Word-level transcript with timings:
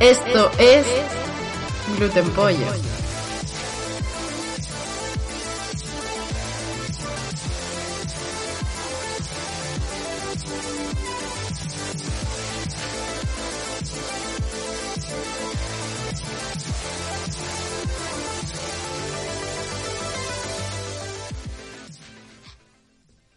Esto 0.00 0.50
es 0.58 0.86
Gluten 1.96 2.28
Pollo. 2.32 2.95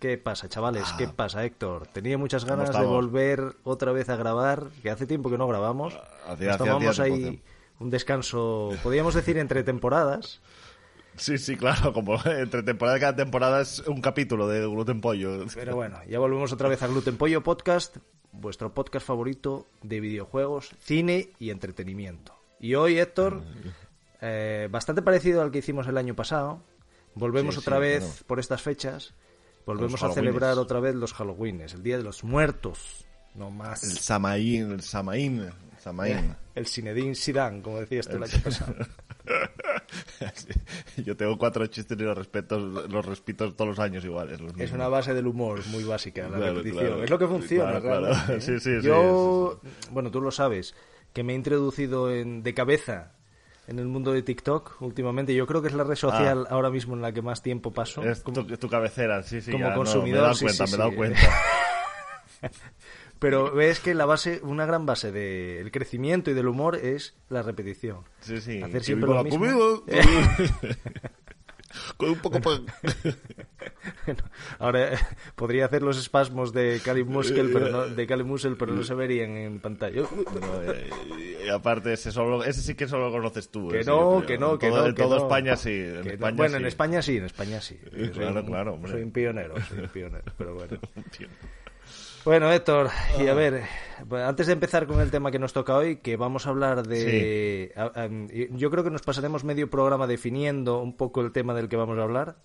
¿Qué 0.09 0.17
pasa, 0.17 0.49
chavales? 0.49 0.91
¿Qué 0.97 1.03
Ah. 1.05 1.13
pasa, 1.15 1.45
Héctor? 1.45 1.85
Tenía 1.85 2.17
muchas 2.17 2.43
ganas 2.43 2.71
de 2.73 2.83
volver 2.83 3.55
otra 3.63 3.91
vez 3.91 4.09
a 4.09 4.15
grabar, 4.15 4.69
que 4.81 4.89
hace 4.89 5.05
tiempo 5.05 5.29
que 5.29 5.37
no 5.37 5.47
grabamos. 5.47 5.93
Hacía- 5.93 6.33
hacía- 6.33 6.51
Estábamos 6.53 6.99
hacía 6.99 7.03
ahí 7.13 7.21
tiempo, 7.21 7.43
un 7.79 7.89
descanso, 7.91 8.71
podríamos 8.81 9.13
decir, 9.13 9.37
entre 9.37 9.61
temporadas. 9.63 10.41
Sí, 11.15 11.37
sí, 11.37 11.55
claro, 11.57 11.93
como 11.93 12.15
entre 12.25 12.63
temporada 12.63 12.97
y 12.97 13.01
cada 13.01 13.15
temporada 13.15 13.61
es 13.61 13.79
un 13.87 14.01
capítulo 14.01 14.47
de 14.47 14.61
Gluten 14.67 14.99
Pollo. 14.99 15.45
Pero 15.53 15.75
bueno, 15.75 15.99
ya 16.09 16.17
volvemos 16.17 16.51
otra 16.53 16.69
vez 16.69 16.81
a 16.81 16.87
Gluten 16.87 17.15
Pollo 17.15 17.43
Podcast, 17.43 17.97
vuestro 18.31 18.73
podcast 18.73 19.05
favorito 19.05 19.67
de 19.83 19.99
videojuegos, 19.99 20.71
cine 20.79 21.29
y 21.37 21.51
entretenimiento. 21.51 22.33
Y 22.59 22.73
hoy, 22.73 22.97
Héctor, 22.97 23.43
eh, 24.21 24.67
bastante 24.71 25.03
parecido 25.03 25.43
al 25.43 25.51
que 25.51 25.59
hicimos 25.59 25.87
el 25.87 25.97
año 25.99 26.15
pasado. 26.15 26.63
Volvemos 27.13 27.53
Sí, 27.55 27.61
otra 27.61 27.75
sí, 27.77 27.81
vez 27.81 27.99
bueno. 28.01 28.15
por 28.25 28.39
estas 28.39 28.61
fechas. 28.63 29.13
Volvemos 29.77 30.03
a 30.03 30.11
celebrar 30.11 30.57
otra 30.57 30.79
vez 30.79 30.95
los 30.95 31.13
Halloweenes, 31.13 31.73
el 31.73 31.83
Día 31.83 31.97
de 31.97 32.03
los 32.03 32.23
Muertos. 32.23 33.05
No 33.35 33.51
más. 33.51 33.83
El 33.83 33.91
Samaín, 33.91 34.71
el 34.71 34.81
Samaín, 34.81 35.49
Samaín. 35.79 36.35
El 36.55 36.67
Zinedine 36.67 37.15
Zidane, 37.15 37.61
como 37.61 37.79
decías 37.79 38.07
tú 38.07 38.17
el 38.17 38.23
año 38.23 38.33
pasado. 38.43 38.75
Yo 40.97 41.15
tengo 41.15 41.37
cuatro 41.37 41.65
chistes 41.67 41.97
y 41.97 42.01
los 42.03 42.17
respeto, 42.17 42.59
los 42.59 43.05
repito 43.05 43.53
todos 43.53 43.69
los 43.69 43.79
años 43.79 44.03
iguales. 44.03 44.41
los 44.41 44.59
Es 44.59 44.71
una 44.73 44.89
base 44.89 45.13
del 45.13 45.27
humor 45.27 45.65
muy 45.67 45.83
básica, 45.83 46.23
la 46.23 46.37
Claro, 46.37 46.53
repetición. 46.55 46.85
claro. 46.85 47.03
es 47.03 47.09
lo 47.09 47.19
que 47.19 47.27
funciona, 47.27 47.79
Claro, 47.79 48.11
¿eh? 48.11 48.15
Sí, 48.41 48.59
sí, 48.59 48.81
sí, 48.81 48.87
Yo, 48.87 49.61
bueno, 49.91 50.11
tú 50.11 50.19
lo 50.19 50.31
sabes, 50.31 50.75
que 51.13 51.23
me 51.23 51.33
he 51.33 51.35
introducido 51.35 52.11
en, 52.11 52.43
de 52.43 52.53
cabeza 52.53 53.13
en 53.69 53.79
el 53.79 53.87
mundo 53.87 54.11
de 54.11 54.23
TikTok 54.23 54.81
últimamente. 54.81 55.33
Yo 55.35 55.45
creo 55.45 55.61
que 55.61 55.67
es 55.67 55.73
la 55.73 55.83
red 55.83 55.95
social 55.95 56.47
ahora 56.49 56.69
mismo 56.69 56.95
en 56.95 57.01
la 57.01 57.11
que 57.11 57.21
más 57.21 57.41
tiempo 57.41 57.71
paso. 57.71 58.01
Ah. 58.01 58.11
Es 58.11 58.23
tu, 58.23 58.69
cabecera, 58.69 59.21
sí, 59.23 59.41
sí. 59.41 59.51
como 59.51 59.65
ya, 59.65 59.69
no, 59.69 59.75
consumidor, 59.75 60.05
me 60.05 60.17
he 60.17 60.21
dado 60.21 60.33
sí, 60.33 60.45
cuenta, 60.45 60.67
sí, 60.67 60.71
me 60.71 60.75
he 60.75 60.79
dado 60.79 60.95
cuenta. 60.95 61.19
Pero 63.19 63.53
ves 63.53 63.79
que 63.81 63.93
la 63.93 64.05
base, 64.05 64.39
una 64.43 64.65
gran 64.65 64.85
base 64.85 65.11
del 65.11 65.69
crecimiento 65.71 66.31
y 66.31 66.33
del 66.33 66.47
humor 66.47 66.77
es 66.77 67.15
la 67.27 67.41
repetición. 67.43 67.99
Sí, 68.21 68.39
sí. 68.39 68.61
Hacer 68.63 68.83
siempre 68.83 69.09
lo 69.09 69.23
mismo. 69.23 69.45
Con 71.97 72.09
un 72.09 72.19
poco 72.19 72.41
pan. 72.41 72.65
Bueno, 74.05 74.23
ahora 74.57 74.93
eh, 74.93 74.97
podría 75.35 75.65
hacer 75.65 75.81
los 75.83 75.97
espasmos 75.97 76.51
de 76.53 76.81
Cali 76.83 77.03
Muskel, 77.03 77.51
pero 77.53 77.69
no, 77.69 77.87
de 77.87 78.07
Cali 78.07 78.23
Musel, 78.23 78.57
pero 78.57 78.73
no 78.73 78.83
se 78.83 78.93
verían 78.95 79.37
en 79.37 79.59
pantalla. 79.59 80.01
No, 80.01 80.61
eh, 80.63 80.89
y 81.45 81.49
aparte, 81.49 81.93
ese, 81.93 82.11
solo, 82.11 82.43
ese 82.43 82.61
sí 82.61 82.75
que 82.75 82.87
solo 82.87 83.05
lo 83.07 83.11
conoces 83.11 83.49
tú. 83.49 83.67
Que 83.69 83.79
ese, 83.81 83.89
no, 83.89 84.23
que 84.25 84.37
no, 84.37 84.57
que 84.57 84.69
todo, 84.69 84.79
no. 84.81 84.85
En 84.87 84.95
que 84.95 85.03
toda 85.03 85.17
no. 85.17 85.23
España 85.23 85.55
sí. 85.55 85.69
En. 85.71 86.07
España 86.07 86.35
bueno, 86.37 86.55
sí. 86.57 86.61
en 86.61 86.65
España 86.67 87.01
sí, 87.01 87.17
en 87.17 87.25
España 87.25 87.61
sí. 87.61 87.79
Soy 87.91 88.09
Claro, 88.09 88.39
un- 88.41 88.45
claro, 88.47 88.73
hombre. 88.73 88.91
Soy 88.91 89.03
un 89.03 89.11
pionero, 89.11 89.55
soy 89.61 89.79
un 89.79 89.87
pionero, 89.89 90.23
pero 90.37 90.55
bueno. 90.55 90.77
Bueno, 92.29 92.53
Héctor, 92.53 92.91
y 93.19 93.25
a 93.25 93.33
ver, 93.33 93.63
bueno, 94.05 94.27
antes 94.27 94.45
de 94.45 94.53
empezar 94.53 94.85
con 94.85 95.01
el 95.01 95.09
tema 95.09 95.31
que 95.31 95.39
nos 95.39 95.51
toca 95.51 95.75
hoy, 95.75 95.95
que 95.95 96.15
vamos 96.15 96.45
a 96.45 96.51
hablar 96.51 96.85
de... 96.85 97.73
yo 98.51 98.69
creo 98.69 98.83
que 98.83 98.91
nos 98.91 99.01
pasaremos 99.01 99.43
medio 99.43 99.67
programa 99.67 100.05
definiendo 100.05 100.79
un 100.79 100.95
poco 100.95 101.21
el 101.21 101.31
tema 101.31 101.55
del 101.55 101.67
que 101.69 101.75
vamos 101.75 101.97
a 101.97 102.03
hablar, 102.03 102.35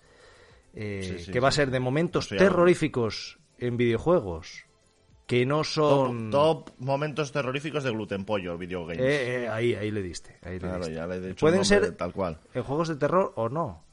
eh, 0.73 1.01
Sí, 1.03 1.25
sí, 1.25 1.31
que 1.31 1.39
va 1.39 1.49
a 1.49 1.51
ser 1.51 1.69
de 1.69 1.79
momentos 1.79 2.29
terroríficos 2.29 3.37
en 3.59 3.77
videojuegos, 3.77 4.65
que 5.27 5.45
no 5.45 5.63
son... 5.63 6.31
Top, 6.31 6.65
top 6.65 6.75
momentos 6.79 7.31
terroríficos 7.31 7.83
de 7.83 7.91
Gluten 7.91 8.25
Pollo, 8.25 8.57
video 8.57 8.87
games. 8.87 9.03
Eh, 9.03 9.43
eh, 9.43 9.49
ahí, 9.49 9.75
ahí 9.75 9.91
le 9.91 10.01
diste. 10.01 10.39
Ahí 10.41 10.53
le 10.53 10.61
Claro, 10.61 10.77
diste. 10.79 10.95
ya 10.95 11.05
le 11.05 11.17
he 11.17 11.21
dicho 11.21 11.41
Pueden 11.41 11.63
ser 11.63 11.91
tal 11.95 12.11
cual. 12.11 12.39
en 12.55 12.63
juegos 12.63 12.87
de 12.87 12.95
terror 12.95 13.33
o 13.35 13.49
no. 13.49 13.83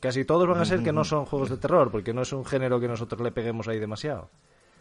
Casi 0.00 0.24
todos 0.24 0.48
van 0.48 0.58
a 0.58 0.64
ser 0.64 0.82
que 0.82 0.90
no 0.90 1.04
son 1.04 1.26
juegos 1.26 1.50
de 1.50 1.58
terror, 1.58 1.90
porque 1.90 2.14
no 2.14 2.22
es 2.22 2.32
un 2.32 2.46
género 2.46 2.80
que 2.80 2.88
nosotros 2.88 3.20
le 3.20 3.30
peguemos 3.30 3.68
ahí 3.68 3.78
demasiado. 3.78 4.30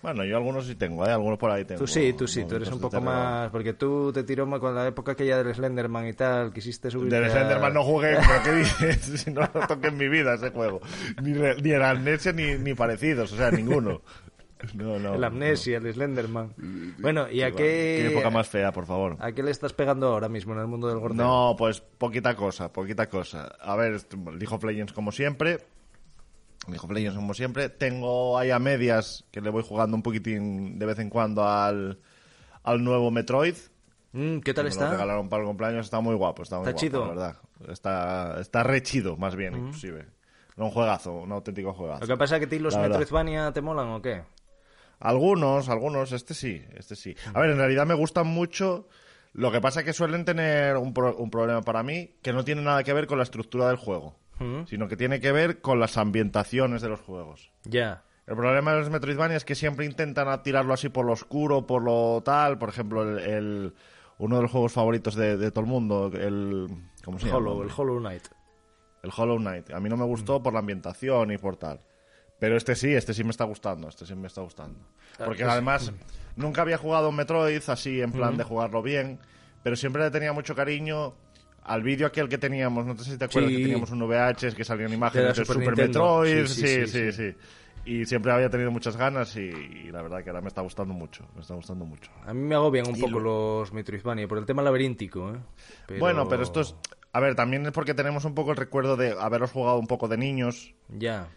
Bueno, 0.04 0.24
yo 0.26 0.36
algunos 0.38 0.68
sí 0.68 0.76
tengo, 0.76 1.04
¿eh? 1.08 1.12
Algunos 1.12 1.40
por 1.40 1.50
ahí 1.50 1.64
tengo. 1.66 1.80
Tú 1.80 1.88
sí, 1.88 2.14
tú 2.14 2.28
sí, 2.28 2.44
tú 2.44 2.58
eres 2.58 2.70
un 2.72 2.80
poco 2.80 3.00
más... 3.02 3.50
Porque 3.52 3.74
tú 3.74 4.12
te 4.14 4.24
tiró 4.24 4.46
más 4.46 4.60
con 4.60 4.76
la 4.76 4.86
época 4.86 5.14
aquella 5.14 5.42
del 5.42 5.56
Slenderman 5.56 6.08
y 6.08 6.14
tal, 6.14 6.52
quisiste 6.54 6.92
subir... 6.92 7.10
De 7.10 7.30
Slenderman 7.30 7.74
no 7.74 7.84
jugué, 7.84 8.18
pero 8.18 8.44
¿qué 8.44 8.52
dices? 8.60 9.22
Si 9.22 9.32
no 9.32 9.42
lo 9.42 9.66
toqué 9.66 9.88
en 9.88 9.98
mi 9.98 10.10
vida 10.10 10.36
ese 10.36 10.50
juego. 10.52 10.82
Ni, 11.22 11.34
re- 11.34 11.56
ni 11.62 11.72
el 11.72 11.82
Amnesia 11.82 12.34
ni, 12.34 12.56
ni 12.56 12.74
parecidos, 12.74 13.32
o 13.32 13.38
sea, 13.38 13.50
ninguno. 13.50 14.02
No, 14.76 14.98
no. 15.00 15.16
El 15.16 15.24
Amnesia, 15.24 15.78
el 15.78 15.94
Slenderman. 15.94 16.54
Bueno, 17.00 17.30
¿y 17.30 17.42
a 17.42 17.52
Qué 17.52 17.56
qué... 17.58 18.08
época 18.12 18.30
más 18.30 18.48
fea, 18.48 18.72
por 18.72 18.86
favor. 18.86 19.16
¿A 19.20 19.32
qué 19.32 19.42
le 19.44 19.52
estás 19.52 19.74
pegando 19.74 20.08
ahora 20.08 20.30
mismo 20.30 20.54
en 20.54 20.60
el 20.60 20.68
mundo 20.68 20.88
del 20.88 21.00
gordeo? 21.00 21.26
No, 21.26 21.56
pues 21.58 21.80
poquita 21.82 22.36
cosa, 22.36 22.72
poquita 22.72 23.08
cosa. 23.10 23.54
A 23.62 23.76
ver, 23.76 24.02
League 24.38 24.48
of 24.54 24.64
Legends 24.64 24.94
como 24.94 25.12
siempre. 25.12 25.60
Of 26.68 26.92
Legends 26.92 27.16
como 27.16 27.34
siempre. 27.34 27.70
Tengo 27.70 28.38
ahí 28.38 28.52
a 28.52 28.60
medias 28.60 29.26
que 29.32 29.42
le 29.42 29.50
voy 29.50 29.64
jugando 29.64 29.96
un 29.98 30.04
poquitín 30.04 30.80
de 30.80 30.86
vez 30.86 31.00
en 31.00 31.10
cuando 31.10 31.48
al, 31.48 32.00
al 32.64 32.84
nuevo 32.84 33.12
Metroid. 33.12 33.56
Mm, 34.14 34.40
¿Qué 34.40 34.54
tal 34.54 34.66
Me 34.66 34.70
lo 34.70 34.76
está? 34.76 34.92
regalaron 34.92 35.28
para 35.30 35.42
el 35.42 35.48
cumpleaños, 35.48 35.86
está 35.86 36.00
muy 36.00 36.16
guapo, 36.16 36.44
está 36.44 36.58
muy 36.60 36.68
¿Está 36.70 36.72
guapo, 36.72 36.86
chido? 36.86 37.02
la 37.02 37.08
verdad. 37.10 37.38
Está, 37.72 38.38
está 38.42 38.64
re 38.64 38.82
chido, 38.84 39.18
más 39.18 39.36
bien, 39.36 39.56
inclusive. 39.56 40.06
Un 40.56 40.70
juegazo, 40.70 41.14
un 41.14 41.32
auténtico 41.32 41.74
juegazo. 41.74 42.02
Lo 42.02 42.08
que 42.08 42.18
pasa 42.18 42.36
es 42.36 42.42
que 42.42 42.48
ti 42.48 42.60
los. 42.60 42.78
Metroidvania 42.78 43.52
te 43.54 43.62
molan 43.62 43.88
o 43.90 44.02
qué? 44.02 44.22
Algunos, 45.00 45.68
algunos, 45.70 46.12
este 46.12 46.34
sí, 46.34 46.64
este 46.76 46.96
sí. 46.96 47.16
A 47.34 47.40
ver, 47.42 47.50
en 47.50 47.58
realidad 47.58 47.86
me 47.86 47.94
gustan 47.94 48.28
mucho. 48.28 48.88
Lo 49.34 49.52
que 49.52 49.60
pasa 49.60 49.80
es 49.80 49.86
que 49.86 49.94
suelen 49.94 50.26
tener 50.26 50.78
un, 50.78 50.94
pro- 50.94 51.16
un 51.18 51.30
problema 51.32 51.62
para 51.64 51.82
mí 51.84 52.12
que 52.22 52.32
no 52.32 52.46
tiene 52.46 52.62
nada 52.62 52.84
que 52.84 52.94
ver 52.94 53.08
con 53.08 53.18
la 53.18 53.24
estructura 53.24 53.68
del 53.68 53.78
juego, 53.78 54.16
sino 54.68 54.88
que 54.88 54.98
tiene 54.98 55.20
que 55.20 55.32
ver 55.32 55.62
con 55.62 55.80
las 55.80 55.98
ambientaciones 55.98 56.82
de 56.82 56.90
los 56.90 57.00
juegos. 57.02 57.52
Ya. 57.64 58.04
El 58.28 58.36
problema 58.36 58.72
de 58.74 58.80
los 58.80 58.90
Metroidvania 58.90 59.38
es 59.38 59.46
que 59.46 59.56
siempre 59.56 59.86
intentan 59.86 60.42
tirarlo 60.44 60.74
así 60.74 60.90
por 60.90 61.06
lo 61.06 61.14
oscuro, 61.14 61.66
por 61.68 61.84
lo 61.84 62.22
tal. 62.24 62.58
Por 62.58 62.70
ejemplo, 62.70 63.04
el, 63.04 63.20
el- 63.20 63.74
uno 64.20 64.36
de 64.38 64.42
los 64.44 64.52
juegos 64.52 64.72
favoritos 64.72 65.16
de, 65.16 65.38
de 65.38 65.52
todo 65.52 65.62
el 65.66 65.70
mundo, 65.70 66.12
el. 66.14 66.68
¿Cómo 67.04 67.20
se 67.20 67.26
llama? 67.26 67.38
Hollow, 67.40 67.64
el 67.64 67.70
Hollow 67.76 68.00
Knight. 68.00 68.24
El 69.02 69.12
Hollow 69.16 69.38
Knight. 69.38 69.72
A 69.72 69.80
mí 69.82 69.90
no 69.90 69.98
me 69.98 70.06
gustó 70.06 70.42
por 70.42 70.54
la 70.54 70.60
ambientación 70.60 71.32
y 71.32 71.38
por 71.38 71.58
tal. 71.58 71.82
Pero 72.40 72.56
este 72.56 72.76
sí, 72.76 72.94
este 72.94 73.14
sí 73.14 73.24
me 73.24 73.32
está 73.32 73.44
gustando, 73.46 73.90
este 73.90 74.06
sí 74.06 74.16
me 74.16 74.28
está 74.28 74.42
gustando. 74.42 74.80
Porque 75.18 75.44
además 75.44 75.92
nunca 76.36 76.62
había 76.62 76.78
jugado 76.78 77.10
un 77.10 77.16
Metroid 77.16 77.62
así 77.68 78.02
en 78.02 78.12
plan 78.12 78.38
de 78.38 78.44
jugarlo 78.44 78.82
bien, 78.82 79.20
pero 79.64 79.76
siempre 79.76 80.04
le 80.04 80.12
tenía 80.12 80.32
mucho 80.34 80.56
cariño 80.56 81.14
al 81.66 81.84
vídeo 81.84 82.08
aquel 82.08 82.28
que 82.30 82.38
teníamos, 82.38 82.86
no 82.86 82.98
sé 82.98 83.12
si 83.12 83.18
te 83.18 83.26
acuerdas 83.26 83.52
Sí. 83.52 83.58
que 83.58 83.64
teníamos 83.64 83.92
un 83.92 84.00
VHS 84.08 84.56
que 84.56 84.64
salían 84.64 84.90
De 84.90 84.96
imágenes 84.98 85.36
del 85.36 85.46
Super 85.46 85.56
Super, 85.64 85.68
Nintendo. 85.78 86.20
Metroid, 86.22 86.46
Sí, 86.48 86.62
sí 86.62 86.68
sí, 86.68 86.88
sí, 86.88 87.12
sí, 87.12 87.32
sí, 87.32 87.38
Y 87.86 88.06
siempre 88.06 88.32
había 88.32 88.50
tenido 88.50 88.72
muchas 88.72 88.96
ganas 88.98 89.36
y, 89.36 89.42
y 89.42 89.92
la 89.92 90.02
verdad 90.02 90.24
que 90.24 90.30
ahora 90.30 90.42
me 90.42 90.48
está 90.48 90.62
gustando 90.62 90.94
mucho, 90.94 91.26
me 91.36 91.42
está 91.42 91.54
gustando 91.54 91.84
mucho. 91.86 92.12
A 92.26 92.34
mí 92.34 92.40
me 92.42 92.56
agobian 92.56 92.88
un 92.88 93.00
poco 93.00 93.20
los 93.20 93.74
Metroidvania 93.74 94.28
por 94.28 94.38
el 94.38 94.46
tema 94.46 94.62
laberíntico, 94.62 95.32
¿eh? 95.34 95.38
Pero- 95.88 96.00
Bueno, 96.00 96.28
pero 96.28 96.44
esto 96.44 96.62
es. 96.62 96.76
A 97.12 97.20
ver, 97.20 97.36
también 97.36 97.66
es 97.66 97.72
porque 97.72 97.94
tenemos 97.94 98.26
un 98.26 98.34
poco 98.36 98.52
el 98.52 98.58
recuerdo 98.58 98.96
de 98.98 99.16
haberlos 99.20 99.52
jugado 99.52 99.78
un 99.80 99.88
poco 99.88 100.08
de 100.08 100.18
niños 100.18 100.74
Ya. 100.90 101.28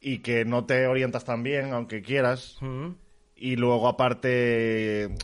y 0.00 0.18
que 0.18 0.44
no 0.44 0.64
te 0.66 0.86
orientas 0.86 1.24
tan 1.24 1.42
bien, 1.42 1.72
aunque 1.72 2.00
quieras. 2.02 2.58
Mm. 2.60 2.90
Y 3.34 3.56
luego, 3.56 3.88
aparte, 3.88 5.14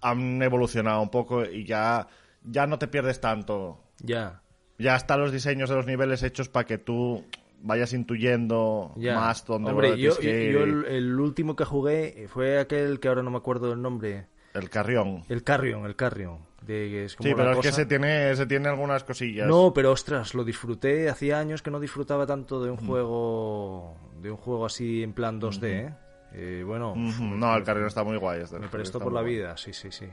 han 0.00 0.40
evolucionado 0.42 1.02
un 1.02 1.10
poco 1.10 1.44
y 1.44 1.64
ya, 1.64 2.06
ya 2.44 2.66
no 2.66 2.78
te 2.78 2.88
pierdes 2.88 3.20
tanto. 3.20 3.84
Ya. 4.02 4.42
Ya 4.78 4.96
están 4.96 5.20
los 5.20 5.32
diseños 5.32 5.68
de 5.68 5.76
los 5.76 5.86
niveles 5.86 6.22
hechos 6.22 6.48
para 6.48 6.64
que 6.66 6.78
tú 6.78 7.24
vayas 7.62 7.92
intuyendo 7.92 8.94
Ya. 8.96 9.14
más 9.16 9.44
dónde 9.44 9.70
Hombre, 9.70 9.98
yo, 9.98 10.16
que 10.16 10.52
yo 10.52 10.62
el, 10.62 10.84
el 10.86 11.20
último 11.20 11.54
que 11.56 11.64
jugué 11.64 12.26
fue 12.28 12.58
aquel 12.58 12.98
que 13.00 13.08
ahora 13.08 13.22
no 13.22 13.30
me 13.30 13.36
acuerdo 13.36 13.68
del 13.70 13.82
nombre. 13.82 14.26
El 14.54 14.68
carrión. 14.70 15.22
El 15.28 15.44
Carrion, 15.44 15.84
el 15.86 15.94
Carrion. 15.94 16.38
De, 16.62 16.88
que 16.90 17.04
es 17.04 17.14
como 17.16 17.28
Sí, 17.28 17.34
pero 17.36 17.50
es 17.52 17.56
que 17.58 17.68
cosa- 17.68 17.76
se 17.82 17.86
tiene, 17.86 18.34
se 18.34 18.46
tiene 18.46 18.68
algunas 18.68 19.04
cosillas. 19.04 19.46
No, 19.46 19.72
pero 19.72 19.92
ostras, 19.92 20.34
lo 20.34 20.44
disfruté. 20.44 21.08
Hacía 21.08 21.38
años 21.38 21.62
que 21.62 21.70
no 21.70 21.78
disfrutaba 21.80 22.26
tanto 22.26 22.62
de 22.62 22.70
un 22.70 22.76
juego 22.78 23.96
de 24.20 24.30
un 24.30 24.36
juego 24.36 24.66
así 24.66 25.02
en 25.02 25.12
plan 25.12 25.40
2D, 25.40 25.62
¿eh? 25.68 25.94
Eh, 26.32 26.62
bueno, 26.66 26.92
Ujú, 26.92 27.24
No, 27.24 27.56
el 27.56 27.62
carrión 27.64 27.86
está 27.86 28.02
muy 28.04 28.16
guay. 28.16 28.40
este 28.42 28.58
me 28.58 28.68
prestó 28.68 28.98
por 28.98 29.12
la 29.12 29.20
guay. 29.22 29.34
vida, 29.36 29.56
sí, 29.56 29.72
sí, 29.72 29.90
sí. 29.90 30.06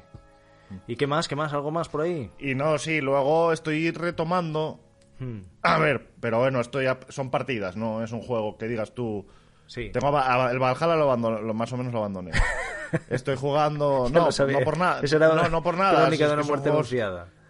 ¿Y 0.87 0.95
qué 0.95 1.07
más? 1.07 1.27
¿Qué 1.27 1.35
más? 1.35 1.53
¿Algo 1.53 1.71
más 1.71 1.89
por 1.89 2.01
ahí? 2.01 2.31
Y 2.39 2.55
no, 2.55 2.77
sí, 2.77 3.01
luego 3.01 3.51
estoy 3.53 3.91
retomando. 3.91 4.79
Hmm, 5.19 5.39
A 5.63 5.77
ver, 5.79 6.11
pero 6.19 6.39
bueno, 6.39 6.59
estoy 6.59 6.85
a- 6.87 6.99
son 7.09 7.31
partidas, 7.31 7.75
no 7.75 8.03
es 8.03 8.11
un 8.11 8.21
juego 8.21 8.57
que 8.57 8.67
digas 8.67 8.93
tú. 8.93 9.25
Sí. 9.65 9.89
Tengo 9.91 10.15
a- 10.17 10.51
el 10.51 10.59
Valhalla 10.59 10.95
lo 10.95 11.03
abandoné, 11.03 11.41
lo 11.41 11.53
más 11.53 11.71
o 11.73 11.77
menos 11.77 11.91
lo 11.93 11.99
abandoné. 11.99 12.31
Estoy 13.09 13.35
jugando, 13.35 14.07
no, 14.19 14.31
no 14.53 14.59
por 14.63 14.77
nada, 14.77 15.01
no, 15.43 15.49
no 15.49 15.63
por 15.63 15.77
nada. 15.77 15.91
es 16.13 16.19
una 16.33 16.41
que 16.41 16.43
son 16.43 16.47
muerte 16.51 16.69
juegos-. 16.69 16.87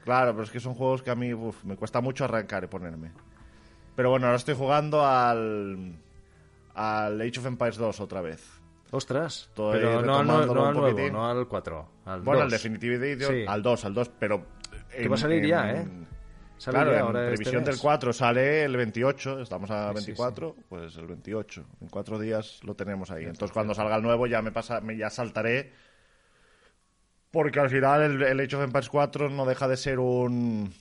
Claro, 0.03 0.31
pero 0.31 0.43
es 0.43 0.49
que 0.51 0.59
son 0.59 0.73
juegos 0.73 1.03
que 1.03 1.11
a 1.11 1.15
mí 1.15 1.33
uf, 1.33 1.63
me 1.65 1.75
cuesta 1.75 1.99
mucho 2.01 2.23
arrancar 2.23 2.63
y 2.63 2.67
ponerme. 2.67 3.11
Pero 3.95 4.09
bueno, 4.09 4.27
ahora 4.27 4.37
estoy 4.37 4.55
jugando 4.55 5.05
al 5.05 5.93
al 6.73 7.19
Age 7.21 7.39
of 7.39 7.45
Empires 7.47 7.77
2 7.77 7.99
otra 7.99 8.21
vez. 8.21 8.47
Ostras. 8.91 9.47
Estoy 9.49 9.73
pero 9.79 10.01
no, 10.01 10.23
no 10.23 10.35
un 10.35 10.39
al 10.41 10.47
nuevo, 10.75 11.09
no 11.11 11.27
al 11.29 11.47
4. 11.47 11.89
Al 12.05 12.21
Bueno, 12.21 12.39
2. 12.41 12.43
al 12.45 12.49
Definitive 12.51 12.95
Edition, 12.95 13.31
Sí. 13.33 13.45
al 13.47 13.61
2, 13.61 13.85
al 13.85 13.93
2, 13.93 14.11
pero... 14.19 14.45
Que 14.95 15.07
va 15.09 15.15
a 15.15 15.19
salir 15.19 15.45
ya, 15.45 15.71
¿eh? 15.71 15.87
Sale 16.57 16.75
claro, 16.77 16.91
ya 16.91 16.97
en 16.99 17.03
ahora 17.03 17.19
este 17.25 17.35
previsión 17.35 17.63
mes. 17.63 17.65
del 17.65 17.79
4 17.79 18.13
sale 18.13 18.63
el 18.63 18.75
28, 18.77 19.41
estamos 19.41 19.69
a 19.69 19.89
Sí, 19.93 19.99
sí, 19.99 20.05
24, 20.07 20.55
pues 20.69 20.95
el 20.95 21.05
28. 21.05 21.65
En 21.81 21.87
cuatro 21.89 22.17
días 22.17 22.61
lo 22.63 22.73
tenemos 22.75 23.11
ahí. 23.11 23.25
Entonces 23.25 23.51
cuando 23.51 23.75
salga 23.75 23.95
el 23.97 24.01
nuevo 24.01 24.25
ya 24.25 24.41
me 24.41 24.51
pasa, 24.51 24.81
me, 24.81 24.97
ya 24.97 25.09
saltaré. 25.11 25.71
Porque 27.29 27.59
al 27.59 27.69
final 27.69 28.01
el, 28.01 28.23
el 28.23 28.39
Age 28.39 28.55
of 28.55 28.63
Empires 28.63 28.89
4 28.89 29.29
no 29.29 29.45
deja 29.45 29.67
de 29.67 29.77
ser 29.77 29.99
un... 29.99 30.73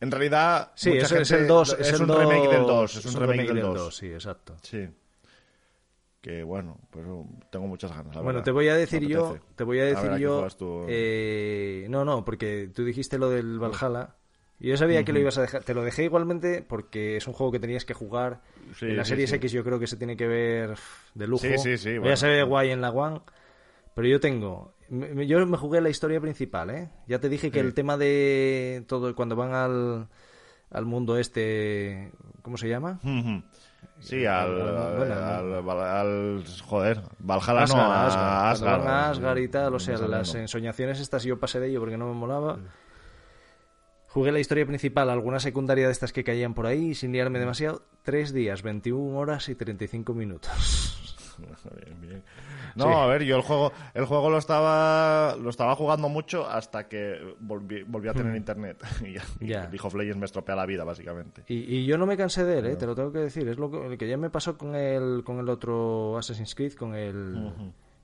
En 0.00 0.10
realidad, 0.10 0.70
Sí, 0.76 0.90
mucha 0.90 1.02
es, 1.02 1.12
es 1.12 1.28
gente- 1.28 1.42
el 1.42 1.48
2. 1.48 1.76
Es, 1.80 1.92
el 1.92 2.02
un 2.02 2.06
2, 2.08 2.18
remake 2.18 2.48
del 2.48 2.62
2. 2.66 2.96
Es 2.96 3.04
un 3.06 3.20
remake, 3.20 3.48
del 3.52 3.60
2. 3.60 3.94
Sí, 3.96 4.06
exacto. 4.06 4.56
Sí. 4.62 4.88
Que 6.28 6.42
bueno, 6.42 6.76
pues 6.90 7.06
tengo 7.50 7.66
muchas 7.66 7.90
ganas. 7.90 8.14
la 8.14 8.20
Bueno, 8.20 8.40
verdad. 8.40 8.44
te 8.44 8.50
voy 8.50 8.68
a 8.68 8.74
decir 8.76 9.06
yo, 9.08 9.38
te 9.56 9.64
voy 9.64 9.80
a 9.80 9.84
decir 9.86 10.10
¿a 10.10 10.16
qué 10.16 10.20
yo, 10.20 10.46
tú? 10.58 10.84
eh, 10.86 11.86
no, 11.88 12.04
no, 12.04 12.22
porque 12.22 12.68
tú 12.74 12.84
dijiste 12.84 13.16
lo 13.16 13.30
del 13.30 13.58
Valhalla. 13.58 14.14
Y 14.60 14.68
yo 14.68 14.76
sabía 14.76 15.04
que 15.04 15.14
lo 15.14 15.20
ibas 15.20 15.38
a 15.38 15.40
dejar. 15.40 15.64
Te 15.64 15.72
lo 15.72 15.82
dejé 15.82 16.04
igualmente 16.04 16.60
porque 16.68 17.16
es 17.16 17.26
un 17.28 17.32
juego 17.32 17.50
que 17.50 17.60
tenías 17.60 17.86
que 17.86 17.94
jugar. 17.94 18.42
Sí, 18.78 18.84
en 18.84 18.98
la 18.98 19.04
sí, 19.06 19.10
Series 19.10 19.30
sí. 19.30 19.36
X 19.36 19.52
yo 19.52 19.64
creo 19.64 19.78
que 19.78 19.86
se 19.86 19.96
tiene 19.96 20.18
que 20.18 20.26
ver 20.26 20.74
de 21.14 21.26
lujo. 21.26 21.46
Sí, 21.46 21.56
sí, 21.56 21.78
sí, 21.78 21.94
Ya 21.94 22.00
bueno. 22.00 22.16
se 22.16 22.28
ve 22.28 22.42
guay 22.42 22.72
en 22.72 22.82
la 22.82 22.90
One. 22.90 23.22
Pero 23.94 24.06
yo 24.08 24.20
tengo. 24.20 24.74
Yo 24.90 25.46
me 25.46 25.56
jugué 25.56 25.80
la 25.80 25.88
historia 25.88 26.20
principal, 26.20 26.68
¿eh? 26.68 26.90
Ya 27.06 27.20
te 27.20 27.30
dije 27.30 27.50
que 27.50 27.60
el 27.60 27.72
tema 27.72 27.96
de 27.96 28.84
todo. 28.86 29.14
Cuando 29.14 29.34
van 29.34 29.54
al, 29.54 30.08
al 30.68 30.84
mundo 30.84 31.16
este. 31.16 32.12
¿Cómo 32.42 32.58
se 32.58 32.68
llama? 32.68 33.00
Sí, 34.00 34.24
al, 34.26 34.54
Bueno, 34.96 35.14
al, 35.14 35.52
al- 35.68 35.80
al- 35.80 36.44
Joder, 36.64 37.02
Valhalla 37.18 37.62
Asgard, 37.64 37.82
no, 37.86 37.92
a 37.92 38.06
Asgard. 38.06 38.80
Asgard. 38.80 39.10
Asgard 39.10 39.38
y 39.38 39.48
tal, 39.48 39.74
o 39.74 39.78
sea, 39.80 39.98
las 39.98 40.34
no. 40.34 40.40
ensoñaciones 40.40 41.00
estas 41.00 41.24
yo 41.24 41.38
pasé 41.40 41.58
de 41.58 41.68
ello 41.68 41.80
porque 41.80 41.96
no 41.98 42.06
me 42.06 42.14
molaba. 42.14 42.58
Jugué 44.08 44.32
la 44.32 44.38
historia 44.40 44.64
principal, 44.66 45.10
alguna 45.10 45.38
secundaria 45.40 45.86
de 45.86 45.92
estas 45.92 46.12
que 46.12 46.24
caían 46.24 46.54
por 46.54 46.66
ahí, 46.66 46.94
sin 46.94 47.12
liarme 47.12 47.38
demasiado. 47.38 47.82
Tres 48.02 48.32
días, 48.32 48.62
21 48.62 49.18
horas 49.18 49.48
y 49.48 49.54
35 49.54 50.14
minutos. 50.14 51.16
Bien, 51.84 52.00
bien. 52.00 52.22
No, 52.74 52.84
Sí. 52.84 52.90
a 52.92 53.06
ver, 53.06 53.22
yo 53.24 53.36
el 53.36 53.42
juego, 53.42 53.72
el 53.94 54.04
juego 54.04 54.30
lo 54.30 54.38
estaba, 54.38 55.36
lo 55.36 55.50
estaba 55.50 55.74
jugando 55.74 56.08
mucho 56.08 56.48
hasta 56.48 56.88
que 56.88 57.34
volví, 57.40 57.82
volví 57.84 58.08
a 58.08 58.12
tener 58.14 58.34
internet. 58.36 58.82
Y 59.04 59.12
ya, 59.14 59.22
y 59.40 59.44
Hmm. 59.44 59.48
Ya. 59.48 59.60
League 59.70 59.80
of 59.82 59.94
Legends 59.94 60.18
me 60.18 60.24
estropea 60.26 60.56
la 60.56 60.66
vida, 60.66 60.84
básicamente. 60.84 61.42
Y, 61.48 61.56
y 61.76 61.86
yo 61.86 61.96
no 61.98 62.06
me 62.06 62.16
cansé 62.16 62.44
de 62.44 62.58
él, 62.58 62.66
¿eh? 62.66 62.76
te 62.76 62.86
lo 62.86 62.94
tengo 62.94 63.12
que 63.12 63.18
decir. 63.20 63.48
Es 63.48 63.58
lo 63.58 63.70
que, 63.70 63.86
el 63.86 63.98
que 63.98 64.08
ya 64.08 64.16
me 64.16 64.30
pasó 64.30 64.56
con 64.58 64.74
el, 64.74 65.22
con 65.24 65.38
el 65.38 65.48
otro 65.48 66.16
Assassin's 66.18 66.54
Creed, 66.54 66.74
con 66.74 66.94
el, 66.94 67.52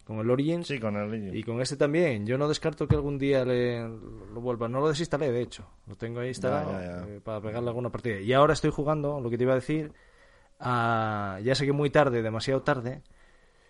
con 0.05 0.19
el 0.19 0.31
Origins. 0.31 0.67
Sí, 0.67 0.79
con 0.79 0.97
el. 0.97 1.35
Y 1.37 1.43
con 1.43 1.61
este 1.61 1.77
también. 1.77 2.27
Yo 2.27 2.37
no 2.39 2.49
descarto 2.49 2.87
que 2.87 2.95
algún 2.95 3.19
día 3.19 3.45
le, 3.45 3.81
lo 3.81 4.41
vuelva. 4.41 4.69
No 4.69 4.81
lo 4.81 4.89
desinstalé, 4.89 5.31
de 5.33 5.41
hecho. 5.43 5.67
Lo 5.87 5.95
tengo 5.97 6.21
ahí 6.21 6.29
instalado 6.29 6.73
Ya, 6.73 6.81
ya, 6.81 7.07
ya. 7.07 7.09
eh, 7.15 7.21
para 7.23 7.41
pegarle 7.41 7.69
alguna 7.69 7.91
partida. 7.91 8.21
Y 8.21 8.33
ahora 8.33 8.53
estoy 8.53 8.71
jugando, 8.71 9.21
lo 9.21 9.31
que 9.31 9.37
te 9.39 9.45
iba 9.45 9.53
a 9.53 9.57
decir, 9.57 9.93
a- 10.61 11.39
ya 11.43 11.55
sé 11.55 11.67
que 11.67 11.73
muy 11.73 11.91
tarde, 11.91 12.23
demasiado 12.23 12.63
tarde, 12.63 13.03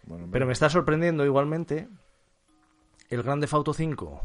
Bueno, 0.07 0.29
pero 0.31 0.47
me 0.47 0.53
está 0.53 0.69
sorprendiendo 0.69 1.25
igualmente 1.25 1.89
el 3.11 3.23
Grande 3.23 3.49
Auto 3.51 3.73
5. 3.73 4.21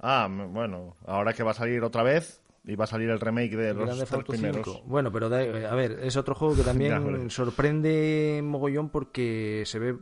Ah, 0.00 0.28
bueno, 0.30 0.96
ahora 1.06 1.32
que 1.32 1.42
va 1.42 1.52
a 1.52 1.54
salir 1.54 1.82
otra 1.82 2.02
vez 2.02 2.40
y 2.64 2.76
va 2.76 2.84
a 2.84 2.86
salir 2.88 3.08
el 3.10 3.18
remake 3.20 3.56
de 3.56 3.70
El 3.70 3.76
los 3.76 3.86
Grande 3.86 4.04
tres 4.04 4.12
Auto 4.12 4.32
primeros. 4.32 4.64
5. 4.66 4.82
Bueno, 4.86 5.10
pero 5.12 5.26
a 5.26 5.74
ver, 5.74 5.98
es 6.02 6.16
otro 6.16 6.34
juego 6.34 6.54
que 6.54 6.60
Ya, 6.62 6.66
también 6.66 6.92
hombre. 6.94 7.30
sorprende 7.30 8.40
mogollón 8.44 8.90
porque 8.90 9.62
se 9.66 9.78
ve, 9.78 9.96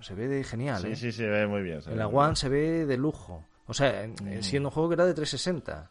se 0.00 0.14
ve 0.14 0.28
de 0.28 0.44
genial. 0.44 0.82
Sí, 0.82 0.88
¿eh? 0.88 0.96
sí, 0.96 1.12
se 1.12 1.26
ve 1.26 1.46
muy 1.46 1.62
bien. 1.62 1.80
En 1.86 1.98
la 1.98 2.06
One 2.08 2.36
se 2.36 2.48
ve 2.48 2.86
de 2.86 2.96
lujo. 2.96 3.44
O 3.66 3.74
sea, 3.74 4.06
Mm. 4.06 4.42
siendo 4.42 4.68
un 4.68 4.72
juego 4.72 4.88
que 4.90 4.94
era 4.94 5.06
de 5.06 5.14
360. 5.14 5.90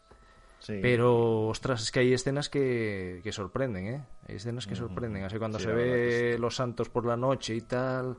Sí. 0.60 0.80
Pero, 0.82 1.48
ostras, 1.48 1.82
es 1.84 1.92
que 1.92 2.00
hay 2.00 2.14
escenas 2.14 2.50
que, 2.50 3.20
que 3.24 3.32
sorprenden, 3.32 3.88
¿eh? 3.88 4.04
Hay 4.28 4.36
escenas 4.38 4.66
que 4.66 4.76
sorprenden. 4.76 5.24
Así 5.24 5.38
cuando 5.38 5.60
Sí, 5.60 5.66
se 5.66 5.74
ve 5.74 6.38
los 6.40 6.56
santos 6.56 6.90
por 6.90 7.06
la 7.06 7.16
noche 7.18 7.54
y 7.54 7.62
tal, 7.62 8.18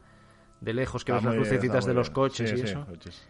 de 0.60 0.74
lejos 0.74 1.04
que 1.04 1.12
Está 1.12 1.16
ves 1.16 1.24
las 1.24 1.34
bien, 1.34 1.44
lucecitas 1.44 1.86
de 1.86 1.94
los 1.94 2.10
coches 2.10 2.50
Sí, 2.50 2.56
y 2.56 2.58
sí, 2.60 2.64
eso. 2.64 2.84
coches. 2.86 3.28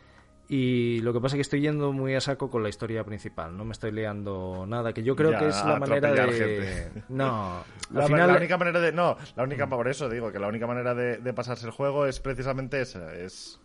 Y 0.49 1.01
lo 1.01 1.13
que 1.13 1.21
pasa 1.21 1.35
es 1.35 1.39
que 1.39 1.43
estoy 1.43 1.61
yendo 1.61 1.93
muy 1.93 2.15
a 2.15 2.21
saco 2.21 2.49
con 2.51 2.63
la 2.63 2.69
historia 2.69 3.03
principal. 3.03 3.57
No 3.57 3.65
me 3.65 3.73
estoy 3.73 3.91
liando 3.91 4.65
nada, 4.67 4.93
que 4.93 5.03
yo 5.03 5.17
creo 5.17 5.33
Ya, 5.33 5.39
que 5.41 5.49
es 5.49 5.65
la 5.65 5.77
manera 5.81 6.13
de... 6.13 6.33
gente. 6.33 7.03
No, 7.09 7.65
La, 7.93 8.03
al 8.03 8.07
final... 8.07 8.29
la 8.31 8.37
única 8.37 8.57
manera 8.57 8.79
de. 8.81 8.93
No, 8.93 9.17
la 9.35 9.43
única. 9.43 9.69
Por 9.69 9.89
eso 9.89 10.09
digo 10.09 10.31
que 10.31 10.39
la 10.39 10.47
única 10.47 10.69
manera 10.69 10.95
de, 10.95 11.17
de 11.19 11.33
pasarse 11.33 11.67
el 11.67 11.73
juego 11.73 12.07
es 12.07 12.21
precisamente 12.21 12.81
esa. 12.81 13.13
Es. 13.15 13.61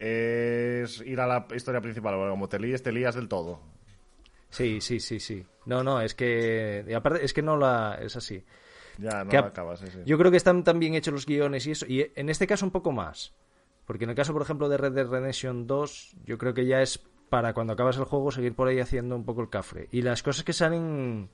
Es 0.00 1.00
ir 1.02 1.20
a 1.20 1.26
la 1.26 1.46
historia 1.54 1.80
principal. 1.80 2.14
Porque 2.16 2.30
como 2.30 2.48
te 2.48 2.58
líes, 2.58 2.82
te 2.82 2.90
lías 2.90 3.14
del 3.14 3.28
todo. 3.28 3.60
Sí, 4.50 4.80
sí, 4.80 4.98
sí, 5.00 5.20
sí. 5.20 5.46
No, 5.66 5.82
no, 5.82 6.00
es 6.00 6.14
que... 6.14 6.84
y 6.88 6.92
aparte, 6.92 7.24
es 7.24 7.32
que 7.32 7.42
no 7.42 7.56
la... 7.56 7.98
Es 8.00 8.16
así. 8.16 8.44
Ya, 8.98 9.24
no 9.24 9.30
Que 9.30 9.36
acabas. 9.36 9.80
sí, 9.80 9.86
sí. 9.88 9.98
Yo 10.06 10.18
creo 10.18 10.30
que 10.30 10.36
están 10.36 10.64
tan 10.64 10.78
bien 10.78 10.94
hechos 10.94 11.12
los 11.14 11.26
guiones 11.26 11.66
y 11.66 11.72
eso. 11.72 11.86
Y 11.86 12.10
en 12.14 12.28
este 12.28 12.46
caso 12.46 12.64
un 12.64 12.70
poco 12.72 12.92
más. 12.92 13.34
Porque 13.86 14.04
en 14.04 14.10
el 14.10 14.16
caso, 14.16 14.32
por 14.32 14.42
ejemplo, 14.42 14.68
de 14.68 14.76
Red 14.78 14.92
Dead 14.92 15.06
Redemption 15.06 15.66
2, 15.66 16.16
yo 16.24 16.38
creo 16.38 16.54
que 16.54 16.66
ya 16.66 16.80
es 16.80 16.98
para 17.28 17.52
cuando 17.52 17.72
acabas 17.72 17.96
el 17.96 18.04
juego 18.04 18.30
seguir 18.30 18.54
por 18.54 18.68
ahí 18.68 18.80
haciendo 18.80 19.16
un 19.16 19.24
poco 19.24 19.42
el 19.42 19.50
cafre. 19.50 19.88
Y 19.92 20.02
las 20.02 20.22
cosas 20.22 20.44
que 20.44 20.52
salen 20.52 21.28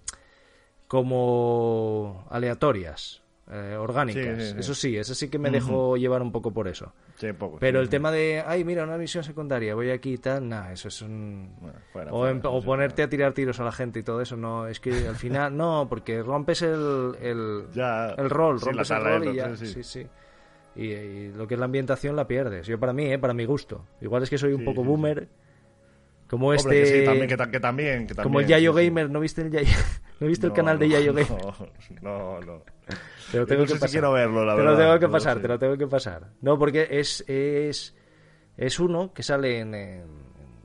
como 0.88 2.26
aleatorias, 2.30 3.22
eh, 3.52 3.76
orgánicas. 3.76 4.38
Sí, 4.38 4.44
sí, 4.46 4.52
sí. 4.52 4.58
Eso 4.60 4.74
sí, 4.74 4.96
eso 4.96 5.14
sí 5.14 5.28
que 5.28 5.38
me 5.38 5.50
dejo 5.50 5.96
llevar 5.96 6.22
un 6.22 6.32
poco 6.32 6.52
por 6.52 6.68
eso. 6.68 6.92
Poco, 7.38 7.58
Pero 7.58 7.80
el 7.80 7.88
tema 7.88 8.10
de, 8.10 8.42
ay, 8.46 8.64
mira, 8.64 8.84
una 8.84 8.96
misión 8.96 9.24
secundaria, 9.24 9.74
voy 9.74 9.90
aquí 9.90 10.14
y 10.14 10.18
tal, 10.18 10.48
nada, 10.48 10.72
eso 10.72 10.88
es 10.88 11.02
un... 11.02 11.52
Bueno, 11.60 11.78
fuera, 11.92 12.12
o, 12.12 12.18
fuera, 12.20 12.30
em- 12.32 12.40
o 12.44 12.62
ponerte 12.62 13.02
a 13.02 13.08
tirar 13.08 13.32
tiros 13.32 13.60
a 13.60 13.64
la 13.64 13.72
gente 13.72 13.98
y 14.00 14.02
todo 14.02 14.20
eso, 14.20 14.36
no, 14.36 14.66
es 14.68 14.80
que 14.80 14.90
al 15.06 15.16
final, 15.16 15.56
no, 15.56 15.86
porque 15.88 16.22
rompes 16.22 16.62
el, 16.62 17.16
el, 17.20 17.64
Ya, 17.74 18.10
el 18.16 18.30
rol, 18.30 18.58
sí, 18.58 18.66
rompes 18.66 18.88
la 18.90 18.96
el 18.96 19.04
rol 19.04 19.28
y 19.28 19.36
ya, 19.36 19.44
otro, 19.46 19.56
sí, 19.56 19.66
sí, 19.66 19.82
sí. 19.82 20.02
sí. 20.02 20.08
Y, 20.76 20.92
y 20.92 21.32
lo 21.32 21.46
que 21.48 21.54
es 21.54 21.60
la 21.60 21.66
ambientación 21.66 22.14
la 22.16 22.26
pierdes. 22.28 22.66
Yo 22.66 22.78
para 22.78 22.92
mí, 22.92 23.04
¿eh? 23.06 23.18
para 23.18 23.34
mi 23.34 23.44
gusto. 23.44 23.84
Igual 24.00 24.22
es 24.22 24.30
que 24.30 24.38
soy 24.38 24.52
un 24.52 24.64
poco 24.64 24.84
boomer, 24.84 25.28
como 26.28 26.48
Hombre, 26.50 26.56
este... 26.60 26.78
que 26.78 26.86
sí, 27.00 27.04
también, 27.04 27.28
que, 27.28 27.36
ta- 27.36 27.50
que 27.50 27.60
también, 27.60 28.06
que 28.06 28.14
como 28.14 28.38
el 28.40 28.46
Yayo 28.46 28.72
sí, 28.72 28.78
sí. 28.78 28.84
Gamer, 28.86 29.10
¿no 29.10 29.18
viste 29.20 29.42
el 29.42 29.50
Yayo? 29.50 29.76
¿No 30.20 30.26
viste 30.26 30.46
el 30.46 30.50
No, 30.50 30.56
canal 30.56 30.78
de 30.78 30.86
no, 30.86 30.92
Yayo 30.92 31.12
Gamer? 31.14 31.42
No, 32.02 32.40
no, 32.40 32.40
no. 32.40 32.62
Te 33.32 33.38
lo 33.38 33.46
tengo 33.46 33.62
no 33.62 33.66
que 33.66 33.68
sé 33.68 33.74
si 33.74 33.80
pasar. 33.80 33.90
quiero 33.90 34.12
verlo, 34.12 34.44
la 34.44 34.52
te 34.54 34.58
verdad, 34.60 34.72
lo 34.72 34.78
tengo 34.78 34.98
que 35.00 35.06
no 35.06 35.12
pasar, 35.12 35.40
te 35.40 35.48
lo 35.48 35.58
tengo 35.58 35.76
que 35.78 35.86
pasar. 35.86 36.26
No, 36.42 36.58
porque 36.58 36.86
es, 36.90 37.24
es, 37.26 37.96
es 38.56 38.78
uno 38.80 39.12
que 39.12 39.22
sale 39.22 39.60
en, 39.60 39.74
en, 39.74 40.04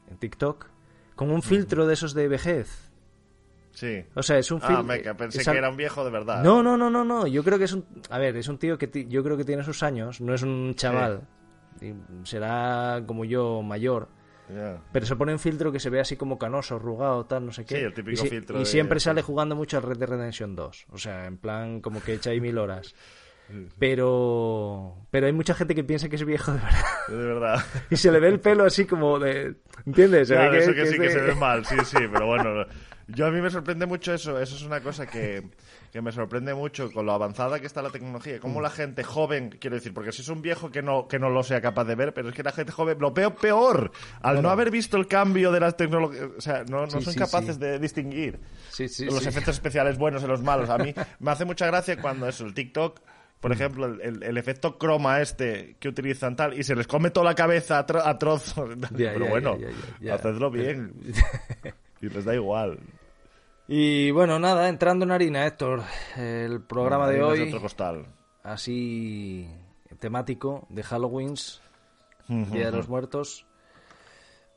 en 0.09 0.17
TikTok 0.17 0.67
con 1.15 1.31
un 1.31 1.41
filtro 1.41 1.87
de 1.87 1.93
esos 1.93 2.13
de 2.13 2.27
vejez. 2.27 2.91
Sí. 3.71 4.03
O 4.15 4.23
sea, 4.23 4.37
es 4.37 4.51
un 4.51 4.59
Ah, 4.63 4.67
filtro... 4.67 4.83
meca, 4.85 5.13
pensé 5.15 5.43
que 5.49 5.57
era 5.57 5.69
un 5.69 5.77
viejo 5.77 6.03
de 6.05 6.09
verdad. 6.11 6.41
No, 6.43 6.63
no, 6.63 6.77
no, 6.77 6.89
no, 6.89 7.03
no. 7.03 7.27
Yo 7.27 7.43
creo 7.43 7.57
que 7.57 7.65
es 7.65 7.73
un... 7.73 7.85
A 8.09 8.17
ver, 8.17 8.35
es 8.37 8.47
un 8.47 8.57
tío 8.57 8.77
que 8.77 9.05
yo 9.07 9.21
creo 9.23 9.35
que 9.37 9.43
tiene 9.43 9.63
sus 9.63 9.83
años, 9.83 10.21
no 10.21 10.33
es 10.33 10.43
un 10.43 10.73
chaval. 10.75 11.27
Será 12.23 13.03
como 13.05 13.25
yo 13.25 13.61
mayor. 13.61 14.07
Pero 14.91 15.05
se 15.05 15.15
pone 15.15 15.31
un 15.33 15.39
filtro 15.39 15.71
que 15.71 15.79
se 15.79 15.89
ve 15.89 15.99
así 15.99 16.15
como 16.15 16.37
canoso, 16.37 16.75
arrugado, 16.75 17.25
tal, 17.25 17.45
no 17.47 17.51
sé 17.51 17.65
qué. 17.65 17.77
Sí, 17.77 17.81
el 17.83 17.93
típico 17.93 18.13
y 18.13 18.17
si- 18.17 18.29
filtro 18.29 18.55
Y 18.57 18.59
de- 18.59 18.65
siempre 18.65 18.99
sale 18.99 19.21
jugando 19.21 19.55
mucho 19.55 19.77
al 19.77 19.83
Red 19.83 19.97
Dead 19.97 20.09
Redemption 20.09 20.55
2. 20.55 20.85
O 20.91 20.97
sea, 20.97 21.25
en 21.25 21.37
plan, 21.37 21.81
como 21.81 22.01
que 22.01 22.13
echa 22.13 22.29
ahí 22.29 22.39
mil 22.41 22.57
horas. 22.57 22.93
Pero 23.79 24.95
pero 25.11 25.27
hay 25.27 25.33
mucha 25.33 25.53
gente 25.53 25.75
que 25.75 25.83
piensa 25.83 26.09
que 26.09 26.15
es 26.15 26.25
viejo 26.25 26.51
de 26.51 26.57
verdad. 26.59 26.85
De 27.07 27.15
verdad. 27.15 27.65
Y 27.91 27.95
se 27.95 28.11
le 28.11 28.19
ve 28.19 28.27
el 28.29 28.39
pelo 28.39 28.65
así 28.65 28.85
como 28.85 29.19
de... 29.19 29.55
¿Entiendes? 29.85 30.29
Eso 30.31 30.51
que, 30.51 30.75
que 30.75 30.85
sí 30.87 30.97
que 30.99 31.09
se 31.11 31.21
ve 31.21 31.35
mal, 31.35 31.63
sí, 31.65 31.75
sí, 31.83 31.97
pero 32.11 32.25
bueno. 32.27 32.65
Yo 33.07 33.27
a 33.27 33.31
mí 33.31 33.39
me 33.39 33.51
sorprende 33.51 33.85
mucho 33.85 34.13
eso, 34.13 34.39
eso 34.39 34.55
es 34.55 34.63
una 34.63 34.81
cosa 34.81 35.05
que, 35.05 35.43
que 35.91 36.01
me 36.01 36.11
sorprende 36.11 36.55
mucho 36.55 36.91
con 36.91 37.05
lo 37.05 37.11
avanzada 37.13 37.59
que 37.59 37.67
está 37.67 37.83
la 37.83 37.91
tecnología, 37.91 38.39
cómo 38.39 38.61
la 38.61 38.71
gente 38.71 39.03
joven, 39.03 39.55
quiero 39.59 39.75
decir, 39.75 39.93
porque 39.93 40.11
si 40.11 40.23
es 40.23 40.27
un 40.29 40.41
viejo 40.41 40.71
que 40.71 40.81
no, 40.81 41.07
que 41.07 41.19
no 41.19 41.29
lo 41.29 41.43
sea 41.43 41.61
capaz 41.61 41.83
de 41.83 41.93
ver, 41.93 42.13
pero 42.15 42.29
es 42.29 42.35
que 42.35 42.41
la 42.41 42.51
gente 42.51 42.71
joven 42.71 42.97
lo 42.99 43.11
veo 43.11 43.35
peor, 43.35 43.91
al 44.21 44.41
no 44.41 44.49
haber 44.49 44.71
visto 44.71 44.97
el 44.97 45.05
cambio 45.07 45.51
de 45.51 45.59
las 45.59 45.77
tecnologías, 45.77 46.29
o 46.37 46.41
sea, 46.41 46.63
no, 46.63 46.81
no 46.87 46.99
Sí, 46.99 47.01
son 47.03 47.13
sí, 47.13 47.19
capaces 47.19 47.55
sí. 47.55 47.61
de 47.61 47.77
distinguir 47.77 48.39
los 49.05 49.25
efectos 49.27 49.53
especiales 49.55 49.97
buenos 49.99 50.23
y 50.23 50.27
los 50.27 50.41
malos. 50.41 50.69
A 50.71 50.77
mí 50.79 50.91
me 51.19 51.29
hace 51.31 51.45
mucha 51.45 51.67
gracia 51.67 52.01
cuando 52.01 52.27
eso, 52.27 52.43
el 52.45 52.55
TikTok, 52.55 53.01
por 53.39 53.51
ejemplo, 53.51 53.85
el, 53.85 54.37
efecto 54.39 54.79
croma 54.79 55.21
este 55.21 55.75
que 55.79 55.89
utilizan 55.89 56.35
tal, 56.35 56.57
y 56.57 56.63
se 56.63 56.75
les 56.75 56.87
come 56.87 57.11
toda 57.11 57.25
la 57.27 57.35
cabeza 57.35 57.77
a, 57.77 57.85
tro- 57.85 58.01
a 58.03 58.17
trozos. 58.17 58.67
Pero 58.97 59.27
bueno, 59.27 59.57
ya. 60.01 60.15
hacedlo 60.15 60.49
bien. 60.49 60.91
y 62.05 62.09
les 62.09 62.25
da 62.25 62.33
igual. 62.35 62.79
Y 63.67 64.11
bueno, 64.11 64.37
nada, 64.39 64.69
entrando 64.69 65.05
en 65.05 65.11
harina, 65.11 65.45
Héctor. 65.47 65.81
El 66.15 66.61
programa 66.61 67.07
de 67.09 67.23
hoy, 67.23 67.41
otro 67.41 67.61
costal. 67.61 68.05
así 68.43 69.49
temático, 69.99 70.67
de 70.69 70.83
Halloween, 70.83 71.33
Día 72.27 72.65
de 72.71 72.77
los 72.77 72.87
Muertos. 72.89 73.45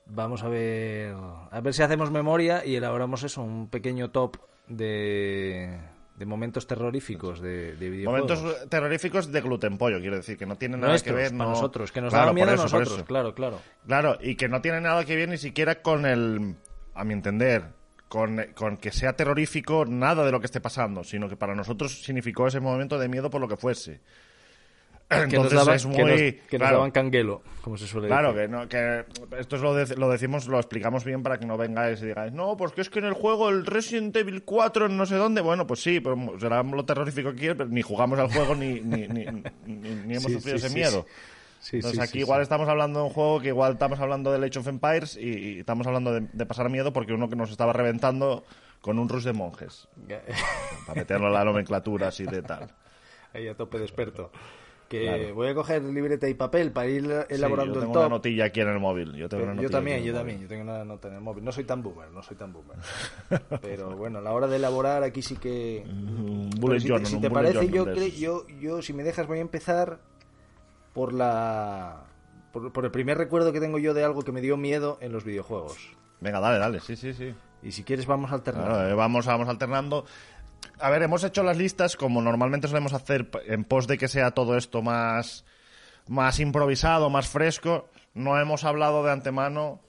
Vamos 0.07 0.43
a 0.43 0.49
ver, 0.49 1.15
a 1.51 1.61
ver 1.61 1.75
si 1.75 1.83
hacemos 1.83 2.11
memoria 2.11 2.65
y 2.65 2.77
elaboramos 2.77 3.23
eso, 3.25 3.43
un 3.43 3.69
pequeño 3.69 4.11
top 4.11 4.37
de, 4.67 5.79
de 6.17 6.27
momentos 6.27 6.67
terroríficos 6.67 7.41
de, 7.41 7.77
de 7.77 7.91
videojuegos. 7.91 8.41
Momentos 8.43 8.69
terroríficos 8.71 9.31
de 9.31 9.41
gluten 9.43 9.77
pollo, 9.77 10.01
quiero 10.01 10.17
decir, 10.17 10.39
que 10.39 10.47
no 10.47 10.57
tienen 10.57 10.81
nada 10.81 10.93
Nuestros, 10.93 11.15
que 11.15 11.23
ver. 11.23 11.31
para 11.33 11.45
no- 11.45 11.51
nosotros, 11.51 11.93
que 11.93 12.01
nos 12.01 12.11
Claro, 12.11 12.23
daban 12.25 12.35
miedo 12.37 12.51
a 12.51 12.57
nosotros, 12.57 13.03
claro, 13.07 13.35
claro. 13.35 13.61
Claro, 13.87 14.17
y 14.23 14.35
que 14.37 14.49
no 14.49 14.63
tiene 14.63 14.81
nada 14.81 15.05
que 15.05 15.15
ver 15.15 15.29
ni 15.29 15.37
siquiera 15.37 15.83
con 15.83 16.07
el, 16.07 16.55
a 16.99 17.05
mi 17.05 17.13
entender, 17.15 17.65
con, 18.09 18.43
con 18.55 18.77
que 18.77 18.91
sea 18.91 19.15
terrorífico 19.15 19.85
nada 19.87 20.25
de 20.25 20.33
lo 20.33 20.41
que 20.41 20.47
esté 20.47 20.61
pasando, 20.61 21.05
sino 21.05 21.29
que 21.29 21.37
para 21.37 21.55
nosotros 21.55 22.03
significó 22.03 22.47
ese 22.47 22.61
momento 22.61 22.99
de 22.99 23.09
miedo 23.09 23.31
por 23.31 23.41
lo 23.41 23.49
que 23.49 23.57
fuese. 23.57 24.01
que 25.09 25.17
nos 25.17 25.25
Entonces 25.25 25.53
daban, 25.55 25.77
es 25.77 25.87
muy... 25.87 25.97
que 25.97 26.05
nos, 26.05 26.21
que 26.21 26.41
nos 26.41 26.49
claro, 26.59 26.77
daban 26.79 26.91
canguelo, 26.91 27.43
como 27.63 27.77
se 27.79 27.87
suele 27.87 28.09
Claro, 28.09 28.33
decir. 28.35 28.51
que, 28.51 28.57
no, 28.57 28.69
que 28.69 29.05
esto 29.39 29.57
es 29.57 29.63
lo, 29.63 29.75
de- 29.75 29.97
lo 29.97 30.09
decimos, 30.11 30.47
lo 30.49 30.59
explicamos 30.59 31.05
bien 31.05 31.23
para 31.23 31.39
que 31.39 31.47
no 31.47 31.57
vengáis 31.57 32.03
y 32.03 32.07
digáis, 32.07 32.33
no, 32.33 32.57
pues 32.57 32.73
que 32.73 32.81
es 32.83 32.91
que 32.91 32.99
en 32.99 33.07
el 33.07 33.15
juego 33.15 33.49
el 33.49 33.65
Resident 33.65 34.15
Evil 34.17 34.43
4 34.43 34.87
en 34.87 34.97
no 34.97 35.07
sé 35.07 35.15
dónde, 35.17 35.41
bueno, 35.41 35.67
pues 35.67 35.81
sí, 35.83 36.01
pero 36.01 36.17
será 36.39 36.63
lo 36.63 36.85
terrorífico 36.85 37.31
que 37.33 37.37
quieres, 37.39 37.57
pero 37.57 37.71
ni 37.71 37.83
jugamos 37.83 38.19
al 38.19 38.29
juego 38.33 38.55
ni, 38.55 38.81
ni, 38.81 39.07
ni, 39.09 39.25
ni- 39.67 39.95
ni 39.95 40.15
hemos 40.17 40.25
Sí, 40.25 40.33
sufrido 40.35 40.59
sí, 40.59 40.67
ese 40.67 40.69
sí, 40.69 40.75
miedo. 40.75 41.07
Sí, 41.61 41.77
Entonces 41.77 41.99
sí, 41.99 42.03
aquí 42.03 42.13
sí, 42.13 42.19
igual 42.21 42.41
sí. 42.41 42.43
estamos 42.45 42.69
hablando 42.69 43.01
de 43.01 43.05
un 43.07 43.11
juego 43.13 43.41
que 43.41 43.49
igual 43.49 43.73
estamos 43.73 43.99
hablando 44.01 44.31
de 44.33 44.47
Age 44.47 44.59
of 44.61 44.69
Empires 44.69 45.17
y, 45.17 45.29
y 45.57 45.59
estamos 45.61 45.87
hablando 45.87 46.13
de, 46.13 46.29
de 46.33 46.47
pasar 46.47 46.71
miedo 46.71 46.93
porque 46.93 47.13
uno 47.13 47.29
que 47.29 47.37
nos 47.37 47.51
estaba 47.51 47.73
reventando 47.73 48.45
con 48.81 48.99
un 48.99 49.09
rush 49.09 49.25
de 49.25 49.33
monjes, 49.33 49.89
para 50.87 51.01
meterlo 51.01 51.27
en 51.27 51.33
la 51.35 51.45
nomenclatura 51.45 52.09
así 52.09 52.25
de 52.25 52.43
tal. 52.43 52.71
Ahí 53.35 53.49
a 53.49 53.57
tope 53.57 53.79
de 53.79 53.85
experto. 53.85 54.31
Que 54.89 55.03
Claro. 55.03 55.35
voy 55.35 55.49
a 55.49 55.55
coger 55.55 55.83
libreta 55.83 56.27
y 56.31 56.33
papel 56.35 56.73
para 56.73 56.87
ir 56.89 57.05
elaborando 57.29 57.75
Sí, 57.75 57.75
yo 57.75 57.75
el 57.75 57.81
tengo 57.81 57.93
top. 57.93 58.01
una 58.01 58.09
notilla 58.09 58.45
aquí 58.47 58.61
en 58.63 58.69
el 58.69 58.79
móvil. 58.79 59.13
Yo, 59.17 59.29
tengo 59.29 59.43
una 59.43 59.53
yo 59.53 59.57
notilla 59.63 59.71
también, 59.79 60.03
yo 60.03 60.15
también, 60.15 60.37
móvil. 60.39 60.49
yo 60.49 60.57
tengo 60.57 60.63
una 60.73 60.85
nota 60.87 61.09
en 61.09 61.15
el 61.17 61.21
móvil. 61.21 61.45
No 61.45 61.53
soy 61.53 61.65
tan 61.65 61.83
boomer, 61.83 62.11
no 62.11 62.23
soy 62.23 62.37
tan 62.39 62.53
boomer. 62.55 62.77
Pero 63.61 63.95
bueno, 63.99 64.21
a 64.21 64.23
la 64.23 64.33
hora 64.33 64.47
de 64.47 64.57
elaborar 64.57 65.03
aquí 65.03 65.21
sí 65.21 65.37
que... 65.37 65.85
Un 65.87 66.49
Pero 66.53 66.61
bullet 66.63 66.81
si, 66.81 66.89
journal, 66.89 67.03
te, 67.05 67.11
si 67.11 67.17
un 67.17 67.21
te 67.21 67.29
bullet 67.29 67.53
parece, 67.53 67.69
yo, 67.71 67.93
yo, 68.17 68.47
yo, 68.61 68.81
si 68.81 68.95
me 68.95 69.03
dejas, 69.03 69.27
voy 69.27 69.39
a 69.39 69.43
empezar 69.43 69.99
por 70.93 71.13
la... 71.13 72.05
Por, 72.53 72.73
por 72.73 72.85
el 72.85 72.91
primer 72.91 73.19
recuerdo 73.19 73.53
que 73.53 73.61
tengo 73.61 73.79
yo 73.79 73.95
de 73.95 74.05
algo 74.05 74.23
que 74.23 74.33
me 74.33 74.41
dio 74.41 74.57
miedo 74.57 74.99
en 75.01 75.13
los 75.13 75.25
videojuegos. 75.25 75.97
Venga, 76.21 76.41
dale, 76.41 76.59
dale, 76.59 76.81
sí, 76.81 76.97
sí, 76.97 77.13
sí. 77.13 77.35
Y 77.63 77.73
si 77.73 77.85
quieres 77.85 78.07
vamos 78.07 78.33
alternando. 78.33 78.71
Claro, 78.71 78.89
eh, 78.89 78.95
vamos, 78.95 79.27
vamos 79.27 79.49
alternando. 79.49 80.05
A 80.81 80.91
ver, 80.91 81.03
hemos 81.03 81.25
hecho 81.25 81.43
las 81.43 81.57
listas 81.57 81.97
como 81.97 82.23
normalmente 82.23 82.69
solemos 82.69 82.93
hacer 82.93 83.31
en 83.47 83.65
pos 83.65 83.87
de 83.87 83.99
que 83.99 84.09
sea 84.09 84.31
todo 84.33 84.57
esto 84.57 84.83
más, 84.83 85.45
más 86.09 86.41
improvisado, 86.41 87.11
más 87.11 87.29
fresco. 87.29 87.89
No 88.15 88.39
hemos 88.41 88.65
hablado 88.65 89.05
de 89.05 89.13
antemano 89.13 89.81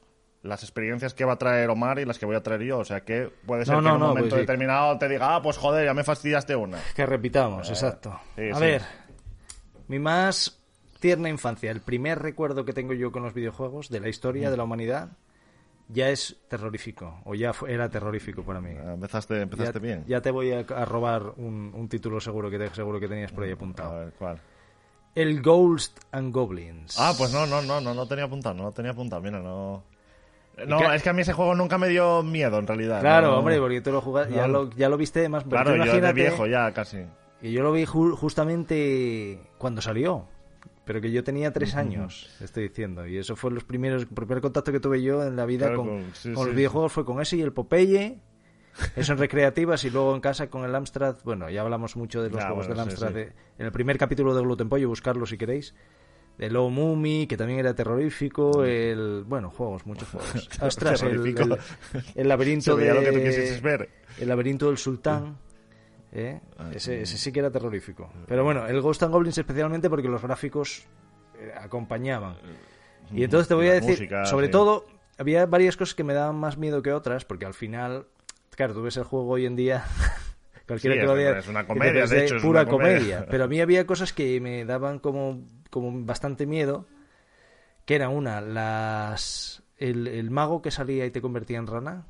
las 0.41 0.63
experiencias 0.63 1.13
que 1.13 1.25
va 1.25 1.33
a 1.33 1.37
traer 1.37 1.69
Omar 1.69 1.99
y 1.99 2.05
las 2.05 2.17
que 2.17 2.25
voy 2.25 2.35
a 2.35 2.43
traer 2.43 2.61
yo. 2.61 2.79
O 2.79 2.85
sea 2.85 3.01
que 3.01 3.31
puede 3.45 3.65
ser 3.65 3.75
No, 3.75 3.81
que 3.81 3.83
no, 3.83 3.89
en 3.89 3.95
un 3.95 3.99
no, 4.01 4.07
momento 4.09 4.29
pues 4.29 4.39
sí. 4.39 4.41
determinado 4.41 4.97
te 4.97 5.09
diga, 5.09 5.35
ah, 5.35 5.41
pues 5.41 5.57
joder, 5.57 5.85
ya 5.85 5.93
me 5.93 6.03
fastidiaste 6.03 6.55
una. 6.55 6.79
Que 6.95 7.05
repitamos, 7.05 7.69
exacto. 7.69 8.19
sí, 8.35 8.49
a 8.49 8.55
sí. 8.55 8.61
ver, 8.61 8.81
mi 9.87 9.99
más 9.99 10.58
tierna 10.99 11.29
infancia, 11.29 11.71
el 11.71 11.81
primer 11.81 12.19
recuerdo 12.19 12.65
que 12.65 12.73
tengo 12.73 12.93
yo 12.93 13.11
con 13.11 13.23
los 13.23 13.33
videojuegos 13.33 13.89
de 13.89 13.99
la 13.99 14.09
historia 14.09 14.49
de 14.51 14.57
la 14.57 14.63
humanidad, 14.63 15.09
ya 15.87 16.09
es 16.09 16.37
terrorífico, 16.49 17.19
o 17.25 17.33
ya 17.33 17.51
fue- 17.53 17.73
era 17.73 17.89
terrorífico 17.89 18.43
para 18.43 18.61
mí. 18.61 18.71
Ah, 18.77 18.93
Empezaste, 18.93 19.41
empezaste 19.41 19.79
ya, 19.79 19.83
bien. 19.83 20.03
ya 20.07 20.21
te 20.21 20.29
voy 20.31 20.51
a, 20.51 20.59
a 20.59 20.85
robar 20.85 21.33
un, 21.37 21.71
un 21.75 21.89
título 21.89 22.19
seguro 22.19 22.49
que 22.51 22.59
te, 22.59 22.69
seguro 22.75 22.99
que 22.99 23.07
tenías 23.07 23.31
por 23.31 23.43
ahí 23.43 23.51
A 23.51 23.53
apuntado. 23.53 23.95
ver, 23.99 24.13
¿cuál? 24.19 24.39
El 25.15 25.41
Ghost 25.41 25.99
and 26.11 26.31
Goblins. 26.33 26.95
Ah, 26.99 27.13
pues 27.17 27.33
no, 27.33 27.47
no, 27.47 27.61
no, 27.63 27.81
no, 27.81 27.93
no 27.95 28.05
tenía 28.07 28.25
apuntado, 28.25 28.53
no 28.55 28.71
tenía 28.71 28.91
apuntado, 28.91 29.21
mira, 29.21 29.39
no... 29.39 29.83
No, 30.67 30.93
es 30.93 31.01
que 31.01 31.09
a 31.09 31.13
mí 31.13 31.21
ese 31.21 31.31
juego 31.31 31.55
nunca 31.55 31.77
me 31.77 31.87
dio 31.87 32.21
miedo, 32.21 32.59
en 32.59 32.67
realidad. 32.67 32.99
Claro, 32.99 33.31
no- 33.31 33.37
hombre, 33.39 33.57
porque 33.59 33.79
tú 33.79 33.91
lo 33.93 34.01
jugaste, 34.01 34.33
ya, 34.35 34.41
No. 34.45 34.65
lo, 34.65 34.69
ya 34.71 34.89
lo 34.89 34.97
viste 34.97 35.27
más. 35.29 35.45
Claro, 35.45 35.73
yo 35.85 36.01
de 36.01 36.13
viejo 36.13 36.45
ya, 36.47 36.71
casi. 36.73 36.97
que 37.41 37.51
yo 37.51 37.63
lo 37.63 37.71
vi 37.71 37.85
ju- 37.85 38.13
justamente 38.15 39.39
cuando 39.57 39.81
salió. 39.81 40.27
Pero 40.89 41.01
que 41.01 41.11
yo 41.11 41.23
tenía 41.23 41.53
tres 41.53 41.75
años, 41.75 42.35
estoy 42.41 42.67
diciendo. 42.69 43.05
Y 43.05 43.15
eso 43.19 43.35
fue 43.35 43.51
los 43.51 43.63
primeros, 43.63 44.01
el 44.01 44.07
primer 44.07 44.41
contacto 44.41 44.71
que 44.71 44.79
tuve 44.79 45.03
yo 45.03 45.23
en 45.23 45.35
la 45.35 45.45
vida 45.45 45.67
Claro, 45.67 45.83
con, 45.83 45.87
con- 46.01 46.15
sí, 46.15 46.33
con 46.33 46.45
sí, 46.45 46.47
los 46.49 46.55
videojuegos 46.55 46.91
fue 46.91 47.05
con 47.05 47.21
ese 47.21 47.37
y 47.37 47.41
el 47.43 47.53
Popeye. 47.53 48.17
Eso 48.95 49.11
en 49.13 49.19
recreativas 49.19 49.83
y 49.83 49.91
luego 49.91 50.15
en 50.15 50.19
casa 50.21 50.49
con 50.49 50.63
el 50.65 50.73
Amstrad. 50.73 51.17
Bueno, 51.23 51.47
ya 51.51 51.61
hablamos 51.61 51.95
mucho 51.95 52.23
de 52.23 52.31
los 52.31 52.43
juegos 52.43 52.65
bueno, 52.65 52.81
del 52.81 52.89
Amstrad. 52.89 53.11
de- 53.11 53.33
en 53.59 53.65
el 53.67 53.71
primer 53.71 53.99
capítulo 53.99 54.33
de 54.33 54.41
Gluten 54.41 54.67
Pollo, 54.67 54.89
buscarlo 54.89 55.27
si 55.27 55.37
queréis. 55.37 55.75
De 56.39 56.49
Low 56.49 56.71
Mummy, 56.71 57.27
que 57.27 57.37
también 57.37 57.59
era 57.59 57.75
terrorífico. 57.75 58.63
El, 58.65 59.25
bueno, 59.27 59.51
juegos, 59.51 59.85
muchos 59.85 60.07
juegos. 60.11 60.49
Ostras, 60.59 61.03
el, 61.03 61.19
el- 61.23 61.57
el 62.15 62.27
laberinto 62.27 62.75
de... 62.75 62.91
lo 62.95 63.01
que 63.01 63.11
tú 63.11 63.17
quisieses 63.19 63.61
ver. 63.61 63.89
El 64.19 64.27
laberinto 64.27 64.65
del 64.69 64.79
sultán. 64.79 65.37
¿Eh? 66.11 66.41
Ese, 66.73 67.01
ese 67.01 67.17
sí 67.17 67.31
que 67.31 67.39
era 67.39 67.51
terrorífico. 67.51 68.11
Pero 68.27 68.43
bueno, 68.43 68.67
el 68.67 68.81
Ghost 68.81 69.03
and 69.03 69.11
Goblins 69.13 69.37
especialmente 69.37 69.89
porque 69.89 70.07
los 70.07 70.21
gráficos 70.21 70.85
eh, 71.39 71.51
acompañaban. 71.59 72.35
Y 73.11 73.23
entonces 73.23 73.47
te 73.47 73.53
voy 73.55 73.67
a 73.67 73.73
decir, 73.73 73.91
música, 73.91 74.25
sobre 74.25 74.47
sí. 74.47 74.51
todo, 74.51 74.85
había 75.17 75.45
varias 75.45 75.75
cosas 75.77 75.95
que 75.95 76.03
me 76.03 76.13
daban 76.13 76.35
más 76.35 76.57
miedo 76.57 76.81
que 76.81 76.93
otras, 76.93 77.25
porque 77.25 77.45
al 77.45 77.53
final, 77.53 78.05
claro, 78.51 78.73
tú 78.73 78.83
ves 78.83 78.97
el 78.97 79.03
juego 79.03 79.27
hoy 79.29 79.45
en 79.45 79.55
día, 79.55 79.83
cualquiera 80.67 80.95
Sí, 80.95 80.99
que 81.01 81.05
lo 81.07 81.15
vea, 81.15 81.39
es 81.39 81.47
una 81.47 81.65
comedia, 81.65 82.05
de 82.05 82.25
es 82.25 82.33
pura 82.33 82.61
una 82.61 82.69
comedia. 82.69 82.99
comedia. 82.99 83.25
Pero 83.29 83.43
a 83.45 83.47
mí 83.47 83.59
había 83.61 83.85
cosas 83.87 84.13
que 84.13 84.39
me 84.39 84.63
daban 84.65 84.99
como, 84.99 85.43
como 85.71 86.05
bastante 86.05 86.45
miedo, 86.45 86.85
que 87.85 87.95
era 87.95 88.09
una, 88.09 88.41
las 88.41 89.63
el, 89.77 90.07
el 90.07 90.29
mago 90.29 90.61
que 90.61 90.69
salía 90.69 91.05
y 91.05 91.11
te 91.11 91.21
convertía 91.21 91.57
en 91.57 91.67
rana. 91.67 92.05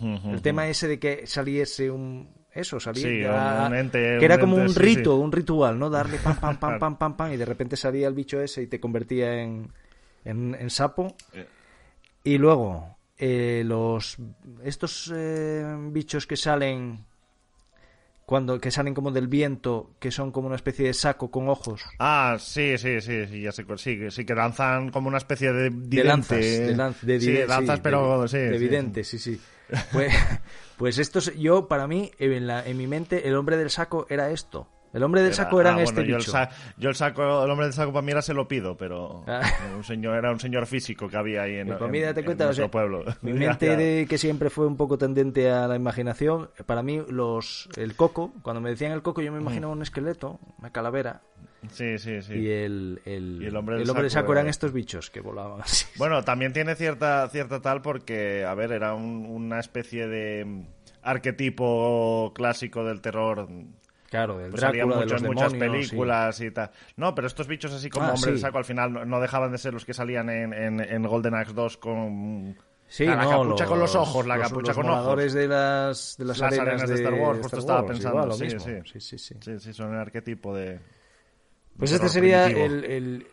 El 0.00 0.42
tema 0.42 0.68
ese 0.68 0.86
de 0.86 1.00
que 1.00 1.26
saliese 1.26 1.90
un 1.90 2.32
eso 2.58 2.78
salía 2.80 3.02
Sí, 3.08 3.20
ya- 3.20 3.64
un- 3.66 3.72
un 3.72 3.78
ente, 3.78 4.16
que 4.18 4.24
era 4.24 4.34
un 4.36 4.40
como 4.40 4.56
ente, 4.58 4.68
un 4.70 4.74
rito 4.76 5.16
sí. 5.16 5.22
un 5.22 5.32
ritual 5.32 5.78
no 5.78 5.88
darle 5.90 6.18
pam 6.18 6.36
pam 6.40 6.56
pam 6.58 6.78
pam 6.78 6.96
pam 6.98 7.16
pam 7.16 7.32
y 7.32 7.36
de 7.36 7.44
repente 7.44 7.76
salía 7.76 8.08
el 8.08 8.14
bicho 8.14 8.40
ese 8.40 8.62
y 8.62 8.66
te 8.66 8.80
convertía 8.80 9.34
en 9.42 9.70
en, 10.24 10.54
en 10.58 10.70
sapo 10.70 11.14
Eh. 11.32 11.46
y 12.24 12.38
luego 12.38 12.96
eh, 13.18 13.62
los 13.64 14.16
estos 14.64 15.12
eh, 15.14 15.64
bichos 15.90 16.26
que 16.26 16.36
salen 16.36 17.04
cuando 18.26 18.60
que 18.60 18.70
salen 18.70 18.92
como 18.92 19.10
del 19.10 19.26
viento 19.26 19.92
que 19.98 20.10
son 20.10 20.30
como 20.32 20.48
una 20.48 20.56
especie 20.56 20.86
de 20.86 20.92
saco 20.94 21.30
con 21.30 21.48
ojos 21.48 21.82
Ah, 21.98 22.36
sí, 22.38 22.76
sí, 22.76 23.00
sí, 23.00 23.26
sí, 23.26 23.40
ya 23.42 23.52
sé 23.52 23.64
cuál. 23.64 23.78
Sí, 23.78 23.98
que- 23.98 24.10
sí, 24.10 24.24
que 24.26 24.34
lanzan 24.34 24.90
como 24.90 25.08
una 25.08 25.16
especie 25.18 25.50
de 25.52 25.70
de 25.70 26.04
lanzas, 26.04 26.38
de, 26.38 26.76
lanz- 26.76 27.00
de 27.00 27.20
sí, 27.20 27.26
dide- 27.32 27.46
lanzas, 27.46 27.76
sí, 27.76 27.80
pero 27.82 28.22
de, 28.22 28.28
sí. 28.28 28.36
de 28.38 28.58
vidente, 28.58 29.02
sí, 29.04 29.18
sí. 29.18 29.40
Pues, 29.92 30.14
pues 30.76 30.98
esto, 30.98 31.18
es- 31.18 31.36
yo, 31.38 31.68
para 31.68 31.86
mí, 31.86 32.10
en, 32.18 32.46
la, 32.46 32.64
en 32.66 32.76
mi 32.76 32.86
mente, 32.86 33.28
el 33.28 33.36
hombre 33.36 33.56
del 33.56 33.70
saco 33.70 34.06
era 34.08 34.30
esto. 34.30 34.68
El 34.94 35.02
hombre 35.02 35.20
del 35.20 35.34
Era- 35.34 35.44
saco 35.44 35.60
eran 35.60 35.76
ah, 35.78 35.82
este 35.82 35.96
bueno, 35.96 36.08
yo 36.08 36.16
el, 36.16 36.22
sa- 36.22 36.48
yo 36.78 36.88
el 36.88 36.94
saco, 36.94 37.44
el 37.44 37.50
hombre 37.50 37.66
del 37.66 37.74
saco 37.74 37.92
para 37.92 38.00
mí 38.00 38.10
era 38.12 38.22
se 38.22 38.32
lo 38.32 38.48
pido, 38.48 38.74
pero 38.78 39.22
Ah. 39.26 39.42
un 39.76 39.84
señor, 39.84 40.16
era 40.16 40.30
un 40.32 40.40
señor 40.40 40.66
físico 40.66 41.08
que 41.08 41.16
había 41.18 41.42
ahí 41.42 41.56
en, 41.56 41.66
Pues 41.66 41.76
para 41.78 41.86
en- 41.86 41.92
mí, 41.92 42.00
date 42.00 42.20
en 42.20 42.24
cuenta, 42.24 42.44
o 42.44 42.46
nuestro 42.46 42.64
sea, 42.64 42.70
pueblo. 42.70 43.04
mi 43.20 43.32
mente 43.34 43.76
de 43.76 44.06
que 44.08 44.16
siempre 44.16 44.48
fue 44.48 44.66
un 44.66 44.78
poco 44.78 44.96
tendente 44.96 45.50
a 45.50 45.68
la 45.68 45.76
imaginación, 45.76 46.48
para 46.64 46.82
mí 46.82 47.02
los 47.06 47.68
el 47.76 47.96
coco, 47.96 48.32
cuando 48.40 48.62
me 48.62 48.70
decían 48.70 48.92
el 48.92 49.02
coco 49.02 49.20
yo 49.20 49.30
me 49.30 49.40
imaginaba 49.42 49.74
un 49.74 49.82
esqueleto, 49.82 50.40
una 50.58 50.70
calavera, 50.72 51.20
Sí, 51.72 51.98
sí, 51.98 52.22
sí. 52.22 52.34
Y 52.34 52.50
el, 52.50 53.00
el, 53.04 53.38
Y 53.42 53.46
el 53.46 53.56
hombre 53.56 53.76
del 53.78 53.86
de 53.86 54.10
saco 54.10 54.32
eran 54.32 54.44
era- 54.44 54.50
estos 54.50 54.72
bichos 54.72 55.10
que 55.10 55.20
volaban 55.20 55.60
así. 55.60 55.86
Bueno, 55.98 56.22
también 56.22 56.52
tiene 56.52 56.74
cierta, 56.76 57.28
cierta 57.30 57.60
tal 57.60 57.82
porque, 57.82 58.44
a 58.44 58.54
ver, 58.54 58.72
era 58.72 58.94
un- 58.94 59.26
una 59.26 59.58
especie 59.58 60.06
de 60.06 60.64
arquetipo 61.02 62.32
clásico 62.34 62.84
del 62.84 63.00
terror. 63.00 63.48
Claro, 64.08 64.38
del 64.38 64.50
Pues 64.50 64.62
Drácula, 64.62 64.82
de 64.96 65.02
mucho 65.02 65.12
los 65.14 65.22
en 65.22 65.28
muchas 65.28 65.52
demonios, 65.52 65.84
sí. 65.84 65.90
películas 65.90 66.40
y 66.40 66.50
tal. 66.50 66.70
No, 66.96 67.14
pero 67.14 67.26
estos 67.26 67.46
bichos 67.46 67.72
así 67.74 67.90
como 67.90 68.06
Ah, 68.06 68.12
hombre 68.14 68.30
del 68.30 68.38
sí. 68.38 68.42
saco 68.42 68.56
al 68.58 68.64
final 68.64 68.92
no, 68.92 69.04
no 69.04 69.20
dejaban 69.20 69.52
de 69.52 69.58
ser 69.58 69.74
los 69.74 69.84
que 69.84 69.92
salían 69.92 70.30
en, 70.30 70.54
en, 70.54 70.80
en 70.80 71.02
Golden 71.02 71.34
Axe 71.34 71.52
2 71.52 71.76
con... 71.76 72.56
Sí, 72.90 73.04
la 73.04 73.16
no, 73.16 73.28
capucha 73.42 73.66
con 73.66 73.80
los 73.80 73.94
ojos, 73.94 74.26
la 74.26 74.36
los- 74.38 74.48
capucha 74.48 74.68
los 74.68 74.76
con 74.76 74.88
ojos. 74.88 75.34
de 75.34 75.46
las, 75.46 76.16
de 76.16 76.24
las, 76.24 76.38
Las 76.38 76.52
arenas, 76.52 76.66
arenas 76.68 76.88
de 76.88 76.94
Star 76.94 77.12
Wars, 77.14 77.40
justo 77.42 77.58
estaba 77.58 77.86
pensando, 77.86 78.16
igual, 78.16 78.28
lo 78.30 78.34
sí, 78.34 78.44
mismo. 78.44 78.60
sí. 78.60 78.72
sí, 78.86 79.00
sí, 79.00 79.18
sí. 79.18 79.34
Sí, 79.42 79.58
sí, 79.60 79.72
son 79.74 79.92
el 79.92 80.00
arquetipo 80.00 80.54
de... 80.54 80.80
Pues 81.78 81.90
de 81.90 81.96
este 81.96 82.08
sería 82.08 82.44
primitivo. 82.46 82.66
el... 82.66 82.84
el- 82.84 83.26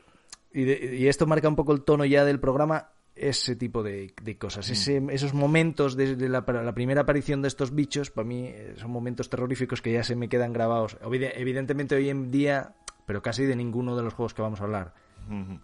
y, 0.53 0.63
de- 0.63 0.95
y 0.95 1.07
esto 1.07 1.25
marca 1.27 1.49
un 1.49 1.55
poco 1.57 1.73
el 1.73 1.83
tono 1.83 2.05
ya 2.05 2.23
del 2.23 2.39
programa, 2.39 2.89
ese 3.15 3.55
tipo 3.57 3.83
de, 3.83 4.13
de 4.21 4.33
Mm. 4.35 4.37
cosas. 4.37 4.69
Ese- 4.69 5.03
esos 5.09 5.33
momentos 5.33 5.95
desde 5.97 6.29
la, 6.29 6.45
la 6.47 6.73
primera 6.73 7.01
aparición 7.01 7.41
de 7.41 7.49
estos 7.49 7.75
bichos, 7.75 8.09
para 8.11 8.25
mí 8.27 8.45
eh, 8.47 8.73
son 8.77 8.91
momentos 8.91 9.29
terroríficos 9.29 9.81
que 9.81 9.91
ya 9.91 10.03
se 10.03 10.15
me 10.15 10.29
quedan 10.29 10.53
grabados. 10.53 10.97
Evidentemente 11.03 11.95
hoy 11.95 12.09
en 12.09 12.31
día, 12.31 12.73
pero 13.05 13.21
casi 13.21 13.43
de 13.45 13.55
ninguno 13.55 13.97
de 13.97 14.03
los 14.03 14.13
juegos 14.13 14.33
que 14.33 14.41
vamos 14.41 14.61
a 14.61 14.63
hablar. 14.63 14.93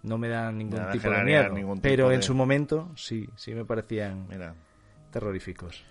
No 0.02 0.18
me 0.18 0.28
dan 0.28 0.58
ningún 0.58 0.80
Nada, 0.80 0.90
tipo 0.92 1.08
de 1.08 1.22
miedo. 1.22 1.54
tipo 1.54 1.76
pero 1.80 2.08
de- 2.08 2.16
en 2.16 2.22
su 2.22 2.34
momento, 2.34 2.90
sí, 2.96 3.28
sí 3.36 3.54
me 3.54 3.64
parecían 3.64 4.26
Mira. 4.28 4.54
terroríficos. 5.10 5.84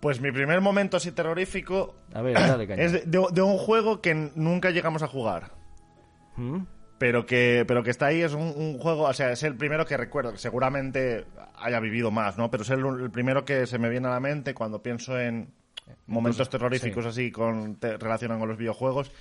Pues 0.00 0.20
mi 0.20 0.30
primer 0.30 0.60
momento 0.60 0.96
así 0.96 1.10
terrorífico 1.12 1.96
A 2.14 2.22
ver, 2.22 2.34
dale, 2.34 2.66
caña. 2.68 2.82
es 2.82 2.92
de, 2.92 3.00
de- 3.06 3.26
de 3.32 3.42
un 3.42 3.58
juego 3.58 4.00
que 4.00 4.14
nunca 4.14 4.70
llegamos 4.70 5.02
a 5.02 5.08
jugar. 5.08 5.52
¿Mm? 6.36 6.60
Pero 6.98 7.26
que, 7.26 7.64
pero 7.66 7.82
que 7.84 7.90
está 7.90 8.06
ahí, 8.06 8.22
es 8.22 8.32
un, 8.34 8.52
un 8.56 8.78
juego, 8.78 9.04
o 9.04 9.12
sea, 9.12 9.30
es 9.30 9.42
el 9.44 9.54
primero 9.56 9.86
que 9.86 9.96
recuerdo, 9.96 10.32
que 10.32 10.38
seguramente 10.38 11.26
haya 11.56 11.78
vivido 11.78 12.10
más, 12.10 12.36
¿no? 12.38 12.50
Pero 12.50 12.64
es 12.64 12.70
el, 12.70 12.84
el 12.84 13.10
primero 13.10 13.44
que 13.44 13.66
se 13.66 13.78
me 13.78 13.88
viene 13.88 14.08
a 14.08 14.10
la 14.10 14.20
mente 14.20 14.52
cuando 14.52 14.82
pienso 14.82 15.18
en 15.18 15.52
momentos 16.06 16.50
terroríficos 16.50 17.06
así 17.06 17.30
con 17.30 17.76
te, 17.76 17.96
relacionan 17.96 18.38
con 18.40 18.48
los 18.48 18.58
videojuegos. 18.58 19.12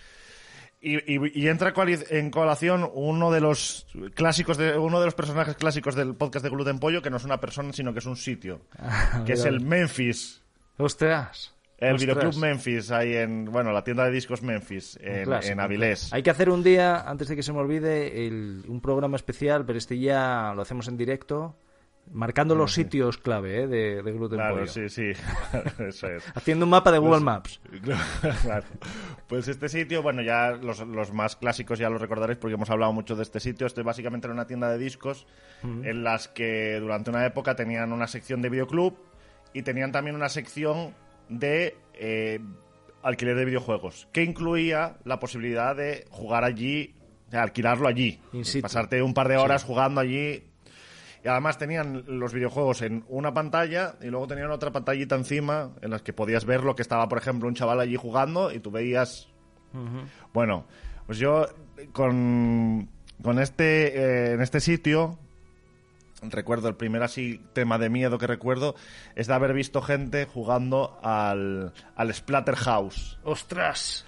Y, 0.81 0.95
y- 1.11 1.31
y 1.33 1.47
entra 1.47 1.73
en 2.09 2.29
colación 2.31 2.87
uno 2.93 3.31
de 3.31 3.41
los 3.41 3.87
clásicos 4.15 4.57
de 4.57 4.77
uno 4.77 4.99
de 4.99 5.05
los 5.05 5.15
personajes 5.15 5.55
clásicos 5.55 5.95
del 5.95 6.15
podcast 6.15 6.43
de 6.43 6.51
Gluten 6.51 6.77
Pollo 6.79 7.01
que 7.01 7.09
no 7.09 7.17
es 7.17 7.23
una 7.25 7.39
persona 7.39 7.73
sino 7.73 7.93
que 7.93 7.99
es 7.99 8.05
un 8.05 8.15
sitio 8.15 8.61
que 9.25 9.33
es 9.33 9.43
el 9.45 9.59
Memphis 9.61 10.43
Ostras. 10.77 11.53
el 11.77 11.95
Ostras. 11.95 12.01
videoclub 12.15 12.41
Memphis 12.41 12.91
ahí 12.91 13.15
en 13.15 13.45
bueno 13.45 13.71
la 13.71 13.83
tienda 13.83 14.05
de 14.05 14.11
discos 14.11 14.41
Memphis 14.41 14.97
en, 15.01 15.25
clásico, 15.25 15.51
en 15.53 15.59
un 15.59 15.63
Avilés. 15.65 16.13
Hay 16.13 16.23
que 16.23 16.29
hacer 16.29 16.49
un 16.49 16.63
día, 16.63 17.01
antes 17.01 17.27
de 17.27 17.35
que 17.35 17.43
se 17.43 17.53
me 17.53 17.59
olvide, 17.59 18.25
el- 18.27 18.63
un 18.67 18.81
programa 18.81 19.15
especial, 19.15 19.65
pero 19.65 19.77
este 19.77 19.97
ya 19.99 20.53
lo 20.55 20.61
hacemos 20.61 20.87
en 20.87 20.97
directo, 20.97 21.55
marcando 22.11 22.55
los 22.55 22.73
sitios 22.73 23.17
clave 23.17 23.63
¿eh? 23.63 23.67
de, 23.67 24.01
de 24.01 24.11
Gluten 24.13 24.37
Claro, 24.37 24.55
Pollo. 24.55 24.67
sí, 24.67 24.87
sí. 24.89 25.11
Eso 25.79 26.07
es. 26.07 26.23
Haciendo 26.35 26.65
un 26.65 26.69
mapa 26.71 26.91
de 26.91 26.99
Google 26.99 27.19
Maps. 27.21 27.59
Claro. 28.43 28.65
Pues 29.27 29.47
este 29.49 29.67
sitio, 29.67 30.01
bueno, 30.01 30.21
ya 30.21 30.51
los, 30.51 30.79
los 30.87 31.11
más 31.11 31.35
clásicos 31.35 31.77
ya 31.79 31.89
los 31.89 31.99
recordaréis 32.01 32.37
porque 32.39 32.53
hemos 32.53 32.69
hablado 32.69 32.93
mucho 32.93 33.15
de 33.15 33.23
este 33.23 33.39
sitio. 33.41 33.67
Este 33.67 33.81
básicamente 33.83 34.25
era 34.27 34.33
una 34.33 34.47
tienda 34.47 34.69
de 34.71 34.77
discos 34.77 35.27
en 35.63 36.03
las 36.03 36.27
que 36.29 36.77
durante 36.79 37.09
una 37.09 37.25
época 37.25 37.55
tenían 37.55 37.91
una 37.91 38.07
sección 38.07 38.41
de 38.41 38.49
videoclub 38.49 38.97
y 39.53 39.63
tenían 39.63 39.91
también 39.91 40.15
una 40.15 40.29
sección 40.29 40.93
de 41.29 41.75
eh, 41.93 42.39
alquiler 43.03 43.35
de 43.35 43.45
videojuegos 43.45 44.07
que 44.11 44.23
incluía 44.23 44.97
la 45.03 45.19
posibilidad 45.19 45.75
de 45.75 46.05
jugar 46.09 46.43
allí, 46.43 46.95
de 47.29 47.37
alquilarlo 47.37 47.87
allí, 47.87 48.19
pasarte 48.61 49.01
un 49.01 49.13
par 49.13 49.27
de 49.27 49.37
horas 49.37 49.63
jugando 49.63 50.01
allí. 50.01 50.43
Y 51.23 51.27
además 51.27 51.57
tenían 51.57 52.03
los 52.07 52.31
videojuegos 52.31 52.83
en 52.83 53.03
una 53.09 53.33
pantalla 53.33 53.95
y 54.01 54.07
luego 54.07 54.27
tenían 54.27 54.51
otra 54.51 54.71
pantallita 54.71 55.15
encima 55.15 55.71
en 55.81 55.89
las 55.89 56.01
que 56.01 56.13
podías 56.13 56.45
ver 56.45 56.63
lo 56.63 56.75
que 56.75 56.83
estaba, 56.83 57.09
por 57.09 57.17
ejemplo, 57.17 57.49
un 57.49 57.55
chaval 57.55 57.79
allí 57.79 57.95
jugando 57.95 58.51
y 58.51 58.59
tú 58.59 58.71
veías... 58.71 59.27
Bueno, 60.33 60.65
pues 61.05 61.17
yo 61.19 61.45
con, 61.91 62.89
con 63.21 63.39
este, 63.39 63.99
eh, 63.99 64.33
en 64.33 64.41
este 64.41 64.59
sitio, 64.59 65.19
recuerdo, 66.21 66.67
el 66.67 66.75
primer 66.75 67.03
así 67.03 67.41
tema 67.53 67.77
de 67.77 67.89
miedo 67.89 68.17
que 68.17 68.27
recuerdo 68.27 68.75
es 69.15 69.27
de 69.27 69.33
haber 69.33 69.53
visto 69.53 69.81
gente 69.81 70.25
jugando 70.25 70.99
al, 71.03 71.73
al 71.95 72.13
Splatterhouse. 72.13 73.19
¡Ostras! 73.23 74.05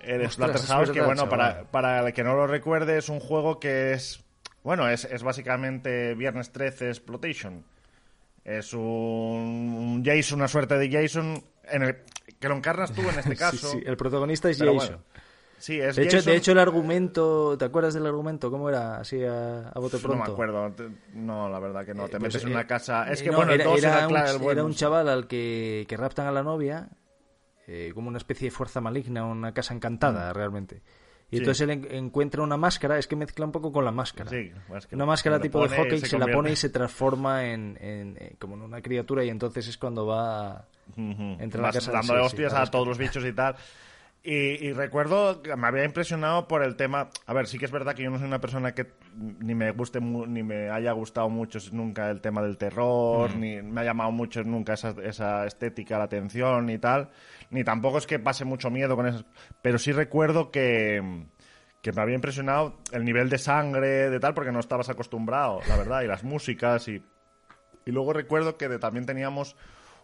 El 0.00 0.22
Ostras, 0.22 0.50
Splatterhouse, 0.52 0.90
que 0.90 1.00
bueno, 1.00 1.22
chaval. 1.22 1.28
para, 1.30 1.64
para 1.70 2.06
el 2.08 2.12
que 2.12 2.24
no 2.24 2.34
lo 2.34 2.46
recuerde, 2.46 2.98
es 2.98 3.08
un 3.08 3.20
juego 3.20 3.60
que 3.60 3.92
es. 3.92 4.22
Bueno, 4.64 4.88
es, 4.88 5.04
es 5.04 5.22
básicamente 5.22 6.14
Viernes 6.14 6.50
13 6.50 6.88
Exploitation. 6.88 7.64
Es 8.44 8.74
un, 8.74 8.80
un 8.82 10.02
Jason, 10.04 10.40
una 10.40 10.48
suerte 10.48 10.76
de 10.76 10.90
Jason, 10.90 11.42
en 11.64 11.82
el, 11.82 11.96
que 12.40 12.48
lo 12.48 12.56
encarnas 12.56 12.92
tú 12.92 13.02
en 13.02 13.18
este 13.18 13.36
caso. 13.36 13.70
Sí, 13.70 13.78
sí, 13.78 13.82
el 13.86 13.96
protagonista 13.96 14.50
es 14.50 14.58
Jason. 14.58 14.74
bueno, 14.76 14.98
sí, 15.62 15.80
es 15.80 15.96
de, 15.96 16.02
hecho, 16.02 16.16
Jason. 16.18 16.32
de 16.32 16.38
hecho, 16.38 16.52
el 16.52 16.58
argumento, 16.58 17.56
¿te 17.58 17.64
acuerdas 17.64 17.94
del 17.94 18.06
argumento? 18.06 18.50
¿Cómo 18.50 18.68
era? 18.68 18.98
Así 18.98 19.22
a, 19.24 19.68
a 19.68 19.78
bote 19.78 19.98
pronto. 19.98 20.18
No 20.18 20.24
me 20.26 20.32
acuerdo. 20.32 20.74
No, 21.14 21.48
la 21.48 21.58
verdad 21.58 21.84
que 21.86 21.94
no. 21.94 22.08
Te 22.08 22.16
Eh, 22.16 22.20
metes 22.20 22.34
pues, 22.34 22.44
en 22.44 22.50
eh, 22.50 22.52
una 22.54 22.66
casa. 22.66 23.10
Es 23.10 23.20
eh, 23.20 23.24
que 23.24 23.30
no, 23.30 23.36
bueno, 23.38 23.52
el 23.52 23.60
era, 23.60 23.70
dos 23.70 23.78
era 23.78 23.88
era, 23.98 24.08
un, 24.08 24.16
el 24.16 24.22
era 24.26 24.38
bueno, 24.38 24.64
un 24.66 24.74
chaval 24.74 25.08
al 25.08 25.26
que, 25.26 25.86
que 25.88 25.96
raptan 25.96 26.26
a 26.26 26.32
la 26.32 26.42
novia, 26.42 26.88
eh, 27.66 27.92
como 27.94 28.08
una 28.08 28.18
especie 28.18 28.46
de 28.48 28.50
fuerza 28.50 28.80
maligna, 28.80 29.24
una 29.24 29.52
casa 29.54 29.74
encantada, 29.74 30.32
realmente. 30.32 30.82
Y 31.30 31.36
Mm. 31.36 31.38
Sí. 31.38 31.38
entonces 31.38 31.60
él 31.62 31.70
en- 31.70 31.94
encuentra 31.94 32.42
una 32.42 32.58
máscara, 32.58 32.98
es 32.98 33.06
que 33.06 33.16
mezcla 33.16 33.46
un 33.46 33.52
poco 33.52 33.72
con 33.72 33.86
la 33.86 33.90
máscara. 33.90 34.28
Sí, 34.28 34.52
que 34.90 34.94
una 34.94 35.06
máscara 35.06 35.36
se 35.36 35.42
tipo 35.42 35.66
de 35.66 35.74
hockey 35.78 35.98
se 36.00 36.06
se, 36.06 36.18
la 36.18 36.26
pone 36.26 36.50
y 36.52 36.56
se 36.56 36.68
transforma 36.68 37.46
en, 37.46 37.78
en- 37.80 38.16
en- 38.20 38.36
como 38.38 38.54
en 38.56 38.60
una 38.62 38.82
criatura 38.82 39.24
y 39.24 39.30
entonces 39.30 39.66
es 39.66 39.78
cuando 39.78 40.04
va 40.06 40.66
Ujú. 40.94 41.22
Entra 41.40 41.58
en 41.60 41.62
la 41.62 41.72
casa, 41.72 42.02
sí, 42.02 42.08
sí, 42.08 42.14
hostias 42.14 42.52
a 42.52 42.66
todos 42.66 42.86
los 42.86 42.98
bichos 42.98 43.24
y 43.24 43.32
tal. 43.32 43.54
Y, 44.24 44.34
y 44.68 44.72
recuerdo 44.72 45.42
que 45.42 45.56
me 45.56 45.66
había 45.66 45.84
impresionado 45.84 46.46
por 46.46 46.62
el 46.62 46.76
tema. 46.76 47.10
A 47.26 47.32
ver, 47.34 47.48
sí 47.48 47.58
que 47.58 47.64
es 47.64 47.72
verdad 47.72 47.94
que 47.96 48.04
yo 48.04 48.10
no 48.10 48.18
soy 48.18 48.28
una 48.28 48.40
persona 48.40 48.72
que 48.72 48.86
ni 49.16 49.52
me 49.56 49.72
guste 49.72 49.98
mu- 49.98 50.26
ni 50.26 50.44
me 50.44 50.70
haya 50.70 50.92
gustado 50.92 51.28
mucho 51.28 51.58
nunca 51.72 52.08
el 52.08 52.20
tema 52.20 52.40
del 52.40 52.56
terror, 52.56 53.34
ni 53.34 53.60
me 53.62 53.80
ha 53.80 53.84
llamado 53.84 54.12
mucho 54.12 54.44
nunca 54.44 54.74
esa, 54.74 54.94
esa 55.02 55.44
estética, 55.44 55.98
la 55.98 56.04
atención 56.04 56.70
y 56.70 56.78
tal. 56.78 57.10
Ni 57.50 57.64
tampoco 57.64 57.98
es 57.98 58.06
que 58.06 58.20
pase 58.20 58.44
mucho 58.44 58.70
miedo 58.70 58.94
con 58.94 59.06
eso. 59.08 59.24
Pero 59.60 59.76
sí 59.78 59.90
recuerdo 59.90 60.52
que, 60.52 61.24
que 61.80 61.92
me 61.92 62.00
había 62.00 62.14
impresionado 62.14 62.78
el 62.92 63.04
nivel 63.04 63.28
de 63.28 63.38
sangre, 63.38 64.08
de 64.08 64.20
tal, 64.20 64.34
porque 64.34 64.52
no 64.52 64.60
estabas 64.60 64.88
acostumbrado, 64.88 65.58
la 65.68 65.76
verdad, 65.76 66.02
y 66.02 66.06
las 66.06 66.22
músicas 66.22 66.86
y. 66.86 67.02
Y 67.84 67.90
luego 67.90 68.12
recuerdo 68.12 68.56
que 68.56 68.68
de- 68.68 68.78
también 68.78 69.04
teníamos 69.04 69.56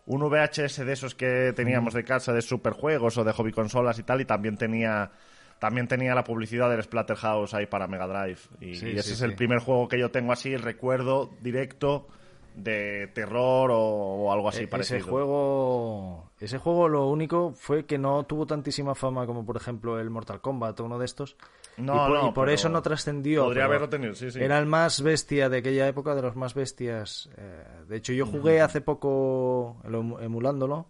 un 0.09 0.23
VHS 0.23 0.85
de 0.87 0.92
esos 0.92 1.14
que 1.14 1.53
teníamos 1.55 1.92
de 1.94 2.03
casa 2.03 2.33
de 2.33 2.42
superjuegos 2.42 3.16
o 3.18 3.25
de 3.25 3.33
hobby 3.33 3.53
consolas 3.53 3.99
y 3.99 4.03
tal, 4.03 4.21
y 4.21 4.25
también 4.25 4.57
tenía 4.57 5.11
también 5.59 5.88
tenía 5.88 6.14
la 6.14 6.23
publicidad 6.25 6.71
del 6.71 6.83
Splatterhouse 6.83 7.53
ahí 7.55 7.66
para 7.66 7.87
Mega 7.88 8.07
Drive. 8.07 8.38
Y, 8.61 8.75
Sí, 8.77 8.87
y 8.87 8.92
ese 8.92 9.03
sí, 9.03 9.12
es 9.12 9.18
sí. 9.18 9.25
el 9.25 9.35
primer 9.35 9.59
juego 9.59 9.88
que 9.88 9.99
yo 9.99 10.11
tengo 10.11 10.33
así, 10.33 10.53
el 10.55 10.62
recuerdo 10.62 11.31
directo 11.42 12.07
de 12.55 13.09
terror 13.14 13.71
o, 13.73 13.79
o 13.79 14.33
algo 14.33 14.49
así 14.49 14.64
E- 14.64 14.68
parecido. 14.68 14.99
Ese 15.01 15.09
juego, 15.11 16.31
ese 16.40 16.59
juego 16.59 16.88
lo 16.88 17.07
único 17.09 17.53
fue 17.53 17.85
que 17.87 17.99
no 17.99 18.25
tuvo 18.25 18.47
tantísima 18.47 18.94
fama 18.94 19.27
como 19.27 19.44
por 19.44 19.57
ejemplo 19.57 19.99
el 20.01 20.11
Mortal 20.11 20.40
Kombat 20.40 20.79
o 20.81 20.85
uno 20.85 20.99
de 20.99 21.05
estos. 21.05 21.37
No, 21.79 21.95
y 21.95 21.99
por, 21.99 22.11
no, 22.23 22.29
y 22.29 22.33
por 22.33 22.51
eso 22.51 22.69
no 22.69 22.83
trascendió. 22.83 23.45
podría 23.45 23.64
haberlo 23.64 23.88
tenido, 23.88 24.14
sí, 24.14 24.31
sí. 24.31 24.41
Era 24.41 24.59
el 24.59 24.67
más 24.67 25.01
bestia 25.03 25.49
de 25.49 25.59
aquella 25.59 25.87
época, 25.88 26.14
de 26.14 26.23
los 26.23 26.37
más 26.37 26.55
bestias. 26.55 27.31
Eh, 27.37 27.64
de 27.88 27.97
hecho, 27.97 28.12
yo 28.12 28.27
jugué 28.27 28.61
hace 28.61 28.81
poco 28.81 29.81
lo 29.85 30.03
emu- 30.03 30.23
emulándolo. 30.23 30.87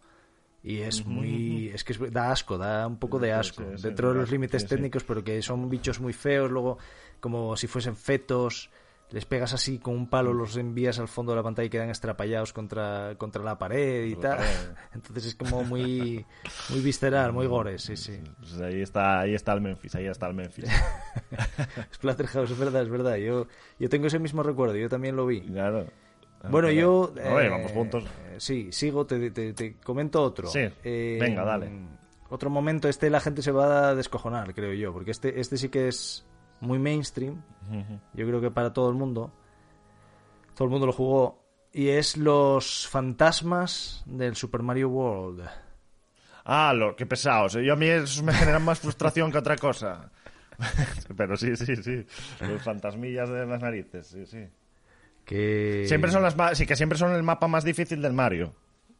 Y 0.62 0.78
es 0.80 1.06
muy. 1.06 1.68
Es 1.68 1.84
que 1.84 1.92
es- 1.92 2.12
da 2.12 2.32
asco, 2.32 2.58
da 2.58 2.86
un 2.86 2.98
poco 2.98 3.18
de 3.18 3.32
asco. 3.32 3.62
sí, 3.62 3.76
sí, 3.76 3.82
dentro 3.82 4.08
de 4.08 4.14
los 4.16 4.30
límites 4.30 4.66
técnicos, 4.66 5.04
pero 5.04 5.22
que 5.22 5.40
son 5.40 5.68
bichos 5.70 6.00
muy 6.00 6.12
feos. 6.12 6.50
Luego, 6.50 6.78
como 7.20 7.56
si 7.56 7.66
fuesen 7.68 7.94
fetos, 7.96 8.68
les 9.10 9.24
pegas 9.24 9.54
así 9.54 9.78
con 9.78 9.94
un 9.94 10.08
palo, 10.08 10.32
los 10.34 10.56
envías 10.56 10.98
al 10.98 11.08
fondo 11.08 11.32
de 11.32 11.36
la 11.36 11.42
pantalla 11.42 11.66
y 11.66 11.70
quedan 11.70 11.88
estrapallados 11.90 12.52
contra, 12.52 13.14
contra 13.16 13.42
la 13.42 13.56
pared 13.58 14.04
y 14.04 14.14
la 14.16 14.20
tal. 14.20 14.36
pared. 14.38 14.50
Entonces 14.94 15.24
es 15.26 15.34
como 15.34 15.64
muy, 15.64 16.26
muy 16.68 16.80
visceral, 16.80 17.32
muy 17.32 17.46
gore, 17.46 17.78
sí, 17.78 17.96
sí. 17.96 18.18
Pues 18.38 18.58
ahí 18.60 18.82
está, 18.82 19.20
ahí 19.20 19.34
está 19.34 19.52
el 19.54 19.60
Memphis, 19.62 19.94
ahí 19.94 20.06
está 20.06 20.26
el 20.26 20.34
Memphis. 20.34 20.66
Splatterhouse, 21.94 22.50
es 22.50 22.58
verdad, 22.58 22.82
es 22.82 22.88
verdad. 22.88 23.16
Yo, 23.16 23.46
yo 23.78 23.88
tengo 23.88 24.06
ese 24.06 24.18
mismo 24.18 24.42
recuerdo, 24.42 24.76
yo 24.76 24.88
también 24.88 25.16
lo 25.16 25.26
vi. 25.26 25.40
claro. 25.42 25.86
Bueno, 26.50 26.70
yo... 26.70 27.12
Oye, 27.34 27.46
eh, 27.46 27.48
vamos 27.48 27.72
juntos. 27.72 28.04
eh, 28.04 28.36
sí, 28.38 28.68
sigo, 28.70 29.04
te, 29.04 29.32
te- 29.32 29.52
te 29.54 29.74
comento 29.78 30.22
otro. 30.22 30.46
Sí, 30.48 30.60
venga, 30.84 31.44
dale. 31.44 31.68
Otro 32.30 32.48
momento, 32.48 32.88
este 32.88 33.10
la 33.10 33.18
gente 33.20 33.42
se 33.42 33.50
va 33.50 33.88
a 33.88 33.94
descojonar, 33.96 34.54
creo 34.54 34.72
yo, 34.74 34.92
porque 34.92 35.10
este, 35.10 35.40
este 35.40 35.56
sí 35.56 35.68
que 35.68 35.88
es 35.88 36.24
muy 36.60 36.78
mainstream. 36.78 37.42
Yo 38.14 38.26
creo 38.26 38.40
que 38.40 38.50
para 38.50 38.72
todo 38.72 38.88
el 38.88 38.96
mundo. 38.96 39.32
Todo 40.54 40.64
el 40.64 40.70
mundo 40.70 40.86
lo 40.86 40.92
jugó. 40.92 41.44
Y 41.72 41.88
es 41.88 42.16
los 42.16 42.88
fantasmas 42.88 44.02
del 44.06 44.34
Super 44.36 44.62
Mario 44.62 44.88
World. 44.88 45.48
Ah, 46.44 46.72
lo, 46.72 46.96
qué 46.96 47.04
pesados. 47.04 47.52
Yo 47.52 47.74
a 47.74 47.76
mí 47.76 47.86
eso 47.86 48.22
me 48.22 48.32
generan 48.32 48.64
más 48.64 48.80
frustración 48.80 49.30
que 49.30 49.38
otra 49.38 49.56
cosa. 49.56 50.10
Pero 51.16 51.36
sí, 51.36 51.54
sí, 51.56 51.76
sí. 51.76 52.06
Los 52.40 52.62
fantasmillas 52.62 53.28
de 53.28 53.46
las 53.46 53.60
narices, 53.60 54.06
sí, 54.06 54.26
sí. 54.26 54.46
Que... 55.24 55.84
Siempre 55.86 56.10
son 56.10 56.22
las 56.22 56.34
sí, 56.56 56.66
que 56.66 56.74
siempre 56.74 56.98
son 56.98 57.12
el 57.12 57.22
mapa 57.22 57.48
más 57.48 57.64
difícil 57.64 58.00
del 58.00 58.14
Mario. 58.14 58.54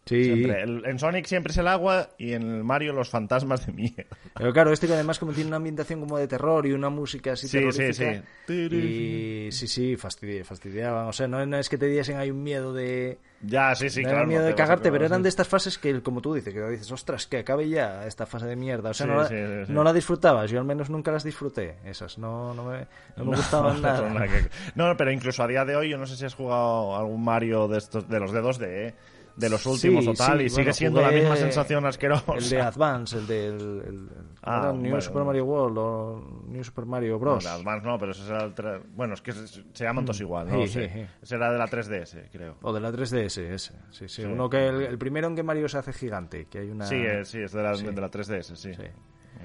Sí. 0.09 0.25
Siempre. 0.25 0.63
El- 0.63 0.85
en 0.87 0.99
Sonic 0.99 1.27
siempre 1.27 1.51
es 1.53 1.59
el 1.59 1.69
agua 1.69 2.09
y 2.19 2.33
en 2.33 2.43
el 2.43 2.65
Mario 2.65 2.93
los 2.93 3.09
fantasmas 3.11 3.67
de 3.67 3.73
mierda. 3.73 4.05
Pero 4.37 4.53
claro, 4.53 4.73
este 4.73 4.87
que 4.87 4.95
además 4.95 5.19
como 5.19 5.33
tiene 5.33 5.49
una 5.49 5.57
ambientación 5.57 6.01
como 6.01 6.17
de 6.19 6.27
terror 6.27 6.67
y 6.67 6.73
una 6.73 6.89
música 6.89 7.33
así 7.33 7.47
Sí, 7.47 7.59
sí, 7.71 7.79
terrorífica. 7.79 8.23
sí. 8.47 8.53
Y 8.55 9.53
sí, 9.53 9.67
sí, 9.69 9.97
fastidi- 9.97 10.45
fastidiaban. 10.45 11.07
O 11.09 11.13
sea, 11.13 11.29
no, 11.29 11.45
no 11.45 11.59
es 11.59 11.69
que 11.69 11.79
te 11.79 11.87
diesen 11.87 12.17
hay 12.17 12.31
un 12.31 12.43
miedo 12.43 12.73
de... 12.73 13.19
Ya, 13.43 13.73
sí, 13.75 13.89
sí, 13.89 14.03
no 14.03 14.09
claro. 14.11 14.27
miedo 14.27 14.41
no 14.43 14.49
de 14.49 14.55
cagarte, 14.57 14.91
pero 14.91 15.05
eran 15.07 15.21
sí. 15.21 15.23
de 15.25 15.29
estas 15.29 15.47
fases 15.47 15.79
que, 15.79 16.03
como 16.03 16.21
tú 16.21 16.35
dices, 16.35 16.53
que 16.53 16.61
dices, 16.71 16.91
ostras, 16.91 17.27
que 17.29 17.39
acabe 17.39 17.69
ya 17.69 18.05
esta 18.07 18.27
fase 18.27 18.47
de 18.47 18.57
mierda. 18.57 18.91
O 18.91 18.95
sea, 18.95 19.07
Sí, 19.07 19.13
no, 19.13 19.19
la, 19.21 19.29
sí, 19.29 19.35
sí, 19.37 19.67
sí. 19.67 19.73
no 19.73 19.85
la 19.85 19.93
disfrutabas. 19.93 20.51
Yo 20.51 20.59
al 20.59 20.65
menos 20.65 20.91
nunca 20.91 21.13
las 21.13 21.23
disfruté, 21.23 21.77
esas. 21.85 22.19
No, 22.19 22.53
no 22.55 22.65
me, 22.65 22.87
no 23.17 23.25
me 23.27 23.37
gustaban 23.37 23.81
No, 23.81 23.89
nada. 23.89 24.29
No, 24.75 24.97
pero 24.97 25.13
incluso 25.13 25.43
a 25.43 25.47
día 25.47 25.65
de 25.65 25.77
hoy, 25.77 25.89
yo 25.91 25.99
no 25.99 26.07
sé 26.07 26.17
si 26.17 26.25
has 26.25 26.35
jugado 26.35 26.97
algún 26.97 27.23
Mario 27.23 27.69
de 27.69 27.79
estos, 27.79 28.09
de 28.09 28.19
los 28.19 28.33
de 28.33 28.41
2D, 28.43 28.65
¿eh? 28.67 28.95
De 29.39 29.49
los 29.51 29.65
últimos 29.67 30.05
Sí, 30.05 30.11
o 30.11 30.15
tal, 30.15 30.39
sí, 30.39 30.45
y 30.45 30.49
sigue 30.51 30.63
bueno, 30.63 30.73
siendo 30.75 31.01
la 31.01 31.11
misma 31.11 31.37
sensación 31.37 31.87
asquerosa. 31.87 32.35
El 32.35 32.49
de 32.49 32.61
Advance, 32.61 33.17
el 33.19 33.27
del... 33.27 33.55
El, 33.55 33.89
el- 33.89 34.09
Ah, 34.43 34.61
era 34.63 34.73
New 34.73 34.81
bueno. 34.83 35.01
Super 35.01 35.25
Mario 35.25 35.45
World 35.45 35.79
o 35.79 36.45
New 36.47 36.65
Super 36.65 36.87
Mario 36.87 37.19
Bros. 37.19 37.45
No, 37.45 37.51
de 37.51 37.57
Advance 37.57 37.87
no, 37.87 37.99
pero 37.99 38.13
ese 38.13 38.27
era 38.27 38.45
el 38.45 38.55
tre- 38.55 38.83
Bueno, 38.95 39.15
es 39.15 39.21
que 39.21 39.33
se, 39.33 39.47
se 39.47 39.85
llaman 39.85 40.05
todos 40.05 40.21
igual, 40.21 40.49
no 40.49 40.67
Sí. 40.67 40.81
Ese 40.81 41.35
era 41.35 41.53
de 41.53 41.59
la 41.59 41.67
3DS, 41.67 42.29
creo. 42.31 42.57
O 42.63 42.73
de 42.73 42.81
la 42.81 42.91
3DS, 42.91 43.39
ese. 43.43 43.73
Sí, 43.91 44.09
sí. 44.09 44.23
Uno 44.25 44.49
que 44.49 44.69
el, 44.69 44.83
el 44.83 44.97
primero 44.99 45.27
en 45.29 45.35
que 45.37 45.43
Mario 45.43 45.69
se 45.69 45.79
hace 45.79 45.93
gigante, 45.93 46.47
que 46.47 46.59
hay 46.61 46.71
una... 46.71 46.87
Sí, 46.87 46.95
eh, 46.97 47.25
sí, 47.25 47.41
es 47.41 47.53
de 47.53 47.63
la, 47.63 47.73
de 47.77 48.01
la 48.01 48.11
3DS, 48.11 48.55
sí. 48.57 48.71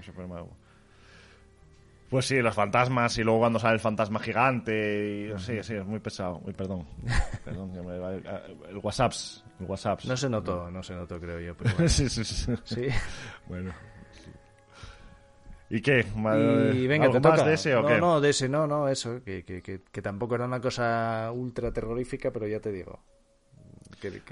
Super 0.01 0.27
Mario. 0.27 0.49
Pues 2.13 2.27
sí, 2.27 2.39
los 2.43 2.53
fantasmas 2.53 3.17
y 3.17 3.23
luego 3.23 3.39
cuando 3.39 3.57
sale 3.57 3.73
el 3.73 3.79
fantasma 3.79 4.19
gigante. 4.19 5.33
Y, 5.35 5.39
sí, 5.39 5.63
sí, 5.63 5.73
es 5.73 5.83
muy 5.83 5.99
pesado. 5.99 6.39
Uy, 6.45 6.53
perdón. 6.53 6.85
perdón, 7.43 7.71
el 8.69 8.77
WhatsApp. 8.77 9.13
El 9.59 9.65
WhatsApp. 9.65 10.01
No 10.03 10.15
se 10.15 10.29
notó, 10.29 10.69
no 10.69 10.83
se 10.83 10.93
notó, 10.93 11.19
creo 11.19 11.39
yo. 11.39 11.57
Pero 11.57 11.71
bueno. 11.73 11.89
sí, 11.89 12.07
sí, 12.09 12.23
sí. 12.23 12.53
Sí. 12.65 12.87
Bueno. 13.47 13.73
¿Y 15.71 15.81
qué? 15.81 16.05
Y 16.75 16.85
venga, 16.85 17.05
¿Algo 17.05 17.19
te 17.19 17.27
más 17.29 17.39
toca. 17.39 17.49
de 17.49 17.55
ese 17.55 17.75
o 17.75 17.81
no, 17.81 17.87
qué? 17.87 17.97
no, 17.97 18.21
de 18.21 18.29
ese, 18.29 18.47
no, 18.47 18.67
no, 18.67 18.87
eso. 18.87 19.23
Que, 19.23 19.43
que, 19.43 19.63
que, 19.63 19.81
que 19.81 20.01
tampoco 20.03 20.35
era 20.35 20.45
una 20.45 20.61
cosa 20.61 21.31
ultra 21.33 21.73
terrorífica, 21.73 22.29
pero 22.29 22.45
ya 22.45 22.59
te 22.59 22.71
digo. 22.71 22.99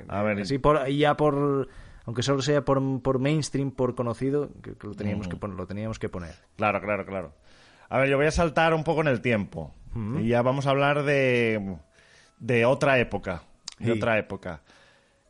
A 0.08 0.22
ver, 0.22 0.46
sí, 0.46 0.60
por, 0.60 0.88
ya 0.88 1.18
por. 1.18 1.68
Aunque 2.06 2.22
solo 2.22 2.44
sea 2.44 2.64
por, 2.64 3.02
por 3.02 3.18
mainstream, 3.18 3.72
por 3.72 3.96
conocido, 3.96 4.52
que, 4.62 4.76
que 4.76 4.86
lo, 4.86 4.94
teníamos 4.94 5.28
que 5.28 5.36
poner, 5.36 5.58
lo 5.58 5.66
teníamos 5.66 5.98
que 5.98 6.10
poner. 6.10 6.36
Claro, 6.58 6.80
claro, 6.80 7.08
claro. 7.08 7.34
A 7.92 8.00
ver, 8.00 8.08
yo 8.10 8.16
voy 8.16 8.26
a 8.26 8.32
saltar 8.32 8.74
un 8.74 8.86
poco 8.86 9.02
en 9.02 9.08
el 9.08 9.20
tiempo. 9.22 9.74
Y 10.18 10.30
ya 10.30 10.42
vamos 10.42 10.66
a 10.66 10.70
hablar 10.70 11.04
de, 11.04 11.76
de 12.40 12.66
otra 12.66 12.98
época. 13.00 13.44
De 13.80 13.92
otra 13.92 14.18
época. 14.18 14.62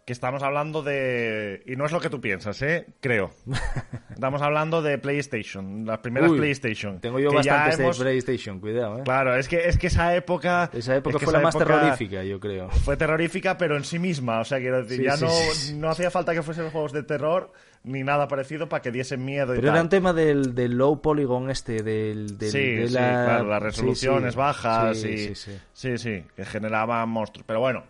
Que 0.05 0.13
estamos 0.13 0.43
hablando 0.43 0.83
de... 0.83 1.63
Y 1.65 1.75
no 1.75 1.85
es 1.87 1.91
lo 1.91 1.99
que 1.99 2.09
tú 2.11 2.21
piensas, 2.21 2.61
¿eh? 2.61 2.85
Creo. 2.99 3.31
estamos 4.11 4.43
hablando 4.43 4.83
de 4.83 4.99
PlayStation. 4.99 5.85
Las 5.87 5.99
primeras 5.99 6.29
Uy, 6.29 6.37
PlayStation. 6.37 6.99
Tengo 6.99 7.19
yo 7.19 7.31
bastantes 7.31 7.79
hemos- 7.79 7.97
de 7.97 8.03
PlayStation, 8.03 8.59
cuidado, 8.59 8.99
¿eh? 8.99 9.03
Claro, 9.05 9.35
es 9.35 9.47
que, 9.47 9.67
es 9.67 9.79
que 9.79 9.87
esa 9.87 10.15
época... 10.15 10.69
Esa 10.73 10.95
época 10.97 11.15
es 11.15 11.19
que 11.21 11.25
fue 11.25 11.33
la 11.33 11.39
más 11.39 11.57
terrorífica, 11.57 12.23
yo 12.23 12.39
creo. 12.39 12.69
Fue 12.69 12.95
terrorífica, 12.97 13.57
pero 13.57 13.75
en 13.77 13.83
sí 13.83 13.97
misma. 13.97 14.39
O 14.39 14.45
sea, 14.45 14.59
quiero 14.59 14.83
decir, 14.83 14.97
Sí, 14.99 15.03
ya 15.05 15.17
sí, 15.17 15.73
no, 15.73 15.79
no 15.81 15.89
hacía 15.89 16.11
falta 16.11 16.33
que 16.33 16.43
fuesen 16.43 16.69
juegos 16.69 16.91
de 16.93 17.01
terror 17.01 17.51
ni 17.83 18.03
nada 18.03 18.27
parecido 18.27 18.69
para 18.69 18.81
que 18.81 18.91
diesen 18.91 19.25
miedo 19.25 19.53
y 19.53 19.57
Pero 19.57 19.67
tal. 19.69 19.75
era 19.75 19.81
un 19.83 19.89
tema 19.89 20.13
del, 20.13 20.53
del 20.53 20.77
low 20.77 21.01
polygon 21.01 21.49
este, 21.49 21.81
del... 21.81 22.37
del- 22.37 22.51
Sí, 22.51 22.59
de 22.75 22.87
sí, 22.87 22.93
la... 22.93 23.23
claro, 23.25 23.47
las 23.47 23.63
resoluciones 23.63 24.33
sí. 24.33 24.37
bajas 24.37 24.97
Sí, 24.97 25.07
y 25.09 25.35
sí, 25.73 25.97
sí. 25.97 26.23
que 26.35 26.45
generaban 26.45 27.09
monstruos. 27.09 27.45
Pero 27.47 27.59
bueno, 27.59 27.83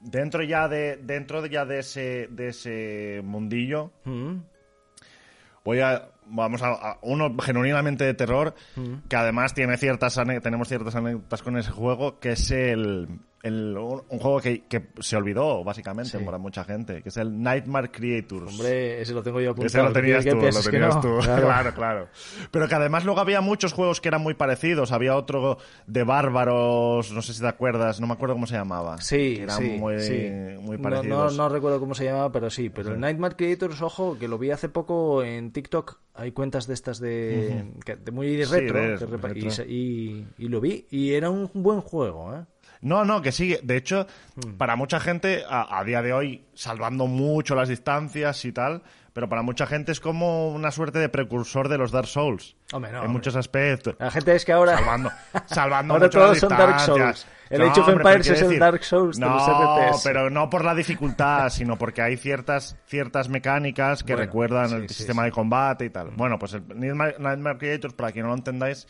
dentro 0.00 0.42
ya 0.42 0.68
de 0.68 0.96
dentro 0.98 1.40
de 1.42 1.48
ya 1.48 1.64
de 1.64 1.78
ese 1.78 2.28
de 2.30 2.48
ese 2.48 3.20
mundillo, 3.24 3.90
Mm. 4.04 4.36
voy 5.64 5.80
a 5.80 6.08
vamos 6.26 6.62
a, 6.62 6.68
a 6.72 6.98
uno 7.02 7.34
genuinamente 7.38 8.04
de 8.04 8.14
terror 8.14 8.54
Mm. 8.76 9.08
que 9.08 9.16
además 9.16 9.52
tiene 9.54 9.76
ciertas 9.78 10.18
tenemos 10.42 10.68
ciertas 10.68 10.94
anécdotas 10.94 11.42
con 11.42 11.56
ese 11.56 11.70
juego 11.70 12.20
que 12.20 12.32
es 12.32 12.50
el, 12.50 13.08
el- 13.42 13.76
un, 13.76 14.18
juego 14.18 14.40
que, 14.40 14.64
que 14.66 14.88
se 15.00 15.16
olvidó 15.16 15.64
básicamente 15.64 16.18
Sí. 16.18 16.24
para 16.24 16.38
mucha 16.38 16.62
gente, 16.64 17.02
que 17.02 17.08
es 17.08 17.16
el 17.16 17.42
Nightmare 17.42 17.90
Creators. 17.90 18.52
Hombre, 18.52 19.00
ese 19.00 19.14
lo 19.14 19.22
tengo 19.22 19.40
yo 19.40 19.52
apuntado. 19.52 19.66
Ese 19.66 19.82
lo 19.88 19.92
tenías 19.92 20.24
¿Qué 20.24 20.30
tú, 20.32 20.36
lo 20.40 20.62
tenías 20.70 20.94
no? 20.96 21.00
tú. 21.00 21.18
Claro. 21.24 21.42
Claro. 21.46 21.74
claro, 21.74 22.08
Pero 22.50 22.68
que 22.68 22.74
además 22.74 23.04
luego 23.04 23.20
había 23.20 23.40
muchos 23.40 23.72
juegos 23.72 24.00
que 24.00 24.08
eran 24.08 24.22
muy 24.22 24.34
parecidos. 24.34 24.92
Había 24.92 25.16
otro 25.16 25.58
de 25.86 26.04
bárbaros, 26.04 27.12
no 27.12 27.22
sé 27.22 27.34
si 27.34 27.40
te 27.40 27.48
acuerdas, 27.48 28.00
no 28.00 28.06
me 28.06 28.12
acuerdo 28.14 28.34
cómo 28.34 28.46
se 28.46 28.54
llamaba. 28.56 28.98
Sí, 28.98 29.36
que 29.36 29.42
eran 29.44 29.58
sí, 29.58 29.76
muy, 29.78 30.00
sí. 30.00 30.28
muy 30.60 30.78
parecidos. 30.78 31.36
No, 31.36 31.44
no 31.44 31.48
recuerdo 31.48 31.80
cómo 31.80 31.94
se 31.94 32.04
llamaba, 32.04 32.30
pero 32.32 32.50
sí. 32.50 32.68
Pero 32.70 32.92
el 32.92 33.00
Nightmare 33.00 33.36
Creators, 33.36 33.80
ojo, 33.82 34.18
que 34.18 34.28
lo 34.28 34.38
vi 34.38 34.50
hace 34.50 34.68
poco 34.68 35.22
en 35.22 35.52
TikTok. 35.52 35.98
Hay 36.14 36.32
cuentas 36.32 36.66
de 36.66 36.74
estas 36.74 37.00
de, 37.00 37.64
muy 38.12 38.44
retro, 38.44 38.56
de 38.56 38.96
que 38.96 39.16
retro. 39.16 39.64
Y- 39.66 40.26
y 40.38 40.48
lo 40.48 40.60
vi. 40.60 40.86
Y 40.90 41.12
era 41.14 41.30
un 41.30 41.50
buen 41.54 41.80
juego, 41.80 42.34
¿eh? 42.34 42.44
No, 42.82 43.04
no, 43.04 43.20
que 43.22 43.32
sí. 43.32 43.58
De 43.62 43.76
hecho, 43.76 44.06
Hmm. 44.36 44.52
para 44.56 44.74
mucha 44.76 45.00
gente, 45.00 45.44
a, 45.48 45.78
a 45.78 45.84
día 45.84 46.00
de 46.02 46.12
hoy, 46.12 46.44
salvando 46.54 47.06
mucho 47.06 47.54
las 47.54 47.68
distancias 47.68 48.44
y 48.44 48.52
tal, 48.52 48.82
pero 49.12 49.28
para 49.28 49.42
mucha 49.42 49.66
gente 49.66 49.92
es 49.92 50.00
como 50.00 50.48
una 50.50 50.70
suerte 50.70 50.98
de 50.98 51.08
precursor 51.08 51.68
de 51.68 51.76
los 51.78 51.90
Dark 51.92 52.06
Souls. 52.06 52.56
Hombre, 52.72 52.90
no, 52.92 52.98
en 52.98 53.04
hombre. 53.06 53.12
muchos 53.18 53.36
aspectos. 53.36 53.96
La 53.98 54.10
gente 54.10 54.34
es 54.34 54.44
que 54.44 54.52
ahora... 54.52 54.76
Salvando, 54.78 55.10
salvando 55.46 55.94
Ahora 55.94 56.06
mucho 56.06 56.18
todos 56.18 56.30
las 56.30 56.38
son 56.38 56.48
Dark. 56.50 56.80
Souls. 56.80 57.26
El 57.50 57.62
Age 57.62 57.80
of 57.80 57.88
Empires 57.88 58.28
es 58.30 58.42
el 58.42 58.58
Dark 58.60 58.84
Souls 58.84 59.18
de 59.18 59.26
no, 59.26 59.34
los 59.34 59.42
RTS. 59.96 60.02
pero 60.04 60.30
no 60.30 60.48
por 60.48 60.64
la 60.64 60.72
dificultad, 60.72 61.48
sino 61.50 61.76
porque 61.76 62.00
hay 62.00 62.16
ciertas 62.16 62.76
ciertas 62.86 63.28
mecánicas 63.28 64.04
que 64.04 64.12
Bueno, 64.14 64.26
recuerdan 64.26 64.68
sí, 64.68 64.74
el 64.76 64.88
sí, 64.88 64.94
sistema 64.94 65.22
sí. 65.22 65.26
de 65.26 65.32
combate 65.32 65.84
y 65.86 65.90
tal. 65.90 66.10
Bueno, 66.16 66.38
pues 66.38 66.54
el 66.54 66.62
Nightmare, 66.68 67.16
Nightmare 67.18 67.58
Creators, 67.58 67.94
para 67.94 68.12
quien 68.12 68.22
no 68.24 68.28
lo 68.30 68.36
entendáis, 68.36 68.86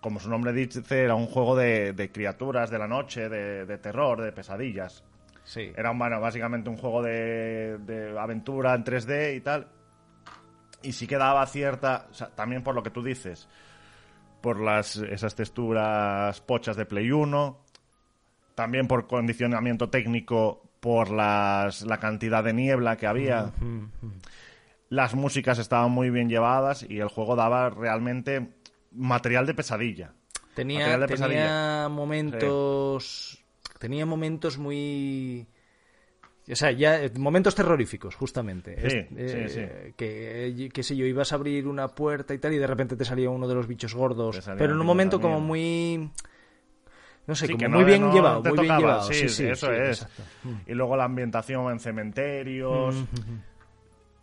como 0.00 0.20
su 0.20 0.30
nombre 0.30 0.52
dice, 0.52 0.82
era 0.90 1.14
un 1.14 1.26
juego 1.26 1.56
de, 1.56 1.92
de 1.92 2.10
criaturas 2.12 2.70
de 2.70 2.78
la 2.78 2.86
noche, 2.86 3.28
de, 3.28 3.66
de 3.66 3.78
terror, 3.78 4.20
de 4.22 4.32
pesadillas. 4.32 5.02
Sí. 5.44 5.72
Era 5.76 5.92
bueno, 5.92 6.20
básicamente 6.20 6.68
un 6.68 6.76
juego 6.76 7.02
de, 7.02 7.78
de 7.78 8.18
aventura 8.18 8.74
en 8.74 8.84
3D 8.84 9.36
y 9.36 9.40
tal. 9.40 9.66
Y 10.82 10.92
sí 10.92 11.06
que 11.06 11.16
daba 11.16 11.46
cierta. 11.46 12.06
o 12.10 12.14
sea, 12.14 12.28
también 12.28 12.62
por 12.62 12.74
lo 12.74 12.82
que 12.82 12.90
tú 12.90 13.02
dices. 13.02 13.48
Por 14.40 14.60
las, 14.60 14.96
esas 14.96 15.34
texturas 15.34 16.40
pochas 16.42 16.76
de 16.76 16.84
Play 16.84 17.10
1. 17.10 17.58
También 18.54 18.86
por 18.86 19.06
condicionamiento 19.06 19.88
técnico. 19.88 20.62
Por 20.80 21.10
las, 21.10 21.82
la 21.82 21.98
cantidad 21.98 22.44
de 22.44 22.52
niebla 22.52 22.96
que 22.96 23.06
había. 23.06 23.50
Las 24.90 25.14
músicas 25.14 25.58
estaban 25.58 25.90
muy 25.90 26.10
bien 26.10 26.28
llevadas. 26.28 26.84
Y 26.88 27.00
el 27.00 27.08
juego 27.08 27.34
daba 27.34 27.70
realmente 27.70 28.50
material 28.92 29.46
de 29.46 29.54
pesadilla. 29.54 30.12
Tenía, 30.54 30.86
de 30.98 31.06
tenía 31.06 31.06
pesadilla. 31.06 31.88
momentos. 31.88 33.44
Tenía 33.78 34.06
momentos 34.06 34.58
muy. 34.58 35.46
O 36.50 36.56
sea, 36.56 36.70
ya 36.72 37.02
eh, 37.04 37.12
momentos 37.18 37.54
terroríficos, 37.54 38.14
justamente. 38.14 38.74
Sí, 38.90 38.96
Es- 39.16 39.52
sí, 39.52 39.60
eh, 39.60 39.92
Que, 39.96 40.46
eh, 40.48 40.68
qué 40.72 40.82
sé 40.82 40.96
yo, 40.96 41.04
ibas 41.04 41.32
a 41.32 41.34
abrir 41.36 41.66
una 41.68 41.88
puerta 41.88 42.32
y 42.32 42.38
tal, 42.38 42.54
y 42.54 42.58
de 42.58 42.66
repente 42.66 42.96
te 42.96 43.04
salía 43.04 43.28
uno 43.30 43.46
de 43.46 43.54
los 43.54 43.66
bichos 43.66 43.94
gordos. 43.94 44.40
Pero 44.56 44.72
en 44.74 44.80
un 44.80 44.86
momento 44.86 45.20
como 45.20 45.40
muy. 45.40 46.10
No 47.26 47.34
sé, 47.34 47.50
como 47.50 47.68
muy 47.68 47.84
bien 47.84 48.00
no 48.00 48.14
llevado, 48.14 48.42
muy 48.42 48.58
bien 48.66 48.78
llevado. 48.78 49.02
Sí, 49.02 49.14
Sí, 49.14 49.28
sí, 49.28 49.44
eso 49.44 49.70
es. 49.70 50.02
exacto. 50.02 50.22
Y 50.66 50.72
luego 50.72 50.96
la 50.96 51.04
ambientación 51.04 51.70
en 51.70 51.78
cementerios. 51.78 52.96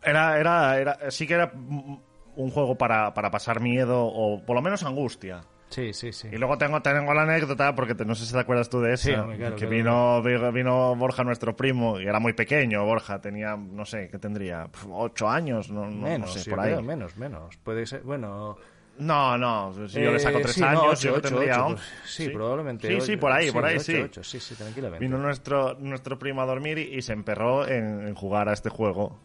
Era, 0.02 0.40
era, 0.40 0.80
era, 0.80 1.12
sí 1.12 1.26
que 1.28 1.34
era 1.36 1.52
mm, 1.54 1.98
un 2.36 2.52
juego 2.52 2.76
para, 2.78 3.14
para 3.14 3.32
pasar 3.32 3.60
miedo 3.62 4.06
o 4.06 4.42
por 4.46 4.56
lo 4.56 4.62
menos 4.62 4.84
angustia. 4.84 5.42
Sí, 5.70 5.94
sí, 5.94 6.14
sí. 6.14 6.30
Y 6.32 6.38
luego 6.38 6.58
tengo, 6.58 6.82
tengo 6.82 7.14
la 7.14 7.24
anécdota, 7.24 7.74
porque 7.76 7.96
te- 7.96 8.06
no 8.06 8.14
sé 8.16 8.26
si 8.26 8.34
te 8.34 8.40
acuerdas 8.40 8.70
tú 8.70 8.80
de 8.82 8.96
Sí, 8.98 9.12
claro, 9.12 9.30
que 9.32 9.68
claro. 9.68 9.70
vino, 9.70 10.52
vino, 10.52 10.96
Borja, 10.96 11.24
nuestro 11.24 11.56
primo, 11.56 12.00
y 12.00 12.04
era 12.06 12.20
muy 12.20 12.34
pequeño, 12.34 12.86
Borja, 12.86 13.20
tenía, 13.20 13.58
no 13.58 13.84
sé, 13.84 14.08
¿qué 14.10 14.20
tendría? 14.20 14.68
¿Ocho 14.92 15.28
años? 15.28 15.70
No, 15.72 15.82
no- 15.86 15.92
no 15.92 16.04
menos, 16.04 16.32
sé, 16.32 16.50
por 16.50 16.60
ahí. 16.60 16.82
menos, 16.82 17.18
menos. 17.18 17.58
Puede 17.58 17.86
ser, 17.88 18.04
bueno. 18.04 18.58
No, 18.98 19.38
no, 19.38 19.74
si 19.90 20.02
yo 20.02 20.12
le 20.12 20.20
saco 20.20 20.38
eh, 20.38 20.42
tres 20.44 20.54
sí, 20.56 20.62
no, 20.62 20.68
años, 20.68 21.00
ocho, 21.00 21.08
yo 21.10 21.14
ocho, 21.16 21.22
tendría 21.22 21.66
ocho, 21.66 21.76
pues, 21.76 21.94
sí, 22.06 22.30
probablemente. 22.30 22.88
Sí, 22.88 23.02
sí, 23.02 23.18
por 23.18 23.32
ahí, 23.34 23.52
por 23.52 23.66
ahí, 23.66 23.80
sí. 23.80 23.96
ocho, 23.98 24.24
sí, 24.24 24.40
sí, 24.40 24.56
tranquilamente. 24.56 25.04
Vino 25.04 25.18
nuestro, 25.18 25.74
nuestro 25.80 26.18
primo 26.18 26.42
a 26.42 26.46
dormir 26.46 26.78
y, 26.78 26.96
y 26.96 27.02
se 27.02 27.12
emperró 27.12 27.68
en, 27.68 28.08
en 28.08 28.16
jugar 28.16 28.48
a 28.48 28.54
este 28.54 28.70
juego. 28.70 29.20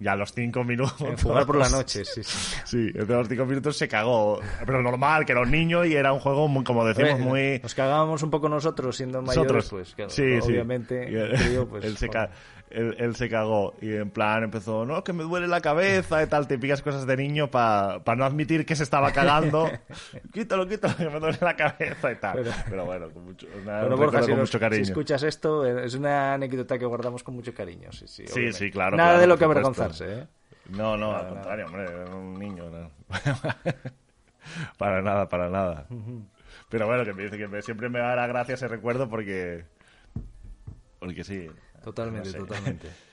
Y 0.00 0.08
a 0.08 0.16
los 0.16 0.32
cinco 0.32 0.64
minutos. 0.64 0.98
En 1.02 1.16
jugar 1.18 1.44
por 1.44 1.56
la 1.56 1.68
noche, 1.70 2.04
sí, 2.06 2.22
sí. 2.24 2.56
Sí, 2.64 2.90
de 2.90 3.04
los 3.04 3.28
cinco 3.28 3.44
minutos 3.44 3.76
se 3.76 3.86
cagó. 3.86 4.40
Pero 4.64 4.80
normal, 4.82 5.26
que 5.26 5.32
era 5.32 5.42
un 5.42 5.50
niño 5.50 5.84
y 5.84 5.94
era 5.94 6.12
un 6.14 6.20
juego, 6.20 6.48
muy, 6.48 6.64
como 6.64 6.86
decimos, 6.86 7.14
Oye, 7.14 7.22
muy. 7.22 7.60
Nos 7.62 7.74
cagábamos 7.74 8.22
un 8.22 8.30
poco 8.30 8.48
nosotros 8.48 8.96
siendo 8.96 9.20
mayores, 9.20 9.52
Nosotros. 9.52 9.68
pues 9.70 9.94
claro, 9.94 10.10
Sí, 10.10 10.40
sí. 10.40 10.52
obviamente. 10.52 11.06
El 11.06 11.38
crío, 11.38 11.68
pues, 11.70 11.84
él 11.84 11.96
se 11.98 12.06
joder. 12.06 12.30
Él, 12.70 12.94
él 12.98 13.16
se 13.16 13.28
cagó 13.28 13.74
y 13.80 13.92
en 13.94 14.10
plan 14.10 14.44
empezó, 14.44 14.86
no, 14.86 15.02
que 15.04 15.12
me 15.12 15.24
duele 15.24 15.48
la 15.48 15.60
cabeza 15.60 16.22
y 16.22 16.26
tal, 16.28 16.46
típicas 16.48 16.82
cosas 16.82 17.06
de 17.06 17.16
niño 17.16 17.50
para 17.50 18.00
no 18.16 18.24
admitir 18.24 18.64
que 18.64 18.76
se 18.76 18.82
estaba 18.84 19.12
cagando. 19.12 19.70
quítalo, 20.32 20.66
quítalo, 20.68 20.96
que 20.96 21.10
me 21.10 21.20
duele 21.20 21.38
la 21.40 21.56
cabeza 21.56 22.12
y 22.12 22.16
tal. 22.16 22.44
Pero, 22.68 22.84
bueno, 22.84 23.10
con 23.10 23.24
mucho, 23.24 23.46
una, 23.62 23.80
Bueno, 23.80 23.96
Borja, 23.96 24.22
si, 24.22 24.30
con 24.30 24.40
mucho 24.40 24.60
cariño. 24.60 24.84
si 24.84 24.90
escuchas 24.92 25.22
esto, 25.22 25.66
eh, 25.66 25.84
es 25.86 25.94
una 25.94 26.34
anécdota 26.34 26.78
que 26.78 26.84
guardamos 26.86 27.22
con 27.22 27.34
mucho 27.34 27.52
cariño. 27.54 27.90
Sí, 27.92 28.06
sí, 28.06 28.24
Sí, 28.26 28.52
sí, 28.52 28.70
claro, 28.70 28.96
Nada 28.96 29.10
claro, 29.10 29.20
de 29.20 29.26
lo 29.26 29.36
que 29.38 29.44
avergonzarse, 29.44 30.12
¿eh? 30.20 30.26
No, 30.70 30.96
no, 30.96 31.16
al 31.16 31.28
contrario, 31.28 31.66
hombre, 31.66 31.82
era 31.84 32.14
un 32.14 32.38
niño. 32.38 32.70
no. 32.70 32.90
para 34.78 35.02
nada, 35.02 35.28
para 35.28 35.48
nada. 35.48 35.86
Pero 36.68 36.86
bueno, 36.86 37.04
que 37.04 37.12
me 37.12 37.24
dice 37.24 37.36
que 37.36 37.48
me- 37.48 37.62
siempre 37.62 37.88
me 37.88 37.98
dará 37.98 38.26
gracia 38.26 38.54
ese 38.54 38.68
recuerdo 38.68 39.08
porque... 39.08 39.64
Porque 40.98 41.24
sí. 41.24 41.48
Totalmente, 41.82 42.28
no 42.28 42.32
sé. 42.32 42.38
totalmente. 42.38 42.88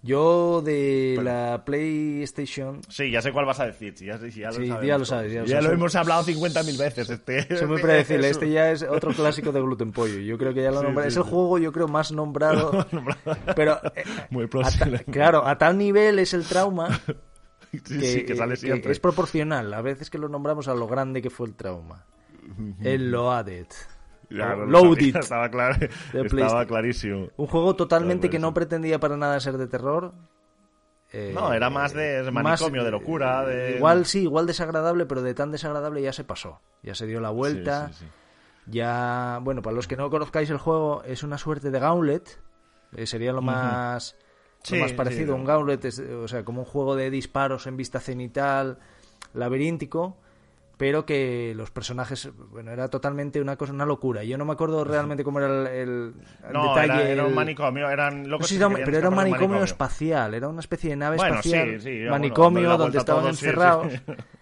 Yo 0.00 0.62
de 0.62 1.18
la 1.24 1.64
PlayStation 1.66 2.80
Sí, 2.88 3.10
ya 3.10 3.20
sé 3.20 3.32
cuál 3.32 3.46
vas 3.46 3.58
a 3.58 3.66
decir. 3.66 3.94
Sí, 3.96 4.06
ya, 4.06 4.16
lo, 4.16 4.30
Sí, 4.30 4.40
sabemos 4.42 4.84
ya 4.86 4.96
lo 4.98 5.04
sabes, 5.04 5.32
ya 5.32 5.40
lo 5.40 5.46
Ya 5.46 5.56
sabes. 5.56 5.64
lo 5.68 5.72
hemos 5.74 5.94
hablado 5.96 6.22
50.000 6.22 6.78
veces. 6.78 7.10
Este, 7.10 7.56
Soy 7.58 7.66
muy 7.66 7.82
predecible. 7.82 8.26
es 8.28 8.36
Este 8.36 8.48
ya 8.48 8.70
es 8.70 8.84
otro 8.84 9.10
clásico 9.12 9.50
de 9.50 9.60
Gluten 9.60 9.90
Pollo. 9.90 10.20
Yo 10.20 10.38
creo 10.38 10.54
que 10.54 10.62
ya 10.62 10.70
lo 10.70 10.78
Sí, 10.78 10.84
nombré. 10.86 11.02
sí, 11.04 11.08
es 11.08 11.16
el 11.16 11.24
juego, 11.24 11.58
yo 11.58 11.72
creo, 11.72 11.88
más 11.88 12.12
nombrado. 12.12 12.86
pero 13.56 13.80
eh, 13.96 14.04
Muy 14.30 14.44
a 14.44 14.48
posible. 14.48 15.04
claro, 15.10 15.44
a 15.44 15.58
tal 15.58 15.76
nivel 15.76 16.20
es 16.20 16.32
el 16.32 16.44
trauma 16.44 17.00
Sí, 17.72 17.80
que, 17.80 18.00
sí, 18.06 18.24
que 18.24 18.36
sale 18.36 18.54
que 18.54 18.60
siempre. 18.60 18.92
es 18.92 19.00
proporcional. 19.00 19.74
A 19.74 19.82
veces 19.82 20.10
que 20.10 20.18
lo 20.18 20.28
nombramos 20.28 20.68
a 20.68 20.74
lo 20.74 20.86
grande 20.86 21.20
que 21.20 21.28
fue 21.30 21.48
el 21.48 21.54
trauma. 21.54 22.06
El 22.84 23.10
Loaded. 23.10 23.66
Ya, 24.30 24.52
o 24.52 24.56
lo 24.56 24.66
Load 24.66 24.94
sabía, 24.94 25.08
It. 25.08 25.16
Estaba, 25.20 25.48
claro, 25.50 25.76
estaba 26.12 26.66
clarísimo. 26.66 27.28
Un 27.36 27.46
juego 27.46 27.76
totalmente 27.76 28.28
que 28.30 28.38
no 28.38 28.52
pretendía 28.54 28.98
para 29.00 29.16
nada 29.16 29.40
ser 29.40 29.56
de 29.58 29.66
terror. 29.66 30.12
Eh, 31.12 31.32
No, 31.34 31.52
era 31.54 31.70
más 31.70 31.94
de 31.94 32.28
manicomio, 32.30 32.84
de 32.84 32.90
locura. 32.90 33.46
De... 33.46 33.76
Igual 33.76 34.04
sí, 34.04 34.22
igual 34.24 34.46
desagradable, 34.46 35.06
pero 35.06 35.22
de 35.22 35.32
tan 35.34 35.50
desagradable 35.50 36.02
ya 36.02 36.12
se 36.12 36.24
pasó. 36.24 36.60
Ya 36.82 36.94
se 36.94 37.06
dio 37.06 37.20
la 37.20 37.30
vuelta. 37.30 37.88
Sí, 37.88 37.94
sí, 37.94 38.04
sí. 38.04 38.10
Ya, 38.70 39.40
bueno, 39.42 39.62
para 39.62 39.74
los 39.74 39.88
que 39.88 39.96
no 39.96 40.10
conozcáis 40.10 40.50
el 40.50 40.58
juego, 40.58 41.02
es 41.04 41.22
una 41.22 41.38
suerte 41.38 41.70
de 41.70 41.78
Gauntlet. 41.80 42.38
eh, 42.94 43.06
sería 43.06 43.32
lo 43.32 43.40
más, 43.40 44.14
lo 44.18 44.26
Sí, 44.62 44.76
más 44.78 44.92
parecido. 44.92 45.34
Un 45.34 45.46
Gauntlet, 45.46 45.82
es, 45.86 45.98
o 46.00 46.28
sea, 46.28 46.44
como 46.44 46.60
un 46.60 46.66
juego 46.66 46.94
de 46.94 47.08
disparos 47.10 47.66
en 47.66 47.78
vista 47.78 47.98
cenital, 48.00 48.78
laberíntico, 49.32 50.18
pero 50.78 51.04
que 51.04 51.52
los 51.56 51.70
personajes, 51.70 52.30
bueno, 52.50 52.70
era 52.70 52.88
totalmente 52.88 53.40
una 53.40 53.56
cosa, 53.56 53.72
una 53.72 53.84
locura. 53.84 54.24
Yo 54.24 54.38
no 54.38 54.44
me 54.46 54.52
acuerdo 54.52 54.84
realmente 54.84 55.24
cómo 55.24 55.40
era 55.40 55.48
el, 55.48 55.66
el- 55.66 56.14
el 56.48 56.52
No, 56.52 56.62
detalle. 56.68 56.86
era, 56.86 57.08
era 57.12 57.26
un 57.26 57.34
manicomio, 57.34 57.90
eran 57.90 58.22
no 58.22 58.28
locos 58.28 58.48
sé 58.48 58.54
si 58.54 58.60
era 58.60 58.68
pero 58.84 58.96
era 58.98 59.08
un 59.08 59.16
manicomio, 59.16 59.64
espacial, 59.64 60.34
era 60.34 60.48
una 60.48 60.60
especie 60.60 60.90
de 60.90 60.96
nave 60.96 61.16
Bueno, 61.16 61.34
espacial, 61.36 61.80
sí, 61.80 61.80
sí, 61.80 62.08
manicomio 62.08 62.60
bueno, 62.60 62.78
donde 62.78 62.98
estaban 62.98 63.34
sí. 63.34 63.46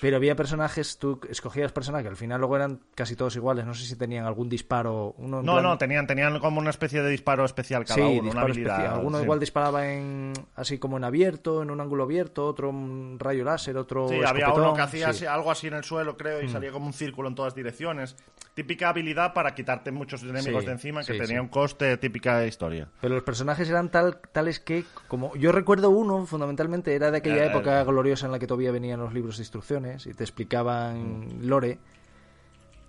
Pero 0.00 0.16
había 0.16 0.34
personajes, 0.36 0.98
tú 0.98 1.20
escogías 1.28 1.72
personajes 1.72 2.04
que 2.04 2.08
al 2.10 2.16
final 2.16 2.40
luego 2.40 2.56
eran 2.56 2.80
casi 2.94 3.16
todos 3.16 3.36
iguales. 3.36 3.64
No 3.66 3.74
sé 3.74 3.84
si 3.86 3.96
tenían 3.96 4.24
algún 4.24 4.48
disparo. 4.48 5.14
Uno 5.18 5.42
No, 5.42 5.52
plan- 5.54 5.62
no, 5.64 5.78
tenían, 5.78 6.06
tenían 6.06 6.38
como 6.38 6.60
una 6.60 6.70
especie 6.70 7.02
de 7.02 7.10
disparo 7.10 7.44
especial 7.44 7.84
cada 7.84 7.94
sí, 7.96 8.00
uno, 8.02 8.12
una 8.12 8.22
disparo 8.24 8.44
habilidad. 8.46 8.72
especial. 8.74 8.94
Alguno 8.98 9.18
sí. 9.18 9.24
igual 9.24 9.40
disparaba 9.40 9.86
en 9.92 10.32
así 10.54 10.78
como 10.78 10.96
en 10.96 11.04
abierto, 11.04 11.62
en 11.62 11.70
un 11.70 11.80
ángulo 11.80 12.04
abierto, 12.04 12.46
otro 12.46 12.70
un 12.70 13.16
rayo 13.18 13.44
láser, 13.44 13.76
otro 13.76 14.08
Sí, 14.08 14.20
había 14.24 14.52
uno 14.52 14.74
que 14.74 14.82
hacía 14.82 15.06
sí. 15.06 15.06
Mm. 15.06 15.10
así- 15.10 15.26
algo 15.26 15.50
así 15.50 15.66
en 15.66 15.74
el 15.74 15.84
suelo, 15.84 16.16
creo, 16.16 16.42
y 16.42 16.48
salía 16.48 16.70
como 16.72 16.86
un 16.86 16.92
círculo 16.92 17.28
en 17.28 17.34
todas 17.34 17.54
direcciones. 17.54 18.16
Típica 18.56 18.88
habilidad 18.88 19.34
para 19.34 19.54
quitarte 19.54 19.92
muchos 19.92 20.22
enemigos 20.22 20.62
Sí, 20.62 20.66
de 20.66 20.72
encima, 20.72 21.00
que 21.04 21.12
sí, 21.12 21.18
tenía 21.18 21.36
sí. 21.36 21.40
un 21.40 21.48
coste, 21.48 21.98
típica 21.98 22.46
historia. 22.46 22.88
Pero 23.02 23.14
los 23.14 23.22
personajes 23.22 23.68
eran 23.68 23.90
tal, 23.90 24.18
tales 24.32 24.60
que, 24.60 24.84
como 25.08 25.36
yo 25.36 25.52
recuerdo 25.52 25.90
uno, 25.90 26.24
fundamentalmente 26.24 26.94
era 26.94 27.10
de 27.10 27.18
aquella 27.18 27.44
Eh, 27.44 27.48
época 27.48 27.84
gloriosa 27.84 28.24
en 28.24 28.32
la 28.32 28.38
que 28.38 28.46
todavía 28.46 28.72
venían 28.72 28.98
los 28.98 29.12
libros 29.12 29.36
de 29.36 29.42
instrucciones 29.42 30.06
y 30.06 30.14
te 30.14 30.24
explicaban 30.24 31.28
lore 31.46 31.78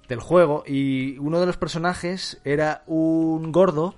del 0.07 0.21
juego. 0.21 0.63
Y 0.65 1.17
uno 1.17 1.41
de 1.41 1.47
los 1.47 1.57
personajes 1.57 2.39
era 2.45 2.83
un 2.87 3.51
gordo, 3.51 3.93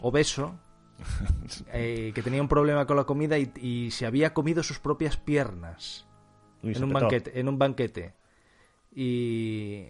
obeso, 0.00 0.60
eh, 1.72 2.12
que 2.14 2.22
tenía 2.22 2.40
un 2.40 2.46
problema 2.46 2.86
con 2.86 2.96
la 2.96 3.02
comida 3.02 3.36
y, 3.36 3.50
y 3.60 3.90
se 3.90 4.06
había 4.06 4.32
comido 4.32 4.62
sus 4.62 4.78
propias 4.78 5.16
piernas 5.16 6.06
Uy, 6.62 6.72
en 6.76 6.84
un 6.84 6.92
banquete, 6.92 7.40
en 7.40 7.48
un 7.48 7.58
banquete. 7.58 8.14
Y, 8.92 9.86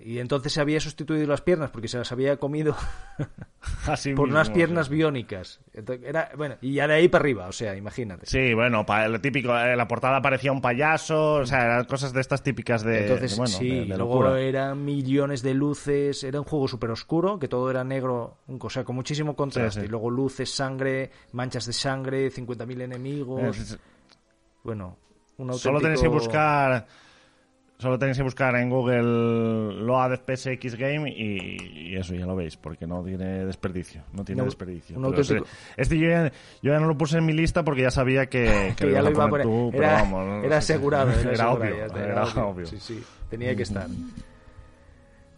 y 0.00 0.18
entonces 0.18 0.52
se 0.52 0.60
había 0.60 0.80
sustituido 0.80 1.26
las 1.26 1.40
piernas 1.40 1.70
porque 1.70 1.88
se 1.88 1.98
las 1.98 2.10
había 2.12 2.36
comido 2.38 2.76
Así 3.86 4.14
por 4.14 4.26
mismo, 4.26 4.36
unas 4.38 4.48
sí. 4.48 4.52
piernas 4.54 4.88
biónicas. 4.88 5.60
Entonces, 5.72 6.06
era, 6.08 6.30
bueno, 6.36 6.56
y 6.60 6.74
ya 6.74 6.86
de 6.86 6.94
ahí 6.94 7.08
para 7.08 7.22
arriba, 7.22 7.46
o 7.46 7.52
sea, 7.52 7.76
imagínate. 7.76 8.26
Sí, 8.26 8.52
bueno, 8.54 8.84
lo 9.08 9.20
típico, 9.20 9.58
en 9.58 9.76
la 9.76 9.86
portada 9.88 10.20
parecía 10.22 10.52
un 10.52 10.60
payaso, 10.60 11.34
o 11.34 11.46
sea, 11.46 11.64
eran 11.64 11.84
cosas 11.84 12.12
de 12.12 12.20
estas 12.20 12.42
típicas 12.42 12.82
de, 12.82 13.02
Entonces, 13.02 13.30
de, 13.32 13.36
bueno, 13.36 13.56
sí, 13.58 13.68
de- 13.68 13.84
de 13.86 13.96
luego 13.98 14.34
eran 14.36 14.84
millones 14.84 15.42
de 15.42 15.54
luces, 15.54 16.24
era 16.24 16.38
un 16.40 16.46
juego 16.46 16.68
súper 16.68 16.90
oscuro, 16.90 17.38
que 17.38 17.48
todo 17.48 17.70
era 17.70 17.84
negro, 17.84 18.38
un- 18.48 18.58
o 18.62 18.70
sea, 18.70 18.84
con 18.84 18.96
muchísimo 18.96 19.34
contraste. 19.36 19.70
Sí, 19.72 19.80
sí. 19.80 19.86
Y 19.86 19.88
luego 19.88 20.10
luces, 20.10 20.50
sangre, 20.54 21.10
manchas 21.32 21.66
de 21.66 21.72
sangre, 21.72 22.30
50.000 22.30 22.80
enemigos. 22.82 23.56
Es- 23.58 23.72
es- 23.72 23.78
Bueno, 24.62 24.96
un 25.38 25.50
auténtico... 25.50 25.58
Solo 25.58 25.80
tenéis 25.80 26.00
que 26.02 26.08
buscar. 26.08 26.86
Solo 27.80 27.98
tenéis 27.98 28.18
que 28.18 28.22
buscar 28.22 28.54
en 28.56 28.68
Google 28.68 29.02
Loaded 29.02 30.20
PSX 30.26 30.76
Game 30.76 31.10
y, 31.10 31.90
y 31.92 31.96
eso 31.96 32.14
ya 32.14 32.26
lo 32.26 32.36
veis, 32.36 32.56
porque 32.56 32.86
no 32.86 33.02
tiene 33.02 33.46
desperdicio. 33.46 34.02
No 34.12 34.22
tiene 34.24 34.42
desperdicio. 34.44 34.96
un 34.96 35.02
Pero 35.02 35.16
auténtico- 35.22 35.46
Este, 35.76 35.82
este 35.82 35.98
yo, 35.98 36.08
ya, 36.10 36.32
yo 36.62 36.72
ya 36.72 36.78
no 36.78 36.86
lo 36.86 36.96
puse 36.98 37.16
en 37.18 37.24
mi 37.24 37.32
lista 37.32 37.64
porque 37.64 37.82
ya 37.82 37.90
sabía 37.90 38.26
que, 38.26 38.74
que 38.76 38.86
que 38.86 38.92
ya 38.92 39.00
lo 39.02 39.10
iba 39.10 39.24
a 39.24 39.28
poner. 39.28 39.46
tú, 39.46 39.70
pero 39.72 39.84
era, 39.84 39.92
vamos, 39.94 40.26
no 40.26 40.44
era 40.44 40.58
asegurado. 40.58 41.10
Era, 41.10 41.20
Era 41.22 41.32
asegurado, 41.32 41.52
obvio, 41.54 41.96
era 42.04 42.24
obvio. 42.46 42.66
Sí, 42.66 42.76
sí, 42.78 43.02
tenía 43.30 43.56
que 43.56 43.62
estar. 43.62 43.86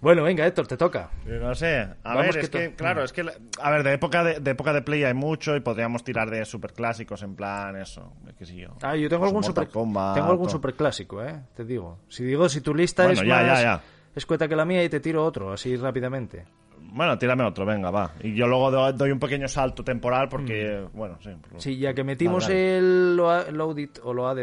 Bueno, 0.02 0.24
venga, 0.24 0.44
Héctor, 0.44 0.66
te 0.66 0.76
toca. 0.76 1.10
No 1.24 1.54
sé, 1.54 1.76
a 1.78 1.94
Vamos 2.02 2.22
ver, 2.22 2.34
que 2.34 2.40
es 2.40 2.50
que, 2.50 2.74
claro, 2.74 3.04
es 3.04 3.12
que, 3.12 3.24
a 3.60 3.70
ver, 3.70 3.84
de 3.84 3.92
época 3.92 4.24
de, 4.24 4.40
de 4.40 4.50
época 4.50 4.72
de 4.72 4.82
Play 4.82 5.04
hay 5.04 5.14
mucho 5.14 5.54
y 5.56 5.60
podríamos 5.60 6.02
tirar 6.02 6.28
de 6.28 6.44
superclásicos 6.44 7.22
en 7.22 7.36
plan 7.36 7.76
eso, 7.76 8.12
qué 8.36 8.44
sé 8.44 8.56
yo. 8.56 8.76
Ah, 8.82 8.96
yo 8.96 9.08
tengo 9.08 9.24
algún 9.24 9.44
super, 9.44 9.68
Kombat, 9.68 10.16
tengo 10.16 10.30
algún 10.32 10.48
o- 10.48 10.50
super 10.50 10.74
clásico, 10.74 11.22
eh, 11.24 11.40
te 11.54 11.64
digo. 11.64 12.00
Si 12.08 12.24
digo, 12.24 12.48
si 12.48 12.60
tu 12.60 12.74
lista 12.74 13.04
Bueno, 13.04 13.20
es 13.22 13.28
ya, 13.28 13.34
más 13.36 13.46
ya, 13.46 13.62
ya. 13.62 13.82
escueta 14.16 14.48
que 14.48 14.56
la 14.56 14.64
mía 14.64 14.82
y 14.82 14.88
te 14.88 14.98
tiro 14.98 15.24
otro, 15.24 15.52
así 15.52 15.76
rápidamente. 15.76 16.46
Bueno, 16.80 17.16
tírame 17.16 17.44
otro, 17.44 17.64
venga, 17.64 17.92
va. 17.92 18.10
Y 18.24 18.34
yo 18.34 18.48
luego 18.48 18.72
do- 18.72 18.92
doy 18.92 19.12
un 19.12 19.20
pequeño 19.20 19.46
salto 19.46 19.84
temporal 19.84 20.28
porque, 20.28 20.84
bueno, 20.92 21.16
sí. 21.22 21.30
Mm. 21.30 21.58
Sí, 21.58 21.78
ya 21.78 21.94
que 21.94 22.02
metimos 22.02 22.48
Vale, 22.48 22.78
el 22.78 23.16
Loaded 23.16 23.90
o 24.02 24.34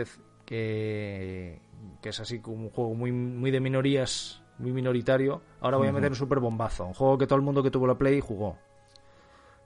que, 0.45 1.59
que 2.01 2.09
es 2.09 2.19
así 2.21 2.39
como 2.39 2.63
un 2.63 2.69
juego 2.69 2.93
muy, 2.95 3.11
muy 3.11 3.51
de 3.51 3.59
minorías, 3.59 4.41
muy 4.59 4.71
minoritario, 4.71 5.41
ahora 5.61 5.77
voy 5.77 5.87
a 5.87 5.91
meter 5.91 6.11
un 6.11 6.15
super 6.15 6.39
bombazo, 6.39 6.85
un 6.85 6.93
juego 6.93 7.17
que 7.17 7.25
todo 7.27 7.37
el 7.37 7.41
mundo 7.43 7.63
que 7.63 7.71
tuvo 7.71 7.87
la 7.87 7.95
Play 7.97 8.19
jugó. 8.21 8.57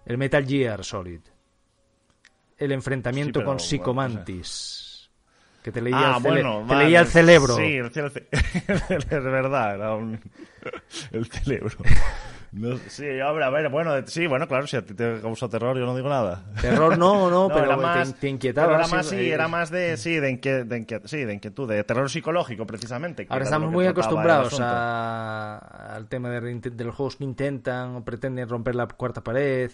El 0.06 0.18
Metal 0.18 0.46
Gear 0.46 0.84
Solid. 0.84 1.22
El 2.58 2.72
enfrentamiento 2.72 3.28
Sí, 3.30 3.34
pero, 3.34 3.46
con 3.46 3.56
bueno, 3.58 3.66
Psicomantis. 3.68 5.10
Que 5.64 5.72
te 5.72 5.82
leía, 5.82 5.98
Ah, 6.16 6.18
el, 6.18 6.24
cele- 6.24 6.30
bueno, 6.44 6.60
te 6.68 6.74
vale, 6.74 6.84
leía 6.86 7.00
el 7.02 7.08
cerebro. 7.08 7.56
Sí, 7.56 7.62
el 7.78 7.90
ce- 7.92 8.00
el 8.68 8.80
ce- 8.82 8.96
es 8.96 9.10
verdad, 9.10 9.76
era 9.76 9.96
un... 9.96 10.20
el 11.12 11.26
cerebro. 11.28 11.78
No, 12.54 12.78
sí, 12.88 13.06
hombre, 13.22 13.46
a 13.46 13.50
ver, 13.50 13.70
bueno, 13.70 13.94
sí, 14.06 14.28
bueno, 14.28 14.48
claro, 14.48 14.68
si 14.68 14.78
a 14.78 14.86
ti 14.86 14.94
te 14.94 15.20
causó 15.22 15.50
terror, 15.50 15.76
yo 15.76 15.86
no 15.88 15.96
digo 15.96 16.08
nada. 16.08 16.44
Terror 16.62 16.98
no, 17.00 17.30
no, 17.32 17.48
pero 17.48 17.66
era 17.66 17.76
te- 17.76 17.82
más, 17.82 18.14
te, 18.20 18.30
inquietaba. 18.30 18.68
pero 18.68 18.80
era 18.80 18.88
más, 18.88 19.08
sí, 19.08 19.16
eh, 19.16 19.32
era 19.34 19.48
más 19.48 19.72
de, 19.72 19.98
sí, 19.98 20.20
de, 20.20 20.30
inquie- 20.32 20.64
de 20.64 21.02
sí, 21.06 21.26
de 21.26 21.34
inquietud, 21.34 21.68
de 21.68 21.84
terror 21.84 22.10
psicológico, 22.12 22.68
precisamente. 22.68 23.26
Ahora 23.28 23.44
estamos 23.46 23.72
muy 23.72 23.88
acostumbrados 23.88 24.60
a- 24.60 25.96
al 25.96 26.08
tema 26.08 26.30
de, 26.30 26.84
los 26.86 26.96
juegos 26.96 27.16
que 27.16 27.24
intentan 27.24 27.96
o 27.96 28.06
pretenden 28.06 28.48
romper 28.48 28.76
la 28.76 28.88
cuarta 28.88 29.24
pared, 29.24 29.72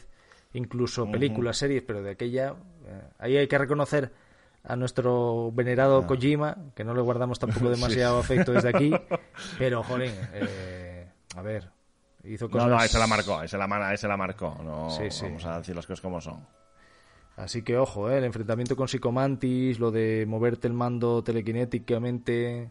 incluso 0.54 1.12
películas, 1.12 1.58
series, 1.58 1.84
pero 1.84 2.02
de 2.02 2.12
aquella... 2.12 2.56
eh, 2.88 3.02
ahí 3.20 3.38
hay 3.38 3.48
que 3.48 3.58
reconocer 3.58 4.12
a 4.64 4.76
nuestro 4.78 5.52
venerado 5.54 6.06
Kojima, 6.08 6.58
que 6.76 6.84
no 6.86 6.94
le 6.94 7.02
guardamos 7.02 7.40
tampoco 7.40 7.70
demasiado 7.72 8.20
afecto 8.20 8.54
desde 8.54 8.70
aquí, 8.70 8.94
pero, 9.58 9.84
joder, 9.84 10.30
eh, 10.34 11.08
a 11.36 11.42
ver, 11.42 11.70
hizo 12.24 12.46
No, 12.46 12.52
cosas... 12.52 12.70
no, 12.70 12.78
ahí 12.80 12.88
se 12.90 13.00
la 13.00 13.08
marcó, 13.08 13.42
la, 13.58 13.68
la 14.08 14.18
marcó. 14.18 14.58
No, 14.64 14.90
Sí, 14.90 15.10
sí. 15.10 15.26
Vamos 15.26 15.46
a 15.46 15.58
decir 15.60 15.76
las 15.76 15.86
cosas 15.86 16.02
como 16.02 16.20
son. 16.22 16.46
Así 17.38 17.62
que 17.62 17.78
ojo, 17.78 18.10
¿eh? 18.12 18.18
el 18.18 18.26
enfrentamiento 18.26 18.76
con 18.76 18.88
Psicomantis, 18.90 19.80
lo 19.80 19.92
de 19.92 20.26
moverte 20.28 20.68
el 20.68 20.74
mando 20.74 21.24
telequinéticamente, 21.24 22.70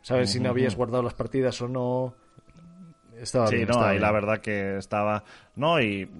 sabes 0.00 0.30
si 0.30 0.40
no 0.40 0.48
habías 0.48 0.76
guardado 0.76 1.02
las 1.02 1.12
partidas 1.14 1.60
o 1.60 1.68
no. 1.68 2.14
Estaba 3.18 3.46
Sí, 3.48 3.56
bien, 3.56 3.68
no, 3.68 3.72
estaba 3.72 3.88
ahí 3.90 3.96
bien. 3.98 4.02
la 4.02 4.12
verdad 4.12 4.38
que 4.40 4.78
estaba. 4.78 5.22
No, 5.56 5.78
y, 5.80 6.10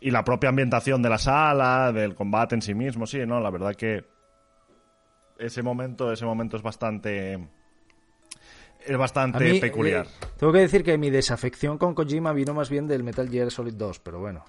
y 0.00 0.10
la 0.10 0.22
propia 0.22 0.50
ambientación 0.50 1.00
de 1.00 1.08
la 1.08 1.16
sala, 1.18 1.92
del 1.92 2.14
combate 2.14 2.54
en 2.54 2.62
sí 2.62 2.74
mismo, 2.74 3.06
sí, 3.06 3.24
no, 3.26 3.40
la 3.40 3.50
verdad 3.50 3.74
que 3.74 4.04
ese 5.38 5.62
momento, 5.62 6.12
ese 6.12 6.26
momento 6.26 6.56
es 6.58 6.62
bastante. 6.62 7.38
Es 8.88 8.96
bastante 8.96 9.44
mí, 9.44 9.60
peculiar. 9.60 10.06
eh, 10.06 10.26
tengo 10.38 10.52
que 10.52 10.60
decir 10.60 10.82
que 10.82 10.96
mi 10.98 11.10
desafección 11.10 11.78
con 11.78 11.94
Kojima 11.94 12.32
vino 12.32 12.54
más 12.54 12.70
bien 12.70 12.86
del 12.88 13.04
Metal 13.04 13.28
Gear 13.28 13.50
Solid 13.50 13.74
2, 13.74 13.98
pero 14.00 14.18
bueno. 14.20 14.44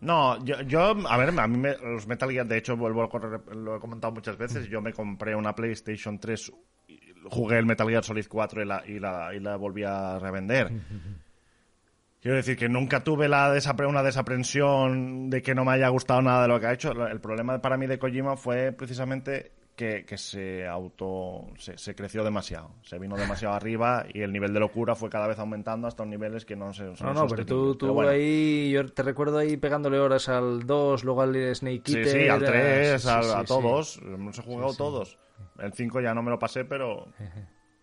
No, 0.00 0.42
yo, 0.44 0.60
yo, 0.62 0.94
a 1.08 1.16
ver, 1.16 1.38
a 1.38 1.46
mí 1.48 1.56
me- 1.58 1.76
los 1.78 2.06
Metal 2.06 2.30
Gear, 2.30 2.46
de 2.46 2.58
hecho, 2.58 2.76
vuelvo 2.76 3.02
a 3.02 3.08
correr, 3.08 3.40
lo 3.56 3.76
he 3.76 3.80
comentado 3.80 4.12
muchas 4.12 4.36
veces, 4.36 4.68
yo 4.68 4.80
me 4.82 4.92
compré 4.92 5.34
una 5.34 5.54
PlayStation 5.54 6.18
3, 6.18 6.52
y 6.88 7.00
jugué 7.30 7.58
el 7.58 7.64
Metal 7.66 7.88
Gear 7.88 8.04
Solid 8.04 8.26
4 8.28 8.62
y 8.62 8.66
la, 8.66 8.82
y 8.86 8.98
la, 8.98 9.34
y 9.34 9.40
la 9.40 9.56
volví 9.56 9.82
a 9.84 10.18
revender. 10.18 10.70
Quiero 12.20 12.36
decir 12.38 12.56
que 12.56 12.70
nunca 12.70 13.04
tuve 13.04 13.28
la 13.28 13.54
desapre- 13.54 13.86
una 13.88 14.02
desaprensión 14.02 15.28
de 15.28 15.42
que 15.42 15.54
no 15.54 15.64
me 15.66 15.72
haya 15.72 15.88
gustado 15.88 16.22
nada 16.22 16.42
de 16.42 16.48
lo 16.48 16.58
que 16.58 16.66
ha 16.66 16.72
hecho. 16.72 16.92
El 17.06 17.20
problema 17.20 17.60
para 17.60 17.76
mí 17.76 17.86
de 17.86 17.98
Kojima 17.98 18.36
fue 18.38 18.72
precisamente 18.72 19.52
que, 19.76 20.04
que 20.04 20.16
se 20.16 20.66
auto 20.66 21.46
se, 21.58 21.76
se 21.78 21.94
creció 21.94 22.22
demasiado. 22.24 22.70
Se 22.82 22.98
vino 22.98 23.16
demasiado 23.16 23.54
arriba 23.54 24.04
y 24.12 24.22
el 24.22 24.32
nivel 24.32 24.52
de 24.54 24.60
locura 24.60 24.94
fue 24.94 25.10
cada 25.10 25.26
vez 25.26 25.38
aumentando 25.38 25.88
hasta 25.88 26.04
niveles 26.04 26.44
que 26.44 26.56
no 26.56 26.72
se 26.72 26.84
No, 27.02 27.12
no, 27.14 27.26
pero 27.26 27.44
tú, 27.44 27.74
tú 27.74 27.86
Pero 27.86 27.94
bueno. 27.94 28.10
ahí, 28.10 28.70
yo 28.70 28.86
te 28.86 29.02
recuerdo 29.02 29.38
ahí 29.38 29.56
pegándole 29.56 29.98
horas 29.98 30.28
al 30.28 30.66
2, 30.66 31.04
luego 31.04 31.22
al 31.22 31.34
Snake 31.54 31.82
Sí, 31.84 31.96
Eater. 31.98 32.08
sí, 32.22 32.28
al 32.28 32.42
ah, 32.42 32.46
3, 32.46 33.02
sí, 33.02 33.08
al- 33.08 33.24
sí, 33.24 33.30
a 33.34 33.40
sí. 33.40 33.46
todos. 33.46 34.00
Hemos 34.02 34.38
jugado 34.40 34.74
todos. 34.74 35.18
El 35.58 35.72
5 35.72 36.00
ya 36.00 36.14
no 36.14 36.22
me 36.22 36.30
lo 36.30 36.38
pasé, 36.38 36.64
pero. 36.64 37.06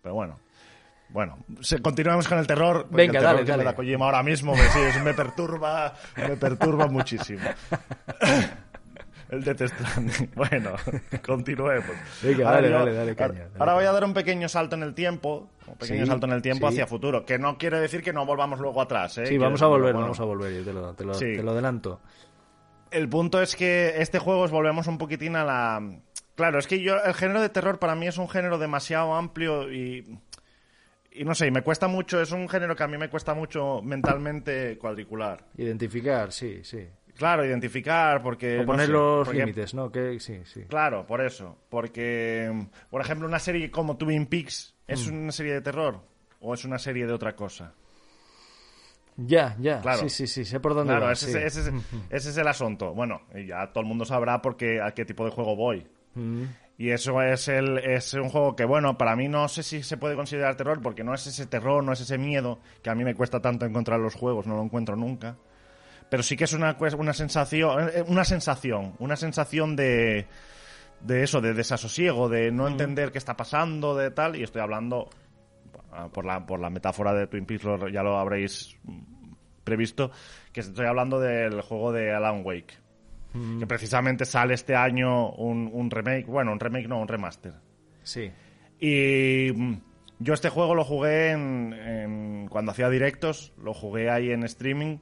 Pero 0.02 0.14
bueno. 0.14 0.38
Bueno, 1.10 1.44
continuamos 1.82 2.26
con 2.26 2.38
el 2.38 2.46
terror. 2.46 2.86
Venga, 2.90 3.02
el 3.04 3.12
terror 3.12 3.24
dale, 3.34 3.44
que 3.44 3.50
dale. 3.50 3.62
me 3.64 3.64
da 3.70 3.74
Kojima 3.76 4.06
ahora 4.06 4.22
mismo, 4.22 4.54
pues 4.54 4.70
sí, 4.72 5.00
me 5.04 5.12
perturba, 5.12 5.92
me 6.16 6.36
perturba 6.38 6.86
muchísimo. 6.86 7.42
El 9.32 9.42
Death 9.42 9.62
Stranding. 9.62 10.30
Bueno, 10.36 10.72
continuemos. 11.26 11.90
Venga, 12.22 12.46
Ahora 12.48 12.56
dale, 12.60 12.68
yo- 12.70 12.78
dale, 12.78 12.92
dale, 12.92 13.16
caña, 13.16 13.32
dale, 13.44 13.50
ahora 13.58 13.74
voy 13.74 13.84
a 13.86 13.92
dar 13.92 14.04
un 14.04 14.12
pequeño 14.14 14.48
salto 14.48 14.76
en 14.76 14.82
el 14.84 14.94
tiempo, 14.94 15.48
un 15.66 15.74
pequeño 15.76 16.02
Sí, 16.04 16.06
salto 16.06 16.26
en 16.26 16.32
el 16.34 16.42
tiempo 16.42 16.68
sí. 16.68 16.74
hacia 16.74 16.86
futuro, 16.86 17.24
que 17.24 17.38
no 17.38 17.56
quiere 17.58 17.80
decir 17.80 18.02
que 18.02 18.12
no 18.12 18.24
volvamos 18.26 18.60
luego 18.60 18.80
atrás. 18.82 19.18
¿eh? 19.18 19.26
Sí, 19.26 19.38
vamos 19.38 19.60
a 19.62 19.66
volver, 19.66 19.94
bueno, 19.94 20.00
vamos 20.02 20.20
a 20.20 20.24
volver, 20.24 20.52
yo 20.52 20.64
te 20.64 20.72
lo, 20.72 20.94
te 20.94 21.04
lo, 21.04 21.14
Sí. 21.14 21.34
te 21.36 21.42
lo 21.42 21.50
adelanto. 21.52 22.00
el 22.90 23.08
punto 23.08 23.40
es 23.40 23.56
que 23.56 23.94
este 24.02 24.18
juego 24.18 24.42
os 24.42 24.50
volvemos 24.50 24.86
un 24.86 24.98
poquitín 24.98 25.34
a 25.34 25.44
la... 25.44 25.80
Claro, 26.34 26.58
es 26.58 26.66
que 26.66 26.80
yo 26.80 26.96
el 27.02 27.14
género 27.14 27.40
de 27.40 27.48
terror 27.48 27.78
para 27.78 27.94
mí 27.94 28.06
es 28.06 28.18
un 28.18 28.28
género 28.28 28.58
demasiado 28.58 29.14
amplio 29.14 29.72
y... 29.72 30.18
Y 31.14 31.24
no 31.24 31.34
sé, 31.34 31.46
y 31.46 31.50
me 31.50 31.60
cuesta 31.60 31.88
mucho, 31.88 32.22
es 32.22 32.32
un 32.32 32.48
género 32.48 32.74
que 32.74 32.82
a 32.84 32.88
mí 32.88 32.96
me 32.96 33.10
cuesta 33.10 33.34
mucho 33.34 33.82
mentalmente 33.82 34.78
cuadricular. 34.78 35.44
Identificar, 35.58 36.32
sí, 36.32 36.60
sí. 36.64 36.86
Claro, 37.16 37.44
identificar, 37.44 38.22
porque... 38.22 38.56
O 38.58 38.60
no 38.60 38.66
poner 38.66 38.86
sé, 38.86 38.92
los 38.92 39.26
porque- 39.28 39.40
límites, 39.40 39.74
¿no? 39.74 39.92
Que, 39.92 40.18
sí, 40.18 40.40
sí. 40.44 40.62
Claro, 40.68 41.06
por 41.06 41.20
eso. 41.20 41.58
Porque, 41.68 42.66
por 42.90 43.00
ejemplo, 43.00 43.26
una 43.28 43.38
serie 43.38 43.70
como 43.70 43.96
Twin 43.96 44.26
Peaks, 44.26 44.74
¿es 44.86 45.10
Mm. 45.10 45.22
una 45.24 45.32
serie 45.32 45.52
de 45.54 45.60
terror 45.60 46.00
o 46.40 46.54
es 46.54 46.64
una 46.64 46.78
serie 46.78 47.06
de 47.06 47.12
otra 47.12 47.36
cosa? 47.36 47.74
Ya, 49.16 49.54
ya. 49.60 49.80
Claro. 49.82 50.00
Sí, 50.02 50.08
sí, 50.08 50.26
sí, 50.26 50.44
sé 50.44 50.58
por 50.58 50.74
dónde 50.74 50.92
Claro, 50.92 51.06
va, 51.06 51.12
ese, 51.12 51.30
sí. 51.32 51.38
ese 51.38 51.60
es, 51.60 51.66
ese 52.10 52.30
es 52.30 52.36
el 52.36 52.48
asunto. 52.48 52.94
Bueno, 52.94 53.20
ya 53.46 53.66
todo 53.72 53.82
el 53.82 53.88
mundo 53.88 54.04
sabrá 54.04 54.40
porque 54.40 54.80
a 54.80 54.92
qué 54.92 55.04
tipo 55.04 55.24
de 55.24 55.30
juego 55.30 55.54
voy. 55.54 55.86
Mm. 56.14 56.44
Y 56.78 56.90
eso 56.90 57.20
es, 57.22 57.46
el, 57.48 57.78
es 57.78 58.14
un 58.14 58.30
juego 58.30 58.56
que, 58.56 58.64
bueno, 58.64 58.96
para 58.96 59.14
mí 59.14 59.28
no 59.28 59.46
sé 59.48 59.62
si 59.62 59.82
se 59.82 59.98
puede 59.98 60.16
considerar 60.16 60.56
terror, 60.56 60.80
porque 60.82 61.04
no 61.04 61.14
es 61.14 61.26
ese 61.26 61.46
terror, 61.46 61.84
no 61.84 61.92
es 61.92 62.00
ese 62.00 62.16
miedo, 62.18 62.58
que 62.82 62.90
a 62.90 62.94
mí 62.94 63.04
me 63.04 63.14
cuesta 63.14 63.40
tanto 63.40 63.66
encontrar 63.66 63.98
en 63.98 64.04
los 64.04 64.14
juegos, 64.14 64.46
no 64.46 64.56
lo 64.56 64.62
encuentro 64.62 64.96
nunca. 64.96 65.36
Pero 66.12 66.22
sí 66.22 66.36
que 66.36 66.44
es 66.44 66.52
una, 66.52 66.76
una 66.98 67.14
sensación, 67.14 67.88
eh, 67.88 68.04
una 68.06 68.22
sensación, 68.26 68.92
una 68.98 69.16
sensación 69.16 69.76
de, 69.76 70.26
de 71.00 71.22
eso, 71.22 71.40
de 71.40 71.54
desasosiego, 71.54 72.28
de 72.28 72.52
no 72.52 72.68
entender 72.68 73.10
qué 73.12 73.16
está 73.16 73.34
pasando, 73.34 73.96
de 73.96 74.10
tal, 74.10 74.36
y 74.36 74.42
estoy 74.42 74.60
hablando, 74.60 75.08
ah, 75.90 76.10
por 76.12 76.26
la, 76.26 76.44
por 76.44 76.60
la 76.60 76.68
metáfora 76.68 77.14
de 77.14 77.28
Twin 77.28 77.46
Peaks, 77.46 77.64
lo- 77.64 77.88
ya 77.88 78.02
lo 78.02 78.18
habréis 78.18 78.76
previsto, 79.64 80.10
que 80.52 80.60
estoy 80.60 80.84
hablando 80.84 81.18
del 81.18 81.62
juego 81.62 81.92
de 81.92 82.12
Alan 82.14 82.42
Wake. 82.44 82.74
Que 83.58 83.66
precisamente 83.66 84.26
sale 84.26 84.52
este 84.52 84.76
año 84.76 85.30
un, 85.30 85.70
un 85.72 85.90
remake, 85.90 86.26
bueno, 86.26 86.52
un 86.52 86.60
remake 86.60 86.88
no, 86.88 87.00
un 87.00 87.08
remaster. 87.08 87.54
Sí. 88.02 88.30
Y 88.78 89.50
mm, 89.50 89.74
yo 90.18 90.34
este 90.34 90.50
juego 90.50 90.74
lo 90.74 90.84
jugué 90.84 91.30
en, 91.30 91.72
en- 91.72 92.48
cuando 92.50 92.72
hacía 92.72 92.90
directos, 92.90 93.54
lo 93.56 93.72
jugué 93.72 94.10
ahí 94.10 94.30
en 94.30 94.42
streaming. 94.42 94.98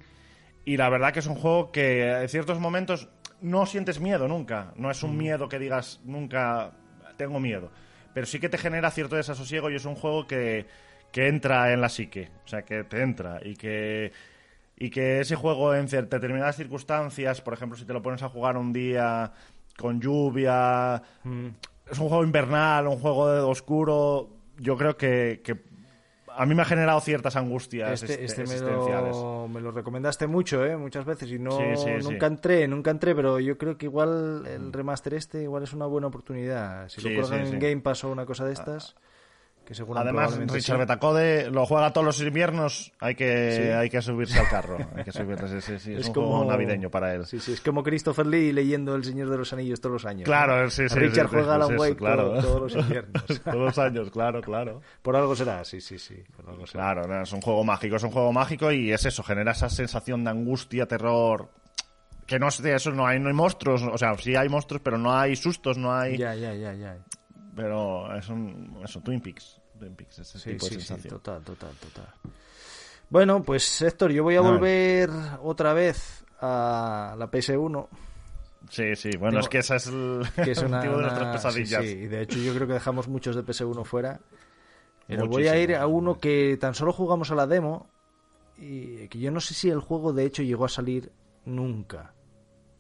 Y 0.64 0.76
la 0.76 0.88
verdad 0.88 1.12
que 1.12 1.20
es 1.20 1.26
un 1.26 1.34
juego 1.36 1.72
que 1.72 2.10
en 2.22 2.28
ciertos 2.28 2.60
momentos 2.60 3.08
no 3.40 3.66
sientes 3.66 4.00
miedo 4.00 4.28
nunca. 4.28 4.72
No 4.76 4.90
es 4.90 5.02
un 5.02 5.16
miedo 5.16 5.48
que 5.48 5.58
digas 5.58 6.00
nunca 6.04 6.72
tengo 7.16 7.40
miedo. 7.40 7.70
Pero 8.12 8.26
sí 8.26 8.38
que 8.40 8.48
te 8.48 8.58
genera 8.58 8.90
cierto 8.90 9.16
desasosiego 9.16 9.70
y 9.70 9.76
es 9.76 9.84
un 9.84 9.94
juego 9.94 10.26
que, 10.26 10.66
que 11.12 11.28
entra 11.28 11.72
en 11.72 11.80
la 11.80 11.88
psique. 11.88 12.30
O 12.44 12.48
sea, 12.48 12.62
que 12.62 12.84
te 12.84 13.02
entra 13.02 13.40
y 13.42 13.54
que, 13.56 14.12
y 14.76 14.90
que 14.90 15.20
ese 15.20 15.36
juego 15.36 15.74
en 15.74 15.86
determinadas 15.86 16.56
circunstancias, 16.56 17.40
por 17.40 17.54
ejemplo, 17.54 17.78
si 17.78 17.84
te 17.84 17.92
lo 17.92 18.02
pones 18.02 18.22
a 18.22 18.28
jugar 18.28 18.56
un 18.56 18.72
día 18.72 19.32
con 19.78 20.00
lluvia, 20.00 21.02
es 21.90 21.98
un 21.98 22.08
juego 22.08 22.22
invernal, 22.24 22.86
un 22.86 22.98
juego 22.98 23.32
de- 23.32 23.40
oscuro. 23.40 24.28
Yo 24.58 24.76
creo 24.76 24.96
que, 24.96 25.40
que 25.42 25.56
a 26.36 26.46
mí 26.46 26.54
me 26.54 26.62
ha 26.62 26.64
generado 26.64 27.00
ciertas 27.00 27.36
angustias 27.36 28.02
Este, 28.02 28.24
este, 28.24 28.24
este 28.24 28.44
me, 28.44 28.54
existenciales. 28.54 29.16
lo, 29.16 29.48
me 29.48 29.60
lo 29.60 29.70
recomendaste 29.70 30.26
mucho, 30.26 30.64
¿eh? 30.64 30.76
Muchas 30.76 31.04
veces 31.04 31.30
y 31.30 31.38
no, 31.38 31.52
Sí, 31.52 31.64
sí, 31.76 31.88
sí. 32.00 32.08
nunca 32.08 32.26
entré, 32.26 32.66
nunca 32.68 32.90
entré, 32.90 33.14
pero 33.14 33.38
yo 33.40 33.58
creo 33.58 33.76
que 33.76 33.86
igual 33.86 34.46
el 34.46 34.72
remaster 34.72 35.14
este 35.14 35.42
igual 35.42 35.62
es 35.64 35.72
una 35.72 35.86
buena 35.86 36.06
oportunidad. 36.08 36.88
Si 36.88 37.00
lo 37.00 37.24
sí, 37.26 37.34
en. 37.34 37.58
Game 37.58 37.80
Pass 37.80 38.04
o 38.04 38.10
una 38.10 38.26
cosa 38.26 38.44
de 38.44 38.52
estas, 38.52 38.96
que 39.70 39.74
seguro 39.76 40.00
Además, 40.00 40.36
Richard 40.36 40.62
sí. 40.62 40.80
Betacode 40.80 41.48
lo 41.48 41.64
juega 41.64 41.92
todos 41.92 42.04
los 42.04 42.20
inviernos. 42.20 42.92
Hay 42.98 43.14
que, 43.14 43.52
Sí. 43.52 43.62
hay 43.70 43.88
que 43.88 44.02
subirse 44.02 44.36
al 44.40 44.48
carro. 44.48 44.78
Hay 44.96 45.04
que 45.04 45.12
subirse, 45.12 45.60
sí. 45.60 45.92
Es, 45.94 46.08
un 46.08 46.14
juego 46.14 46.44
navideño 46.44 46.90
para 46.90 47.14
él. 47.14 47.24
Sí, 47.24 47.38
sí, 47.38 47.52
es 47.52 47.60
como 47.60 47.84
Christopher 47.84 48.26
Lee 48.26 48.52
leyendo 48.52 48.96
El 48.96 49.04
Señor 49.04 49.30
de 49.30 49.38
los 49.38 49.52
Anillos 49.52 49.80
todos 49.80 49.92
los 49.92 50.06
años. 50.06 50.24
Claro, 50.24 50.60
¿no? 50.60 50.70
sí, 50.70 50.88
sí. 50.88 50.98
Richard 50.98 51.28
juega 51.28 51.52
a 51.52 51.54
Alan 51.54 51.78
Wake 51.78 51.94
claro. 51.94 52.32
todo- 52.32 52.40
todos 52.42 52.60
los 52.74 52.84
inviernos. 52.84 53.24
todos 53.44 53.56
los 53.56 53.78
años, 53.78 54.10
claro, 54.10 54.40
claro. 54.40 54.80
Por 55.02 55.14
algo 55.14 55.36
será, 55.36 55.64
sí, 55.64 55.80
sí, 55.80 56.00
sí. 56.00 56.16
Por 56.34 56.50
algo 56.50 56.66
será. 56.66 56.92
Claro, 56.92 57.06
no, 57.06 57.22
es 57.22 57.32
un 57.32 57.40
juego 57.40 57.62
mágico, 57.62 57.94
es 57.94 58.02
un 58.02 58.10
juego 58.10 58.32
mágico 58.32 58.72
y 58.72 58.90
es 58.90 59.06
eso, 59.06 59.22
genera 59.22 59.52
esa 59.52 59.68
sensación 59.70 60.24
de 60.24 60.30
angustia, 60.30 60.86
terror. 60.86 61.48
Que 62.26 62.40
no 62.40 62.48
de 62.60 62.74
eso, 62.74 62.90
no 62.90 63.06
hay, 63.06 63.20
no 63.20 63.28
hay 63.28 63.34
monstruos, 63.34 63.82
o 63.84 63.96
sea, 63.96 64.18
sí 64.18 64.34
hay 64.34 64.48
monstruos, 64.48 64.82
pero 64.82 64.98
no 64.98 65.16
hay 65.16 65.36
sustos, 65.36 65.78
no 65.78 65.94
hay. 65.94 66.16
Ya, 66.16 66.34
ya, 66.34 66.54
ya, 66.54 66.74
ya. 66.74 66.96
Pero 67.54 68.14
es 68.16 68.28
un. 68.28 68.80
Eso, 68.84 69.00
Twin 69.00 69.20
Peaks. 69.20 69.59
Twin 69.80 69.96
Peaks, 69.96 70.20
ese 70.20 70.38
Sí, 70.38 70.50
tipo 70.52 70.66
sí, 70.66 70.74
de 70.76 70.80
sí, 70.80 70.86
sensación. 70.86 71.14
total, 71.20 71.42
total, 71.42 71.70
total. 71.80 72.06
Bueno, 73.08 73.42
pues 73.42 73.82
Héctor, 73.82 74.12
yo 74.12 74.22
voy 74.22 74.36
a 74.36 74.38
A 74.38 74.42
ver. 74.42 74.52
volver 74.52 75.10
otra 75.42 75.72
vez 75.72 76.24
a 76.40 77.16
la 77.18 77.28
PS1, 77.30 77.88
Sí, 78.68 78.94
sí, 78.94 79.10
bueno, 79.18 79.30
Tengo- 79.38 79.40
es 79.40 79.48
que 79.48 79.58
ese 79.58 79.76
es 79.76 79.86
el, 79.88 80.22
que 80.44 80.50
es 80.52 80.58
el 80.58 80.66
una, 80.68 80.76
motivo 80.76 80.96
de 80.98 81.02
nuestras 81.02 81.32
pesadillas. 81.36 81.82
Sí, 81.82 82.06
de 82.06 82.22
hecho 82.22 82.38
yo 82.38 82.54
creo 82.54 82.66
que 82.68 82.74
dejamos 82.74 83.08
muchos 83.08 83.34
de 83.34 83.42
PS1 83.42 83.84
fuera. 83.84 84.20
Pero 85.08 85.26
voy 85.26 85.48
a 85.48 85.58
ir 85.60 85.74
a 85.74 85.86
uno 85.88 86.18
que 86.20 86.56
tan 86.60 86.74
solo 86.74 86.92
jugamos 86.92 87.32
a 87.32 87.34
la 87.34 87.46
demo 87.48 87.88
y 88.58 89.08
que 89.08 89.18
yo 89.18 89.32
no 89.32 89.40
sé 89.40 89.54
si 89.54 89.70
el 89.70 89.80
juego 89.80 90.12
de 90.12 90.24
hecho 90.24 90.42
llegó 90.44 90.66
a 90.66 90.68
salir 90.68 91.10
nunca. 91.46 92.14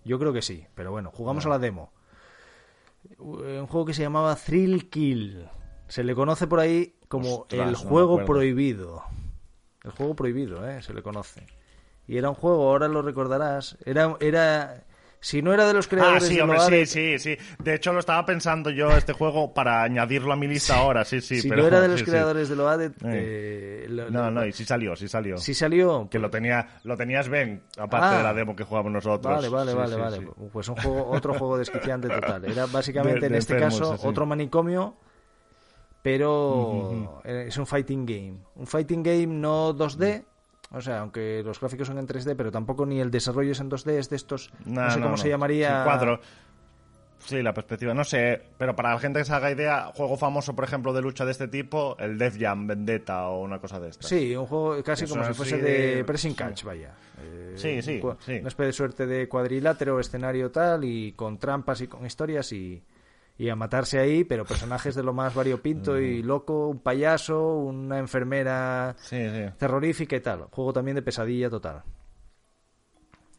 Yo 0.04 0.18
creo 0.20 0.32
que 0.32 0.42
sí, 0.42 0.64
pero 0.76 0.92
bueno, 0.92 1.10
jugamos 1.12 1.44
a 1.46 1.48
la 1.48 1.58
demo. 1.58 1.92
Un 3.18 3.66
juego 3.66 3.86
que 3.86 3.94
se 3.94 4.02
llamaba 4.02 4.36
Thrill 4.36 4.88
Kill. 4.90 5.48
Se 5.90 6.04
le 6.04 6.14
conoce 6.14 6.46
por 6.46 6.60
ahí 6.60 6.94
como 7.08 7.40
Ostras, 7.42 7.68
el 7.68 7.74
juego 7.74 8.24
prohibido. 8.24 9.02
El 9.84 9.90
juego 9.90 10.14
prohibido, 10.14 10.68
¿eh? 10.68 10.82
Se 10.82 10.94
le 10.94 11.02
conoce. 11.02 11.44
Y 12.06 12.16
era 12.16 12.28
un 12.28 12.34
juego, 12.34 12.70
ahora 12.70 12.88
lo 12.88 13.02
recordarás. 13.02 13.76
Era, 13.84 14.16
era 14.20 14.84
si 15.20 15.42
no 15.42 15.52
era 15.52 15.66
de 15.66 15.74
los 15.74 15.86
Ah, 15.86 15.90
creadores 15.90 16.24
sí, 16.28 16.36
de 16.36 16.42
hombre, 16.42 16.86
sí, 16.86 16.86
sí, 16.86 17.18
sí. 17.18 17.44
De 17.62 17.74
hecho, 17.74 17.92
lo 17.92 17.98
estaba 18.00 18.24
pensando 18.24 18.70
yo 18.70 18.90
este 18.92 19.12
juego 19.12 19.52
para 19.52 19.82
añadirlo 19.82 20.32
a 20.32 20.36
mi 20.36 20.46
lista 20.48 20.76
ahora, 20.78 21.04
sí, 21.04 21.20
sí. 21.20 21.40
si 21.40 21.48
pero, 21.48 21.62
no 21.62 21.68
era 21.68 21.80
de 21.80 21.88
los 21.88 21.98
sí, 22.00 22.04
sí. 22.04 22.10
creadores 22.10 22.48
de 22.48 22.56
Loaded, 22.56 22.92
Sí. 22.92 23.06
eh, 23.06 23.86
lo- 23.90 24.10
No, 24.10 24.22
lo- 24.24 24.30
no, 24.30 24.46
y 24.46 24.52
sí 24.52 24.64
salió, 24.64 24.94
sí 24.96 25.08
salió. 25.08 25.36
sí 25.38 25.54
salió. 25.54 26.08
Que 26.10 26.18
lo 26.18 26.30
tenía, 26.30 26.80
lo 26.84 26.96
tenías 26.96 27.28
Ben, 27.28 27.62
aparte 27.78 28.06
Ah. 28.14 28.18
de 28.18 28.22
la 28.22 28.34
demo 28.34 28.54
que 28.56 28.64
jugamos 28.64 28.92
nosotros. 28.92 29.34
Vale, 29.34 29.48
vale, 29.48 29.72
Sí, 29.72 29.76
vale, 29.76 29.94
sí, 29.94 30.00
vale. 30.00 30.16
sí. 30.18 30.24
Pues 30.52 30.68
un 30.68 30.76
juego, 30.76 31.10
otro 31.10 31.34
juego 31.34 31.58
desquiciante 31.58 32.08
total. 32.08 32.44
Era 32.44 32.66
básicamente 32.72 33.20
De- 33.20 33.26
en 33.26 33.34
este 33.34 33.54
enfermos, 33.54 33.90
caso 33.90 34.08
otro 34.08 34.24
manicomio, 34.26 34.96
pero 36.02 37.20
es 37.24 37.56
un 37.56 37.66
fighting 37.66 38.06
game. 38.06 38.34
Un 38.56 38.66
fighting 38.66 39.02
game 39.02 39.26
no 39.26 39.74
2D, 39.74 40.24
o 40.72 40.80
sea, 40.80 41.00
aunque 41.00 41.42
los 41.44 41.58
gráficos 41.60 41.88
son 41.88 41.98
en 41.98 42.06
3D, 42.06 42.34
pero 42.36 42.50
tampoco 42.50 42.86
ni 42.86 43.00
el 43.00 43.10
desarrollo 43.10 43.52
es 43.52 43.60
en 43.60 43.70
2D, 43.70 43.90
es 43.98 44.08
de 44.10 44.16
estos, 44.16 44.50
no, 44.64 44.90
sé 44.90 45.00
cómo 45.00 45.16
se 45.16 45.28
llamaría. 45.28 45.68
Sí, 45.80 45.84
cuadro. 45.84 46.20
Sí, 47.22 47.42
la 47.42 47.52
perspectiva, 47.52 47.92
no 47.92 48.02
sé, 48.02 48.40
pero 48.56 48.74
para 48.74 48.94
la 48.94 48.98
gente 48.98 49.18
que 49.18 49.26
se 49.26 49.34
haga 49.34 49.50
idea, 49.50 49.90
juego 49.94 50.16
famoso, 50.16 50.54
por 50.56 50.64
ejemplo, 50.64 50.94
de 50.94 51.02
lucha 51.02 51.26
de 51.26 51.32
este 51.32 51.48
tipo, 51.48 51.94
el 51.98 52.16
Def 52.16 52.38
Jam, 52.40 52.66
Vendetta 52.66 53.28
o 53.28 53.42
una 53.42 53.58
cosa 53.58 53.78
de 53.78 53.90
estas. 53.90 54.08
Sí, 54.08 54.34
un 54.34 54.46
juego 54.46 54.82
casi 54.82 55.04
Eso 55.04 55.14
como 55.16 55.26
si 55.26 55.34
fuese 55.34 55.58
de- 55.58 55.96
de 55.96 56.04
pressing 56.04 56.30
sí. 56.30 56.36
catch, 56.36 56.64
vaya. 56.64 56.94
Eh, 57.22 57.52
Sí, 57.56 57.82
sí, 57.82 58.00
sí. 58.24 58.38
Una 58.38 58.48
especie 58.48 58.66
de 58.66 58.72
suerte 58.72 59.06
de 59.06 59.28
cuadrilátero, 59.28 60.00
escenario 60.00 60.50
tal, 60.50 60.82
y 60.84 61.12
con 61.12 61.36
trampas 61.38 61.82
y 61.82 61.88
con 61.88 62.06
historias 62.06 62.50
y, 62.52 62.82
y 63.42 63.48
a 63.48 63.56
matarse 63.56 63.98
ahí, 63.98 64.24
pero 64.24 64.44
personajes 64.44 64.94
de 64.94 65.02
lo 65.02 65.14
más 65.14 65.34
variopinto 65.34 65.98
y 65.98 66.22
loco, 66.22 66.68
un 66.68 66.80
payaso, 66.80 67.54
una 67.56 67.98
enfermera 67.98 68.94
Sí, 68.98 69.16
sí. 69.30 69.44
terrorífica 69.56 70.14
y 70.16 70.20
tal. 70.20 70.42
Juego 70.50 70.74
también 70.74 70.96
de 70.96 71.00
pesadilla 71.02 71.48
total. 71.48 71.82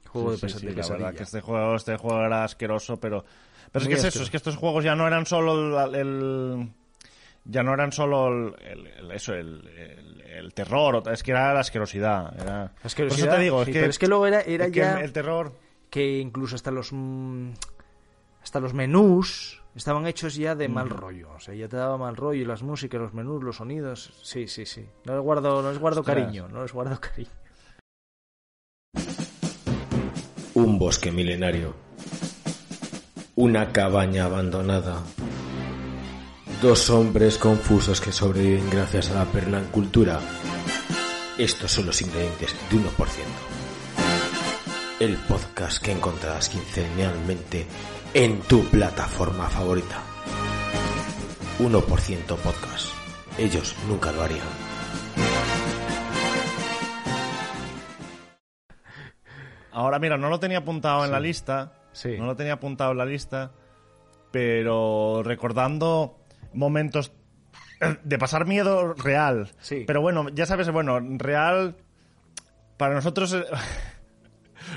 Juego 0.08 0.36
Sí, 0.36 0.42
de, 0.42 0.48
pesa- 0.48 0.60
de 0.60 0.66
la 0.72 0.76
pesadilla. 0.76 1.06
verdad 1.06 1.18
que 1.18 1.24
este 1.24 1.42
juego, 1.42 1.76
este 1.76 1.98
juego 1.98 2.26
era 2.26 2.44
asqueroso, 2.44 3.00
pero... 3.00 3.24
Pero 3.72 3.84
es 3.84 3.88
que 3.88 3.94
es 3.94 4.04
eso, 4.04 4.24
es 4.24 4.30
que 4.32 4.38
estos 4.38 4.58
juegos 4.58 4.84
ya 4.84 4.96
no 4.96 5.06
eran 5.06 5.26
solo 5.28 5.84
el... 5.86 5.96
el- 5.96 6.72
ya 7.46 7.64
no 7.64 7.74
eran 7.74 7.92
solo 7.92 8.56
el, 8.58 9.12
eso, 9.12 9.34
el, 9.34 9.68
el- 9.68 10.22
el 10.22 10.54
terror, 10.56 11.04
es 11.12 11.22
que 11.24 11.30
era 11.32 11.54
la 11.54 11.60
asquerosidad. 11.62 12.40
Era... 12.42 12.72
Asquerosidad, 12.84 13.26
Por 13.26 13.34
eso 13.34 13.38
te 13.38 13.44
digo, 13.44 13.62
es 13.62 13.68
que, 13.68 13.74
pero 13.74 13.90
es 13.90 14.00
que 14.00 14.08
luego 14.08 14.26
era, 14.28 14.42
era 14.42 14.66
es 14.66 14.72
que 14.72 14.80
ya 14.80 15.00
el 15.00 15.12
terror... 15.14 15.54
que 15.92 16.18
incluso 16.20 16.56
hasta 16.56 16.72
los 16.72 16.90
mm, 16.92 17.52
hasta 18.44 18.60
los 18.60 18.74
menús 18.74 19.61
estaban 19.76 20.06
hechos 20.08 20.36
ya 20.36 20.56
de 20.56 20.68
mal 20.68 20.90
rollo, 20.90 21.30
o 21.36 21.40
sea, 21.40 21.54
ya 21.56 21.68
te 21.68 21.78
daba 21.78 21.98
mal 21.98 22.16
rollo 22.16 22.42
y 22.42 22.46
las 22.46 22.64
músicas, 22.64 23.00
los 23.02 23.14
menús, 23.14 23.44
los 23.44 23.58
sonidos, 23.58 24.14
sí, 24.24 24.48
sí, 24.48 24.66
sí. 24.66 24.86
No 25.06 25.14
les 25.16 25.22
guardo, 25.24 25.62
no 25.62 25.70
les 25.70 25.80
guardo 25.80 26.02
Ostras. 26.02 26.18
cariño, 26.18 26.48
no 26.50 26.62
les 26.62 26.74
guardo 26.74 27.00
cariño. 27.02 27.30
Un 30.54 30.78
bosque 30.78 31.12
milenario. 31.12 31.74
Una 33.36 33.72
cabaña 33.72 34.26
abandonada. 34.26 35.02
Dos 36.62 36.90
hombres 36.90 37.38
confusos 37.38 38.02
que 38.02 38.12
sobreviven 38.12 38.70
gracias 38.70 39.10
a 39.10 39.16
la 39.16 39.26
perlancultura. 39.26 40.20
Estos 41.38 41.72
son 41.72 41.88
los 41.88 42.02
ingredientes 42.02 42.54
de 42.70 42.78
1%. 42.78 42.84
El 45.00 45.16
podcast 45.18 45.82
que 45.84 45.92
encontrarás 45.92 46.50
quincenalmente 46.50 47.66
en 48.14 48.42
tu 48.42 48.64
plataforma 48.66 49.48
favorita. 49.48 50.02
1% 51.60 52.36
podcast. 52.38 52.94
Ellos 53.38 53.76
nunca 53.88 54.12
lo 54.12 54.24
harían. 54.24 54.48
Ahora, 59.72 60.00
mira, 60.00 60.18
no 60.18 60.30
lo 60.30 60.40
tenía 60.40 60.60
apuntado 60.60 61.06
en 61.06 61.12
la 61.12 61.20
lista. 61.20 61.74
Sí. 61.94 62.18
No 62.18 62.26
lo 62.26 62.36
tenía 62.36 62.54
apuntado 62.54 62.92
en 62.92 62.98
la 62.98 63.06
lista. 63.06 63.52
Pero 64.32 65.24
recordando 65.24 66.20
momentos 66.54 67.14
eh, 67.80 67.98
de 68.04 68.18
pasar 68.18 68.46
miedo 68.46 68.94
real. 68.94 69.52
Sí. 69.60 69.84
Pero 69.88 70.02
bueno, 70.02 70.28
ya 70.30 70.46
sabes, 70.46 70.70
bueno, 70.70 71.00
real. 71.00 71.78
Para 72.78 72.96
nosotros. 72.96 73.38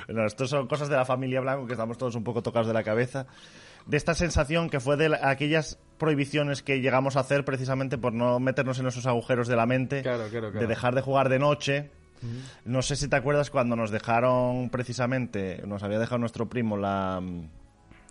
Bueno, 0.07 0.27
esto 0.27 0.47
son 0.47 0.67
cosas 0.69 0.89
de 0.89 0.97
la 0.97 1.05
familia 1.05 1.41
Blanco 1.41 1.67
que 1.67 1.73
estamos 1.73 1.99
todos 1.99 2.15
un 2.15 2.25
poco 2.25 2.43
tocados 2.43 2.67
de 2.67 2.75
la 2.75 2.83
cabeza. 2.83 3.27
De 3.87 3.97
esta 3.99 4.15
sensación 4.15 4.71
que 4.71 4.81
fue 4.81 4.97
de 4.97 5.11
la- 5.11 5.21
aquellas 5.29 5.79
prohibiciones 5.99 6.63
que 6.63 6.81
llegamos 6.81 7.17
a 7.17 7.21
hacer 7.21 7.45
precisamente 7.45 7.99
por 7.99 8.13
no 8.15 8.41
meternos 8.41 8.79
en 8.79 8.87
esos 8.87 9.07
agujeros 9.07 9.47
de 9.49 9.57
la 9.57 9.67
mente. 9.67 10.03
Claro, 10.03 10.25
claro, 10.31 10.51
claro. 10.51 10.61
De 10.61 10.67
dejar 10.67 10.95
de 10.95 11.03
jugar 11.03 11.29
de 11.29 11.39
noche. 11.39 11.91
No 12.65 12.81
sé 12.81 12.97
si 12.97 13.07
te 13.09 13.17
acuerdas 13.17 13.51
cuando 13.51 13.77
nos 13.77 13.91
dejaron 13.91 14.71
precisamente, 14.71 15.63
nos 15.67 15.83
había 15.83 15.99
dejado 15.99 16.17
nuestro 16.19 16.49
primo 16.49 16.79
la, 16.79 17.21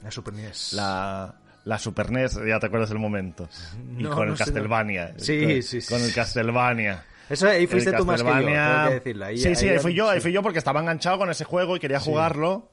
La 0.04 0.12
Super 0.12 0.36
NES. 0.36 0.74
la, 0.74 1.34
la 1.66 1.80
Super 1.80 2.12
NES, 2.12 2.40
ya 2.48 2.60
te 2.60 2.68
acuerdas 2.68 2.92
el 2.92 3.00
momento. 3.00 3.50
y 3.98 4.04
No, 4.04 4.10
con 4.12 4.18
no 4.20 4.24
el 4.26 4.30
no. 4.32 4.36
Castlevania. 4.36 5.14
Sí, 5.18 5.64
sí, 5.64 5.82
sí, 5.82 5.92
Con 5.92 6.04
el. 6.04 6.14
Castlevania. 6.14 7.04
Eso 7.30 7.48
ahí 7.48 7.68
fuiste 7.68 7.94
tú 7.94 8.06
más 8.06 8.22
que 8.22 8.28
yo, 8.30 8.36
tengo 8.36 8.88
que 8.90 8.94
decirlo. 8.96 9.26
Ahí- 9.26 9.38
sí, 9.38 9.56
sí, 9.56 9.66
ahí 9.66 9.70
ahí 9.72 9.76
ya- 9.78 9.82
fui 9.82 9.94
yo, 9.94 10.10
ahí 10.10 10.18
sí. 10.20 10.24
fui 10.24 10.32
yo 10.34 10.42
porque 10.44 10.60
estaba 10.60 10.80
enganchado 10.82 11.18
con 11.18 11.30
ese 11.30 11.44
juego 11.46 11.76
y 11.76 11.80
quería 11.80 12.00
jugarlo. 12.00 12.70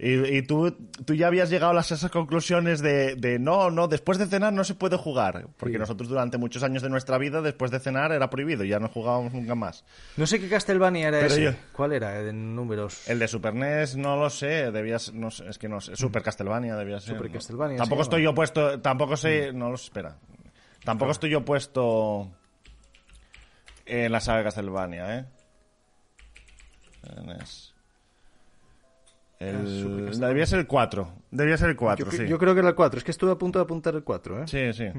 Y, 0.00 0.36
y 0.36 0.42
tú, 0.42 0.70
tú 1.04 1.14
ya 1.14 1.26
habías 1.26 1.50
llegado 1.50 1.76
a 1.76 1.80
esas 1.80 2.08
conclusiones 2.12 2.80
de, 2.80 3.16
de 3.16 3.40
no, 3.40 3.68
no, 3.72 3.88
después 3.88 4.16
de 4.16 4.26
cenar 4.26 4.52
no 4.52 4.62
se 4.62 4.76
puede 4.76 4.96
jugar. 4.96 5.48
Porque 5.56 5.72
Sí. 5.74 5.78
nosotros 5.80 6.08
durante 6.08 6.38
muchos 6.38 6.62
años 6.62 6.84
de 6.84 6.88
nuestra 6.88 7.18
vida, 7.18 7.42
después 7.42 7.72
de 7.72 7.80
cenar 7.80 8.12
era 8.12 8.30
prohibido, 8.30 8.62
ya 8.62 8.78
no 8.78 8.86
jugábamos 8.86 9.32
nunca 9.34 9.56
más. 9.56 9.84
No 10.16 10.24
sé 10.28 10.38
qué 10.38 10.48
Castlevania 10.48 11.08
era 11.08 11.18
Pero 11.18 11.32
ese. 11.32 11.42
yo- 11.42 11.52
¿Cuál 11.72 11.94
era 11.94 12.20
en 12.20 12.54
números? 12.54 13.08
El 13.08 13.18
de 13.18 13.26
Super 13.26 13.54
NES 13.54 13.96
no 13.96 14.16
lo 14.16 14.30
sé, 14.30 14.70
debías, 14.70 15.12
no 15.12 15.32
sé, 15.32 15.48
es 15.48 15.58
que 15.58 15.68
no 15.68 15.80
sé, 15.80 15.96
Super 15.96 16.22
Castlevania 16.22 16.76
debía 16.76 17.00
ser. 17.00 17.14
Super 17.16 17.26
¿no? 17.30 17.32
Castlevania 17.34 17.76
Tampoco 17.78 18.02
se 18.02 18.06
estoy 18.06 18.22
yo 18.22 18.32
puesto, 18.36 18.80
tampoco 18.80 19.16
sé, 19.16 19.52
no 19.52 19.68
lo 19.68 19.74
espera. 19.74 20.16
Tampoco 20.84 21.10
estoy 21.10 21.30
yo 21.30 21.44
puesto 21.44 22.30
en 23.88 24.12
la 24.12 24.20
saga 24.20 24.44
Castlevania, 24.44 25.18
¿eh? 25.18 25.24
Ah, 27.08 27.36
El, 29.38 30.18
debía 30.20 30.46
ser 30.46 30.58
el 30.60 30.66
4. 30.66 31.12
Debía 31.30 31.56
ser 31.56 31.70
el 31.70 31.76
4, 31.76 32.06
yo, 32.06 32.10
sí. 32.10 32.26
yo 32.28 32.38
creo 32.38 32.54
que 32.54 32.60
era 32.60 32.68
el 32.70 32.74
4. 32.74 32.98
Es 32.98 33.04
que 33.04 33.10
estuve 33.12 33.30
a 33.32 33.36
punto 33.36 33.58
de 33.58 33.64
apuntar 33.64 33.94
el 33.94 34.02
4, 34.04 34.42
¿eh? 34.42 34.48
Sí, 34.48 34.72
sí. 34.72 34.90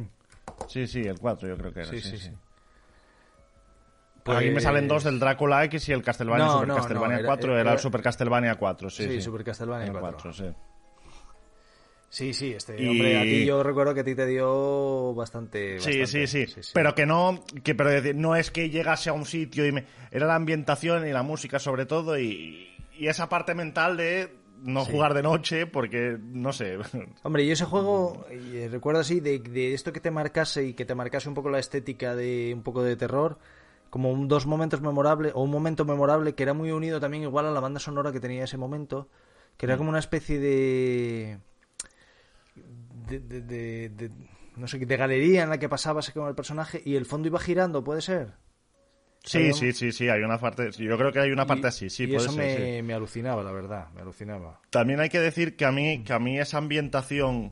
Sí, 0.67 0.87
sí, 0.87 1.01
el 1.01 1.19
4 1.19 1.47
yo 1.49 1.57
creo 1.57 1.73
que 1.73 1.81
era. 1.81 1.89
Sí, 1.89 1.99
Sí, 2.01 2.11
sí, 2.11 2.17
sí. 2.17 2.29
sí. 2.29 2.35
Aquí 4.31 4.45
me 4.45 4.51
Pues- 4.53 4.63
salen 4.63 4.87
dos 4.87 5.03
del 5.03 5.19
Drácula 5.19 5.63
X 5.65 5.89
y 5.89 5.91
el 5.91 6.03
Castlevania 6.03 6.45
No, 6.45 6.51
Super 6.53 6.67
no, 6.67 6.75
Castlevania 6.75 7.15
no, 7.15 7.19
era- 7.21 7.27
4 7.27 7.51
era, 7.51 7.61
era- 7.61 7.73
el 7.73 7.79
Super 7.79 8.01
Castlevania 8.01 8.55
4, 8.55 8.89
sí. 8.89 9.03
Sí, 9.03 9.09
Sí, 9.15 9.21
Super 9.23 9.43
Castlevania 9.43 9.87
El 9.87 9.93
4. 9.99 10.33
sí. 10.33 10.51
Sí, 12.09 12.33
sí, 12.33 12.53
este 12.53 12.81
Y- 12.81 12.87
hombre, 12.87 13.17
a 13.17 13.21
ti 13.23 13.45
yo 13.45 13.61
recuerdo 13.61 13.93
que 13.93 13.99
a 13.99 14.03
ti 14.03 14.15
te 14.15 14.25
dio 14.25 15.13
bastante. 15.13 15.79
Sí, 15.79 16.05
sí, 16.07 16.25
sí, 16.27 16.45
Pero 16.73 16.95
que 16.95 17.05
no, 17.05 17.43
que 17.63 17.75
pero 17.75 17.91
decir, 17.91 18.15
no 18.15 18.35
es 18.35 18.49
que 18.49 18.69
llegase 18.69 19.09
a 19.09 19.13
un 19.13 19.25
sitio 19.25 19.65
y 19.65 19.71
me, 19.71 19.85
era 20.11 20.25
la 20.25 20.35
ambientación 20.35 21.07
y 21.07 21.11
la 21.11 21.21
música 21.21 21.59
sobre 21.59 21.85
todo 21.85 22.17
y, 22.19 22.67
y 22.97 23.07
esa 23.07 23.29
parte 23.29 23.53
mental 23.53 23.95
de 23.97 24.35
no 24.63 24.83
Sí. 24.85 24.91
jugar 24.91 25.13
de 25.13 25.21
noche 25.23 25.67
porque 25.67 26.17
no 26.19 26.51
sé. 26.51 26.77
Hombre, 27.23 27.45
yo 27.45 27.53
ese 27.53 27.65
juego, 27.65 28.25
eh, 28.31 28.67
recuerdo 28.71 29.01
así, 29.01 29.19
de, 29.19 29.37
de 29.39 29.73
esto 29.75 29.93
que 29.93 29.99
te 29.99 30.09
marcase 30.11 30.65
y 30.65 30.73
que 30.73 30.85
te 30.85 30.95
marcase 30.95 31.29
un 31.29 31.35
poco 31.35 31.49
la 31.49 31.59
estética 31.59 32.15
de 32.15 32.51
un 32.55 32.63
poco 32.63 32.81
de 32.83 32.95
terror, 32.95 33.37
como 33.91 34.11
un- 34.11 34.27
dos 34.27 34.47
momentos 34.47 34.81
memorables, 34.81 35.31
o 35.35 35.43
un 35.43 35.51
momento 35.51 35.85
memorable 35.85 36.33
que 36.33 36.41
era 36.43 36.53
muy 36.55 36.71
unido 36.71 36.99
también 36.99 37.21
igual 37.23 37.45
a 37.45 37.51
la 37.51 37.59
banda 37.59 37.79
sonora 37.79 38.11
que 38.11 38.19
tenía 38.19 38.43
ese 38.45 38.57
momento, 38.57 39.07
que 39.57 39.67
Mm. 39.67 39.69
era 39.69 39.77
como 39.77 39.89
una 39.91 39.99
especie 39.99 40.39
de... 40.39 41.37
de, 43.09 43.19
de, 43.19 43.41
de- 43.41 43.89
de- 43.89 44.11
no 44.55 44.67
sé, 44.67 44.77
de 44.79 44.97
galería 44.97 45.43
en 45.43 45.49
la 45.49 45.57
que 45.57 45.69
pasabas 45.69 46.09
con 46.11 46.27
el 46.27 46.35
personaje 46.35 46.81
y 46.85 46.95
el 46.95 47.05
fondo 47.05 47.27
iba 47.27 47.39
girando, 47.39 47.83
¿puede 47.83 48.01
ser? 48.01 48.33
Sí, 49.23 49.51
sí, 49.53 49.73
sí, 49.73 49.91
sí, 49.91 50.07
hay 50.09 50.21
una 50.21 50.37
parte, 50.39 50.71
yo 50.71 50.97
creo 50.97 51.11
que 51.11 51.19
hay 51.19 51.31
una 51.31 51.45
parte 51.45 51.67
Y- 51.67 51.69
así, 51.69 51.89
sí, 51.89 52.03
y 52.03 52.07
puede 52.07 52.21
eso 52.27 52.31
ser. 52.31 52.59
me, 52.61 52.77
sí. 52.77 52.81
me 52.83 52.93
alucinaba, 52.93 53.43
la 53.43 53.51
verdad, 53.51 53.89
me 53.93 54.01
alucinaba. 54.01 54.61
También 54.69 54.99
hay 55.01 55.09
que 55.09 55.19
decir 55.19 55.55
que 55.57 55.65
a 55.65 55.71
mí, 55.71 56.03
que 56.03 56.13
a 56.13 56.19
mí 56.19 56.39
esa 56.39 56.57
ambientación, 56.57 57.51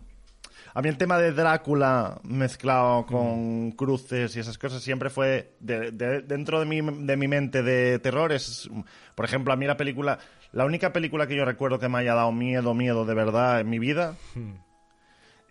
a 0.74 0.82
mí 0.82 0.88
el 0.90 0.98
tema 0.98 1.18
de 1.20 1.34
Drácula 1.34 2.20
mezclado 2.24 3.06
con 3.06 3.72
cruces 3.72 4.36
y 4.36 4.40
esas 4.40 4.58
cosas 4.58 4.82
siempre 4.82 5.10
fue 5.10 5.56
de- 5.60 5.92
de- 5.92 6.22
dentro 6.22 6.60
de 6.62 6.66
mi, 6.66 6.80
de 7.06 7.18
mi 7.18 7.28
mente 7.28 7.62
de 7.64 8.00
terror. 8.00 8.32
Es, 8.32 8.70
por 9.14 9.26
ejemplo, 9.26 9.52
a 9.52 9.58
mí 9.58 9.66
la 9.66 9.76
película, 9.78 10.20
la 10.54 10.66
única 10.66 10.94
película 10.94 11.28
que 11.28 11.36
yo 11.36 11.44
recuerdo 11.46 11.80
que 11.80 11.90
me 11.90 12.00
haya 12.00 12.16
dado 12.16 12.32
miedo, 12.32 12.74
miedo 12.74 13.06
de 13.06 13.14
verdad 13.14 13.60
en 13.60 13.70
mi 13.70 13.78
vida 13.80 14.16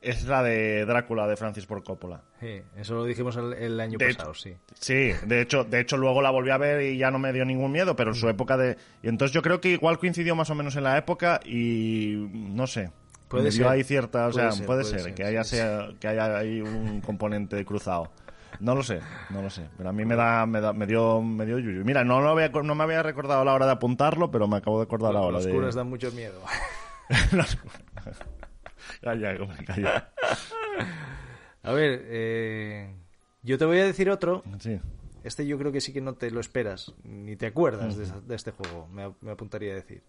es 0.00 0.24
la 0.24 0.42
de 0.42 0.84
Drácula 0.86 1.26
de 1.26 1.36
Francis 1.36 1.66
Ford 1.66 1.82
Coppola. 1.82 2.22
Sí, 2.40 2.60
eso 2.76 2.94
lo 2.94 3.04
dijimos 3.04 3.36
el, 3.36 3.52
el 3.54 3.80
año 3.80 3.98
De 3.98 4.06
pasado, 4.14 4.30
hecho- 4.32 4.40
sí. 4.40 4.56
Sí, 4.78 5.12
de 5.26 5.40
hecho, 5.40 5.64
de 5.64 5.80
hecho 5.80 5.96
luego 5.96 6.22
la 6.22 6.30
volví 6.30 6.50
a 6.50 6.58
ver 6.58 6.82
y 6.82 6.98
ya 6.98 7.10
no 7.10 7.18
me 7.18 7.32
dio 7.32 7.44
ningún 7.44 7.72
miedo, 7.72 7.96
pero 7.96 8.10
en 8.10 8.16
Mm. 8.16 8.20
su 8.20 8.28
época 8.28 8.56
de... 8.56 8.76
Y 9.02 9.08
entonces 9.08 9.32
yo 9.34 9.42
creo 9.42 9.60
que 9.60 9.70
igual 9.70 9.98
coincidió 9.98 10.36
más 10.36 10.50
o 10.50 10.54
menos 10.54 10.76
en 10.76 10.84
la 10.84 10.96
época 10.98 11.40
y 11.44 12.14
no 12.32 12.66
sé. 12.66 12.90
Puede 13.28 13.50
ser. 13.50 13.66
ahí 13.66 13.82
cierta, 13.82 14.28
o 14.28 14.30
Puede 14.30 14.42
sea, 14.44 14.52
ser, 14.52 14.66
puede, 14.66 14.84
ser, 14.84 15.00
ser, 15.00 15.14
que 15.14 15.24
haya 15.24 15.42
sí, 15.42 15.56
sea, 15.56 15.88
que 15.98 16.06
haya 16.06 16.36
ahí 16.38 16.60
un 16.60 17.00
componente 17.00 17.64
cruzado. 17.64 18.12
No 18.60 18.74
lo 18.76 18.82
sé, 18.84 19.00
no 19.30 19.42
lo 19.42 19.50
sé, 19.50 19.68
pero 19.76 19.88
a 19.90 19.92
mí 19.92 20.04
me 20.04 20.14
da, 20.14 20.46
me 20.46 20.60
da, 20.60 20.72
me 20.72 20.86
dio, 20.86 21.20
me 21.20 21.44
dio 21.44 21.58
yuyu. 21.58 21.84
Mira, 21.84 22.04
no 22.04 22.20
lo 22.22 22.30
había, 22.30 22.48
no 22.48 22.74
me 22.76 22.84
había 22.84 23.02
recordado 23.02 23.40
a 23.40 23.44
la 23.44 23.52
hora 23.52 23.66
de 23.66 23.72
apuntarlo, 23.72 24.30
pero 24.30 24.46
me 24.46 24.58
acabo 24.58 24.78
de 24.78 24.84
acordar 24.84 25.14
ahora. 25.16 25.32
Los 25.38 25.44
de... 25.46 25.52
curas 25.52 25.74
dan 25.74 25.88
mucho 25.88 26.10
miedo. 26.12 26.40
Los- 27.32 27.58
Calla, 29.00 29.36
hombre, 29.40 29.64
calla. 29.64 30.12
A 31.62 31.72
ver, 31.72 32.04
eh, 32.06 32.94
yo 33.42 33.58
te 33.58 33.64
voy 33.64 33.78
a 33.78 33.84
decir 33.84 34.10
otro. 34.10 34.42
Sí. 34.58 34.80
Este 35.24 35.46
yo 35.46 35.58
creo 35.58 35.72
que 35.72 35.80
sí 35.80 35.92
que 35.92 36.00
no 36.00 36.14
te 36.14 36.30
lo 36.30 36.38
esperas, 36.38 36.94
ni 37.02 37.34
te 37.34 37.46
acuerdas 37.46 37.96
de, 37.96 38.06
de 38.20 38.34
este 38.36 38.52
juego, 38.52 38.86
me, 38.86 39.12
me 39.20 39.32
apuntaría 39.32 39.72
a 39.72 39.76
decir. 39.76 40.04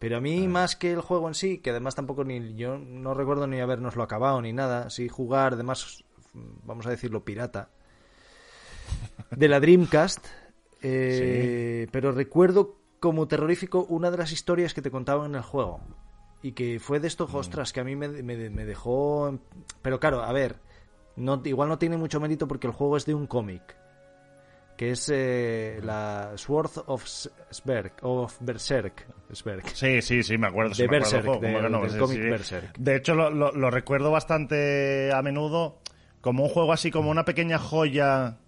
Pero 0.00 0.16
a 0.16 0.20
mí, 0.20 0.48
más 0.48 0.74
que 0.74 0.90
el 0.90 1.00
juego 1.00 1.28
en 1.28 1.34
sí, 1.34 1.58
que 1.58 1.70
además 1.70 1.94
tampoco 1.94 2.24
ni 2.24 2.56
yo 2.56 2.76
no 2.76 3.14
recuerdo 3.14 3.46
ni 3.46 3.60
habernoslo 3.60 4.02
acabado 4.02 4.42
ni 4.42 4.52
nada, 4.52 4.90
sí 4.90 5.08
jugar, 5.08 5.52
además, 5.52 6.02
vamos 6.34 6.86
a 6.86 6.90
decirlo, 6.90 7.24
pirata, 7.24 7.68
de 9.30 9.46
la 9.46 9.60
Dreamcast, 9.60 10.26
eh, 10.82 11.86
pero 11.92 12.10
recuerdo 12.10 12.80
como 12.98 13.28
terrorífico 13.28 13.84
una 13.88 14.10
de 14.10 14.16
las 14.16 14.32
historias 14.32 14.74
que 14.74 14.82
te 14.82 14.90
contaban 14.90 15.30
en 15.30 15.36
el 15.36 15.42
juego. 15.42 15.80
Y 16.42 16.52
que 16.52 16.80
fue 16.80 16.98
de 17.00 17.06
estos, 17.08 17.32
ostras, 17.34 17.72
que 17.72 17.80
a 17.80 17.84
mí 17.84 17.94
me, 17.96 18.08
me- 18.08 18.50
me 18.50 18.64
dejó... 18.64 19.38
Pero 19.80 20.00
claro, 20.00 20.22
a 20.22 20.32
ver, 20.32 20.56
no, 21.16 21.40
igual 21.44 21.68
no 21.68 21.78
tiene 21.78 21.96
mucho 21.96 22.18
mérito 22.20 22.48
porque 22.48 22.66
el 22.66 22.72
juego 22.72 22.96
es 22.96 23.06
de 23.06 23.14
un 23.14 23.26
cómic. 23.26 23.62
Que 24.76 24.90
es 24.92 25.08
eh, 25.12 25.78
la 25.84 26.32
Sword 26.36 26.70
of 26.86 27.04
Sberk, 27.04 27.98
of 28.02 28.36
Berserk. 28.40 29.06
Sberk. 29.32 29.68
Sí, 29.68 30.02
sí, 30.02 30.22
sí, 30.24 30.36
me 30.38 30.48
acuerdo. 30.48 30.74
sí 30.74 30.82
De 30.82 30.88
me 30.88 30.96
acuerdo 30.96 31.12
Berserk, 31.16 31.22
del 31.22 31.38
juego, 31.38 31.40
de- 31.46 31.52
¿cómo 31.52 31.62
que 31.62 31.70
no? 31.70 31.80
del 31.82 31.90
Sí, 31.90 31.98
cómic 31.98 32.22
sí. 32.22 32.28
Berserk. 32.30 32.78
De 32.78 32.96
hecho, 32.96 33.14
lo, 33.14 33.30
lo- 33.30 33.52
lo 33.52 33.70
recuerdo 33.70 34.10
bastante 34.10 35.12
a 35.12 35.22
menudo 35.22 35.78
como 36.20 36.42
un 36.44 36.48
juego 36.48 36.72
así, 36.72 36.90
como 36.90 37.10
una 37.10 37.24
pequeña 37.24 37.58
joya 37.58 38.38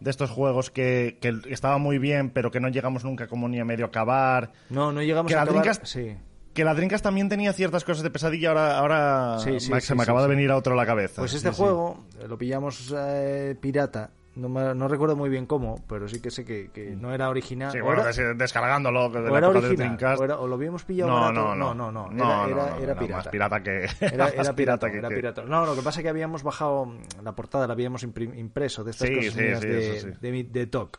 de 0.00 0.10
estos 0.10 0.30
juegos 0.30 0.70
que, 0.70 1.18
que 1.20 1.32
estaban 1.50 1.80
muy 1.80 1.98
bien, 1.98 2.30
pero 2.30 2.50
que 2.50 2.58
no 2.60 2.68
llegamos 2.68 3.04
nunca 3.04 3.28
como 3.28 3.48
ni 3.48 3.60
a 3.60 3.64
medio 3.64 3.86
acabar. 3.86 4.52
No, 4.70 4.90
no 4.90 5.02
llegamos 5.02 5.30
Que 5.30 5.38
a 5.38 5.42
acabar... 5.42 5.64
Dreamcast- 5.64 5.84
Sí. 5.84 6.16
Que 6.54 6.64
la 6.64 6.72
Dreamcast 6.74 7.02
también 7.02 7.28
tenía 7.28 7.52
ciertas 7.52 7.84
cosas 7.84 8.02
de 8.04 8.10
pesadilla, 8.10 8.50
ahora, 8.50 8.78
ahora 8.78 9.38
Sí, 9.40 9.58
sí, 9.60 9.72
me- 9.72 9.80
sí, 9.80 9.88
se 9.88 9.94
me 9.94 10.00
sí, 10.00 10.02
acaba 10.04 10.20
de 10.22 10.26
sí. 10.28 10.30
venir 10.36 10.50
a 10.52 10.56
otro 10.56 10.72
a 10.74 10.76
la 10.76 10.86
cabeza. 10.86 11.20
Pues 11.20 11.34
este 11.34 11.50
sí. 11.50 11.56
juego 11.56 12.04
eh, 12.20 12.28
lo 12.28 12.38
pillamos 12.38 12.94
eh, 12.96 13.56
pirata. 13.60 14.10
No, 14.36 14.48
me- 14.48 14.74
no 14.74 14.88
recuerdo 14.88 15.14
muy 15.14 15.28
bien 15.30 15.46
cómo, 15.46 15.76
pero 15.88 16.08
sí 16.08 16.20
que 16.20 16.28
sé 16.30 16.44
que, 16.44 16.70
que 16.72 16.90
no 16.96 17.12
era 17.14 17.28
original. 17.28 17.70
Sí, 17.70 17.80
bueno, 17.80 18.02
era- 18.08 18.34
descargándolo 18.34 19.08
de 19.08 19.18
o 19.18 19.22
la 19.22 19.28
era 19.38 19.40
de 19.50 19.58
original, 19.58 19.76
Dreamcast. 19.76 20.20
o, 20.20 20.24
era- 20.24 20.38
o 20.38 20.46
lo 20.48 20.54
habíamos 20.56 20.84
pillado 20.84 21.10
No, 21.10 21.20
barato. 21.20 21.54
no, 21.54 21.54
no. 21.54 21.74
no, 21.74 21.92
no, 21.92 22.10
No, 22.10 22.46
era, 22.78 22.94
pirata. 22.98 23.16
más 23.16 23.28
pirata 23.28 23.62
que- 23.62 23.86
Era, 24.00 24.32
más 24.36 24.52
pirata, 24.52 24.90
que- 24.90 24.98
era 24.98 25.08
que- 25.08 25.14
pirata. 25.16 25.42
No, 25.44 25.66
lo 25.66 25.74
que 25.76 25.82
pasa 25.82 26.00
es 26.00 26.02
que 26.04 26.08
habíamos 26.08 26.42
bajado 26.44 26.86
mm, 26.86 26.98
la 27.22 27.32
portada, 27.32 27.66
la 27.68 27.72
habíamos 27.74 28.02
impreso 28.04 28.82
de 28.84 28.90
estas 28.92 29.08
Sí, 29.08 29.14
cosas 29.16 29.32
sí, 29.34 29.40
mías 29.40 29.60
sí, 29.60 29.66
de, 29.68 30.16
de, 30.32 30.44
de 30.44 30.66
TOC. 30.66 30.98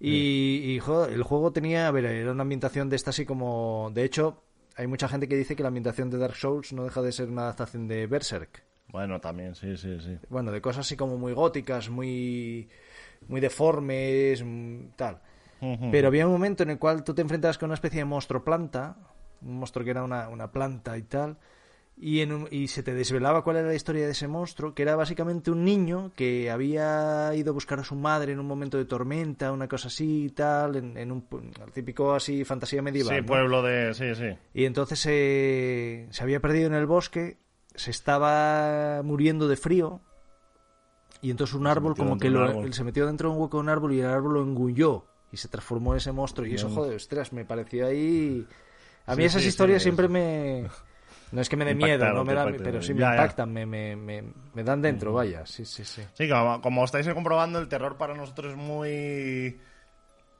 Y, 0.00 0.74
y, 0.74 0.78
joder, 0.80 1.12
el 1.14 1.22
juego 1.22 1.52
tenía, 1.52 1.88
a 1.88 1.90
ver, 1.90 2.04
era 2.04 2.32
una 2.32 2.42
ambientación 2.42 2.90
de 2.90 2.96
esta 2.96 3.10
así 3.10 3.24
como... 3.24 3.90
De 3.94 4.04
hecho, 4.04 4.42
hay 4.76 4.86
mucha 4.86 5.08
gente 5.08 5.28
que 5.28 5.36
dice 5.36 5.56
que 5.56 5.62
la 5.62 5.68
ambientación 5.68 6.10
de 6.10 6.18
Dark 6.18 6.36
Souls 6.36 6.72
no 6.72 6.84
deja 6.84 7.02
de 7.02 7.12
ser 7.12 7.28
una 7.28 7.42
adaptación 7.42 7.86
de 7.86 8.06
Berserk. 8.06 8.64
Bueno, 8.88 9.20
también, 9.20 9.54
sí, 9.54 9.76
sí, 9.76 9.98
sí. 10.00 10.18
Bueno, 10.28 10.52
de 10.52 10.60
cosas 10.60 10.86
así 10.86 10.96
como 10.96 11.18
muy 11.18 11.32
góticas, 11.32 11.90
muy, 11.90 12.68
muy 13.28 13.40
deformes, 13.40 14.44
tal. 14.96 15.20
Pero 15.90 16.08
había 16.08 16.26
un 16.26 16.32
momento 16.32 16.62
en 16.62 16.70
el 16.70 16.78
cual 16.78 17.02
tú 17.04 17.14
te 17.14 17.22
enfrentabas 17.22 17.56
con 17.56 17.68
una 17.68 17.74
especie 17.74 18.00
de 18.00 18.04
monstruo 18.04 18.44
planta, 18.44 18.96
un 19.40 19.58
monstruo 19.58 19.82
que 19.82 19.92
era 19.92 20.04
una, 20.04 20.28
una 20.28 20.52
planta 20.52 20.98
y 20.98 21.02
tal, 21.02 21.38
y, 21.96 22.20
en 22.20 22.32
un- 22.32 22.48
y 22.50 22.68
se 22.68 22.82
te 22.82 22.92
desvelaba 22.92 23.44
cuál 23.44 23.56
era 23.58 23.68
la 23.68 23.74
historia 23.74 24.04
de 24.04 24.12
ese 24.12 24.26
monstruo, 24.28 24.74
que 24.74 24.82
era 24.82 24.96
básicamente 24.96 25.50
un 25.50 25.64
niño 25.64 26.10
que 26.16 26.50
había 26.50 27.32
ido 27.34 27.50
a 27.50 27.54
buscar 27.54 27.78
a 27.80 27.84
su 27.84 27.94
madre 27.94 28.32
en 28.32 28.40
un 28.40 28.46
momento 28.46 28.76
de 28.78 28.84
tormenta, 28.84 29.52
una 29.52 29.68
cosa 29.68 29.88
así 29.88 30.24
y 30.24 30.30
tal, 30.30 30.76
en, 30.76 30.96
en 30.96 31.12
un 31.12 31.24
el 31.64 31.72
típico 31.72 32.12
así 32.14 32.44
fantasía 32.44 32.82
medieval. 32.82 33.14
Sí, 33.16 33.20
¿no? 33.22 33.26
pueblo 33.28 33.62
de... 33.62 33.94
Sí, 33.94 34.14
sí. 34.14 34.36
Y 34.54 34.64
entonces 34.64 35.04
eh, 35.08 36.06
se 36.10 36.22
había 36.22 36.40
perdido 36.40 36.66
en 36.66 36.74
el 36.74 36.86
bosque, 36.86 37.38
se 37.74 37.90
estaba 37.90 39.02
muriendo 39.04 39.46
de 39.48 39.56
frío, 39.56 40.00
y 41.20 41.30
entonces 41.30 41.54
un 41.54 41.66
árbol 41.66 41.96
como 41.96 42.18
que 42.18 42.28
lo- 42.28 42.44
árbol. 42.44 42.74
se 42.74 42.84
metió 42.84 43.06
dentro 43.06 43.30
de 43.30 43.36
un 43.36 43.42
hueco 43.42 43.56
de 43.58 43.62
un 43.62 43.68
árbol 43.68 43.92
y 43.94 44.00
el 44.00 44.06
árbol 44.06 44.34
lo 44.34 44.42
engulló 44.42 45.06
y 45.32 45.36
se 45.38 45.48
transformó 45.48 45.92
en 45.94 45.98
ese 45.98 46.12
monstruo. 46.12 46.46
Y 46.46 46.54
eso, 46.54 46.68
joder, 46.68 46.96
ostras, 46.96 47.32
me 47.32 47.44
pareció 47.44 47.86
ahí... 47.86 48.46
A 49.06 49.14
mí 49.16 49.22
Sí, 49.22 49.26
esas 49.26 49.42
sí, 49.42 49.48
historias 49.48 49.82
sí, 49.82 49.84
siempre 49.84 50.08
me... 50.08 50.68
No 51.34 51.40
es 51.40 51.48
que 51.48 51.56
me 51.56 51.64
dé 51.64 51.74
miedo, 51.74 52.04
no 52.12 52.24
me 52.24 52.32
impactaron. 52.32 52.62
pero 52.62 52.80
sí 52.82 52.94
me 52.94 53.00
Ya, 53.00 53.08
ya. 53.08 53.14
impactan, 53.16 53.52
me, 53.52 53.66
me, 53.66 53.96
me, 53.96 54.22
me 54.54 54.62
dan 54.62 54.80
dentro, 54.80 55.12
vaya. 55.12 55.44
Sí, 55.44 55.64
sí, 55.64 55.84
sí. 55.84 56.02
Sí, 56.14 56.28
como, 56.28 56.60
como 56.60 56.84
estáis 56.84 57.08
comprobando, 57.08 57.58
el 57.58 57.66
terror 57.68 57.96
para 57.96 58.14
nosotros 58.14 58.52
es 58.52 58.56
muy... 58.56 59.58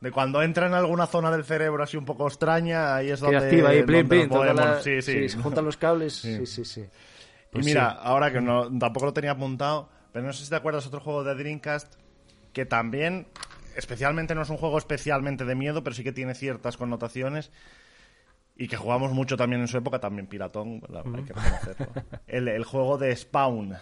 De 0.01 0.11
cuando 0.13 0.43
entra 0.43 0.67
en 0.67 0.75
alguna 0.75 1.07
zona 1.07 1.31
del 1.31 1.45
cerebro 1.45 1.83
así 1.83 1.97
un 1.97 2.05
poco 2.05 2.27
extraña, 2.29 2.95
ahí 2.95 3.11
es 3.11 3.21
Que 3.21 3.25
donde... 3.27 3.39
activa 3.39 3.71
ahí, 3.71 3.83
plin, 3.83 4.01
donde 4.03 4.09
plin, 4.09 4.21
nos 4.29 4.29
toda 4.39 4.53
podemos- 4.53 4.77
la- 4.77 4.83
Sí, 4.83 5.03
sí. 5.03 5.29
se 5.29 5.39
juntan 5.39 5.65
los 5.65 5.77
cables, 5.77 6.15
Sí. 6.15 6.47
sí, 6.47 6.65
sí. 6.65 6.81
Y 6.83 6.87
Pues 7.51 7.65
mira, 7.65 7.89
ahora 7.89 8.31
que 8.33 8.41
no, 8.41 8.69
tampoco 8.79 9.07
lo 9.07 9.13
tenía 9.13 9.33
apuntado, 9.33 9.89
pero 10.13 10.25
no 10.27 10.33
sé 10.33 10.45
si 10.45 10.51
te 10.51 10.57
acuerdas 10.57 10.87
otro 10.87 11.01
juego 11.01 11.25
de 11.25 11.35
Dreamcast 11.35 11.93
que 12.53 12.67
también, 12.67 13.27
especialmente 13.77 14.35
no 14.37 14.43
es 14.43 14.51
un 14.51 14.59
juego 14.59 14.79
especialmente 14.79 15.45
de 15.45 15.55
miedo, 15.57 15.83
pero 15.83 15.95
sí 15.97 16.05
que 16.05 16.13
tiene 16.13 16.35
ciertas 16.35 16.77
connotaciones 16.77 17.51
y 18.57 18.69
que 18.69 18.77
jugamos 18.77 19.13
mucho 19.13 19.37
también 19.37 19.63
en 19.63 19.69
su 19.69 19.77
época, 19.77 20.01
también 20.01 20.27
piratón, 20.27 20.81
¿verdad? 20.81 21.05
hay 21.15 21.25
que 21.25 21.33
reconocerlo. 21.33 21.87
El, 22.27 22.49
el 22.49 22.65
juego 22.65 22.99
de 22.99 23.15
Spawn. 23.15 23.77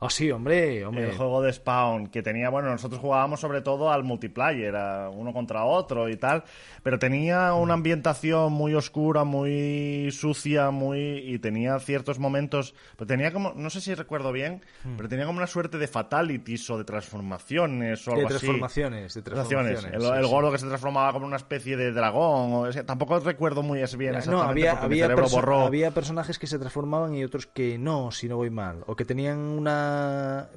Ah, 0.00 0.10
sí, 0.10 0.30
hombre, 0.30 0.84
hombre. 0.84 1.04
El 1.10 1.16
juego 1.16 1.40
de 1.40 1.50
Spawn, 1.52 2.08
que 2.08 2.22
tenía, 2.22 2.50
bueno, 2.50 2.68
nosotros 2.68 3.00
jugábamos 3.00 3.40
sobre 3.40 3.62
todo 3.62 3.90
al 3.90 4.04
multiplayer, 4.04 4.74
a 4.76 5.08
uno 5.08 5.32
contra 5.32 5.64
otro 5.64 6.10
y 6.10 6.16
tal, 6.16 6.44
pero 6.82 6.98
tenía 6.98 7.54
una 7.54 7.72
ambientación 7.74 8.52
muy 8.52 8.74
oscura, 8.74 9.24
muy 9.24 10.10
sucia, 10.12 10.70
muy 10.70 10.98
y 11.24 11.38
tenía 11.38 11.78
ciertos 11.78 12.18
momentos, 12.18 12.74
pero 12.96 13.06
tenía 13.06 13.32
como, 13.32 13.54
no 13.54 13.70
sé 13.70 13.80
si 13.80 13.94
recuerdo 13.94 14.30
bien, 14.32 14.62
pero 14.96 15.08
tenía 15.08 15.24
como 15.24 15.38
una 15.38 15.46
suerte 15.46 15.78
de 15.78 15.86
fatalities 15.88 16.68
o 16.68 16.76
de 16.76 16.84
transformaciones 16.84 18.06
o 18.06 18.10
De 18.10 18.16
algo 18.16 18.28
así. 18.28 18.38
transformaciones, 18.40 19.14
de 19.14 19.22
transformaciones. 19.22 19.84
El, 19.94 20.02
sí, 20.02 20.08
el 20.18 20.24
sí. 20.24 20.30
gordo 20.30 20.52
que 20.52 20.58
se 20.58 20.66
transformaba 20.66 21.12
como 21.14 21.24
una 21.26 21.36
especie 21.36 21.76
de 21.78 21.92
dragón, 21.92 22.52
o 22.52 22.66
ese- 22.66 22.84
tampoco 22.84 23.18
recuerdo 23.20 23.62
muy 23.62 23.78
bien 23.96 24.12
No, 24.12 24.18
exactamente 24.18 24.68
había, 24.68 24.74
mi 24.74 24.84
había, 24.84 25.04
cerebro 25.04 25.24
perso- 25.26 25.34
borró. 25.36 25.60
había 25.62 25.90
personajes 25.92 26.38
que 26.38 26.46
se 26.46 26.58
transformaban 26.58 27.14
y 27.14 27.24
otros 27.24 27.46
que 27.46 27.78
no, 27.78 28.10
si 28.10 28.28
no 28.28 28.36
voy 28.36 28.50
mal. 28.50 28.82
O 28.86 28.96
que 28.96 29.04
tenían 29.06 29.38
una... 29.38 29.83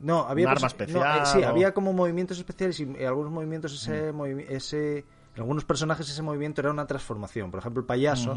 No, 0.02 0.22
había... 0.28 0.46
Un 0.48 0.52
arma 0.52 0.62
perso- 0.62 0.68
especial 0.68 1.18
no, 1.18 1.24
eh, 1.24 1.26
sí, 1.26 1.38
o- 1.40 1.42
Mm. 1.42 1.50
había 1.50 1.74
como 1.74 1.94
movimientos 1.94 2.38
especiales 2.38 2.80
y 2.80 2.84
en 2.84 3.06
algunos 3.06 3.32
movimientos 3.32 3.74
ese... 3.74 4.14
movi- 4.14 4.46
ese 4.50 5.00
en 5.00 5.42
algunos 5.42 5.66
personajes 5.66 6.10
ese 6.10 6.22
movimiento 6.24 6.62
era 6.62 6.72
una 6.72 6.88
transformación. 6.88 7.52
Por 7.52 7.60
ejemplo, 7.60 7.82
el 7.82 7.86
payaso, 7.86 8.36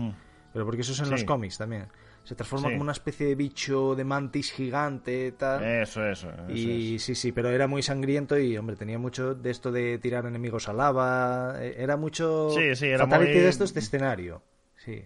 pero 0.53 0.67
porque 0.67 0.83
eso 0.83 0.93
es 0.93 0.99
en 0.99 1.07
Sí. 1.07 1.11
los 1.13 1.25
cómics 1.25 1.57
también. 1.57 1.87
Se 2.25 2.35
transforma 2.35 2.69
Sí. 2.69 2.73
como 2.75 2.83
una 2.83 2.93
especie 2.93 3.27
de 3.29 3.35
bicho 3.35 3.95
de 3.95 4.05
mantis 4.05 4.53
gigante, 4.53 5.33
tal. 5.33 5.65
Eso, 5.65 6.05
eso. 6.07 6.29
eso 6.31 6.53
Y 6.53 6.97
es. 6.97 7.03
sí, 7.03 7.15
sí, 7.15 7.33
pero 7.33 7.49
era 7.49 7.67
muy 7.67 7.83
sangriento 7.83 8.39
y, 8.39 8.55
hombre, 8.59 8.77
tenía 8.77 8.99
mucho 8.99 9.35
de 9.35 9.51
esto 9.51 9.73
de 9.73 9.97
tirar 9.99 10.27
enemigos 10.27 10.69
a 10.69 10.75
lava. 10.75 11.55
eh, 11.59 11.77
Era 11.79 11.97
mucho. 11.97 12.51
Sí, 12.51 12.77
sí, 12.77 12.89
era 12.89 13.05
fatality 13.07 13.33
muy- 13.33 13.41
de 13.45 13.49
estos 13.49 13.73
de 13.73 13.81
escenario. 13.81 14.43
Sí. 14.77 15.03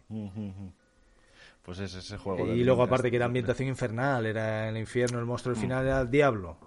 Pues 1.64 1.78
es 1.78 1.94
ese 1.94 2.18
juego. 2.18 2.46
de 2.46 2.54
Y 2.56 2.62
luego, 2.64 2.82
aparte, 2.82 3.10
que 3.10 3.16
era 3.16 3.24
ambientación 3.24 3.68
infernal, 3.68 4.26
era 4.26 4.68
el 4.68 4.76
infierno, 4.76 5.18
el 5.18 5.24
monstruo 5.24 5.54
del 5.54 5.62
final 5.62 5.86
era 5.86 6.00
el 6.02 6.10
diablo. 6.10 6.58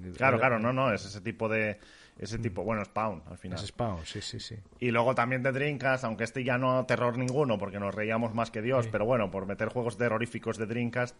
Mm. 0.00 0.12
Claro, 0.12 0.38
claro, 0.38 0.58
no, 0.58 0.72
no, 0.72 0.92
es 0.92 1.04
ese 1.04 1.20
tipo 1.20 1.48
de. 1.48 1.78
Ese 2.16 2.38
tipo, 2.38 2.62
bueno, 2.62 2.84
Spawn 2.84 3.22
al 3.28 3.36
final. 3.38 3.58
Es 3.58 3.66
Spawn, 3.66 4.06
sí, 4.06 4.20
sí, 4.20 4.38
sí. 4.38 4.56
Y 4.78 4.92
luego 4.92 5.14
también 5.16 5.42
de 5.42 5.50
Dreamcast, 5.50 6.04
aunque 6.04 6.22
este 6.24 6.44
ya 6.44 6.56
no 6.58 6.86
terror 6.86 7.18
ninguno, 7.18 7.58
porque 7.58 7.80
nos 7.80 7.92
reíamos 7.92 8.32
más 8.34 8.52
que 8.52 8.62
Dios, 8.62 8.86
pero 8.90 9.04
bueno, 9.04 9.30
por 9.32 9.46
meter 9.46 9.68
juegos 9.68 9.96
terroríficos 9.98 10.56
de 10.56 10.66
Dreamcast, 10.66 11.16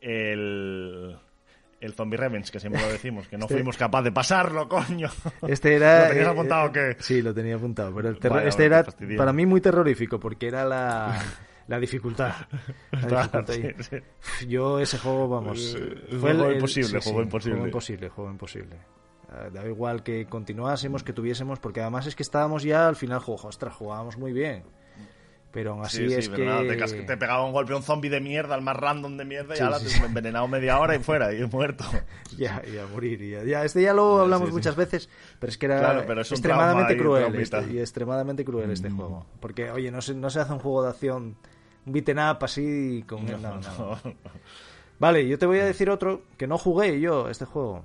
el. 0.00 1.16
El 1.80 1.94
Zombie 1.94 2.18
Revenge, 2.18 2.50
que 2.52 2.60
siempre 2.60 2.82
lo 2.82 2.88
decimos, 2.92 3.26
que 3.26 3.38
no 3.38 3.44
Este- 3.46 3.54
fuimos 3.54 3.78
capaces 3.78 4.04
de 4.04 4.12
pasarlo, 4.12 4.68
coño. 4.68 5.08
Este 5.48 5.76
era. 5.76 6.02
¿Lo 6.08 6.08
tenías 6.10 6.28
apuntado 6.28 6.66
eh, 6.66 6.68
o 6.68 6.72
qué? 6.72 6.96
Sí, 7.02 7.22
lo 7.22 7.32
tenía 7.32 7.54
apuntado. 7.56 7.94
Pero 7.94 8.08
el 8.10 8.18
terror- 8.18 8.36
Vaya, 8.36 8.48
este 8.50 8.66
era 8.66 8.84
fastidio. 8.84 9.16
para 9.16 9.32
mí 9.32 9.46
muy 9.46 9.62
terrorífico 9.62 10.20
porque 10.20 10.48
era 10.48 10.66
la, 10.66 11.18
la 11.70 11.78
dificultad. 11.78 12.34
La 12.90 13.00
Claro, 13.06 13.42
dificultad. 13.42 13.84
sí, 13.88 13.98
sí. 14.40 14.46
Yo 14.48 14.80
ese 14.80 14.98
juego, 14.98 15.28
vamos... 15.28 15.76
Eh, 15.78 16.18
juego 16.20 16.50
imposible, 16.50 17.00
juego 17.00 17.22
imposible. 17.22 17.54
Juego 17.54 17.66
imposible, 17.66 18.08
juego 18.08 18.30
imposible. 18.30 18.76
Ah, 19.28 19.48
Da 19.52 19.64
igual 19.66 20.02
que 20.02 20.26
continuásemos, 20.26 21.04
que 21.04 21.12
tuviésemos, 21.12 21.60
porque 21.60 21.80
además 21.80 22.06
es 22.08 22.16
que 22.16 22.24
estábamos 22.24 22.64
ya 22.64 22.88
al 22.88 22.96
final, 22.96 23.20
juego, 23.20 23.48
ostras, 23.48 23.72
jugábamos 23.72 24.18
muy 24.18 24.32
bien. 24.32 24.64
Pero 25.52 25.72
aún 25.72 25.84
así 25.84 25.98
Sí, 25.98 26.08
sí, 26.08 26.14
es 26.14 26.28
¿verdad? 26.28 26.60
que... 26.86 27.02
Te, 27.02 27.16
pegaba 27.16 27.44
un 27.44 27.52
golpe 27.52 27.74
un 27.74 27.82
zombie 27.82 28.08
de 28.08 28.20
mierda, 28.20 28.54
el 28.54 28.62
más 28.62 28.76
random 28.76 29.16
de 29.16 29.24
mierda, 29.24 29.56
y 29.56 29.60
ahora 29.60 29.78
te 29.80 29.86
he 29.88 30.06
envenenado 30.06 30.46
media 30.46 30.78
hora 30.78 30.94
y 30.94 31.00
fuera, 31.00 31.32
y 31.32 31.40
he 31.42 31.46
muerto. 31.46 31.84
Ya, 32.36 32.62
y 32.72 32.78
a 32.78 32.86
morir. 32.86 33.20
y 33.20 33.30
ya, 33.30 33.42
ya, 33.44 33.64
este 33.64 33.82
ya 33.82 33.92
lo 33.92 34.20
hablamos 34.20 34.52
muchas 34.52 34.74
veces, 34.76 35.08
pero 35.38 35.50
es 35.50 35.58
que 35.58 35.66
era 35.66 35.78
Claro, 35.80 36.04
pero 36.06 36.20
es 36.22 36.30
un 36.30 36.36
extremadamente 36.36 36.96
cruel 36.96 37.34
este, 37.34 37.72
y 37.72 37.78
extremadamente 37.80 38.44
cruel 38.44 38.70
este 38.70 38.90
juego. 38.90 39.26
Porque, 39.40 39.70
oye, 39.70 39.90
no 39.90 40.00
se, 40.00 40.14
no 40.14 40.30
se 40.30 40.40
hace 40.40 40.52
un 40.52 40.60
juego 40.60 40.82
de 40.84 40.90
acción, 40.90 41.36
un 41.86 41.92
beaten 41.92 42.18
up 42.18 42.38
así 42.42 43.04
con... 43.06 43.24
no, 43.26 43.38
no, 43.38 43.56
no. 43.60 43.98
Vale, 44.98 45.26
yo 45.26 45.38
te 45.38 45.46
voy 45.46 45.58
a 45.58 45.64
decir 45.64 45.88
otro 45.90 46.22
que 46.36 46.46
no 46.46 46.58
jugué 46.58 47.00
yo 47.00 47.28
este 47.28 47.44
juego. 47.46 47.84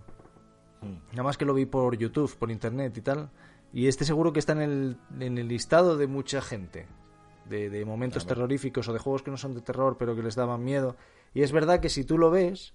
Nada 1.12 1.24
más 1.24 1.38
que 1.38 1.46
lo 1.46 1.54
vi 1.54 1.66
por 1.66 1.98
YouTube, 1.98 2.36
por 2.38 2.52
internet 2.52 2.98
y 2.98 3.02
tal. 3.02 3.30
Y 3.74 3.88
este 3.88 4.06
seguro 4.06 4.34
que 4.34 4.40
está 4.40 4.54
en 4.54 4.62
el, 4.62 4.98
en 5.20 5.38
el 5.38 5.48
listado 5.48 5.98
de 5.98 6.08
mucha 6.08 6.42
gente. 6.42 6.88
De, 7.46 7.70
de 7.70 7.86
momentos 7.86 8.26
terroríficos 8.26 8.88
o 8.88 8.94
de 8.94 8.98
juegos 8.98 9.22
que 9.22 9.30
no 9.30 9.38
son 9.38 9.54
de 9.54 9.62
terror 9.62 9.98
pero 10.00 10.16
que 10.16 10.24
les 10.24 10.36
daban 10.36 10.64
miedo. 10.64 10.96
Y 11.34 11.44
es 11.44 11.52
verdad 11.52 11.80
que 11.80 11.90
si 11.90 12.04
tú 12.04 12.18
lo 12.18 12.32
ves, 12.32 12.74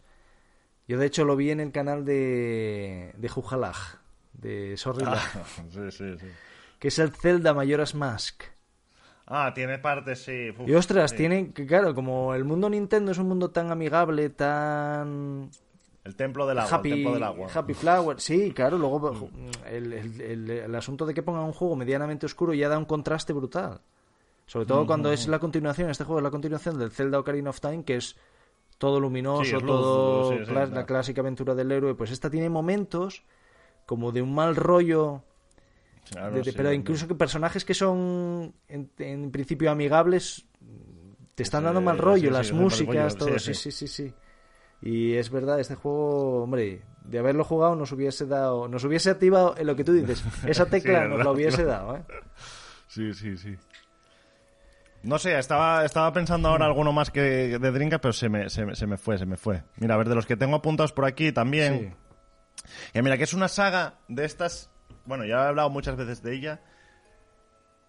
yo 0.86 0.96
de 0.98 1.06
hecho 1.06 1.24
lo 1.24 1.34
vi 1.36 1.50
en 1.50 1.60
el 1.60 1.72
canal 1.72 2.04
de, 2.04 3.12
de 3.16 3.28
Jujalaj, 3.28 3.96
de 4.32 4.76
Sorry 4.76 5.04
Ah, 5.06 5.20
sí, 5.70 5.90
sí, 5.90 6.18
sí. 6.18 6.26
que 6.78 6.88
es 6.88 6.98
el 6.98 7.10
Zelda 7.10 7.52
Majora's 7.52 7.94
Mask. 7.94 8.44
Ah, 9.32 9.52
tiene 9.54 9.78
partes, 9.78 10.24
sí. 10.24 10.50
uf, 10.50 10.68
Y 10.68 10.74
ostras, 10.74 11.12
sí. 11.12 11.16
tiene 11.18 11.52
claro, 11.52 11.94
como 11.94 12.34
el 12.34 12.44
mundo 12.44 12.68
Nintendo 12.68 13.12
es 13.12 13.18
un 13.18 13.28
mundo 13.28 13.50
tan 13.50 13.70
amigable, 13.70 14.28
tan 14.30 15.48
El 16.04 16.16
templo 16.16 16.46
del 16.48 16.58
agua, 16.58 16.76
Happy, 16.78 16.88
el 16.90 16.94
templo 16.96 17.14
del 17.14 17.22
agua. 17.22 17.48
Happy 17.54 17.74
Flower, 17.74 18.20
sí, 18.20 18.52
claro, 18.54 18.76
luego 18.76 19.28
el, 19.70 19.92
el- 19.92 20.20
el- 20.20 20.50
el 20.50 20.74
asunto 20.74 21.06
de 21.06 21.14
que 21.14 21.22
pongan 21.22 21.44
un 21.44 21.52
juego 21.52 21.76
medianamente 21.76 22.26
oscuro 22.26 22.52
ya 22.54 22.68
da 22.68 22.76
un 22.76 22.86
contraste 22.86 23.32
brutal. 23.32 23.80
Sobre 24.46 24.66
todo 24.66 24.84
cuando 24.84 25.12
es 25.12 25.28
la 25.28 25.38
continuación, 25.38 25.90
este 25.90 26.02
juego 26.02 26.18
es 26.18 26.24
la 26.24 26.32
continuación 26.32 26.76
del 26.76 26.90
Zelda 26.90 27.20
Ocarina 27.20 27.50
of 27.50 27.60
Time, 27.60 27.84
que 27.84 27.94
es 27.96 28.16
todo 28.78 28.98
luminoso, 28.98 29.44
Sí, 29.44 29.50
es 29.54 29.62
luz, 29.62 29.68
todo 29.68 30.44
sí, 30.44 30.52
la 30.72 30.86
clásica 30.86 31.20
aventura 31.20 31.54
del 31.54 31.70
héroe, 31.70 31.94
pues 31.94 32.10
esta 32.10 32.28
tiene 32.30 32.50
momentos 32.50 33.22
como 33.86 34.10
de 34.10 34.22
un 34.22 34.34
mal 34.34 34.56
rollo, 34.56 35.22
Claro, 36.10 36.32
de- 36.34 36.42
de- 36.42 36.50
sí, 36.50 36.56
pero 36.56 36.72
incluso 36.72 37.06
que 37.08 37.14
personajes 37.14 37.64
que 37.64 37.74
son 37.74 38.54
en, 38.68 38.90
en 38.98 39.30
principio 39.30 39.70
amigables 39.70 40.44
te 41.34 41.42
están 41.42 41.64
dando 41.64 41.80
mal 41.80 41.98
rollo, 41.98 42.30
las 42.30 42.52
músicas, 42.52 43.16
todo, 43.16 43.38
sí, 43.38 43.54
sí, 43.54 43.70
sí, 43.70 43.86
sí. 43.88 44.12
Y 44.82 45.14
es 45.14 45.30
verdad, 45.30 45.60
este 45.60 45.74
juego, 45.74 46.42
hombre, 46.42 46.82
de 47.04 47.18
haberlo 47.18 47.44
jugado 47.44 47.76
nos 47.76 47.92
hubiese 47.92 48.26
dado, 48.26 48.66
nos 48.66 48.82
hubiese 48.84 49.10
activado 49.10 49.54
en 49.58 49.66
lo 49.66 49.76
que 49.76 49.84
tú 49.84 49.92
dices. 49.92 50.22
Esa 50.46 50.66
tecla 50.66 51.02
Sí, 51.04 51.08
nos 51.10 51.18
la 51.24 51.30
hubiese 51.30 51.64
dado, 51.64 51.96
¿eh? 51.96 52.02
Sí, 52.88 53.12
sí, 53.14 53.36
sí. 53.36 53.56
No 55.02 55.18
sé, 55.18 55.38
estaba, 55.38 55.84
estaba 55.84 56.12
pensando 56.12 56.48
ahora 56.48 56.66
alguno 56.66 56.92
más 56.92 57.10
que 57.10 57.20
de 57.58 57.70
Drinkas, 57.70 58.00
pero 58.00 58.12
se 58.12 58.28
me, 58.28 58.50
se, 58.50 58.66
me, 58.66 58.74
se 58.74 58.86
me 58.86 58.96
fue, 58.98 59.16
se 59.16 59.24
me 59.26 59.36
fue. 59.38 59.62
Mira, 59.76 59.94
a 59.94 59.98
ver, 59.98 60.08
de 60.08 60.14
los 60.14 60.26
que 60.26 60.36
tengo 60.36 60.56
apuntados 60.56 60.92
por 60.92 61.06
aquí 61.06 61.32
también. 61.32 61.94
Y 62.92 63.00
mira, 63.00 63.16
que 63.16 63.24
es 63.24 63.32
una 63.32 63.48
saga 63.48 63.94
de 64.08 64.24
estas. 64.26 64.70
Bueno, 65.10 65.24
ya 65.24 65.42
he 65.44 65.48
hablado 65.48 65.68
muchas 65.70 65.96
veces 65.96 66.22
de 66.22 66.32
ella. 66.36 66.60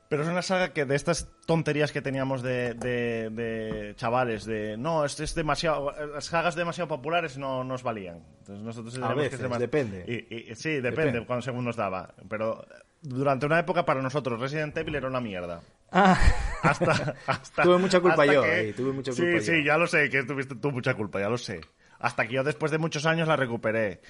Pero 0.09 0.24
es 0.24 0.28
una 0.28 0.41
saga 0.41 0.74
que 0.74 0.86
de 0.86 0.95
estas 0.95 1.30
tonterías 1.45 1.91
que 1.91 2.01
teníamos 2.01 2.41
de, 2.41 2.74
de, 2.74 3.30
de 3.30 3.93
chavales, 3.95 4.43
de 4.43 4.76
no, 4.76 5.05
es, 5.05 5.19
es 5.19 5.36
demasiado. 5.36 5.93
Las 6.15 6.26
sagas 6.26 6.55
demasiado 6.55 6.88
populares 6.88 7.38
no 7.38 7.63
nos 7.63 7.84
valían. 7.84 8.17
Entonces 8.39 8.63
nosotros 8.65 8.97
A 9.01 9.09
que 9.09 9.19
veces, 9.22 9.39
ser 9.39 9.47
más- 9.49 9.59
depende. 9.59 10.03
Y, 10.07 10.51
y- 10.51 10.55
sí, 10.55 10.69
depende, 10.82 11.03
Depende. 11.11 11.26
cuando 11.28 11.43
según 11.43 11.63
nos 11.63 11.76
daba. 11.78 12.13
Pero 12.28 12.65
durante 13.03 13.45
una 13.45 13.59
época 13.59 13.86
para 13.86 14.01
nosotros 14.01 14.39
Resident 14.41 14.76
Evil 14.76 14.95
era 14.95 15.07
una 15.07 15.22
mierda. 15.22 15.61
Ah, 15.91 16.19
Hasta, 16.63 17.15
hasta- 17.28 17.63
Tuve 17.63 17.78
mucha 17.78 17.99
culpa 18.01 18.24
hasta 18.24 18.34
yo 18.34 18.41
que- 18.43 18.49
ahí, 18.51 18.74
tuve 18.74 18.91
mucha 18.93 19.11
sí, 19.13 19.22
culpa 19.22 19.39
sí, 19.41 19.51
yo. 19.59 19.63
ya 19.67 19.78
lo 19.78 19.86
sé, 19.88 20.09
que 20.09 20.24
tuviste 20.24 20.55
tú 20.55 20.72
mucha 20.72 20.93
culpa, 20.95 21.19
ya 21.22 21.30
lo 21.30 21.38
sé. 21.38 21.61
Hasta 21.99 22.28
que 22.28 22.34
yo 22.34 22.43
después 22.43 22.72
de 22.72 22.80
muchos 22.80 23.05
años 23.05 23.28
la 23.30 23.38
recuperé. 23.38 24.01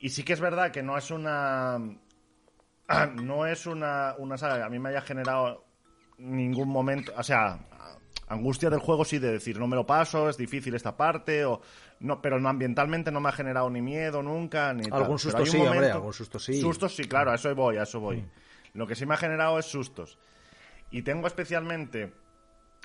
Y 0.00 0.10
sí 0.10 0.22
que 0.22 0.32
es 0.34 0.40
verdad 0.40 0.70
que 0.70 0.82
no 0.82 0.98
es 0.98 1.10
una... 1.10 1.78
No 3.22 3.46
es 3.46 3.66
una, 3.66 4.14
una 4.18 4.36
saga 4.36 4.56
que 4.58 4.62
a 4.64 4.68
mí 4.68 4.78
me 4.78 4.90
haya 4.90 5.00
generado 5.00 5.64
ningún 6.18 6.68
momento... 6.68 7.12
O 7.16 7.22
sea, 7.22 7.58
angustia 8.28 8.70
del 8.70 8.80
juego 8.80 9.04
sí 9.04 9.18
de 9.18 9.32
decir, 9.32 9.58
no 9.58 9.66
me 9.66 9.76
lo 9.76 9.86
paso, 9.86 10.28
es 10.28 10.36
difícil 10.36 10.74
esta 10.74 10.96
parte, 10.96 11.44
o... 11.44 11.60
No, 12.00 12.22
pero 12.22 12.40
no, 12.40 12.48
ambientalmente 12.48 13.10
no 13.10 13.20
me 13.20 13.28
ha 13.28 13.32
generado 13.32 13.68
ni 13.68 13.82
miedo 13.82 14.22
nunca, 14.22 14.72
ni. 14.72 14.84
Algún 14.90 15.18
susto 15.18 15.36
hay 15.38 15.44
un 15.44 15.50
sí, 15.50 15.56
hombre, 15.58 15.74
momento- 15.74 15.96
algún 15.96 16.12
susto 16.14 16.38
sí. 16.38 16.52
Mm. 16.52 16.60
Sustos 16.62 16.96
sí, 16.96 17.04
claro, 17.04 17.30
a 17.30 17.34
eso 17.34 17.54
voy, 17.54 17.76
a 17.76 17.82
eso 17.82 18.00
voy. 18.00 18.24
Lo 18.72 18.86
que 18.86 18.94
sí 18.94 19.04
me 19.04 19.14
ha 19.14 19.18
generado 19.18 19.58
es 19.58 19.66
sustos. 19.66 20.18
Y 20.90 21.02
tengo 21.02 21.26
especialmente 21.26 22.14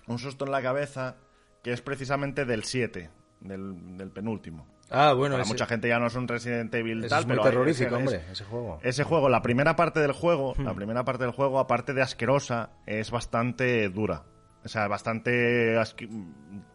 un 0.07 0.19
susto 0.19 0.45
en 0.45 0.51
la 0.51 0.61
cabeza 0.61 1.15
que 1.63 1.71
es 1.71 1.81
precisamente 1.81 2.43
del 2.43 2.65
7, 2.65 3.09
del, 3.41 3.97
del 3.97 4.09
penúltimo. 4.11 4.65
ah 4.89 5.13
bueno, 5.13 5.33
Para 5.35 5.43
ese, 5.43 5.53
mucha 5.53 5.65
gente 5.65 5.87
ya 5.87 5.99
no 5.99 6.07
es 6.07 6.15
un 6.15 6.27
Resident 6.27 6.73
Evil 6.75 6.99
ese 6.99 7.09
tal, 7.09 7.19
es 7.21 7.25
muy 7.27 7.35
pero 7.37 7.43
terrorífico, 7.49 7.87
ese- 7.87 7.95
hombre, 7.95 8.15
es- 8.17 8.29
ese 8.31 8.43
juego. 8.45 8.79
ese 8.83 9.03
juego, 9.03 9.29
la 9.29 9.41
primera 9.41 9.75
parte 9.75 9.99
del 9.99 10.11
juego, 10.13 10.53
la 10.57 10.73
Hmm. 10.73 10.75
primera 10.75 11.03
parte 11.05 11.23
del 11.23 11.33
juego, 11.33 11.59
aparte 11.59 11.93
de 11.93 12.01
asquerosa, 12.01 12.69
es 12.85 13.11
bastante 13.11 13.89
dura. 13.89 14.23
O 14.63 14.67
sea, 14.67 14.87
bastante 14.87 15.77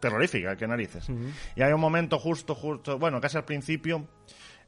terrorífica, 0.00 0.56
qué 0.56 0.66
narices. 0.66 1.08
Y 1.56 1.62
hay 1.62 1.72
un 1.72 1.80
momento 1.80 2.18
justo, 2.18 2.54
justo, 2.54 2.98
bueno, 2.98 3.20
casi 3.20 3.36
al 3.36 3.44
principio, 3.44 4.06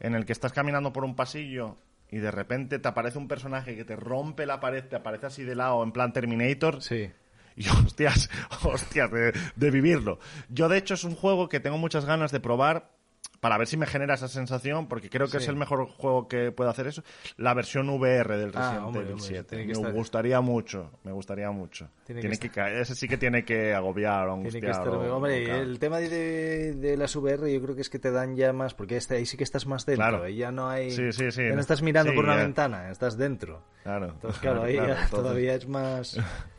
en 0.01 0.15
el 0.15 0.25
que 0.27 0.33
estás 0.33 0.53
caminando 0.53 0.93
por 0.93 1.05
un 1.05 1.15
pasillo 1.15 1.77
y 2.11 2.19
de 2.19 2.31
repente 2.31 2.79
te 2.79 2.89
aparece 2.89 3.19
un 3.19 3.29
personaje 3.29 3.77
que 3.77 3.85
te 3.85 3.97
rompe 3.97 4.45
la 4.47 4.61
pared, 4.61 4.85
te 4.85 4.97
aparece 4.97 5.27
así 5.27 5.45
de 5.45 5.55
lado, 5.55 5.83
en 5.83 5.93
plan 5.93 6.13
Terminator. 6.13 6.83
Sí. 6.83 7.11
Y 7.57 7.69
hostias, 7.69 8.31
hostias, 8.63 9.11
de, 9.11 9.33
de 9.57 9.71
vivirlo. 9.71 10.19
Yo, 10.49 10.69
de 10.69 10.79
hecho, 10.79 10.95
es 10.95 11.05
un 11.05 11.15
juego 11.15 11.49
que 11.49 11.61
tengo 11.61 11.79
muchas 11.79 12.05
ganas 12.05 12.33
de 12.33 12.41
probar 12.41 12.91
para 13.41 13.59
ver 13.59 13.67
si 13.67 13.77
me 13.77 13.87
genera 13.87 14.15
esa 14.15 14.29
sensación, 14.29 14.87
porque 14.87 15.11
creo 15.11 15.27
que 15.27 15.33
Sí. 15.39 15.45
es 15.45 15.49
el 15.49 15.57
mejor 15.57 15.87
juego 15.89 16.29
que 16.29 16.53
puede 16.53 16.71
hacer 16.71 16.87
eso. 16.87 17.03
La 17.37 17.55
versión 17.55 17.89
VR 17.89 18.37
del 18.37 18.53
Ah, 18.55 18.61
Resident 18.61 18.85
hombre, 18.87 19.01
Evil 19.03 19.13
hombre, 19.15 19.27
7. 19.29 19.49
tiene 19.49 19.63
que 19.65 19.73
me 19.73 19.79
estar- 19.81 19.93
gustaría 19.93 20.41
mucho, 20.41 20.91
me 21.03 21.11
gustaría 21.11 21.51
mucho. 21.51 21.89
Tiene 22.07 22.21
Tiene, 22.21 22.37
que 22.39 22.49
que, 22.49 22.55
caer, 22.55 22.77
ese 22.79 22.95
sí 22.95 23.09
que 23.09 23.17
tiene 23.17 23.45
que 23.45 23.75
agobiar 23.75 24.29
o 24.29 24.35
Tiene 24.35 24.39
angustiar. 24.49 24.63
que 24.65 24.71
estar... 24.71 24.89
o- 24.89 25.17
Hombre, 25.17 25.61
el 25.61 25.81
tema 25.81 25.99
de, 25.99 26.75
de, 26.75 26.97
las 26.97 27.17
VR 27.17 27.53
yo 27.53 27.61
creo 27.61 27.75
que 27.75 27.81
es 27.81 27.91
que 27.91 27.99
te 27.99 28.13
dan 28.13 28.37
ya 28.37 28.53
más, 28.53 28.75
porque 28.75 28.97
este, 28.97 29.17
ahí 29.17 29.27
sí 29.27 29.37
que 29.37 29.45
estás 29.45 29.67
más 29.67 29.87
dentro, 29.87 30.07
Claro. 30.09 30.23
ahí 30.25 30.37
ya 30.37 30.53
no 30.53 30.69
hay... 30.69 30.93
Sí, 30.93 31.11
sí, 31.11 31.33
sí. 31.33 31.43
Ya 31.43 31.55
no 31.57 31.61
estás 31.61 31.83
mirando 31.83 32.15
por 32.15 32.23
una 32.25 32.37
ya. 32.37 32.43
ventana, 32.45 32.91
estás 32.93 33.17
dentro. 33.19 33.65
Claro. 33.83 34.11
Entonces, 34.11 34.41
claro, 34.41 34.63
ahí 34.65 34.75
Claro, 34.77 34.95
ya 34.95 35.09
todavía 35.11 35.55
es 35.55 35.67
más... 35.67 36.17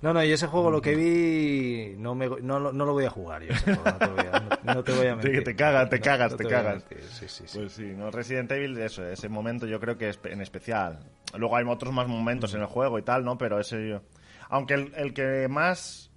No, 0.00 0.12
no, 0.14 0.22
y 0.22 0.30
ese 0.30 0.46
juego 0.46 0.70
lo 0.70 0.80
que 0.80 0.94
vi 0.94 1.94
no, 1.98 2.14
me, 2.14 2.28
no, 2.28 2.60
lo- 2.60 2.72
no 2.72 2.84
lo 2.84 2.92
voy 2.92 3.04
a 3.04 3.10
jugar 3.10 3.42
yo. 3.42 3.52
ese 3.52 3.74
juego, 3.74 3.90
no, 3.90 3.98
te 3.98 4.06
voy 4.06 4.26
a, 4.32 4.58
no- 4.74 4.84
te 4.84 4.92
voy 4.92 5.06
a 5.06 5.16
Te- 5.18 5.28
mentir. 5.28 5.44
te 5.44 5.56
cagas, 5.56 5.90
te 5.90 6.00
cagas, 6.00 6.36
te 6.36 6.44
cagas. 6.44 6.76
mentir, 6.88 7.02
Sí, 7.10 7.26
sí, 7.28 7.44
sí. 7.46 7.58
Pues 7.58 7.72
sí, 7.72 7.92
no 7.96 8.10
Resident 8.10 8.50
Evil, 8.52 8.78
eso, 8.78 9.04
ese 9.04 9.28
momento 9.28 9.66
yo 9.66 9.80
creo 9.80 9.98
que 9.98 10.08
es 10.10 10.20
en 10.24 10.40
especial. 10.40 11.00
Luego 11.36 11.56
hay 11.56 11.64
otros 11.66 11.92
más 11.92 12.06
momentos 12.06 12.54
en 12.54 12.60
el 12.60 12.66
juego 12.66 12.98
y 12.98 13.02
tal, 13.02 13.24
¿no? 13.24 13.36
Pero 13.38 13.58
ese 13.58 13.88
yo... 13.88 14.02
Aunque 14.50 14.74
el, 14.74 14.92
el 14.96 15.12
que 15.12 15.46
más 15.48 16.10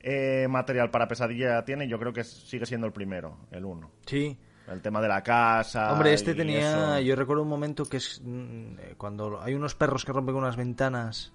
eh, 0.00 0.46
material 0.48 0.90
para 0.90 1.08
pesadilla 1.08 1.64
tiene, 1.64 1.88
yo 1.88 1.98
creo 1.98 2.12
que 2.12 2.22
sigue 2.24 2.64
siendo 2.64 2.86
el 2.86 2.92
primero, 2.92 3.38
el 3.50 3.64
uno. 3.64 3.90
Sí. 4.06 4.38
El 4.70 4.80
tema 4.82 5.00
de 5.00 5.08
la 5.08 5.22
casa. 5.22 5.92
Hombre, 5.92 6.12
este 6.14 6.34
tenía. 6.34 6.94
eso. 6.96 7.00
Yo 7.00 7.14
recuerdo 7.16 7.42
un 7.42 7.48
momento 7.48 7.84
que 7.84 7.98
es. 7.98 8.20
mm, 8.24 8.78
eh, 8.80 8.94
Cuando 8.96 9.40
hay 9.40 9.54
unos 9.54 9.74
perros 9.76 10.04
que 10.04 10.12
rompen 10.12 10.34
unas 10.34 10.56
ventanas 10.56 11.32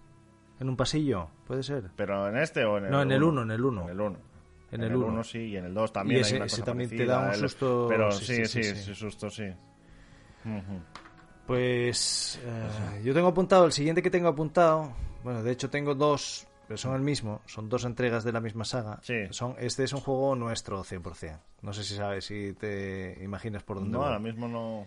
en 0.62 0.70
un 0.70 0.78
pasillo, 0.78 1.28
¿puede 1.45 1.64
ser? 1.64 1.89
¿Pero 1.97 2.30
en 2.30 2.38
este 2.38 2.64
o 2.64 2.78
en 2.78 2.86
el 2.86 2.91
No, 2.91 3.01
en 3.01 3.12
el 3.12 3.22
uno? 3.24 3.41
uno, 3.41 3.41
en 3.43 3.51
el 3.51 3.66
uno. 3.66 3.84
En 3.84 3.89
el 3.89 3.99
1. 4.01 4.18
En 4.72 4.84
el 4.84 4.95
uno. 4.95 5.07
uno 5.07 5.24
sí, 5.24 5.39
y 5.39 5.57
en 5.57 5.66
el 5.66 5.74
2 5.74 5.91
también 5.91 6.20
Y 6.20 6.22
ese- 6.22 6.36
hay 6.36 6.38
una 6.38 6.45
ese 6.45 6.55
cosa 6.57 6.66
también 6.66 6.89
te 6.89 7.05
da 7.05 7.20
un 7.20 7.32
el- 7.32 7.36
susto, 7.36 7.88
Pero 7.89 8.09
sí, 8.12 8.26
sí, 8.26 8.36
sí, 8.45 8.45
sí, 8.45 8.64
sí, 8.64 8.76
sí, 8.76 8.84
sí. 8.86 8.95
susto, 8.95 9.30
sí. 9.30 9.43
Pues. 11.47 12.39
eh, 12.43 13.01
yo 13.03 13.14
tengo 13.14 13.28
apuntado. 13.30 13.66
El 13.66 13.72
siguiente 13.72 14.01
que 14.01 14.09
tengo 14.09 14.28
apuntado. 14.30 14.93
Bueno, 15.24 15.43
de 15.43 15.51
hecho 15.51 15.70
tengo 15.70 15.95
dos. 15.95 16.47
Pero 16.68 16.78
son 16.78 16.95
el 16.95 17.01
mismo. 17.01 17.41
Son 17.47 17.68
dos 17.68 17.84
entregas 17.84 18.24
de 18.24 18.32
la 18.32 18.39
misma 18.39 18.64
saga. 18.64 18.99
Sí. 19.03 19.16
Son, 19.32 19.55
este 19.59 19.84
es 19.84 19.91
un 19.93 19.99
juego 19.99 20.36
nuestro 20.36 20.84
100%. 20.84 21.38
No 21.64 21.74
sé 21.74 21.84
si 21.84 21.95
sabes, 21.95 22.26
si 22.26 22.53
te 22.53 23.18
imaginas 23.22 23.64
por 23.64 23.78
dónde 23.78 23.91
No, 23.97 24.03
ahora 24.03 24.20
mismo 24.20 24.47
no... 24.47 24.86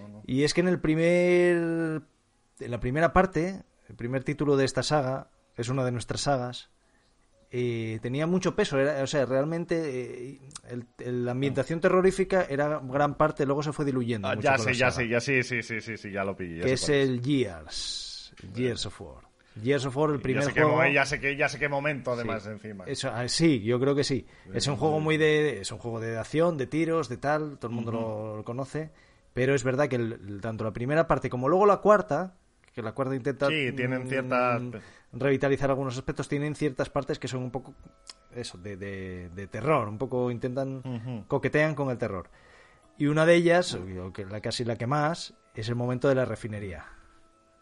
no, 0.00 0.08
no. 0.08 0.22
Y 0.26 0.44
es 0.44 0.54
que 0.54 0.62
en 0.62 0.68
el 0.68 0.80
primer. 0.80 2.02
En 2.60 2.70
la 2.70 2.80
primera 2.80 3.12
parte, 3.12 3.62
el 3.88 3.96
primer 3.96 4.24
título 4.24 4.56
de 4.56 4.64
esta 4.64 4.82
saga, 4.82 5.30
es 5.56 5.68
una 5.68 5.84
de 5.84 5.92
nuestras 5.92 6.20
sagas, 6.22 6.70
eh, 7.50 7.98
tenía 8.02 8.26
mucho 8.26 8.54
peso. 8.54 8.78
Era, 8.78 9.02
o 9.02 9.06
sea, 9.06 9.24
realmente 9.24 9.76
eh, 10.34 10.40
el- 10.68 10.84
el- 10.98 11.24
la 11.24 11.30
ambientación 11.32 11.80
terrorífica 11.80 12.44
era 12.48 12.80
gran 12.84 13.14
parte, 13.16 13.46
luego 13.46 13.62
se 13.62 13.72
fue 13.72 13.84
diluyendo. 13.86 14.28
Ah, 14.28 14.34
mucho 14.36 14.44
ya 14.44 14.58
sé, 14.58 14.74
ya 14.74 14.90
sé, 14.90 15.08
ya 15.08 15.20
sí, 15.20 15.42
sí, 15.42 15.62
sí, 15.62 15.80
sí, 15.80 15.96
sí, 15.96 16.10
ya 16.10 16.24
lo 16.24 16.36
pillé. 16.36 16.60
Que 16.62 16.72
es 16.74 16.88
el 16.90 17.22
Gears. 17.24 18.34
Gears 18.54 18.86
of 18.86 19.00
War. 19.00 19.24
Gears 19.62 19.86
of 19.86 19.96
War, 19.96 20.10
el 20.10 20.20
primer 20.20 20.42
ya 20.44 20.48
sé, 20.50 20.54
qué 20.54 20.62
juego. 20.62 20.92
ya 20.92 21.04
sé 21.06 21.18
que 21.18 21.36
ya 21.36 21.48
sé 21.48 21.58
qué 21.58 21.68
momento 21.68 22.12
además 22.12 22.44
Sí. 22.44 22.50
encima. 22.50 22.84
Eso, 22.84 23.10
ah, 23.12 23.26
sí, 23.28 23.60
yo 23.62 23.80
creo 23.80 23.94
que 23.94 24.04
sí. 24.04 24.26
Es 24.54 24.66
un 24.68 24.76
juego 24.76 25.00
muy 25.00 25.16
de. 25.16 25.60
Es 25.62 25.72
un 25.72 25.78
juego 25.78 25.98
de 26.00 26.16
acción, 26.18 26.56
de 26.58 26.66
tiros, 26.68 27.08
de 27.08 27.16
tal. 27.16 27.58
Todo 27.58 27.70
el 27.70 27.74
mundo 27.74 27.90
lo, 27.90 28.36
lo 28.36 28.44
conoce. 28.44 28.90
Pero 29.34 29.54
es 29.54 29.64
verdad 29.64 29.88
que 29.88 29.96
el- 29.96 30.40
tanto 30.40 30.62
la 30.64 30.72
primera 30.72 31.08
parte 31.08 31.28
como 31.30 31.48
luego 31.48 31.66
la 31.66 31.78
cuarta, 31.78 32.36
que 32.78 32.82
la 32.82 32.92
cuarta 32.92 33.14
intenta. 33.16 33.48
Sí, 33.48 33.72
tienen 33.72 34.04
mm, 34.04 34.08
ciertas- 34.08 34.62
Revitalizar 35.12 35.70
algunos 35.70 35.96
aspectos, 35.96 36.28
tienen 36.28 36.54
ciertas 36.54 36.88
partes 36.90 37.18
que 37.18 37.26
son 37.28 37.42
un 37.42 37.50
poco. 37.50 37.74
Eso, 38.34 38.56
de, 38.58 38.76
de- 38.76 39.30
de 39.34 39.46
terror. 39.48 39.88
Un 39.88 39.98
poco 39.98 40.30
intentan. 40.30 40.76
Ujú. 40.84 41.24
coquetean 41.26 41.74
con 41.74 41.90
el 41.90 41.98
terror. 41.98 42.28
Y 42.98 43.06
una 43.06 43.24
de 43.26 43.34
ellas, 43.34 43.78
la 44.30 44.40
casi 44.40 44.64
la 44.64 44.76
que 44.76 44.86
más, 44.86 45.34
es 45.54 45.68
el 45.68 45.74
momento 45.74 46.08
de 46.08 46.14
la 46.14 46.24
refinería. 46.24 46.84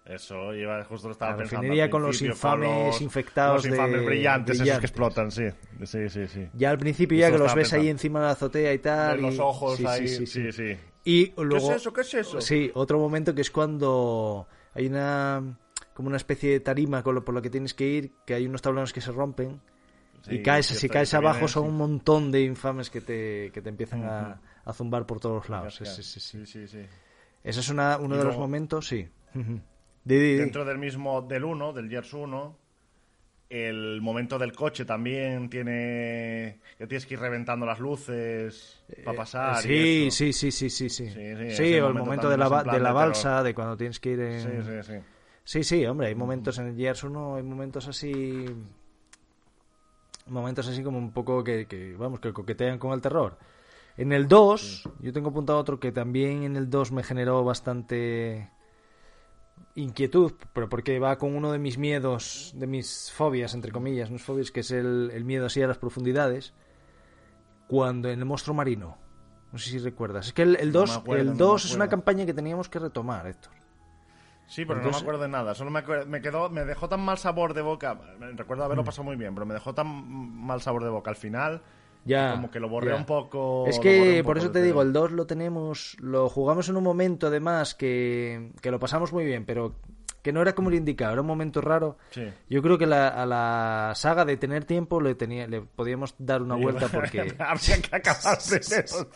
Eso, 0.04 0.54
iba, 0.54 0.84
justo 0.84 1.08
lo 1.08 1.12
estaba 1.12 1.32
La 1.32 1.38
pensando. 1.38 1.62
refinería 1.62 1.90
con 1.90 2.02
los 2.02 2.22
infames 2.22 2.86
los- 2.86 3.00
infectados 3.00 3.64
Los 3.64 3.72
infames 3.74 4.00
de- 4.00 4.06
brillantes, 4.06 4.60
esos 4.60 4.78
que 4.78 4.86
explotan, 4.86 5.30
sí. 5.32 5.44
Sí, 5.84 6.08
sí, 6.08 6.28
sí. 6.28 6.48
Ya 6.54 6.70
al 6.70 6.78
principio, 6.78 7.18
ya 7.18 7.30
que 7.32 7.38
los 7.38 7.54
ves 7.54 7.72
ahí 7.72 7.88
encima 7.88 8.20
de 8.20 8.26
la 8.26 8.32
azotea 8.32 8.72
y 8.72 8.78
tal. 8.78 9.16
Ver 9.16 9.22
los 9.24 9.34
y- 9.34 9.40
ojos 9.40 9.76
sí, 9.76 9.82
sí, 9.82 9.88
ahí, 9.88 10.08
sí, 10.08 10.26
sí, 10.26 10.52
sí. 10.52 10.52
sí. 10.52 10.78
Y 11.04 11.32
luego. 11.40 11.70
es 11.72 11.76
eso? 11.76 11.92
¿Qué 11.92 12.00
es 12.02 12.14
eso? 12.14 12.40
Sí, 12.40 12.70
otro 12.74 12.98
momento 12.98 13.34
que 13.34 13.40
es 13.40 13.50
cuando 13.50 14.46
hay 14.76 14.86
una. 14.86 15.58
como 15.94 16.08
una 16.08 16.16
especie 16.18 16.50
de 16.52 16.60
tarima 16.60 17.02
con 17.02 17.14
lo- 17.14 17.24
por 17.24 17.34
la 17.34 17.40
que 17.42 17.50
tienes 17.50 17.72
que 17.74 17.86
ir, 17.86 18.12
que 18.26 18.34
hay 18.34 18.46
unos 18.46 18.60
tablones 18.62 18.92
que 18.92 19.00
se 19.00 19.10
rompen. 19.12 19.60
Sí, 20.22 20.34
y 20.36 20.42
caes, 20.42 20.66
si 20.66 20.88
caes 20.88 21.14
abajo 21.14 21.48
son 21.48 21.66
un 21.68 21.76
montón 21.76 22.30
de 22.32 22.42
infames 22.42 22.90
que 22.90 23.00
te, 23.00 23.50
que 23.52 23.62
te 23.62 23.68
empiezan 23.68 24.04
a, 24.04 24.40
a 24.64 24.72
zumbar 24.72 25.06
por 25.06 25.20
todos 25.20 25.48
lados. 25.48 25.74
Sí, 25.76 25.84
sí, 26.46 26.66
sí. 26.68 26.86
Ese 27.44 27.60
es 27.60 27.68
una, 27.70 27.96
uno 27.98 28.14
Y 28.16 28.18
de 28.18 28.24
los 28.24 28.36
momentos, 28.40 28.86
sí. 28.88 29.08
Dentro 30.36 30.64
del 30.64 30.78
mismo, 30.78 31.22
del 31.22 31.44
1, 31.44 31.72
del 31.72 31.88
Gears 31.88 32.12
1, 32.12 32.58
el 33.48 34.00
momento 34.00 34.38
del 34.38 34.52
coche 34.52 34.84
también 34.84 35.48
tiene... 35.48 36.58
que 36.78 36.86
tienes 36.86 37.06
que 37.06 37.14
ir 37.14 37.20
reventando 37.20 37.64
las 37.64 37.78
luces 37.78 38.84
para 39.04 39.16
pasar. 39.16 39.64
y 39.64 40.10
Sí, 40.10 40.32
sí, 40.32 40.32
sí, 40.32 40.50
sí, 40.50 40.70
sí, 40.70 40.88
sí. 40.88 41.10
Sí, 41.50 41.74
o 41.80 41.88
el 41.88 41.94
momento 41.94 42.28
de 42.28 42.36
la, 42.36 42.62
de 42.64 42.80
la 42.80 42.92
balsa, 42.92 43.42
de 43.42 43.54
cuando 43.54 43.76
tienes 43.76 44.00
que 44.00 44.10
ir 44.10 44.20
en... 44.20 44.40
Sí, 44.40 44.72
sí, 44.72 44.92
sí. 44.92 45.00
Sí, 45.46 45.62
sí, 45.62 45.86
hombre, 45.86 46.08
hay 46.08 46.16
momentos 46.16 46.58
en 46.58 46.66
el 46.66 46.76
Gears 46.76 47.04
1, 47.04 47.36
hay 47.36 47.42
momentos 47.44 47.86
así. 47.86 48.46
Momentos 50.26 50.66
así 50.66 50.82
como 50.82 50.98
un 50.98 51.12
poco 51.12 51.44
que, 51.44 51.66
que, 51.66 51.94
vamos, 51.94 52.18
que 52.18 52.32
coquetean 52.32 52.80
con 52.80 52.92
el 52.92 53.00
terror. 53.00 53.38
En 53.96 54.12
el 54.12 54.26
2, 54.26 54.88
yo 55.02 55.12
tengo 55.12 55.28
apuntado 55.28 55.60
otro 55.60 55.78
que 55.78 55.92
también 55.92 56.42
en 56.42 56.56
el 56.56 56.68
2 56.68 56.90
me 56.90 57.04
generó 57.04 57.44
bastante 57.44 58.50
inquietud, 59.76 60.32
pero 60.52 60.68
porque 60.68 60.98
va 60.98 61.16
con 61.18 61.36
uno 61.36 61.52
de 61.52 61.58
mis 61.58 61.78
miedos, 61.78 62.52
de 62.56 62.66
mis 62.66 63.12
fobias, 63.12 63.54
entre 63.54 63.70
comillas, 63.72 64.10
no 64.10 64.16
es 64.16 64.22
fobias, 64.22 64.50
que 64.50 64.60
es 64.60 64.70
el, 64.72 65.10
el 65.14 65.24
miedo 65.24 65.46
así 65.46 65.62
a 65.62 65.66
las 65.68 65.78
profundidades, 65.78 66.52
cuando 67.68 68.08
en 68.08 68.18
el 68.18 68.24
monstruo 68.24 68.54
marino, 68.54 68.96
No 69.52 69.58
sé 69.58 69.70
si 69.70 69.78
recuerdas. 69.78 70.26
Es 70.26 70.32
que 70.32 70.42
el, 70.42 70.56
el 70.56 70.72
No 70.72 70.80
me 70.80 70.86
2, 70.86 70.96
acuerdo, 70.96 71.20
el 71.22 71.26
no 71.28 71.32
me 71.34 71.38
2 71.38 71.64
es 71.64 71.74
una 71.74 71.84
acuerdo. 71.84 71.90
campaña 72.04 72.26
que 72.26 72.34
teníamos 72.34 72.68
que 72.68 72.78
retomar, 72.78 73.26
Héctor. 73.26 73.52
Sí, 74.48 74.64
pero 74.64 74.78
Entonces- 74.78 74.84
no 74.84 74.98
me 74.98 75.02
acuerdo 75.02 75.22
de 75.22 75.28
nada. 75.28 75.54
Solo 75.54 75.70
me, 75.70 75.84
acuer- 75.84 76.06
me 76.06 76.20
quedó, 76.20 76.50
me 76.50 76.64
dejó 76.64 76.88
tan 76.88 77.00
mal 77.00 77.18
sabor 77.18 77.52
de 77.54 77.62
boca. 77.62 77.98
Recuerdo 78.34 78.64
haberlo 78.64 78.82
Mm. 78.82 78.86
pasado 78.86 79.04
muy 79.04 79.16
bien, 79.16 79.34
pero 79.34 79.44
me 79.46 79.54
dejó 79.54 79.74
tan 79.74 79.86
mal 79.88 80.60
sabor 80.62 80.84
de 80.84 80.90
boca 80.90 81.10
al 81.10 81.16
final. 81.16 81.62
Ya. 82.06 82.32
Como 82.32 82.50
que 82.50 82.60
lo 82.60 82.68
borré 82.68 82.90
ya. 82.92 82.96
un 82.96 83.04
poco. 83.04 83.66
Es 83.66 83.78
que 83.78 84.22
por 84.24 84.38
eso 84.38 84.50
te 84.50 84.62
digo, 84.62 84.80
el 84.82 84.92
2 84.92 85.12
lo 85.12 85.26
tenemos, 85.26 85.96
lo 86.00 86.28
jugamos 86.28 86.68
en 86.68 86.76
un 86.76 86.84
momento 86.84 87.26
además 87.26 87.74
que, 87.74 88.52
que 88.62 88.70
lo 88.70 88.78
pasamos 88.78 89.12
muy 89.12 89.24
bien, 89.24 89.44
pero 89.44 89.74
que 90.22 90.32
no 90.32 90.42
era 90.42 90.56
como 90.56 90.70
el 90.70 90.74
indicado, 90.74 91.12
era 91.12 91.20
un 91.20 91.26
momento 91.28 91.60
raro. 91.60 91.98
Sí. 92.10 92.28
Yo 92.50 92.60
creo 92.60 92.76
que 92.76 92.84
la- 92.86 93.06
a 93.10 93.24
la 93.26 93.92
saga 93.94 94.24
de 94.24 94.36
tener 94.36 94.64
tiempo 94.64 95.00
le, 95.00 95.14
tenía, 95.14 95.46
le 95.46 95.60
podíamos 95.62 96.16
dar 96.18 96.42
una 96.42 96.56
vuelta 96.56 96.88
porque... 96.92 97.20
Habría 97.38 97.80
que 97.80 97.94
acabar 97.94 98.36
primero 98.48 99.08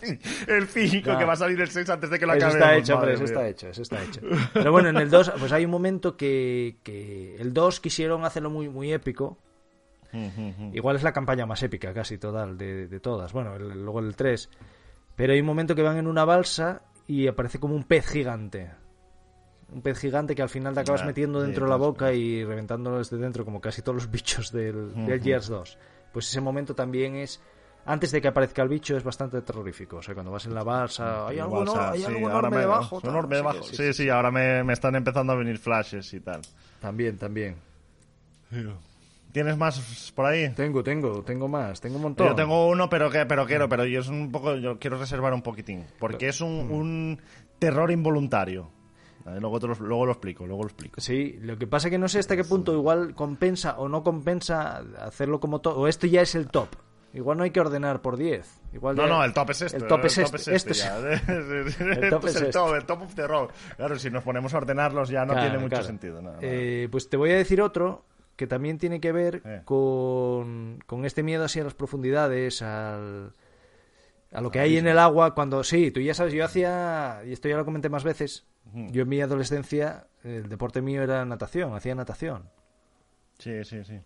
el 0.47 0.67
5, 0.69 1.11
No. 1.11 1.19
que 1.19 1.25
va 1.25 1.33
a 1.33 1.37
salir 1.37 1.61
el 1.61 1.69
6 1.69 1.91
antes 1.91 2.11
de 2.11 2.19
que 2.21 2.27
lo 2.27 2.35
Eso 2.35 2.47
acabemos. 2.47 2.69
está 2.69 2.77
hecho, 2.77 2.95
hombre, 2.95 3.15
eso 3.15 3.25
está 3.25 3.49
hecho, 3.49 3.69
eso 3.71 3.83
está 3.83 4.03
hecho. 4.05 4.21
Pero 4.55 4.71
bueno, 4.71 4.89
en 4.91 4.99
el 4.99 5.11
2, 5.11 5.33
pues 5.41 5.51
hay 5.51 5.65
un 5.65 5.73
momento 5.73 6.17
que, 6.17 6.77
que 6.85 7.35
el 7.41 7.53
2 7.53 7.81
quisieron 7.81 8.25
hacerlo 8.25 8.51
muy, 8.51 8.69
muy 8.69 8.93
épico. 8.93 9.37
Igual 10.73 10.97
es 10.97 11.03
la 11.03 11.13
campaña 11.13 11.47
más 11.47 11.63
épica 11.63 11.93
casi 11.95 12.19
total 12.19 12.57
de, 12.59 12.87
de 12.89 13.01
todas. 13.01 13.33
Bueno, 13.33 13.55
el- 13.57 13.83
luego 13.83 14.01
el 14.01 14.17
3. 14.17 14.49
Pero 15.17 15.33
hay 15.33 15.41
un 15.41 15.47
momento 15.47 15.75
que 15.75 15.83
van 15.83 15.99
en 15.99 16.07
una 16.07 16.25
balsa 16.25 16.83
y 17.07 17.27
aparece 17.27 17.59
como 17.61 17.75
un 17.75 17.85
pez 17.85 18.07
gigante. 18.09 18.71
Un 19.73 19.83
pez 19.83 19.99
gigante 19.99 20.35
que 20.35 20.43
al 20.43 20.49
final 20.49 20.75
te 20.75 20.81
acabas 20.81 21.03
Ah, 21.03 21.07
metiendo 21.07 21.41
sí, 21.41 21.47
dentro 21.47 21.67
de 21.67 21.71
la 21.71 21.79
pues, 21.79 21.89
boca 21.89 22.13
y 22.13 22.45
reventándolo 22.45 22.99
desde 22.99 23.17
dentro, 23.19 23.45
como 23.45 23.61
casi 23.61 23.83
todos 23.83 23.97
los 23.97 24.11
bichos 24.11 24.51
del, 24.51 24.95
del 25.07 25.23
Gears 25.23 25.47
2. 25.49 25.79
Pues 26.13 26.29
ese 26.29 26.41
momento 26.41 26.75
también 26.75 27.15
es. 27.17 27.41
Antes 27.87 28.11
de 28.13 28.21
que 28.21 28.29
aparezca 28.29 28.63
el 28.63 28.69
bicho 28.69 28.97
es 28.97 29.03
bastante 29.05 29.41
terrorífico. 29.43 29.97
O 29.99 30.03
sea, 30.03 30.13
cuando 30.15 30.31
vas 30.33 30.45
en 30.45 30.55
la 30.55 30.63
balsa, 30.65 31.29
hay 31.29 31.39
algo, 31.39 31.65
no, 31.65 31.81
hay 31.81 32.01
sí, 32.01 32.05
algo 32.07 32.29
enorme 32.29 32.51
me- 32.57 32.63
debajo. 32.63 33.01
tal, 33.01 33.11
enorme 33.11 33.37
debajo. 33.37 33.61
qué, 33.71 33.77
Sí, 33.77 33.93
sí, 33.95 34.09
ahora 34.09 34.31
me, 34.31 34.63
me 34.65 34.73
están 34.75 34.95
empezando 34.97 35.33
a 35.33 35.37
venir 35.37 35.59
flashes 35.59 36.13
y 36.13 36.21
tal. 36.21 36.41
También, 36.81 37.17
también. 37.17 37.57
¿Tienes 39.33 39.57
más 39.57 40.13
por 40.15 40.27
ahí? 40.27 40.51
Tengo, 40.51 40.83
tengo, 40.83 41.23
tengo 41.23 41.49
más, 41.49 41.81
tengo 41.81 41.97
un 41.97 42.03
montón. 42.03 42.29
Yo 42.29 42.35
tengo 42.35 42.69
uno, 42.69 42.89
pero 42.89 43.11
que, 43.11 43.27
pero 43.27 43.47
quiero, 43.47 43.69
pero 43.69 43.85
yo 43.85 44.01
es 44.01 44.09
un 44.09 44.31
poco, 44.33 44.57
yo 44.57 44.79
quiero 44.79 44.99
reservar 44.99 45.33
un 45.35 45.43
poquitín, 45.43 45.85
porque 45.99 46.29
es 46.29 46.41
un, 46.41 46.69
Mm. 46.69 46.73
un 46.73 47.21
terror 47.59 47.91
involuntario. 47.91 48.71
Vale, 49.25 49.39
Luego, 49.39 49.61
te 49.61 49.67
lo, 49.69 49.75
luego 49.75 50.07
lo 50.07 50.13
explico, 50.13 50.47
luego 50.47 50.63
lo 50.63 50.69
explico. 50.69 51.01
Sí, 51.01 51.39
lo 51.43 51.59
que 51.59 51.67
pasa 51.67 51.89
es 51.89 51.91
que 51.93 51.99
no 51.99 52.09
sé 52.09 52.19
hasta 52.19 52.37
qué 52.37 52.45
punto 52.45 52.73
igual 52.73 53.15
compensa 53.15 53.79
o 53.79 53.87
no 53.89 54.03
compensa 54.03 54.83
hacerlo 54.99 55.41
como 55.41 55.61
top. 55.61 55.77
O 55.77 55.87
esto 55.89 56.07
ya 56.07 56.23
es 56.23 56.35
el 56.35 56.49
top. 56.49 56.69
Igual 57.13 57.37
no 57.39 57.45
hay 57.45 57.51
que 57.51 57.61
ordenar 57.61 58.01
por 58.03 58.17
10. 58.17 58.61
Igual 58.73 58.97
No, 58.97 59.07
no, 59.07 59.23
el 59.25 59.33
top 59.35 59.51
es 59.51 59.63
este. 59.63 59.77
El 59.79 59.87
top 59.89 60.05
es 60.07 60.17
este. 60.19 60.37
El 61.29 62.09
top 62.11 62.25
es 62.27 62.37
el 62.37 62.51
top, 62.51 62.75
el 62.77 62.85
top 62.87 63.03
of 63.03 63.15
the 63.15 63.27
rock. 63.27 63.53
Claro, 63.77 63.99
si 63.99 64.11
nos 64.11 64.23
ponemos 64.25 64.55
a 64.55 64.59
ordenarlos 64.59 65.09
ya 65.09 65.25
no 65.25 65.33
Claro, 65.33 65.41
tiene 65.49 65.59
mucho 65.59 65.71
claro. 65.71 65.85
sentido. 65.85 66.23
Eh, 66.41 66.89
pues 66.91 67.09
te 67.09 67.17
voy 67.17 67.31
a 67.33 67.37
decir 67.37 67.61
otro 67.61 68.05
que 68.41 68.47
también 68.47 68.79
tiene 68.79 69.03
que 69.03 69.13
ver 69.13 69.43
Eh. 69.45 69.61
con, 69.67 70.83
con 70.87 71.05
este 71.05 71.23
miedo 71.23 71.45
así 71.45 71.61
a 71.61 71.65
las 71.65 71.75
profundidades, 71.75 72.63
al, 72.63 73.35
a 74.33 74.41
lo 74.41 74.51
que 74.51 74.61
hay 74.61 74.79
en 74.79 74.87
el 74.87 74.99
agua. 74.99 75.35
Cuando, 75.35 75.63
sí, 75.63 75.91
tú 75.91 76.01
ya 76.01 76.15
sabes, 76.15 76.33
yo 76.33 76.43
hacía, 76.43 77.21
y 77.27 77.33
esto 77.35 77.51
ya 77.51 77.59
lo 77.59 77.67
comenté 77.67 77.91
más 77.91 78.03
veces, 78.03 78.47
yo 78.73 79.03
en 79.03 79.09
mi 79.11 79.21
adolescencia, 79.21 80.07
el 80.25 80.49
deporte 80.49 80.81
mío 80.81 81.03
era 81.03 81.23
natación, 81.27 81.75
hacía 81.75 81.95
natación. 81.95 82.49
Sí, 83.39 83.63
sí, 83.65 83.85
sí. 83.85 84.01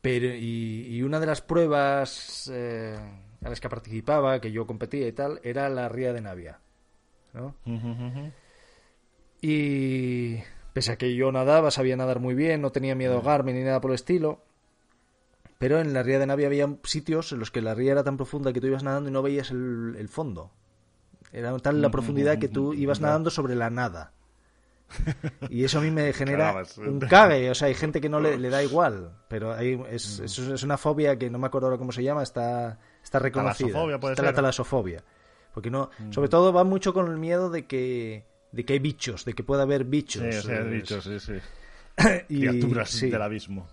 Pero, 0.00 0.26
y, 0.28 0.86
y 0.88 1.02
una 1.02 1.18
de 1.18 1.26
las 1.26 1.40
pruebas 1.42 2.48
eh, 2.54 2.96
a 3.44 3.48
las 3.48 3.60
que 3.60 3.68
participaba, 3.68 4.40
que 4.40 4.52
yo 4.52 4.68
competía 4.68 5.08
y 5.08 5.12
tal, 5.12 5.40
era 5.42 5.68
la 5.68 5.88
ría 5.88 6.12
de 6.12 6.20
Navia. 6.20 6.60
¿no? 7.34 7.56
Y 9.40 10.38
pese 10.72 10.92
a 10.92 10.96
que 10.96 11.14
yo 11.14 11.32
nadaba, 11.32 11.70
sabía 11.70 11.96
nadar 11.96 12.20
muy 12.20 12.34
bien, 12.34 12.60
no 12.60 12.72
tenía 12.72 12.94
miedo 12.94 13.14
a 13.14 13.16
ahogarme 13.16 13.52
ni 13.52 13.62
nada 13.62 13.80
por 13.80 13.90
el 13.90 13.96
estilo. 13.96 14.42
Pero 15.58 15.80
en 15.80 15.92
la 15.92 16.02
ría 16.02 16.18
de 16.18 16.26
Navia 16.26 16.46
había 16.46 16.68
sitios 16.84 17.32
en 17.32 17.40
los 17.40 17.50
que 17.50 17.60
la 17.60 17.74
ría 17.74 17.92
era 17.92 18.04
tan 18.04 18.16
profunda 18.16 18.52
que 18.52 18.60
tú 18.60 18.68
ibas 18.68 18.84
nadando 18.84 19.10
y 19.10 19.12
no 19.12 19.22
veías 19.22 19.50
el, 19.50 19.96
el 19.98 20.08
fondo. 20.08 20.52
Era 21.32 21.56
tal 21.58 21.82
la 21.82 21.90
profundidad 21.90 22.38
que 22.38 22.48
tú 22.48 22.72
ibas 22.72 23.00
nadando 23.00 23.30
sobre 23.30 23.54
la 23.54 23.70
nada. 23.70 24.12
Y 25.50 25.64
eso 25.64 25.78
a 25.78 25.82
mí 25.82 25.90
me 25.90 26.12
genera 26.14 26.62
un 26.78 27.00
cague. 27.00 27.50
O 27.50 27.54
sea, 27.54 27.68
hay 27.68 27.74
gente 27.74 28.00
que 28.00 28.08
no 28.08 28.20
le, 28.20 28.38
le 28.38 28.48
da 28.50 28.62
igual. 28.62 29.12
Pero 29.28 29.52
hay, 29.52 29.80
es, 29.90 30.20
es 30.20 30.62
una 30.62 30.76
fobia 30.78 31.18
que 31.18 31.28
no 31.28 31.38
me 31.38 31.46
acuerdo 31.46 31.66
ahora 31.66 31.78
cómo 31.78 31.92
se 31.92 32.02
llama, 32.02 32.22
está, 32.22 32.78
está 33.02 33.18
reconocida. 33.18 33.68
Talasofobia, 33.68 34.00
puede 34.00 34.14
está 34.14 34.22
la 34.22 34.32
talasofobia. 34.32 35.04
Porque 35.52 35.70
no, 35.70 35.90
sobre 36.10 36.28
todo 36.28 36.52
va 36.52 36.64
mucho 36.64 36.94
con 36.94 37.10
el 37.10 37.18
miedo 37.18 37.50
de 37.50 37.66
que, 37.66 38.24
de 38.52 38.64
que 38.64 38.74
hay 38.74 38.78
bichos, 38.78 39.24
de 39.24 39.34
que 39.34 39.42
pueda 39.44 39.62
haber 39.62 39.84
bichos. 39.84 40.22
Sí, 40.44 40.50
eh, 40.50 40.64
dicho, 40.64 41.00
sí, 41.00 41.18
sí. 41.20 41.34
y- 42.28 42.40
Criaturas 42.48 42.90
sí. 42.90 43.10
del 43.10 43.22
abismo. 43.22 43.68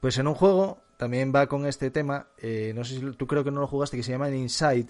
Pues 0.00 0.18
en 0.18 0.26
un 0.26 0.34
juego 0.34 0.82
también 0.96 1.32
va 1.34 1.46
con 1.46 1.66
este 1.66 1.90
tema. 1.90 2.26
eh, 2.38 2.72
no 2.74 2.84
sé 2.84 2.94
si 2.98 3.00
tú 3.12 3.26
creo 3.26 3.44
que 3.44 3.50
no 3.50 3.60
lo 3.60 3.66
jugaste, 3.66 3.96
que 3.96 4.02
se 4.02 4.12
llama 4.12 4.28
el 4.28 4.34
Inside. 4.34 4.86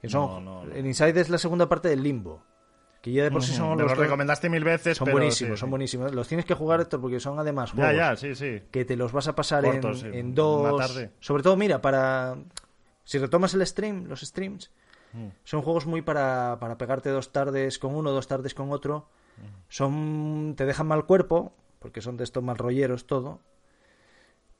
Que 0.00 0.08
son, 0.08 0.44
No, 0.44 0.64
no, 0.64 0.64
no. 0.66 0.72
El 0.72 0.86
Inside 0.86 1.20
es 1.20 1.30
la 1.30 1.38
segunda 1.38 1.68
parte 1.68 1.88
del 1.88 2.02
Limbo. 2.02 2.42
Que 3.00 3.10
ya 3.10 3.24
de 3.24 3.32
por 3.32 3.42
sí 3.42 3.52
son 3.52 3.76
Me 3.76 3.82
los 3.82 3.90
los 3.92 3.98
recomendaste 3.98 4.48
mil 4.48 4.62
veces, 4.62 4.96
Son 4.96 5.06
pero 5.06 5.16
buenísimos, 5.18 5.58
sí, 5.58 5.60
son 5.60 5.70
buenísimos. 5.70 6.12
Los 6.14 6.28
tienes 6.28 6.46
que 6.46 6.54
jugar, 6.54 6.80
Héctor, 6.80 7.00
porque 7.00 7.18
son 7.18 7.36
además 7.38 7.70
Ya, 7.70 7.74
juegos 7.76 7.96
ya, 7.96 8.16
sí, 8.16 8.34
sí. 8.36 8.62
que 8.70 8.84
te 8.84 8.94
los 8.94 9.10
vas 9.10 9.26
a 9.26 9.34
pasar 9.34 9.64
Cortos, 9.64 10.04
en, 10.04 10.14
en 10.14 10.26
una 10.26 10.34
dos. 10.36 10.78
tarde. 10.86 11.10
Sobre 11.18 11.42
todo, 11.42 11.56
mira, 11.56 11.80
para. 11.80 12.36
Si 13.02 13.18
retomas 13.18 13.54
el 13.54 13.66
stream, 13.66 14.04
los 14.04 14.20
streams, 14.20 14.70
Mm. 15.12 15.26
son 15.44 15.62
juegos 15.62 15.86
muy 15.86 16.00
para, 16.02 16.56
para 16.60 16.78
pegarte 16.78 17.10
dos 17.10 17.32
tardes 17.32 17.78
con 17.78 17.94
uno, 17.94 18.10
dos 18.12 18.26
tardes 18.28 18.54
con 18.54 18.70
otro. 18.72 19.08
Mm. 19.36 19.42
Son. 19.68 20.54
Te 20.56 20.64
dejan 20.66 20.86
mal 20.86 21.04
cuerpo, 21.06 21.52
porque 21.78 22.00
son 22.00 22.16
de 22.16 22.24
estos 22.24 22.42
mal 22.42 22.56
rolleros 22.58 23.06
todo. 23.06 23.40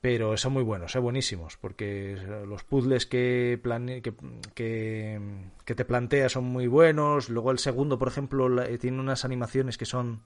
Pero 0.01 0.35
son 0.35 0.51
muy 0.51 0.63
buenos, 0.63 0.91
son 0.91 1.01
buenísimos, 1.03 1.55
porque 1.55 2.17
los 2.45 2.65
puzzles 2.65 3.05
que, 3.05 3.57
plane- 3.63 4.01
que, 4.01 4.13
que, 4.53 5.21
que 5.63 5.75
te 5.75 5.85
plantea 5.85 6.27
son 6.27 6.43
muy 6.43 6.67
buenos. 6.67 7.29
Luego 7.29 7.51
el 7.51 7.57
segundo, 7.57 7.97
por 7.97 8.09
ejemplo, 8.09 8.49
la- 8.49 8.67
eh, 8.67 8.77
tiene 8.77 8.99
unas 8.99 9.23
animaciones 9.23 9.77
que 9.77 9.85
son 9.85 10.19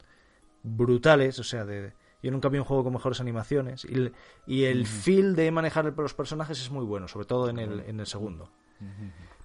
brutales, 0.64 1.38
o 1.38 1.44
sea, 1.44 1.64
de, 1.64 1.94
yo 2.24 2.32
nunca 2.32 2.50
vi 2.50 2.58
un 2.58 2.64
juego 2.64 2.86
con 2.86 2.94
mejores 2.94 3.22
animaciones. 3.22 3.86
Y 3.86 3.94
el, 3.94 4.14
y 4.48 4.64
el 4.64 4.88
feel 4.88 5.36
de 5.36 5.52
manejar 5.52 5.94
los 5.96 6.16
personajes 6.16 6.60
es 6.60 6.72
muy 6.72 6.84
bueno, 6.84 7.08
sobre 7.08 7.28
todo 7.28 7.48
en 7.48 7.60
el, 7.60 7.82
en 7.82 8.00
el 8.00 8.08
segundo. 8.08 8.50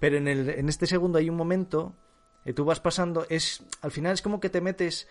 Pero 0.03 0.16
en, 0.16 0.26
el, 0.26 0.50
en 0.50 0.68
este 0.68 0.86
segundo 0.88 1.18
hay 1.18 1.30
un 1.30 1.36
momento 1.36 1.94
que 2.42 2.53
tú 2.53 2.64
vas 2.64 2.80
pasando, 2.80 3.24
es 3.30 3.62
al 3.82 3.92
final 3.92 4.14
es 4.14 4.20
como 4.22 4.40
que 4.40 4.50
te 4.50 4.61
metes 4.61 5.07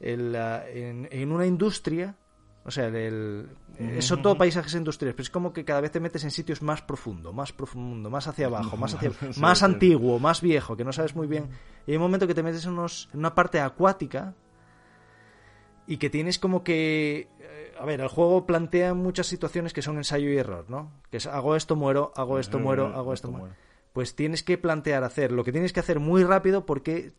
en, 0.00 0.32
la- 0.32 0.68
en, 0.68 1.08
en 1.12 1.30
una 1.30 1.46
industria, 1.46 2.16
o 2.64 2.70
sea, 2.72 2.88
el, 2.88 2.94
el- 3.78 4.02
son 4.02 4.22
todo 4.22 4.36
paisajes 4.36 4.74
industriales, 4.74 5.14
pero 5.14 5.22
es 5.22 5.30
como 5.30 5.52
que 5.52 5.64
cada 5.64 5.80
vez 5.80 5.92
te 5.92 6.00
metes 6.00 6.24
en 6.24 6.32
sitios 6.32 6.62
más 6.62 6.82
profundo, 6.82 7.32
más 7.32 7.52
profundo, 7.52 8.10
más 8.10 8.26
hacia 8.26 8.46
abajo, 8.46 8.76
más 8.76 8.94
hacia 8.94 9.10
más 9.40 9.62
antiguo, 9.62 10.18
más 10.18 10.40
viejo, 10.40 10.76
que 10.76 10.82
no 10.84 10.92
sabes 10.92 11.14
muy 11.14 11.28
bien. 11.28 11.48
Y 11.86 11.92
hay 11.92 11.96
un 11.96 12.02
momento 12.02 12.26
que 12.26 12.34
te 12.34 12.42
metes 12.42 12.64
en, 12.64 12.72
unos, 12.72 13.08
en 13.12 13.20
una 13.20 13.36
parte 13.36 13.60
acuática 13.60 14.34
y 15.86 15.98
que 15.98 16.10
tienes 16.10 16.38
como 16.40 16.64
que 16.64 17.28
eh, 17.38 17.74
a 17.78 17.84
ver 17.84 18.00
el 18.00 18.08
juego 18.08 18.46
plantea 18.46 18.94
muchas 18.94 19.26
situaciones 19.28 19.72
que 19.72 19.82
son 19.82 19.96
ensayo 19.98 20.28
y 20.30 20.36
error 20.38 20.64
no 20.68 20.90
que 21.10 21.18
es 21.18 21.26
hago 21.26 21.56
esto 21.56 21.76
muero 21.76 22.12
hago 22.16 22.38
esto 22.40 22.58
muero 22.58 22.86
hago 22.96 23.12
esto 23.12 23.30
muero 23.30 23.54
pues 23.94 24.14
tienes 24.14 24.42
que 24.42 24.58
plantear 24.58 25.04
hacer 25.04 25.32
lo 25.32 25.42
que 25.44 25.52
tienes 25.52 25.72
que 25.72 25.80
hacer 25.80 26.00
muy 26.00 26.22
rápido 26.24 26.66
porque 26.66 27.12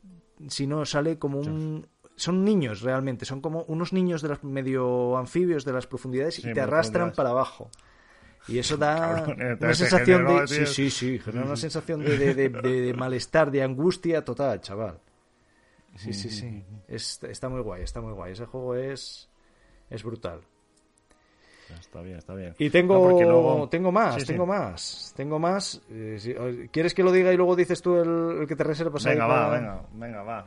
si 0.49 0.67
no 0.67 0.85
sale 0.85 1.17
como 1.17 1.39
un 1.39 1.87
son 2.15 2.45
niños 2.45 2.81
realmente 2.81 3.25
son 3.25 3.41
como 3.41 3.63
unos 3.63 3.91
niños 3.93 4.21
de 4.21 4.29
los 4.29 4.43
medio 4.43 5.17
anfibios 5.17 5.65
de 5.65 5.73
las 5.73 5.87
profundidades 5.87 6.35
Sí, 6.35 6.41
y 6.47 6.53
te 6.53 6.61
arrastran 6.61 7.13
para 7.13 7.29
abajo 7.31 7.71
y 8.47 8.59
eso 8.59 8.77
da 8.85 9.23
Cabrón, 9.25 9.57
una 9.59 9.73
sensación 9.73 10.27
de 10.27 10.47
sí 10.47 10.65
sí 10.67 10.89
sí 11.15 11.19
genera 11.19 11.45
una 11.45 11.55
sensación 11.55 12.03
de, 12.03 12.17
de- 12.17 12.35
de- 12.35 12.49
de- 12.49 12.81
de 12.81 12.93
malestar 12.93 13.49
de 13.49 13.63
angustia 13.63 14.23
total 14.23 14.61
chaval 14.61 14.99
Sí, 15.97 16.11
sí, 16.11 16.29
sí. 16.29 16.61
Es- 16.89 17.23
está 17.23 17.47
muy 17.47 17.61
guay, 17.61 17.81
está 17.83 18.01
muy 18.01 18.11
guay. 18.11 18.33
Ese 18.33 18.45
juego 18.45 18.75
es, 18.75 19.29
es 19.89 20.03
brutal. 20.03 20.41
Está 21.79 22.01
bien, 22.01 22.17
está 22.17 22.33
bien. 22.35 22.53
Y 22.59 22.69
tengo, 22.69 22.93
No, 22.95 23.01
porque 23.09 23.23
luego- 23.25 23.67
tengo 23.69 23.91
más, 23.91 24.15
Sí, 24.15 24.21
sí. 24.21 24.27
tengo 24.27 24.45
más, 24.45 25.13
tengo 25.15 25.39
más. 25.39 25.81
Eh, 25.89 26.17
si- 26.19 26.33
o- 26.33 26.69
¿Quieres 26.71 26.93
que 26.93 27.03
lo 27.03 27.11
diga 27.11 27.33
y 27.33 27.37
luego 27.37 27.55
dices 27.55 27.81
tú 27.81 27.95
el, 27.95 28.41
el 28.41 28.47
que 28.47 28.55
te 28.55 28.63
reservas 28.63 29.03
Venga, 29.03 29.25
va, 29.27 29.47
para- 29.49 29.59
venga, 29.59 29.81
venga, 29.93 30.23
va. 30.23 30.45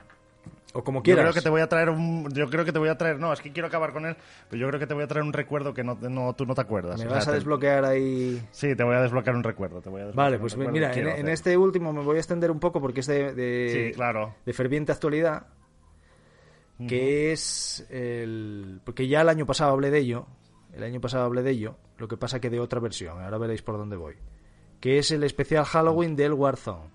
O 0.74 0.84
como 0.84 0.98
Yo 0.98 1.02
quieras. 1.04 1.22
creo 1.24 1.32
que 1.34 1.40
te 1.40 1.48
voy 1.48 1.62
a 1.62 1.66
traer 1.66 1.88
un. 1.88 2.28
Yo 2.34 2.46
creo 2.50 2.62
que 2.64 2.72
te 2.72 2.78
voy 2.78 2.90
a 2.90 2.96
traer. 2.98 3.18
No, 3.18 3.32
es 3.32 3.40
que 3.40 3.50
quiero 3.52 3.68
acabar 3.68 3.90
con 3.92 4.04
él. 4.04 4.14
Pero 4.50 4.60
yo 4.60 4.68
creo 4.68 4.78
que 4.78 4.86
te 4.86 4.92
voy 4.92 5.02
a 5.02 5.06
traer 5.06 5.24
un 5.24 5.32
recuerdo 5.32 5.72
que 5.72 5.82
no, 5.82 5.96
no- 6.00 6.34
tú 6.34 6.44
no 6.44 6.54
te 6.54 6.60
acuerdas. 6.60 7.00
Me 7.00 7.06
O 7.06 7.10
vas 7.10 7.24
sea, 7.24 7.32
a 7.32 7.34
te- 7.34 7.38
desbloquear 7.38 7.84
ahí. 7.86 8.40
Sí, 8.50 8.76
te 8.76 8.84
voy 8.84 8.94
a 8.94 9.00
desbloquear 9.00 9.34
un 9.34 9.42
recuerdo. 9.44 9.80
Te 9.80 9.88
voy 9.88 10.02
a 10.02 10.06
desbloquear 10.06 10.26
Vale, 10.26 10.38
pues 10.38 10.56
mira, 10.58 10.92
en, 10.94 11.08
hacer. 11.08 11.28
este 11.30 11.56
último 11.56 11.92
me 11.94 12.02
voy 12.02 12.16
a 12.16 12.18
extender 12.18 12.50
un 12.50 12.60
poco 12.60 12.82
porque 12.82 13.00
es 13.00 13.06
de, 13.06 13.32
de, 13.32 13.88
Sí, 13.90 13.94
claro. 13.96 14.34
de 14.44 14.52
ferviente 14.52 14.92
actualidad. 14.92 15.46
Que 16.86 17.32
es 17.32 17.84
el. 17.90 18.80
Porque 18.84 19.08
ya 19.08 19.22
el 19.22 19.28
año 19.30 19.46
pasado 19.46 19.72
hablé 19.72 19.90
de 19.90 19.98
ello. 19.98 20.26
El 20.78 20.84
año 20.84 21.00
pasado 21.00 21.24
hablé 21.24 21.42
de 21.42 21.50
ello. 21.50 21.76
Lo 21.98 22.06
que 22.08 22.16
pasa 22.16 22.40
que 22.40 22.48
de 22.50 22.60
otra 22.60 22.78
versión. 22.80 23.20
Ahora 23.20 23.36
veréis 23.36 23.62
por 23.62 23.76
dónde 23.76 23.96
voy. 23.96 24.14
Que 24.80 24.98
es 24.98 25.10
el 25.10 25.24
especial 25.24 25.64
Halloween 25.64 26.14
del 26.14 26.32
Warzone. 26.34 26.88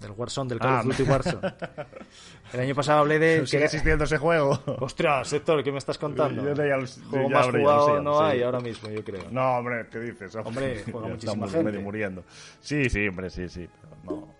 del 0.00 0.12
Warzone, 0.12 0.48
del 0.48 0.58
Call 0.58 0.68
Ah, 0.76 0.80
of 0.80 0.86
Duty 0.86 1.02
Warzone. 1.04 1.54
El 2.52 2.60
año 2.60 2.74
pasado 2.74 3.00
hablé 3.00 3.18
de... 3.18 3.46
¿Sigue 3.46 3.64
existiendo 3.64 4.04
ese 4.04 4.16
juego? 4.18 4.58
Ostras, 4.80 5.30
Héctor, 5.32 5.62
¿qué 5.64 5.72
me 5.72 5.78
estás 5.78 5.98
contando? 5.98 6.42
Yo 6.42 6.54
ya 6.54 6.76
Juego 7.10 7.28
ya 7.28 7.34
más 7.36 7.46
ya 7.46 7.52
jugado 7.58 7.96
sé, 7.96 8.02
no 8.02 8.18
sí. 8.18 8.24
hay 8.24 8.42
ahora 8.42 8.60
mismo, 8.60 8.88
yo 8.88 9.04
creo. 9.04 9.30
No, 9.30 9.56
hombre, 9.58 9.86
¿qué 9.90 9.98
dices? 9.98 10.34
Hombre, 10.36 10.82
juega 10.90 11.08
muchísima 11.08 11.32
estamos 11.32 11.50
gente. 11.52 11.64
medio 11.70 11.80
muriendo. 11.82 12.24
Sí, 12.60 12.88
sí, 12.88 13.08
hombre, 13.08 13.28
sí, 13.30 13.48
sí. 13.48 13.68
pero 13.82 13.96
no. 14.04 14.34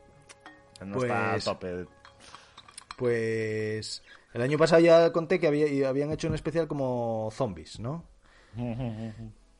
No 0.86 0.96
está 1.02 1.28
a 1.28 1.32
Pues- 1.32 1.44
tope. 1.44 1.86
Pues 2.96 4.02
el 4.32 4.42
año 4.42 4.57
pasado 4.59 4.80
ya 4.80 5.12
conté 5.12 5.38
que 5.38 5.46
había, 5.48 5.88
habían 5.88 6.11
hecho 6.12 6.28
un 6.28 6.34
especial 6.34 6.66
como 6.68 7.28
zombies, 7.32 7.78
¿no? 7.80 8.04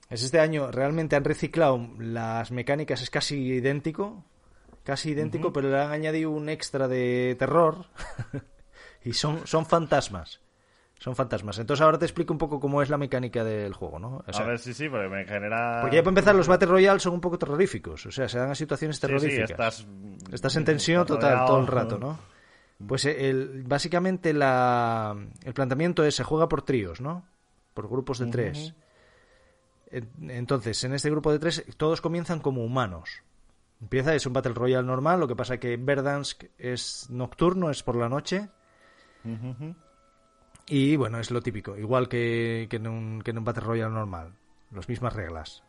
Es 0.09 0.23
este 0.23 0.39
año, 0.41 0.71
realmente 0.71 1.17
han 1.17 1.25
reciclado 1.25 1.89
las 1.99 2.51
mecánicas, 2.53 3.03
es 3.03 3.11
casi 3.11 3.37
idéntico, 3.55 4.25
casi 4.85 5.11
idéntico, 5.11 5.53
pero 5.53 5.69
le 5.69 5.81
han 5.81 5.91
añadido 5.91 6.31
un 6.31 6.49
extra 6.49 6.87
de 6.87 7.35
terror 7.39 7.87
y 9.05 9.13
son, 9.15 9.47
son 9.47 9.67
fantasmas. 9.67 10.41
Son 10.99 11.15
fantasmas. 11.15 11.59
Entonces 11.59 11.85
ahora 11.85 11.99
te 11.99 12.07
explico 12.07 12.33
un 12.33 12.39
poco 12.39 12.59
cómo 12.59 12.81
es 12.81 12.89
la 12.89 12.97
mecánica 12.97 13.45
del 13.45 13.75
juego, 13.75 13.99
¿no? 13.99 14.25
O 14.27 14.33
sea, 14.33 14.45
a 14.47 14.49
ver, 14.49 14.59
sí, 14.59 14.73
sí, 14.73 14.89
porque 14.89 15.09
me 15.09 15.27
genera... 15.27 15.81
porque 15.83 15.97
ya 15.97 16.03
para 16.03 16.13
empezar 16.13 16.35
los 16.35 16.49
Battle 16.49 16.69
Royale 16.69 17.01
son 17.01 17.13
un 17.13 17.21
poco 17.21 17.39
terroríficos, 17.39 18.07
o 18.07 18.11
sea, 18.11 18.29
se 18.29 18.39
dan 18.39 18.51
a 18.51 18.55
situaciones 18.55 18.97
Sí, 18.97 19.01
sí, 19.01 19.07
terroríficas. 19.07 19.51
estás... 19.51 19.87
Estás 20.33 20.57
en 20.57 20.65
tensión 20.65 21.05
total 21.05 21.45
todo 21.45 21.61
el 21.61 21.67
rato, 21.67 21.99
¿no? 21.99 22.19
Pues 22.87 23.05
eh, 23.05 23.29
el, 23.29 23.65
básicamente 23.65 24.33
la, 24.33 25.15
el 25.45 25.53
planteamiento 25.53 26.03
es 26.05 26.15
se 26.15 26.25
juega 26.25 26.49
por 26.49 26.63
tríos, 26.63 27.01
¿no? 27.01 27.27
Por 27.75 27.89
grupos 27.89 28.19
de 28.19 28.27
tres. 28.27 28.75
Entonces, 29.91 30.83
en 30.85 30.95
este 30.95 31.11
grupo 31.11 31.33
de 31.33 31.39
tres, 31.39 31.65
todos 31.77 32.01
comienzan 32.01 32.41
como 32.41 32.65
humanos. 32.65 33.23
Empieza, 33.81 34.15
es 34.15 34.27
un 34.27 34.33
Battle 34.33 34.55
Royale 34.55 34.87
normal, 34.87 35.21
lo 35.21 35.29
que 35.29 35.37
pasa 35.37 35.59
que 35.59 35.77
Verdansk 35.77 36.45
es 36.59 37.09
nocturno, 37.11 37.71
es 37.71 37.83
por 37.83 37.97
la 37.97 38.09
noche. 38.09 38.49
Y 40.69 40.97
bueno, 40.97 41.19
es 41.19 41.31
lo 41.31 41.41
típico, 41.43 41.77
igual 41.77 42.09
que, 42.09 42.67
que 42.71 42.77
en, 42.77 42.87
un, 42.89 43.23
que 43.23 43.31
en 43.31 43.39
un 43.39 43.45
Battle 43.45 43.65
Royale 43.65 43.95
normal. 43.95 44.35
Las 44.73 44.89
mismas 44.89 45.15
reglas. 45.15 45.63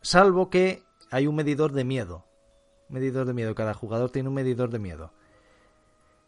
Salvo 0.00 0.50
que 0.50 0.82
hay 1.10 1.26
un 1.26 1.36
medidor 1.36 1.72
de 1.72 1.84
miedo. 1.84 2.24
Medidor 2.88 3.26
de 3.26 3.32
miedo. 3.32 3.54
Cada 3.54 3.74
jugador 3.74 4.10
tiene 4.10 4.28
un 4.28 4.34
medidor 4.34 4.70
de 4.70 4.80
miedo. 4.80 5.12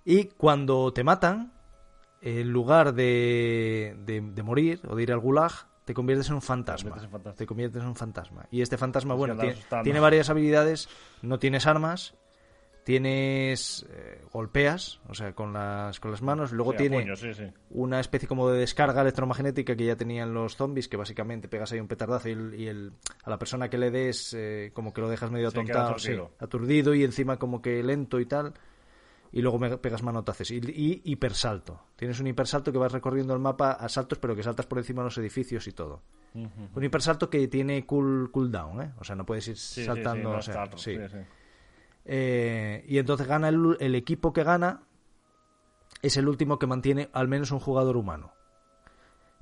Y 0.05 0.27
cuando 0.27 0.93
te 0.93 1.03
matan, 1.03 1.53
en 2.21 2.51
lugar 2.51 2.95
de, 2.95 3.97
de, 4.05 4.21
de 4.21 4.43
morir 4.43 4.81
o 4.89 4.95
de 4.95 5.03
ir 5.03 5.13
al 5.13 5.19
gulag, 5.19 5.53
te 5.89 5.95
conviertes 5.95 6.29
en 6.29 6.35
un 6.35 6.43
fantasma. 6.43 6.95
Te 7.35 7.47
conviertes 7.47 7.81
en 7.81 7.89
un 7.89 7.97
fantasma. 7.97 8.47
Y 8.51 8.61
este 8.61 8.77
fantasma, 8.77 9.15
bueno, 9.15 9.37
tiene, 9.83 10.01
varias 10.01 10.29
habilidades. 10.29 10.87
No 11.23 11.39
tienes 11.39 11.67
armas. 11.67 12.13
Tienes. 12.85 13.87
eh, 13.91 14.23
golpeas, 14.31 15.01
o 15.09 15.15
sea, 15.15 15.33
con 15.35 15.55
las, 15.55 15.99
con 15.99 16.11
las 16.11 16.21
manos. 16.21 16.53
Luego 16.53 16.73
Sí, 16.73 16.77
tiene 16.79 17.01
puño, 17.01 17.17
sí, 17.17 17.33
sí. 17.33 17.45
una 17.71 18.01
especie 18.01 18.29
como 18.29 18.51
de 18.51 18.59
descarga 18.61 19.01
electromagnética 19.01 19.75
que 19.77 19.87
ya 19.87 19.97
tenían 19.97 20.35
los 20.35 20.57
zombies, 20.57 20.89
que 20.89 20.99
básicamente 20.99 21.49
pegas 21.49 21.73
ahí 21.73 21.81
un 21.81 21.89
petardazo 21.89 22.29
y, 22.29 22.33
el- 22.33 22.55
y 22.55 22.67
el- 22.69 22.93
a 23.25 23.31
la 23.31 23.39
persona 23.39 23.71
que 23.71 23.79
le 23.79 23.91
des 23.91 24.35
eh, 24.35 24.73
como 24.75 24.93
que 24.93 25.01
lo 25.01 25.09
dejas 25.09 25.31
medio 25.31 25.49
atontado, 25.49 25.97
aturdido 26.39 26.95
y 26.95 27.03
encima 27.05 27.39
como 27.39 27.63
que 27.63 27.83
lento 27.83 28.21
y 28.21 28.27
tal. 28.27 28.53
Y 29.33 29.43
luego 29.43 29.59
me 29.59 29.77
pegas 29.79 30.03
manotazos. 30.03 30.51
Y, 30.51 30.57
y 30.57 31.03
hipersalto. 31.05 31.81
Tienes 31.97 32.19
un 32.21 32.27
hipersalto 32.29 32.73
que 32.73 32.79
vas 32.79 32.93
recorriendo 32.93 33.35
el 33.35 33.41
mapa 33.41 33.73
a 33.73 33.89
saltos, 33.89 34.19
pero 34.19 34.35
que 34.35 34.43
saltas 34.43 34.67
por 34.67 34.79
encima 34.79 35.03
de 35.03 35.07
los 35.07 35.19
edificios 35.19 35.67
y 35.69 35.73
todo. 35.73 36.03
Un 36.35 36.85
hipersalto 36.85 37.29
que 37.29 37.47
tiene 37.49 37.85
cool, 37.85 38.31
cooldown, 38.31 38.83
¿eh? 38.83 38.93
O 38.99 39.05
sea, 39.05 39.17
no 39.17 39.27
puedes 39.27 39.49
ir 39.49 39.57
Sí, 39.57 39.75
sí, 39.75 39.81
sí, 39.81 39.87
saltando. 39.87 40.31
o 40.31 40.43
sea. 40.43 40.55
Eh, 42.05 42.85
y 42.89 42.99
entonces 42.99 43.27
gana 43.27 43.49
el, 43.49 43.77
el 43.81 43.95
equipo 43.95 44.33
que 44.33 44.43
gana 44.45 44.83
es 46.01 46.17
el 46.17 46.29
último 46.29 46.59
que 46.59 46.67
mantiene 46.67 47.11
al 47.13 47.29
menos 47.29 47.51
un 47.51 47.59
jugador 47.61 47.97
humano. 47.97 48.33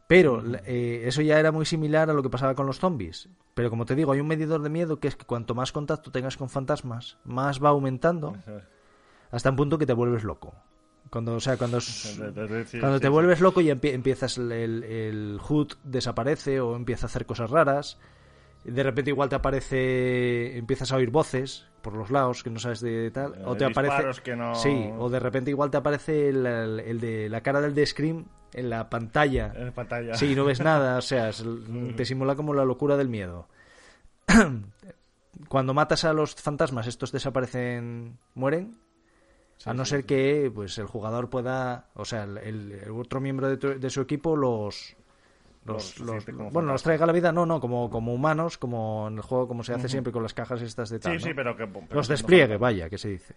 Pero 0.08 0.42
eh, 0.64 1.02
eso 1.06 1.20
ya 1.22 1.38
era 1.40 1.50
muy 1.52 1.66
similar 1.66 2.08
a 2.10 2.12
lo 2.14 2.22
que 2.22 2.30
pasaba 2.30 2.54
con 2.54 2.66
los 2.66 2.78
zombies. 2.78 3.28
Pero 3.54 3.70
como 3.70 3.84
te 3.86 3.94
digo, 3.94 4.12
hay 4.12 4.20
un 4.20 4.28
medidor 4.28 4.62
de 4.62 4.70
miedo 4.70 4.98
que 5.00 5.08
es 5.08 5.16
que 5.16 5.26
cuanto 5.26 5.54
más 5.54 5.72
contacto 5.72 6.10
tengas 6.12 6.36
con 6.36 6.48
fantasmas, 6.48 7.18
más 7.24 7.62
va 7.62 7.70
aumentando 7.70 8.36
hasta 9.30 9.50
un 9.50 9.56
punto 9.56 9.78
que 9.78 9.86
te 9.86 9.92
vuelves 9.92 10.24
loco. 10.24 10.54
Cuando, 11.10 11.34
o 11.34 11.40
sea, 11.40 11.56
cuando, 11.56 11.78
es- 11.78 11.84
Sí, 11.86 12.18
cuando 12.18 12.96
sí, 12.96 13.00
te 13.00 13.06
sí. 13.06 13.08
vuelves 13.08 13.40
loco 13.40 13.60
y 13.60 13.66
empie- 13.66 13.92
empiezas 13.94 14.38
el, 14.38 14.50
el, 14.52 14.82
el 14.84 15.40
HUD 15.46 15.72
desaparece 15.84 16.60
o 16.60 16.74
empieza 16.76 17.06
a 17.06 17.08
hacer 17.08 17.26
cosas 17.26 17.50
raras. 17.50 17.98
De 18.64 18.82
repente 18.82 19.10
igual 19.12 19.28
te 19.28 19.36
aparece, 19.36 20.56
empiezas 20.58 20.90
a 20.90 20.96
oír 20.96 21.10
voces 21.10 21.66
por 21.82 21.94
los 21.94 22.10
lados 22.10 22.42
que 22.42 22.50
no 22.50 22.58
sabes 22.58 22.80
de 22.80 23.12
tal, 23.12 23.34
Eh, 23.36 23.42
o 23.44 23.56
te 23.56 23.64
aparece, 23.64 23.94
disparos 23.94 24.20
que 24.20 24.34
no- 24.34 24.56
sí, 24.56 24.90
o 24.98 25.08
de 25.08 25.20
repente 25.20 25.50
igual 25.50 25.70
te 25.70 25.76
aparece 25.76 26.28
el, 26.30 26.42
de 27.00 27.28
la 27.28 27.42
cara 27.42 27.60
del 27.60 27.74
de 27.76 27.86
Scream 27.86 28.24
en 28.52 28.68
la 28.70 28.90
pantalla. 28.90 29.52
En 29.54 29.72
pantalla. 29.72 30.14
Sí, 30.14 30.34
no 30.34 30.44
ves 30.44 30.58
nada, 30.60 30.98
o 30.98 31.02
sea, 31.02 31.30
te 31.96 32.04
simula 32.04 32.34
como 32.34 32.52
la 32.54 32.64
locura 32.64 32.96
del 32.96 33.08
miedo. 33.08 33.46
Cuando 35.48 35.74
matas 35.74 36.04
a 36.04 36.12
los 36.12 36.34
fantasmas, 36.34 36.86
estos 36.86 37.12
desaparecen, 37.12 38.18
mueren, 38.34 38.78
a 39.64 39.74
no 39.74 39.84
ser 39.84 40.04
que 40.04 40.50
pues 40.54 40.76
el 40.78 40.86
jugador 40.86 41.28
pueda, 41.30 41.88
o 41.94 42.04
sea, 42.04 42.24
el, 42.24 42.80
otro 42.94 43.20
miembro 43.20 43.48
de, 43.48 43.56
tu- 43.56 43.78
de 43.80 43.90
su 43.90 44.00
equipo 44.00 44.36
los 44.36 44.94
los, 45.64 45.98
bueno, 46.52 46.70
los 46.72 46.82
traiga 46.84 47.02
a 47.04 47.06
la 47.08 47.12
vida, 47.12 47.32
no, 47.32 47.44
no, 47.44 47.60
como, 47.60 47.90
como 47.90 48.14
humanos, 48.14 48.56
como 48.56 49.08
en 49.08 49.16
el 49.16 49.22
juego, 49.22 49.48
como 49.48 49.64
se 49.64 49.72
hace 49.72 49.88
siempre 49.88 50.12
con 50.12 50.22
las 50.22 50.32
cajas 50.32 50.62
estas 50.62 50.90
de 50.90 51.00
tal. 51.00 51.20
Sí, 51.20 51.34
pero 51.34 51.56
que... 51.56 51.66
pero 51.66 51.88
los 51.90 52.08
no 52.08 52.12
despliegue, 52.12 52.56
vaya, 52.56 52.88
que 52.88 52.98
se 52.98 53.08
dice. 53.08 53.34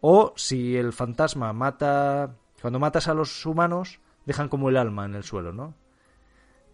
O 0.00 0.32
si 0.36 0.76
el 0.76 0.92
fantasma 0.92 1.52
mata, 1.52 2.36
cuando 2.60 2.78
matas 2.78 3.08
a 3.08 3.14
los 3.14 3.44
humanos, 3.44 3.98
dejan 4.26 4.48
como 4.48 4.68
el 4.68 4.76
alma 4.76 5.06
en 5.06 5.16
el 5.16 5.24
suelo, 5.24 5.52
¿no? 5.52 5.74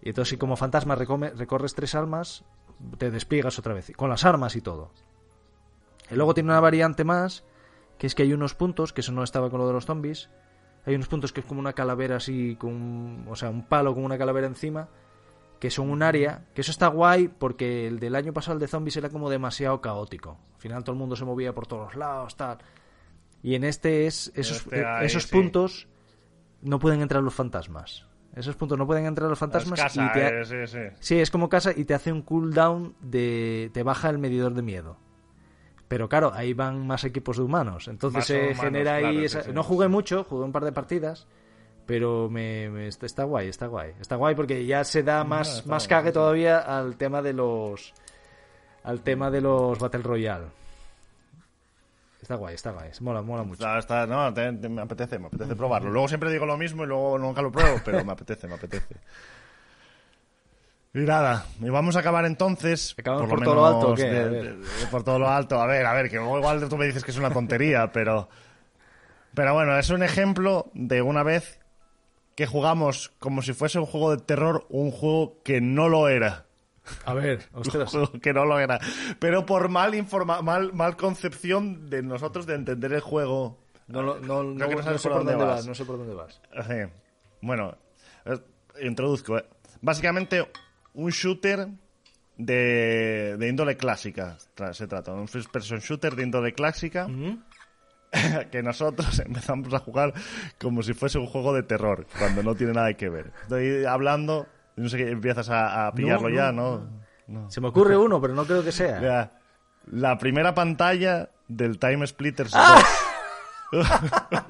Y 0.03 0.11
entonces 0.11 0.29
si 0.31 0.37
como 0.37 0.57
fantasma 0.57 0.95
recome- 0.95 1.33
recorres 1.35 1.75
tres 1.75 1.95
almas, 1.95 2.45
te 2.99 3.11
despliegas 3.11 3.59
otra 3.59 3.73
vez, 3.73 3.93
con 3.97 4.11
las 4.11 4.27
armas 4.27 4.57
y 4.57 4.61
todo. 4.61 4.91
Y 6.11 6.17
luego 6.17 6.35
tiene 6.35 6.51
una 6.51 6.61
variante 6.61 7.03
más, 7.03 7.45
que 7.99 8.07
es 8.07 8.14
que 8.14 8.22
hay 8.24 8.32
unos 8.32 8.55
puntos, 8.55 8.92
que 8.92 9.01
eso 9.01 9.12
no 9.12 9.22
estaba 9.22 9.51
con 9.51 9.61
lo 9.61 9.66
de 9.66 9.72
los 9.72 9.86
zombies, 9.86 10.28
hay 10.84 10.94
unos 10.94 11.09
puntos 11.09 11.32
que 11.32 11.40
es 11.40 11.47
como 11.47 11.61
una 11.61 11.72
calavera 11.72 12.16
así, 12.16 12.57
con, 12.57 12.70
un- 12.72 13.26
o 13.28 13.36
sea, 13.36 13.51
un 13.51 13.64
palo 13.66 13.94
con 13.94 14.05
una 14.05 14.18
calavera 14.18 14.47
encima, 14.47 14.88
que 15.59 15.70
son 15.70 15.88
un 15.90 16.03
área, 16.03 16.44
que 16.55 16.61
eso 16.61 16.70
está 16.70 16.88
guay 16.88 17.28
porque 17.28 17.86
el 17.86 17.99
del 17.99 18.14
año 18.14 18.32
pasado, 18.32 18.55
el 18.55 18.61
de 18.61 18.68
zombies, 18.68 18.97
era 18.97 19.09
como 19.09 19.30
demasiado 19.30 19.80
caótico. 19.80 20.38
Al 20.55 20.61
final 20.61 20.84
todo 20.84 20.92
el 20.92 20.99
mundo 20.99 21.16
se 21.16 21.24
movía 21.24 21.55
por 21.55 21.66
todos 21.66 21.86
los 21.86 21.97
lados, 21.97 22.36
tal. 22.36 22.59
Y 23.42 23.55
en 23.55 23.64
este 23.64 24.07
es, 24.07 24.30
esos, 24.34 24.59
Este 24.66 24.84
esos 25.07 25.24
sí. 25.24 25.30
puntos 25.32 25.88
no 26.62 26.78
pueden 26.78 27.01
entrar 27.01 27.22
los 27.22 27.34
fantasmas. 27.34 28.07
Esos 28.34 28.55
puntos 28.55 28.76
no 28.76 28.86
pueden 28.86 29.07
entrar 29.07 29.30
los 29.30 29.38
fantasmas 29.38 29.78
Es 29.78 29.84
casa, 29.84 30.05
y 30.05 30.12
te, 30.12 30.40
eh, 30.40 30.44
sí, 30.44 30.66
sí. 30.66 30.78
Sí, 31.01 31.18
es 31.20 31.30
como 31.30 31.49
casa 31.49 31.72
y 31.74 31.86
te 31.86 31.94
hace 31.94 32.12
un 32.12 32.20
cooldown 32.20 32.94
de. 33.01 33.70
te 33.72 33.82
baja 33.82 34.11
el 34.11 34.18
medidor 34.18 34.53
de 34.53 34.61
miedo. 34.62 34.99
Pero 35.89 36.09
claro, 36.09 36.32
ahí 36.34 36.53
van 36.53 36.87
más 36.87 37.05
equipos 37.05 37.37
de 37.37 37.45
humanos. 37.45 37.87
Entonces 37.89 38.16
Más 38.18 38.26
se 38.26 38.39
humanos, 38.47 38.59
genera 38.61 38.95
ahí. 38.97 39.03
claro, 39.03 39.20
esa- 39.20 39.43
sí, 39.43 39.51
no 39.53 39.62
sí. 39.62 39.68
jugué 39.68 39.89
mucho, 39.89 40.24
jugué 40.24 40.45
un 40.45 40.53
par 40.53 40.64
de 40.64 40.72
partidas. 40.72 41.26
Pero 41.87 42.28
me, 42.28 42.68
me- 42.68 42.89
está, 42.89 43.07
está 43.07 43.22
guay, 43.22 43.47
está 43.49 43.68
guay. 43.68 43.93
Está 44.01 44.16
guay 44.16 44.34
porque 44.34 44.66
ya 44.66 44.82
se 44.82 45.05
da 45.05 45.22
más, 45.22 45.64
más 45.66 45.87
cague 45.87 46.11
todavía 46.11 46.59
al 46.59 46.97
tema 46.97 47.22
de 47.22 47.32
los. 47.32 47.95
al 48.82 49.03
tema 49.03 49.30
de 49.30 49.41
los 49.41 49.78
Battle 49.78 50.03
Royale. 50.03 50.47
Está 52.20 52.34
guay, 52.34 52.55
está 52.57 52.72
guay. 52.72 52.91
Mola, 53.01 53.22
mola 53.22 53.45
mucho. 53.45 53.62
Está, 53.62 53.78
está- 53.78 54.07
no, 54.07 54.34
te- 54.34 54.53
te- 54.55 54.68
me 54.68 54.82
apetece, 54.82 55.18
me 55.20 55.26
apetece 55.28 55.55
probarlo. 55.55 55.91
Luego 55.91 56.09
siempre 56.09 56.30
digo 56.32 56.45
lo 56.45 56.57
mismo 56.57 56.82
y 56.82 56.87
luego 56.89 57.18
nunca 57.18 57.41
lo 57.41 57.53
pruebo, 57.53 57.78
pero 57.84 58.05
me 58.05 58.12
apetece, 58.12 58.49
me 58.49 58.55
apetece. 58.55 58.97
Y 60.99 61.05
nada, 61.05 61.44
y 61.61 61.68
vamos 61.68 61.94
a 61.97 62.01
acabar 62.01 62.24
entonces. 62.24 62.94
¿Acabamos 62.99 63.28
por, 63.28 63.38
por 63.40 63.44
todo 63.44 63.55
lo 63.57 63.66
alto 63.66 63.78
o 63.88 63.94
menos 63.94 64.01
qué? 64.01 64.07
de- 64.11 64.18
A 64.20 64.28
ver. 64.28 64.42
de- 64.57 64.57
de- 64.57 64.86
por 64.90 65.05
todo 65.05 65.18
lo 65.18 65.28
alto. 65.28 65.61
A 65.61 65.66
ver, 65.66 65.84
a 65.84 65.92
ver, 65.92 66.09
que 66.09 66.16
igual 66.16 66.68
tú 66.68 66.76
me 66.78 66.86
dices 66.86 67.05
que 67.05 67.11
es 67.11 67.18
una 67.18 67.30
tontería, 67.30 67.90
pero. 67.92 68.28
Pero 69.34 69.53
bueno, 69.53 69.78
es 69.78 69.90
un 69.90 70.03
ejemplo 70.03 70.70
de 70.72 71.03
una 71.03 71.22
vez 71.22 71.61
que 72.34 72.47
jugamos 72.47 73.12
como 73.18 73.42
si 73.42 73.53
fuese 73.53 73.78
un 73.78 73.84
juego 73.86 74.16
de 74.16 74.22
terror, 74.22 74.64
un 74.70 74.90
juego 74.90 75.42
que 75.44 75.61
no 75.61 75.88
lo 75.90 76.09
era. 76.09 76.47
A 77.05 77.12
ver, 77.12 77.47
Un 77.53 77.61
ostras. 77.61 77.90
juego 77.90 78.12
que 78.22 78.32
no 78.32 78.47
lo 78.47 78.59
era. 78.59 78.78
Pero 79.18 79.44
por 79.44 79.68
mal, 79.68 79.94
informa 79.94 80.40
mal, 80.40 80.72
mal 80.72 80.97
concepción 80.97 81.90
de 81.90 82.03
nosotros 82.03 82.47
de 82.47 82.55
entender 82.55 82.92
el 82.94 83.01
juego. 83.01 83.59
No, 83.88 84.01
lo- 84.03 84.18
no, 84.20 84.42
no, 84.42 84.55
no 84.55 84.68
sé 84.68 84.82
por 84.82 85.03
por 85.03 85.12
dónde 85.12 85.32
dónde 85.32 85.44
vas. 85.47 85.57
vas, 85.57 85.66
no 85.66 85.74
sé 85.74 85.84
por 85.84 85.99
dónde 85.99 86.14
vas. 86.14 86.40
Sí. 86.66 86.90
Bueno, 87.42 87.76
eh, 88.24 88.38
introduzco. 88.82 89.36
eh. 89.36 89.44
Básicamente, 89.82 90.49
un 90.97 91.11
shooter 91.11 91.68
de, 92.36 93.36
de 93.38 93.49
índole 93.49 93.76
clásica. 93.76 94.36
Se 94.72 94.86
trata 94.86 95.12
de 95.12 95.20
un 95.20 95.28
first 95.28 95.51
person 95.51 95.78
shooter 95.78 96.16
de 96.16 96.24
índole 96.24 96.53
clásica. 96.53 97.07
que 98.51 98.62
nosotros 98.62 99.18
empezamos 99.26 99.72
a 99.74 99.78
jugar 99.78 100.14
como 100.59 100.82
si 100.82 100.94
fuese 100.94 101.18
un 101.18 101.26
juego 101.26 101.55
de 101.55 101.62
terror, 101.62 102.07
cuando 102.18 102.42
no 102.42 102.55
tiene 102.55 102.72
nada 102.72 102.92
que 102.94 103.09
ver. 103.09 103.32
Estoy 103.42 103.84
hablando, 103.84 104.47
no 104.76 104.88
sé 104.88 104.99
qué, 104.99 105.11
empiezas 105.11 105.49
a, 105.51 105.86
a 105.86 105.92
pillarlo 105.92 106.28
no, 106.28 106.34
ya, 106.34 106.53
¿no? 106.53 106.88
No. 107.26 107.51
Se 107.51 107.61
me 107.61 107.68
ocurre 107.68 107.97
uno, 107.97 108.20
pero 108.20 108.34
no 108.34 108.44
creo 108.44 108.62
que 108.64 108.72
sea. 108.72 109.32
La 109.90 110.18
primera 110.18 110.55
pantalla 110.55 111.30
del 111.49 111.78
Time 111.78 112.07
Splitters 112.07 112.53
¡Ah! 112.55 112.82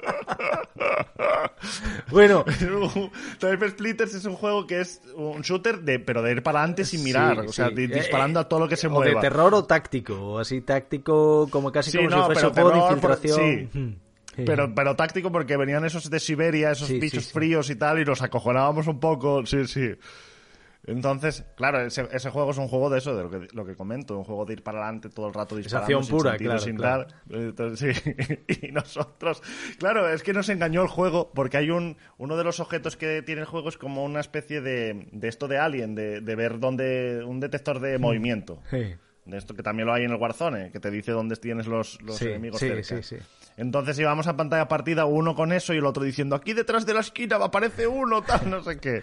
Bueno, 2.11 2.45
2. 2.45 2.93
Time 3.39 3.69
Splitters 3.69 4.13
es 4.13 4.25
un 4.25 4.35
juego 4.35 4.65
que 4.65 4.81
es 4.81 5.01
un 5.15 5.41
shooter, 5.41 5.81
de, 5.81 5.99
pero 5.99 6.21
de 6.21 6.31
ir 6.31 6.43
para 6.43 6.59
adelante 6.59 6.85
sin 6.85 7.03
mirar. 7.03 7.41
Sí, 7.41 7.47
o 7.47 7.51
sea, 7.51 7.69
sí. 7.69 7.83
Eh, 7.83 7.87
disparando 7.87 8.39
a 8.39 8.47
todo 8.47 8.61
lo 8.61 8.67
que 8.67 8.75
se 8.75 8.87
o 8.87 8.91
mueva. 8.91 9.21
de 9.21 9.27
terror 9.27 9.53
o 9.53 9.65
táctico, 9.65 10.13
o 10.13 10.39
así 10.39 10.61
táctico, 10.61 11.47
como 11.49 11.71
casi 11.71 11.91
Sí, 11.91 11.97
como 11.97 12.09
no, 12.09 12.17
si 12.17 12.25
fuese 12.25 12.41
pero 12.53 12.71
terror, 12.71 12.91
infiltración. 12.91 13.69
Mm. 13.73 13.95
Sí. 14.35 14.43
Pero, 14.45 14.73
pero 14.73 14.95
táctico 14.95 15.31
porque 15.31 15.57
venían 15.57 15.83
esos 15.83 16.09
de 16.09 16.19
Siberia, 16.19 16.71
esos 16.71 16.89
bichos 16.89 17.31
fríos 17.31 17.71
y 17.71 17.75
tal, 17.75 17.99
y 17.99 18.05
nos 18.05 18.21
acojonábamos 18.21 18.87
un 18.87 18.99
poco. 18.99 19.45
Sí, 19.45 19.65
sí. 19.65 19.95
Entonces, 20.87 21.43
claro, 21.55 21.81
ese, 21.81 22.07
ese 22.13 22.29
juego 22.29 22.51
es 22.51 22.57
un 22.57 22.69
juego 22.69 22.89
de 22.89 22.99
eso, 22.99 23.15
de 23.15 23.23
lo 23.23 23.29
que, 23.29 23.47
lo 23.53 23.65
que 23.65 23.75
comento, 23.75 24.17
un 24.17 24.23
juego 24.23 24.45
de 24.45 24.53
ir 24.53 24.63
para 24.63 24.79
adelante 24.79 25.09
todo 25.09 25.27
el 25.27 25.33
rato 25.33 25.57
disparando 25.57 25.83
acción 25.97 26.03
sin 26.05 26.17
pura, 26.17 26.31
sentido, 26.31 26.49
claro, 26.51 26.63
sin 26.63 26.75
claro. 26.77 27.07
tal. 27.29 27.41
Entonces, 27.41 28.03
sí. 28.03 28.39
Y 28.67 28.71
nosotros, 28.71 29.43
claro, 29.79 30.09
es 30.09 30.23
que 30.23 30.31
nos 30.33 30.47
engañó 30.49 30.81
el 30.81 30.87
juego 30.87 31.29
porque 31.33 31.57
hay 31.57 31.69
un 31.71 31.97
uno 32.17 32.37
de 32.37 32.43
los 32.45 32.59
objetos 32.61 32.95
que 32.95 33.21
tiene 33.21 33.41
el 33.41 33.47
juego 33.47 33.67
es 33.69 33.77
como 33.77 34.03
una 34.05 34.21
especie 34.21 34.61
de, 34.61 35.07
de 35.11 35.27
esto 35.27 35.47
de 35.49 35.57
Alien, 35.57 35.93
de, 35.93 36.21
de 36.21 36.35
ver 36.35 36.57
dónde 36.59 37.21
un 37.25 37.39
detector 37.41 37.79
de 37.81 37.97
movimiento. 37.99 38.61
Sí. 38.71 38.95
De 39.25 39.37
esto 39.37 39.53
que 39.55 39.63
también 39.63 39.87
lo 39.87 39.93
hay 39.93 40.05
en 40.05 40.11
el 40.11 40.17
Warzone, 40.17 40.71
que 40.71 40.79
te 40.79 40.89
dice 40.89 41.11
dónde 41.11 41.35
tienes 41.35 41.67
los, 41.67 42.01
los 42.01 42.15
Sí, 42.15 42.27
enemigos 42.27 42.61
sí, 42.61 42.69
cerca. 42.69 43.03
sí, 43.03 43.17
sí. 43.17 43.17
Entonces 43.57 43.99
íbamos 43.99 44.27
a 44.27 44.37
pantalla 44.37 44.69
partida 44.69 45.03
uno 45.05 45.35
con 45.35 45.51
eso 45.51 45.73
y 45.73 45.77
el 45.79 45.85
otro 45.85 46.03
diciendo 46.03 46.33
aquí 46.35 46.53
detrás 46.53 46.85
de 46.85 46.93
la 46.93 47.01
esquina 47.01 47.35
aparece 47.35 47.87
uno, 47.87 48.21
tal, 48.25 48.49
no 48.49 48.63
sé 48.63 48.79
qué. 48.79 49.01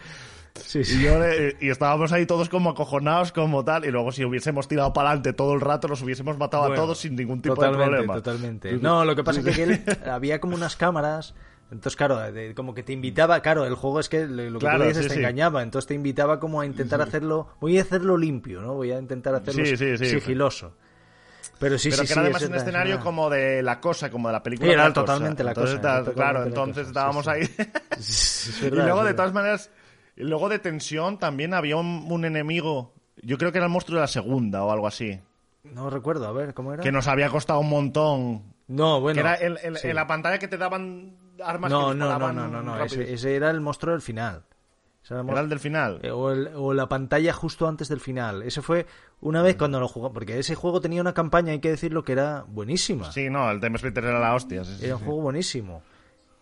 Sí, 0.55 0.83
Y, 0.87 1.03
yo 1.03 1.73
estábamos 1.73 2.13
ahí 2.13 2.27
todos 2.27 2.49
como 2.49 2.71
acojonados, 2.71 3.33
como 3.33 3.65
tal, 3.65 3.85
y 3.87 3.91
luego 3.91 4.13
si 4.13 4.25
hubiésemos 4.25 4.69
tirado 4.69 4.93
para 4.93 5.09
adelante 5.11 5.33
todo 5.33 5.53
el 5.55 5.61
rato, 5.61 5.89
los 5.89 6.01
hubiésemos 6.03 6.39
matado 6.39 6.63
Bueno, 6.69 6.75
a 6.75 6.85
todos 6.85 6.99
sin 6.99 7.17
ningún 7.17 7.43
tipo 7.43 7.61
de 7.61 7.71
problema. 7.73 8.15
Totalmente. 8.15 8.73
No, 8.79 9.05
lo 9.05 9.17
que 9.17 9.25
pasa 9.25 9.41
es 9.41 9.47
que 9.47 9.53
aquel- 9.53 10.09
había 10.09 10.41
como 10.41 10.55
unas 10.55 10.77
cámaras. 10.77 11.35
Entonces, 11.73 11.97
claro, 11.97 12.19
de- 12.31 12.55
como 12.55 12.73
que 12.73 12.85
te 12.85 12.93
invitaba, 12.93 13.41
claro, 13.41 13.65
el 13.65 13.75
juego 13.75 13.99
es 13.99 14.09
que 14.09 14.27
lo 14.27 14.61
que 14.61 14.67
Claro, 14.67 14.83
tú 14.83 14.89
dices 14.89 15.03
sí, 15.05 15.09
te 15.09 15.15
sí. 15.15 15.21
engañaba, 15.21 15.61
entonces 15.63 15.89
te 15.89 15.95
invitaba 15.95 16.39
como 16.39 16.61
a 16.61 16.67
intentar 16.67 17.01
hacerlo, 17.01 17.49
voy 17.61 17.79
a 17.79 17.83
hacerlo 17.83 18.17
limpio, 18.17 18.61
¿no? 18.61 18.75
Voy 18.75 18.93
a 18.93 18.99
intentar 18.99 19.35
hacerlo 19.35 19.65
Sí, 19.67 19.77
sigiloso. 19.99 20.75
Pero 21.59 21.79
sí, 21.79 21.91
Pero 21.91 22.03
sí, 22.03 22.07
que 22.07 22.13
era 22.13 22.23
además 22.23 22.43
un 22.45 22.55
escenario 22.55 22.95
era- 22.95 23.03
como 23.03 23.29
de 23.29 23.61
la 23.63 23.81
cosa, 23.81 24.09
como 24.09 24.29
de 24.29 24.33
la 24.35 24.43
película. 24.43 24.73
Era 24.73 24.93
totalmente 24.93 25.43
la 25.43 25.53
cosa, 25.55 25.81
claro, 26.15 26.41
la 26.43 26.47
entonces 26.47 26.87
estábamos 26.87 27.27
ahí. 27.27 27.43
Y 28.63 28.71
luego, 28.71 29.03
de 29.03 29.15
todas 29.15 29.33
maneras, 29.33 29.71
y 30.17 30.23
luego 30.25 30.49
de 30.49 30.59
tensión 30.59 31.19
también 31.19 31.55
había 31.55 31.77
un, 31.77 32.07
un 32.11 32.25
enemigo, 32.25 32.93
yo 33.23 33.39
creo 33.39 33.53
que 33.53 33.59
era 33.59 33.67
el 33.67 33.73
monstruo 33.73 33.97
de 33.97 34.03
la 34.03 34.07
segunda 34.09 34.65
o 34.65 34.71
algo 34.71 34.87
así, 34.87 35.19
No 35.65 35.89
recuerdo, 35.91 36.27
a 36.27 36.33
ver, 36.33 36.55
¿cómo 36.55 36.73
era? 36.75 36.83
que 36.83 36.93
nos 36.93 37.09
había 37.09 37.29
costado 37.31 37.61
un 37.61 37.71
montón. 37.71 38.43
No, 38.69 39.01
bueno. 39.01 39.15
que 39.15 39.21
era 39.21 39.35
el- 39.35 39.59
el- 39.63 39.77
sí. 39.79 39.89
en 39.89 39.95
la 39.95 40.07
pantalla 40.07 40.39
que 40.39 40.49
te 40.49 40.57
daban 40.59 41.17
armas 41.45 41.71
No, 41.71 41.91
que 41.91 41.95
no, 41.97 42.19
no, 42.19 42.33
no, 42.33 42.49
no, 42.49 42.63
no. 42.63 42.83
Ese, 42.85 43.13
ese 43.13 43.35
era 43.37 43.51
el 43.51 43.61
monstruo 43.61 43.93
del 43.93 44.01
final. 44.03 44.45
Ese 45.03 45.13
era 45.15 45.23
el 45.23 45.29
Era 45.29 45.41
el 45.41 45.49
del 45.51 45.59
final. 45.61 46.01
Eh, 46.03 46.11
O, 46.11 46.31
el- 46.31 46.51
o 46.57 46.73
la 46.73 46.89
pantalla 46.89 47.33
justo 47.35 47.69
antes 47.69 47.89
del 47.89 48.01
final. 48.01 48.43
Ese 48.43 48.63
fue 48.63 48.87
una 49.21 49.41
Mm. 49.41 49.45
vez 49.45 49.57
cuando 49.57 49.81
lo 49.81 49.87
jugó. 49.89 50.13
Porque 50.15 50.39
ese 50.39 50.55
juego 50.55 50.81
tenía 50.81 51.03
una 51.03 51.13
campaña, 51.13 51.53
hay 51.53 51.61
que 51.61 51.69
decirlo, 51.71 52.05
que 52.05 52.13
era 52.13 52.45
buenísima. 52.49 53.13
Sí, 53.13 53.29
no, 53.29 53.51
el 53.51 53.61
Time 53.61 53.77
Splitter 53.77 54.05
era 54.05 54.19
la 54.19 54.35
hostia. 54.35 54.65
sí, 54.65 54.77
sí, 54.79 54.87
Era 54.87 54.97
un 54.97 55.03
juego 55.05 55.21
buenísimo. 55.21 55.83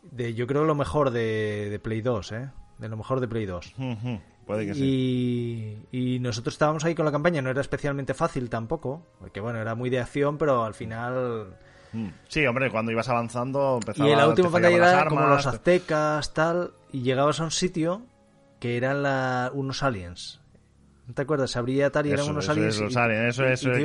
De, 0.03 0.35
yo 0.35 0.47
creo 0.47 0.65
lo 0.65 0.75
mejor 0.77 1.11
de, 1.11 1.69
de 1.71 1.79
Play 1.81 2.03
2, 2.03 2.33
¿eh? 2.33 2.51
De 2.79 2.89
lo 2.89 2.97
mejor 2.97 3.21
de 3.21 3.29
Play 3.29 3.47
2. 3.47 3.75
Ujú, 3.79 4.21
Puede 4.47 4.67
que 4.67 4.75
sí. 4.75 5.87
Y, 5.93 6.15
y 6.17 6.19
nosotros 6.19 6.55
estábamos 6.55 6.85
ahí 6.85 6.95
con 6.95 7.05
la 7.05 7.13
campaña. 7.13 7.41
No 7.43 7.51
era 7.51 7.61
especialmente 7.61 8.13
fácil 8.15 8.51
tampoco. 8.51 9.07
Porque 9.21 9.41
bueno, 9.41 9.61
era 9.61 9.75
muy 9.75 9.89
de 9.91 10.01
acción, 10.01 10.37
pero 10.39 10.65
al 10.65 10.75
final. 10.75 11.57
Mm. 11.93 12.09
Sí, 12.29 12.45
hombre, 12.47 12.71
cuando 12.71 12.91
ibas 12.91 13.09
avanzando 13.09 13.79
empezaba 13.81 14.09
Y 14.09 14.13
en 14.13 14.19
la 14.19 14.29
última 14.29 14.51
pantalla 14.51 14.77
era 14.77 15.07
como 15.07 15.27
los 15.27 15.47
aztecas, 15.47 16.33
tal, 16.35 16.73
y 16.91 17.03
llegabas 17.03 17.39
a 17.41 17.45
un 17.45 17.51
sitio 17.51 18.03
que 18.59 18.77
eran 18.77 19.03
la- 19.03 19.51
unos 19.55 19.83
aliens. 19.83 20.41
¿No 21.07 21.15
te 21.15 21.23
acuerdas? 21.23 21.51
Se 21.51 21.59
abría 21.59 21.91
tal 21.91 22.07
y 22.07 22.11
eran 22.13 22.29
unos 22.31 22.45
eso 22.45 22.53
aliens. 22.53 22.81
los 22.81 22.97
eso 22.97 23.45
y- 23.45 23.53
es, 23.53 23.63
y 23.63 23.67
te 23.67 23.73
que 23.73 23.77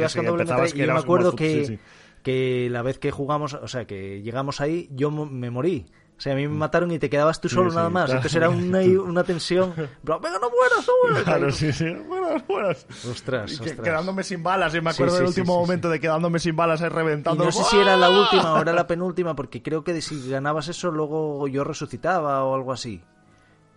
sí, 0.72 0.78
que 0.78 0.84
Y 0.84 0.88
yo 0.88 0.94
me 0.94 1.00
acuerdo 1.00 1.36
que, 1.36 1.66
sí, 1.66 1.66
sí. 1.66 1.80
que 2.24 2.70
la 2.72 2.82
vez 2.82 2.98
que 3.00 3.12
jugamos, 3.12 3.54
o 3.56 3.68
sea, 3.68 3.86
que 3.86 4.22
llegamos 4.22 4.62
ahí, 4.62 4.88
yo 4.92 5.12
me 5.12 5.50
morí. 5.50 5.88
O 6.18 6.20
sea, 6.20 6.34
a 6.34 6.36
mí 6.36 6.48
me 6.48 6.56
mataron 6.56 6.90
y 6.92 6.98
te 6.98 7.12
quedabas 7.12 7.40
tú 7.40 7.48
solo 7.48 7.70
sí, 7.70 7.76
nada 7.76 7.90
más. 7.92 8.06
claro. 8.06 8.18
Entonces 8.20 8.36
era 8.36 8.50
una, 8.50 8.80
una 9.04 9.24
tensión. 9.24 9.72
Pero, 9.76 10.20
venga, 10.20 10.40
no 10.40 10.50
mueras, 10.50 10.88
no 10.88 10.94
mueras. 11.04 11.24
Claro, 11.24 11.52
sí, 11.52 11.72
sí. 11.72 11.94
Buenas, 12.08 12.48
buenas. 12.48 12.88
Ostras, 13.08 13.54
Y 13.54 13.58
que- 13.60 13.70
ostras. 13.70 13.86
quedándome 13.86 14.24
sin 14.24 14.42
balas, 14.42 14.74
y 14.74 14.82
me 14.82 14.92
Sí, 14.94 14.96
acuerdo 14.96 15.18
sí, 15.18 15.24
del 15.24 15.34
sí, 15.34 15.40
último 15.42 15.54
sí, 15.54 15.60
momento 15.62 15.90
de 15.92 16.00
quedándome 16.00 16.40
sin 16.40 16.56
balas 16.56 16.82
ahí 16.82 16.88
Y 16.88 16.94
reventando. 16.94 17.44
no 17.46 17.52
sé 17.52 17.64
si 17.66 17.78
era 17.78 17.96
la 17.96 18.10
última 18.10 18.54
o 18.56 18.62
era 18.62 18.74
la 18.74 18.88
penúltima, 18.88 19.36
porque 19.36 19.62
creo 19.62 19.84
que 19.84 20.02
si 20.02 20.28
ganabas 20.30 20.68
eso, 20.70 20.90
luego 20.90 21.48
yo 21.48 21.64
resucitaba 21.64 22.44
o 22.46 22.56
algo 22.56 22.74
así. 22.74 23.04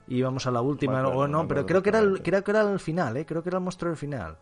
Y 0.08 0.16
íbamos 0.16 0.46
a 0.46 0.50
la 0.50 0.62
última, 0.62 0.94
No 0.94 0.98
me 1.02 1.08
acuerdo, 1.10 1.20
o 1.24 1.28
no, 1.28 1.46
pero 1.46 1.66
creo 1.66 1.82
que, 1.82 1.90
era 1.90 1.98
el, 1.98 2.22
creo 2.22 2.42
que 2.42 2.50
era 2.52 2.62
el 2.62 2.80
final, 2.80 3.18
¿eh? 3.18 3.26
creo 3.26 3.42
que 3.42 3.50
era 3.50 3.58
el 3.58 3.64
monstruo 3.64 3.90
del 3.90 3.98
final. 3.98 4.38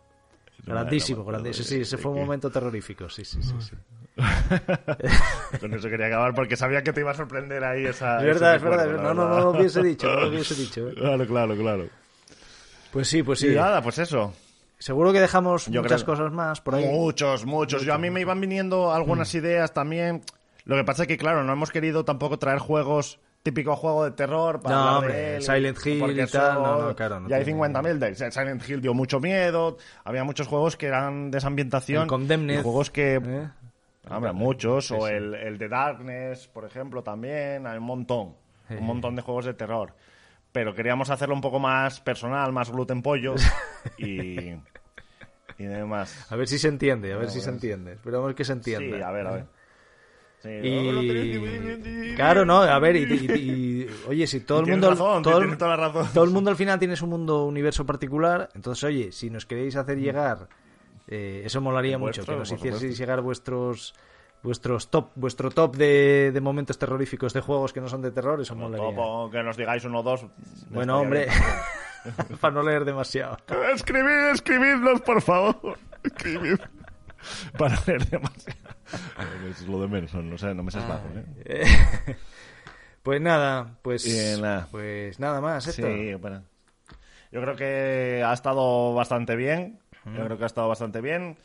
No, 0.65 0.73
grandísimo, 0.73 1.25
grandísimo. 1.25 1.63
de- 1.63 1.69
Sí, 1.75 1.81
ese 1.81 1.97
de 1.97 2.01
fue 2.01 2.11
un 2.13 2.19
momento 2.19 2.49
terrorífico, 2.49 3.09
sí, 3.09 3.25
sí, 3.25 3.43
sí. 3.43 3.53
sí. 3.59 3.75
Con 5.59 5.73
eso 5.73 5.89
quería 5.89 6.07
acabar 6.07 6.33
porque 6.33 6.55
sabía 6.55 6.83
que 6.83 6.93
te 6.93 7.01
iba 7.01 7.11
a 7.11 7.15
sorprender 7.15 7.63
ahí 7.63 7.85
esa. 7.85 8.17
Es 8.19 8.25
verdad, 8.25 8.55
es 8.55 8.61
verdad. 8.63 8.85
No, 9.01 9.13
no, 9.13 9.27
no 9.29 9.39
lo 9.39 9.49
hubiese 9.51 9.81
dicho, 9.83 10.07
no 10.07 10.21
lo 10.21 10.27
hubiese 10.29 10.55
dicho. 10.61 10.89
¿eh? 10.89 10.93
Claro, 10.95 11.25
claro, 11.27 11.55
claro. 11.55 11.85
Pues 12.91 13.07
sí, 13.07 13.23
pues 13.23 13.39
sí. 13.39 13.47
Y 13.47 13.55
nada, 13.55 13.81
pues 13.81 13.97
eso. 13.99 14.33
Seguro 14.77 15.11
que 15.11 15.19
dejamos 15.19 15.65
Yo 15.67 15.81
muchas 15.81 16.03
creo- 16.03 16.15
cosas 16.15 16.31
más 16.31 16.61
por 16.61 16.75
ahí. 16.75 16.85
Muchos, 16.85 17.45
muchos. 17.45 17.83
Yo 17.83 17.93
a 17.93 17.97
mí 17.97 18.09
me 18.09 18.21
iban 18.21 18.39
viniendo 18.39 18.93
algunas 18.93 19.33
ideas 19.35 19.73
también. 19.73 20.21
Lo 20.65 20.75
que 20.75 20.83
pasa 20.83 21.03
es 21.03 21.07
que, 21.07 21.17
claro, 21.17 21.43
no 21.43 21.51
hemos 21.51 21.71
querido 21.71 22.05
tampoco 22.05 22.37
traer 22.39 22.59
juegos 22.59 23.19
típico 23.41 23.75
juego 23.77 24.03
de 24.03 24.11
terror 24.11 24.59
para 24.61 24.75
No, 24.75 24.97
hombre, 24.97 25.13
de 25.13 25.35
él, 25.37 25.41
Silent 25.41 25.77
Hill 25.85 26.19
y 26.19 26.27
tal, 26.27 26.55
no, 26.55 26.81
no, 26.89 26.95
claro, 26.95 27.21
no 27.21 27.33
hay 27.33 27.45
tiene- 27.45 27.57
50.000 27.61 27.97
de 27.97 28.31
Silent 28.31 28.69
Hill 28.69 28.81
dio 28.81 28.93
mucho 28.93 29.21
miedo 29.21 29.77
había 30.03 30.25
muchos 30.25 30.45
juegos 30.47 30.75
que 30.75 30.87
eran 30.87 31.31
de 31.31 31.37
esa 31.37 31.47
ambientación 31.47 32.05
y 32.49 32.57
juegos 32.61 32.91
que 32.91 33.15
¿eh? 33.15 33.47
Muchos, 34.33 34.91
o 34.91 35.07
el, 35.07 35.35
el 35.35 35.57
de 35.57 35.67
Darkness, 35.69 36.47
por 36.47 36.65
ejemplo, 36.65 37.03
también, 37.03 37.67
hay 37.67 37.77
un 37.77 37.83
montón, 37.83 38.35
un 38.69 38.83
montón 38.85 39.15
de 39.15 39.21
juegos 39.21 39.45
de 39.45 39.53
terror. 39.53 39.93
Pero 40.51 40.73
queríamos 40.73 41.09
hacerlo 41.11 41.35
un 41.35 41.41
poco 41.41 41.59
más 41.59 41.99
personal, 42.01 42.51
más 42.51 42.71
gluten 42.71 43.01
pollo 43.03 43.35
y, 43.97 44.49
y 45.57 45.63
demás. 45.63 46.31
A 46.31 46.35
ver 46.35 46.47
si 46.47 46.57
se 46.57 46.69
entiende, 46.69 47.13
a 47.13 47.17
ver 47.17 47.27
No, 47.27 47.31
si 47.31 47.41
se 47.41 47.49
entiende. 47.49 47.93
Esperamos 47.93 48.33
que 48.33 48.43
se 48.43 48.53
entienda. 48.53 48.95
Sí, 48.97 49.01
a 49.03 49.11
ver, 49.11 49.27
a 49.27 49.31
ver. 49.31 49.45
Sí, 50.41 50.49
Y 50.49 52.15
claro, 52.15 52.45
no, 52.45 52.61
a 52.61 52.79
ver, 52.79 52.95
y, 52.95 53.03
y- 53.03 53.31
y- 53.83 53.87
oye, 54.07 54.25
si 54.25 54.39
todo 54.39 54.61
el 54.61 54.67
mundo, 54.67 54.89
razón, 54.91 55.21
todo, 55.21 55.41
el- 55.41 55.57
toda 55.57 55.75
la 55.75 55.87
razón. 55.89 56.07
todo 56.13 56.23
el 56.23 56.29
mundo 56.31 56.49
al 56.49 56.55
final 56.55 56.79
tiene 56.79 56.95
su 56.95 57.07
mundo 57.07 57.45
universo 57.45 57.85
particular, 57.85 58.49
entonces 58.55 58.83
oye, 58.85 59.11
si 59.11 59.29
nos 59.29 59.45
queréis 59.45 59.75
hacer 59.75 59.97
llegar, 59.99 60.47
eh, 61.09 61.41
eso 61.45 61.59
molaría 61.61 61.95
El 61.95 61.99
mucho, 61.99 62.21
vuestro, 62.21 62.33
que 62.35 62.39
nos 62.39 62.51
hicieseis 62.51 62.79
supuesto. 62.81 63.01
llegar 63.03 63.21
vuestros 63.21 63.93
vuestros 64.41 64.89
top, 64.89 65.09
vuestro 65.15 65.51
top 65.51 65.75
de, 65.75 66.31
de 66.33 66.41
momentos 66.41 66.77
terroríficos 66.77 67.33
de 67.33 67.41
juegos 67.41 67.73
que 67.73 67.81
no 67.81 67.89
son 67.89 68.01
de 68.01 68.11
terror, 68.11 68.39
eso 68.39 68.55
molaría. 68.55 68.87
Topo, 68.87 69.29
que 69.29 69.43
nos 69.43 69.57
digáis 69.57 69.83
uno 69.83 69.99
o 69.99 70.03
dos. 70.03 70.25
Bueno, 70.69 70.99
hombre, 70.99 71.27
para 72.41 72.53
no 72.53 72.63
leer 72.63 72.85
demasiado. 72.85 73.37
Escribid, 73.73 74.29
escribidnos, 74.33 75.01
por 75.01 75.21
favor. 75.21 75.77
Escribid. 76.03 76.57
Para 77.57 77.77
leer 77.85 78.05
demasiado. 78.07 78.59
Es 79.49 79.67
lo 79.67 79.81
de 79.81 79.87
menos, 79.89 80.13
no 80.13 80.37
sé, 80.37 80.53
no 80.53 80.63
me 80.63 80.71
seas 80.71 80.87
bajo, 80.87 81.05
¿eh? 81.45 81.65
Pues 83.03 83.21
nada, 83.21 83.77
pues 83.81 84.39
nada. 84.39 84.67
pues 84.71 85.19
nada 85.19 85.41
más, 85.41 85.65
esto. 85.67 85.87
Sí, 85.87 86.13
bueno. 86.15 86.43
Yo 87.31 87.41
creo 87.41 87.55
que 87.55 88.23
ha 88.25 88.33
estado 88.33 88.93
bastante 88.93 89.35
bien. 89.35 89.79
Yo 90.05 90.25
creo 90.25 90.37
que 90.37 90.43
ha 90.43 90.47
estado 90.47 90.67
bastante 90.67 91.01
bien. 91.01 91.37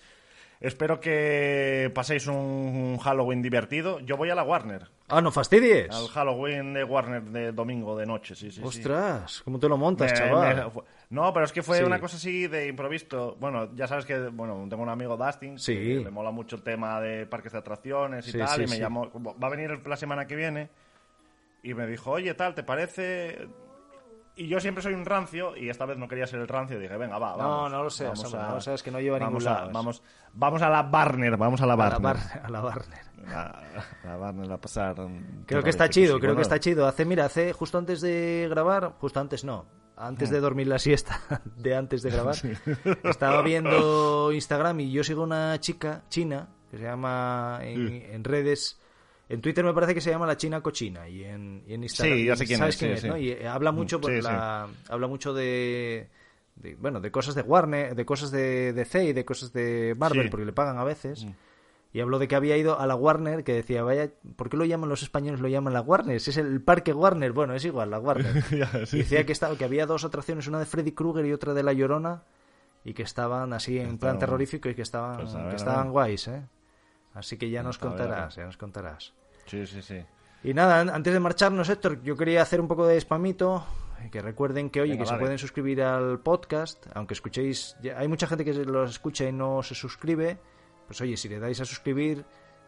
Espero 0.60 0.98
que 1.00 1.90
paséis 1.94 2.26
un 2.26 2.96
Halloween 3.02 3.42
divertido. 3.42 4.00
Yo 4.00 4.16
voy 4.16 4.30
a 4.30 4.34
la 4.34 4.44
Warner. 4.44 4.88
Ah, 5.08 5.20
no 5.20 5.30
fastidies. 5.30 5.90
Al 5.94 6.08
Halloween 6.08 6.72
de 6.72 6.84
Warner 6.84 7.22
de 7.24 7.52
domingo 7.52 7.96
de 7.98 8.06
noche, 8.06 8.34
sí, 8.34 8.50
sí. 8.50 8.60
sí. 8.60 8.66
Ostras, 8.66 9.42
¿cómo 9.44 9.58
te 9.58 9.68
lo 9.68 9.76
montas, 9.76 10.10
Me- 10.12 10.16
chaval? 10.16 10.56
me- 10.74 10.82
no, 11.10 11.32
pero 11.34 11.44
es 11.44 11.52
que 11.52 11.62
fue 11.62 11.78
Sí. 11.78 11.84
una 11.84 12.00
cosa 12.00 12.16
así 12.16 12.46
de 12.46 12.68
improviso. 12.68 13.36
Bueno, 13.38 13.74
ya 13.74 13.86
sabes 13.86 14.06
que 14.06 14.16
bueno, 14.28 14.64
tengo 14.70 14.82
un 14.82 14.88
amigo 14.88 15.16
Dustin 15.18 15.58
Sí. 15.58 15.74
que 15.74 15.96
le 16.04 16.10
mola 16.10 16.30
mucho 16.30 16.56
el 16.56 16.62
tema 16.62 16.98
de 17.00 17.26
parques 17.26 17.52
de 17.52 17.58
atracciones 17.58 18.26
y 18.28 18.32
Sí, 18.32 18.38
tal 18.38 18.48
sí, 18.48 18.62
y 18.62 18.66
me 18.66 18.68
sí. 18.76 18.78
llamó, 18.80 19.10
va 19.42 19.48
a 19.48 19.50
venir 19.50 19.86
la 19.86 19.96
semana 19.96 20.26
que 20.26 20.36
viene 20.36 20.70
y 21.62 21.74
me 21.74 21.86
dijo, 21.86 22.12
"Oye, 22.12 22.32
tal, 22.32 22.54
¿te 22.54 22.62
parece?" 22.62 23.48
Y 24.36 24.48
yo 24.48 24.58
siempre 24.58 24.82
soy 24.82 24.94
un 24.94 25.04
rancio 25.04 25.56
y 25.56 25.68
esta 25.68 25.86
vez 25.86 25.96
no 25.96 26.08
quería 26.08 26.26
ser 26.26 26.40
el 26.40 26.48
rancio, 26.48 26.78
dije, 26.80 26.96
"Venga, 26.96 27.18
va, 27.18 27.32
No, 27.32 27.38
vamos." 27.38 27.70
no 27.72 27.82
lo 27.84 27.90
seas, 27.90 28.10
vamos 28.18 28.24
hombre, 28.34 28.48
no 28.48 28.54
lo 28.56 28.60
seas, 28.60 28.82
que 28.82 28.90
no 28.90 29.00
lleva 29.00 29.18
vamos 29.20 29.44
ningún 29.44 29.48
a- 29.56 29.60
lado. 29.60 29.72
Vamos, 29.72 30.02
vamos 30.32 30.62
a 30.62 30.68
la 30.70 30.82
Barner, 30.82 31.36
vamos 31.36 31.60
a 31.62 31.66
la 31.66 31.74
a 31.74 31.76
la, 31.76 31.84
Barner. 31.90 32.02
Bar- 32.02 32.42
a 32.44 32.48
la 32.50 32.62
Warner. 32.62 32.98
A, 33.28 33.62
la 34.04 34.16
Barner 34.16 34.50
a 34.52 34.56
pasar. 34.60 34.96
Creo 35.46 35.62
que 35.62 35.70
está 35.70 35.88
chido, 35.88 36.18
creo 36.18 36.34
que 36.34 36.42
está 36.42 36.58
chido. 36.58 36.86
Hace, 36.86 37.04
mira, 37.04 37.26
hace 37.26 37.52
justo 37.52 37.78
antes 37.78 38.00
de 38.00 38.48
grabar, 38.50 38.94
justo 38.98 39.20
antes 39.20 39.44
no, 39.44 39.66
antes 39.96 40.30
Hmm. 40.30 40.32
de 40.32 40.40
dormir 40.40 40.66
la 40.66 40.80
siesta, 40.80 41.20
de 41.56 41.76
antes 41.76 42.02
de 42.02 42.10
grabar, 42.10 42.34
estaba 43.04 43.40
viendo 43.42 44.32
Instagram 44.32 44.80
y 44.80 44.90
yo 44.90 45.04
sigo 45.04 45.22
una 45.22 45.60
chica 45.60 46.02
china, 46.08 46.48
que 46.72 46.78
se 46.78 46.82
llama 46.82 47.60
en, 47.62 48.02
en 48.10 48.24
redes. 48.24 48.80
En 49.28 49.40
Twitter 49.40 49.64
me 49.64 49.72
parece 49.72 49.94
que 49.94 50.00
se 50.00 50.10
llama 50.10 50.26
La 50.26 50.36
China 50.36 50.60
Cochina 50.60 51.08
y 51.08 51.24
en, 51.24 51.62
y 51.66 51.74
en 51.74 51.82
Instagram. 51.84 52.16
Sí, 52.18 52.24
ya 52.26 52.36
sé 52.36 52.46
quién 52.46 52.58
¿sabes 52.58 52.74
es, 52.74 52.78
quién 52.78 52.90
sí, 52.90 52.94
es, 52.96 53.00
sí. 53.02 53.08
no? 53.08 53.16
Y 53.16 53.30
eh, 53.30 53.48
habla 53.48 53.72
mucho, 53.72 53.98
sí. 54.04 54.20
la- 54.20 54.68
habla 54.88 55.06
mucho 55.06 55.32
de, 55.32 56.08
de, 56.56 56.74
bueno, 56.76 57.00
de 57.00 57.10
cosas 57.10 57.34
de 57.34 57.42
Warner, 57.42 57.94
de 57.94 58.04
cosas 58.04 58.30
de 58.30 58.72
DC 58.74 59.04
y 59.04 59.12
de 59.14 59.24
cosas 59.24 59.52
de 59.52 59.94
Marvel, 59.98 60.28
porque 60.30 60.44
le 60.46 60.52
pagan 60.52 60.76
a 60.78 60.84
veces. 60.84 61.24
Mm. 61.24 61.30
Y 61.94 62.00
habló 62.00 62.18
de 62.18 62.26
que 62.26 62.34
había 62.34 62.56
ido 62.56 62.78
a 62.80 62.86
la 62.88 62.96
Warner, 62.96 63.44
que 63.44 63.52
decía, 63.54 63.84
vaya, 63.84 64.10
¿por 64.34 64.50
qué 64.50 64.56
lo 64.56 64.64
llaman 64.64 64.88
los 64.90 65.02
españoles? 65.04 65.40
Lo 65.40 65.46
llaman 65.46 65.72
la 65.72 65.80
Warner. 65.80 66.20
Si 66.20 66.30
es 66.30 66.36
el 66.38 66.60
parque 66.60 66.92
Warner, 66.92 67.30
bueno, 67.32 67.54
es 67.54 67.64
igual, 67.64 67.90
la 67.90 68.00
Warner. 68.00 68.42
Ya, 68.50 68.84
sí. 68.84 68.96
Y 68.96 68.98
decía 69.00 69.24
que, 69.24 69.30
estaba, 69.32 69.56
que 69.56 69.64
había 69.64 69.86
dos 69.86 70.04
atracciones, 70.04 70.48
una 70.48 70.58
de 70.58 70.66
Freddy 70.66 70.90
Krueger 70.90 71.24
y 71.24 71.32
otra 71.32 71.54
de 71.54 71.62
La 71.62 71.72
Llorona, 71.72 72.24
y 72.84 72.94
que 72.94 73.04
estaban 73.04 73.52
así 73.52 73.78
en 73.78 73.96
plan 73.98 74.18
terrorífico 74.18 74.68
y 74.68 74.74
que 74.74 74.82
estaban, 74.82 75.16
Pues 75.18 75.34
ver, 75.34 75.48
que 75.50 75.56
estaban 75.56 75.90
guays, 75.92 76.26
¿eh? 76.28 76.42
Así 77.14 77.36
que 77.38 77.48
ya 77.50 77.62
nos 77.62 77.78
contarás, 77.78 78.36
ya 78.36 78.44
nos 78.44 78.56
contarás. 78.56 79.12
Sí, 79.46 79.66
sí, 79.66 79.80
sí. 79.82 80.04
Y 80.42 80.52
nada, 80.52 80.80
an- 80.80 80.90
antes 80.90 81.12
de 81.12 81.20
marcharnos, 81.20 81.68
Héctor, 81.68 82.02
yo 82.02 82.16
quería 82.16 82.42
hacer 82.42 82.60
un 82.60 82.68
poco 82.68 82.86
de 82.86 83.00
spamito. 83.00 83.64
Que 84.10 84.20
recuerden 84.20 84.68
que, 84.68 84.82
oye, 84.82 84.92
Venga, 84.92 85.04
que 85.04 85.10
se 85.10 85.16
pueden 85.16 85.38
suscribir 85.38 85.80
al 85.82 86.18
podcast, 86.20 86.86
aunque 86.94 87.14
escuchéis. 87.14 87.76
ya- 87.80 87.98
Hay 87.98 88.08
mucha 88.08 88.26
gente 88.26 88.44
que 88.44 88.52
los 88.52 88.90
escucha 88.90 89.24
y 89.26 89.32
no 89.32 89.62
se 89.62 89.74
suscribe. 89.74 90.38
Pues 90.86 91.00
oye, 91.00 91.16
si 91.16 91.28
le 91.30 91.38
dais 91.38 91.58
a 91.60 91.64
suscribir, 91.64 92.24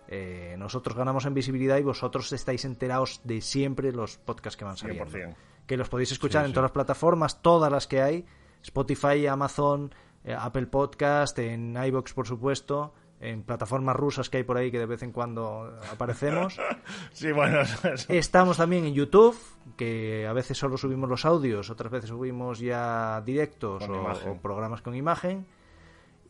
eh, 0.09 0.55
nosotros 0.57 0.97
ganamos 0.97 1.27
en 1.27 1.35
visibilidad 1.35 1.77
y 1.77 1.83
vosotros 1.83 2.33
estáis 2.33 2.65
enterados 2.65 3.21
de 3.25 3.43
siempre 3.43 3.93
los 3.93 4.17
podcasts 4.17 4.57
que 4.57 4.65
van 4.65 4.77
saliendo. 4.79 5.05
100%. 5.11 5.35
Que 5.67 5.77
los 5.77 5.89
podéis 5.91 6.13
escuchar 6.13 6.43
Sí, 6.43 6.47
en 6.47 6.51
sí. 6.51 6.55
todas 6.55 6.69
las 6.71 6.73
plataformas, 6.73 7.43
todas 7.43 7.71
las 7.71 7.87
que 7.87 8.01
hay: 8.01 8.25
Spotify, 8.63 9.27
Amazon, 9.27 9.95
eh, 10.25 10.35
Apple 10.39 10.69
Podcast, 10.69 11.39
en 11.41 11.77
iBox, 11.77 12.15
por 12.15 12.27
supuesto. 12.27 12.95
En 13.19 13.43
plataformas 13.43 13.97
rusas 13.97 14.29
que 14.29 14.37
hay 14.37 14.45
por 14.45 14.59
ahí 14.59 14.71
que 14.71 14.79
de 14.79 14.87
vez 14.87 15.03
en 15.03 15.13
cuando 15.13 15.79
aparecemos. 15.91 16.59
Sí, 17.13 17.33
bueno, 17.33 17.63
eso, 17.63 17.89
eso. 17.89 18.13
Estamos 18.13 18.59
también 18.59 18.85
en 18.85 18.93
YouTube, 18.93 19.37
que 19.77 20.27
a 20.27 20.33
veces 20.35 20.59
solo 20.59 20.77
subimos 20.77 21.09
los 21.09 21.25
audios, 21.25 21.71
otras 21.71 21.91
veces 21.91 22.11
subimos 22.11 22.59
ya 22.59 23.23
directos 23.25 23.89
o, 23.89 24.31
o 24.31 24.37
programas 24.41 24.83
con 24.83 24.95
imagen. 24.95 25.47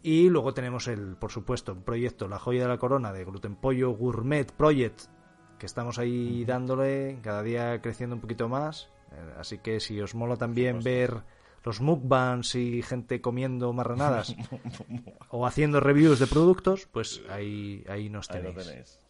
Y 0.03 0.31
luego 0.31 0.55
tenemos 0.55 0.87
el, 0.87 1.17
por 1.17 1.33
supuesto, 1.33 1.73
el 1.73 1.79
proyecto 1.79 2.29
La 2.29 2.39
Joya 2.39 2.63
de 2.63 2.69
la 2.69 2.79
Corona 2.79 3.13
de 3.13 3.25
Gluten 3.25 3.57
Pollo 3.57 3.91
Gourmet 3.91 4.53
Project, 4.53 5.03
que 5.59 5.67
estamos 5.67 5.99
ahí 5.99 6.45
dándole, 6.45 7.19
cada 7.23 7.43
día 7.43 7.81
creciendo 7.83 8.15
un 8.15 8.21
poquito 8.21 8.49
más. 8.49 8.89
Eh, 9.11 9.35
Así 9.39 9.59
que 9.59 9.81
si 9.81 10.01
os 10.01 10.15
mola 10.15 10.37
también 10.37 10.81
ver 10.81 11.23
los 11.67 11.81
mukbangs 11.83 12.55
y 12.55 12.81
gente 12.81 13.21
comiendo 13.21 13.73
marranadas 13.75 14.35
o 15.31 15.47
haciendo 15.47 15.81
reviews 15.81 16.19
de 16.21 16.27
productos, 16.29 16.87
pues 16.87 17.21
ahí, 17.29 17.85
ahí 17.89 18.09
nos 18.09 18.31
Ahí 18.31 18.43
lo 18.43 18.51
tenéis. 18.51 18.67
tenéis. 18.69 19.01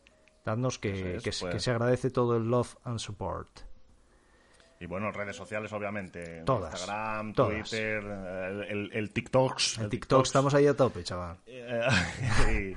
Dadnos 0.44 0.78
que, 0.78 1.16
es, 1.16 1.22
que, 1.22 1.32
se- 1.32 1.44
pues. 1.44 1.54
que 1.54 1.61
se 1.61 1.70
agradece 1.70 2.11
todo 2.11 2.36
el 2.36 2.44
love 2.50 2.76
and 2.84 2.98
support. 2.98 3.61
Y 4.80 4.86
bueno, 4.86 5.11
redes 5.11 5.36
sociales, 5.36 5.72
obviamente. 5.72 6.42
Todas, 6.44 6.72
Instagram, 6.74 7.32
todas. 7.32 7.68
Twitter, 7.70 8.02
el, 8.04 8.62
el, 8.64 8.90
el 8.92 9.11
TikToks. 9.12 9.78
El 9.78 9.88
TikTok 9.88 9.90
TikToks. 9.90 10.28
estamos 10.28 10.54
ahí 10.54 10.66
a 10.66 10.74
tope, 10.76 11.02
chaval. 11.02 11.38
Eh, 11.46 11.80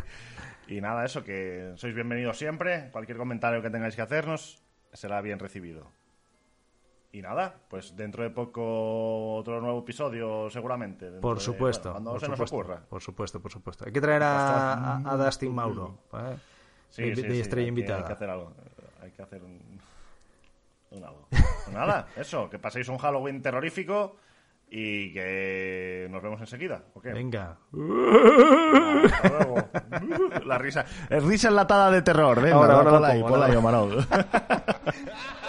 y, 0.68 0.76
y 0.76 0.82
nada, 0.82 1.04
eso, 1.06 1.24
que 1.24 1.74
sois 1.76 1.94
bienvenidos 1.94 2.38
siempre. 2.38 2.90
Cualquier 2.92 3.18
comentario 3.18 3.62
que 3.62 3.70
tengáis 3.70 3.96
que 3.96 4.02
hacernos 4.02 4.62
será 4.94 5.22
bien 5.22 5.40
recibido. 5.40 5.92
Y 7.12 7.22
nada, 7.24 7.56
pues 7.68 7.96
dentro 7.96 8.22
de 8.24 8.30
poco 8.30 9.36
otro 9.38 9.60
nuevo 9.62 9.80
episodio, 9.80 10.48
seguramente. 10.50 11.10
Por 11.20 11.38
de- 11.38 11.44
supuesto. 11.44 11.90
bueno, 11.90 11.94
cuando 11.94 12.12
por 12.12 12.20
se 12.20 12.26
supuesto, 12.28 12.44
nos 12.44 12.52
ocurra. 12.66 12.82
Por 12.88 13.02
supuesto, 13.02 13.42
por 13.42 13.52
supuesto. 13.52 13.86
Hay 13.86 13.92
que 13.92 14.00
traer 14.02 14.22
a, 14.24 14.74
a, 14.98 15.14
a 15.14 15.18
Dustin 15.18 15.54
Mauro. 15.56 15.98
¿vale? 16.12 16.36
Sí, 16.90 17.04
de, 17.10 17.16
sí, 17.16 17.22
de 17.24 17.40
estrella 17.40 17.68
invitada. 17.68 18.00
Hay 18.02 18.06
que 18.06 18.14
hacer 18.14 18.30
algo. 18.30 18.54
Hay 19.02 19.12
que 19.12 19.22
hacer 19.24 19.44
un, 19.44 19.60
un 20.92 21.04
algo. 21.04 21.28
Pues 21.32 21.72
nada, 21.74 22.08
eso, 22.16 22.48
que 22.50 22.60
paséis 22.60 22.88
un 22.90 23.00
Halloween 23.00 23.42
terrorífico 23.42 24.16
y 24.70 25.12
que 25.12 26.08
nos 26.12 26.22
vemos 26.22 26.40
enseguida. 26.42 26.84
Venga. 27.04 27.58
Hasta 29.04 29.30
luego. 29.30 29.68
La 30.46 30.60
risa. 30.60 30.86
Es 31.10 31.24
risa 31.24 31.48
enlatada 31.48 31.90
de 31.90 32.04
terror. 32.04 32.40
Venga, 32.40 32.56
Ahora, 32.56 32.74
ahora 32.76 33.00
la 33.00 33.08
ahí, 33.08 33.20
pongo, 33.22 33.32
ponla 33.34 33.46
ahora 33.48 34.06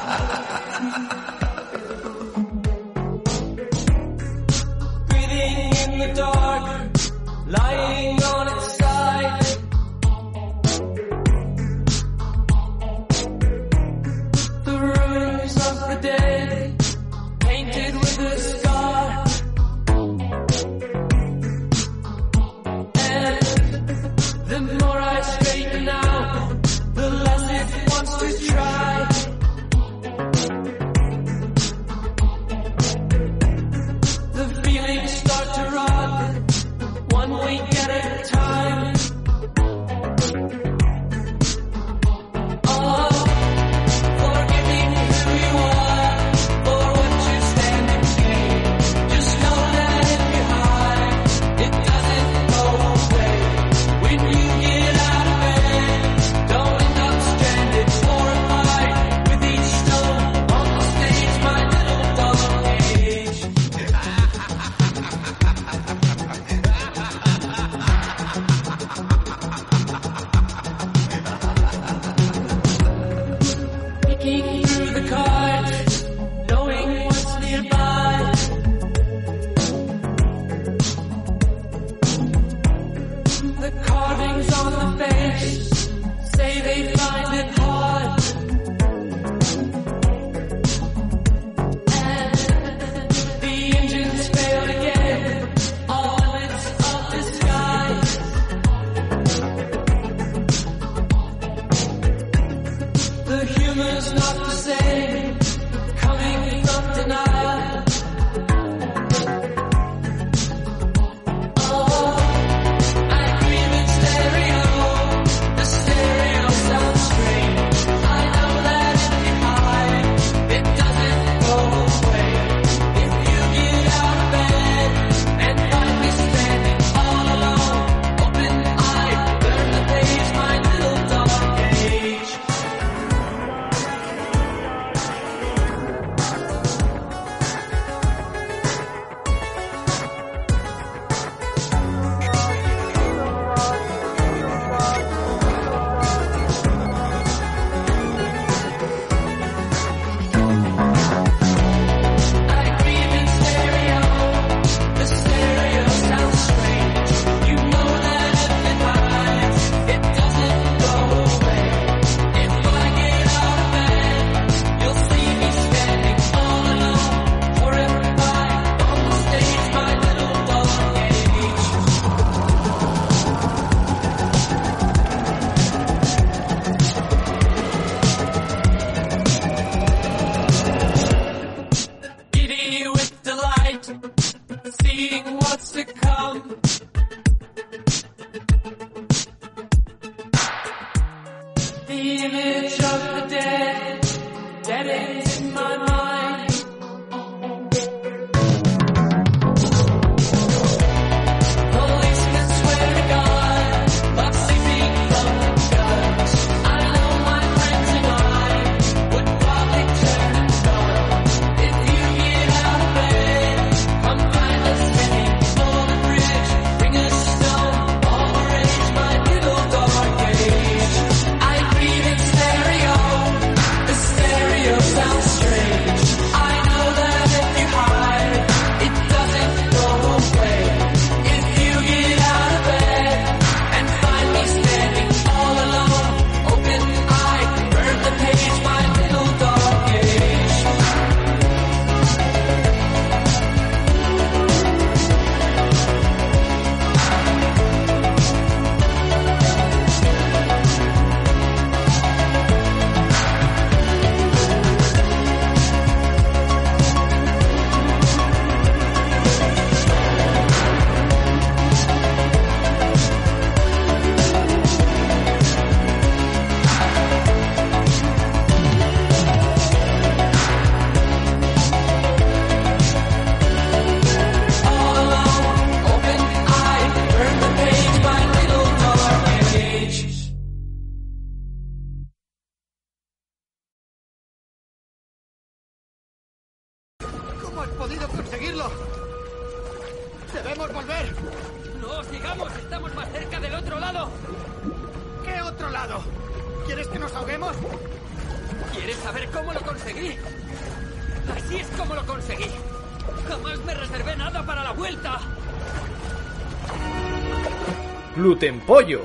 Pollo, 308.71 309.01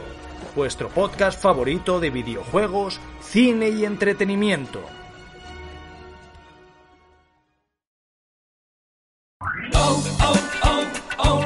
vuestro 0.55 0.89
podcast 0.89 1.43
favorito 1.43 1.99
de 1.99 2.09
videojuegos, 2.09 3.01
cine 3.21 3.69
y 3.69 3.85
entretenimiento. 3.85 4.81
Oh, 9.75 10.05
oh, 10.21 10.41
oh, 11.19 11.45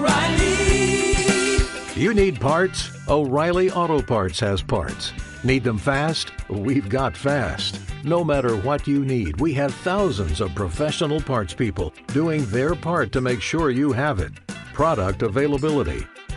you 1.96 2.12
need 2.12 2.38
parts? 2.38 2.90
O'Reilly 3.08 3.70
Auto 3.70 4.02
Parts 4.02 4.38
has 4.40 4.60
parts. 4.60 5.14
Need 5.42 5.64
them 5.64 5.78
fast? 5.78 6.30
We've 6.50 6.90
got 6.90 7.16
fast. 7.16 7.80
No 8.04 8.22
matter 8.22 8.54
what 8.54 8.86
you 8.86 9.02
need, 9.02 9.40
we 9.40 9.54
have 9.54 9.72
thousands 9.76 10.42
of 10.42 10.54
professional 10.54 11.22
parts 11.22 11.54
people 11.54 11.94
doing 12.08 12.44
their 12.50 12.74
part 12.74 13.12
to 13.12 13.22
make 13.22 13.40
sure 13.40 13.70
you 13.70 13.92
have 13.92 14.18
it. 14.20 14.34
Product 14.74 15.22
availability 15.22 16.04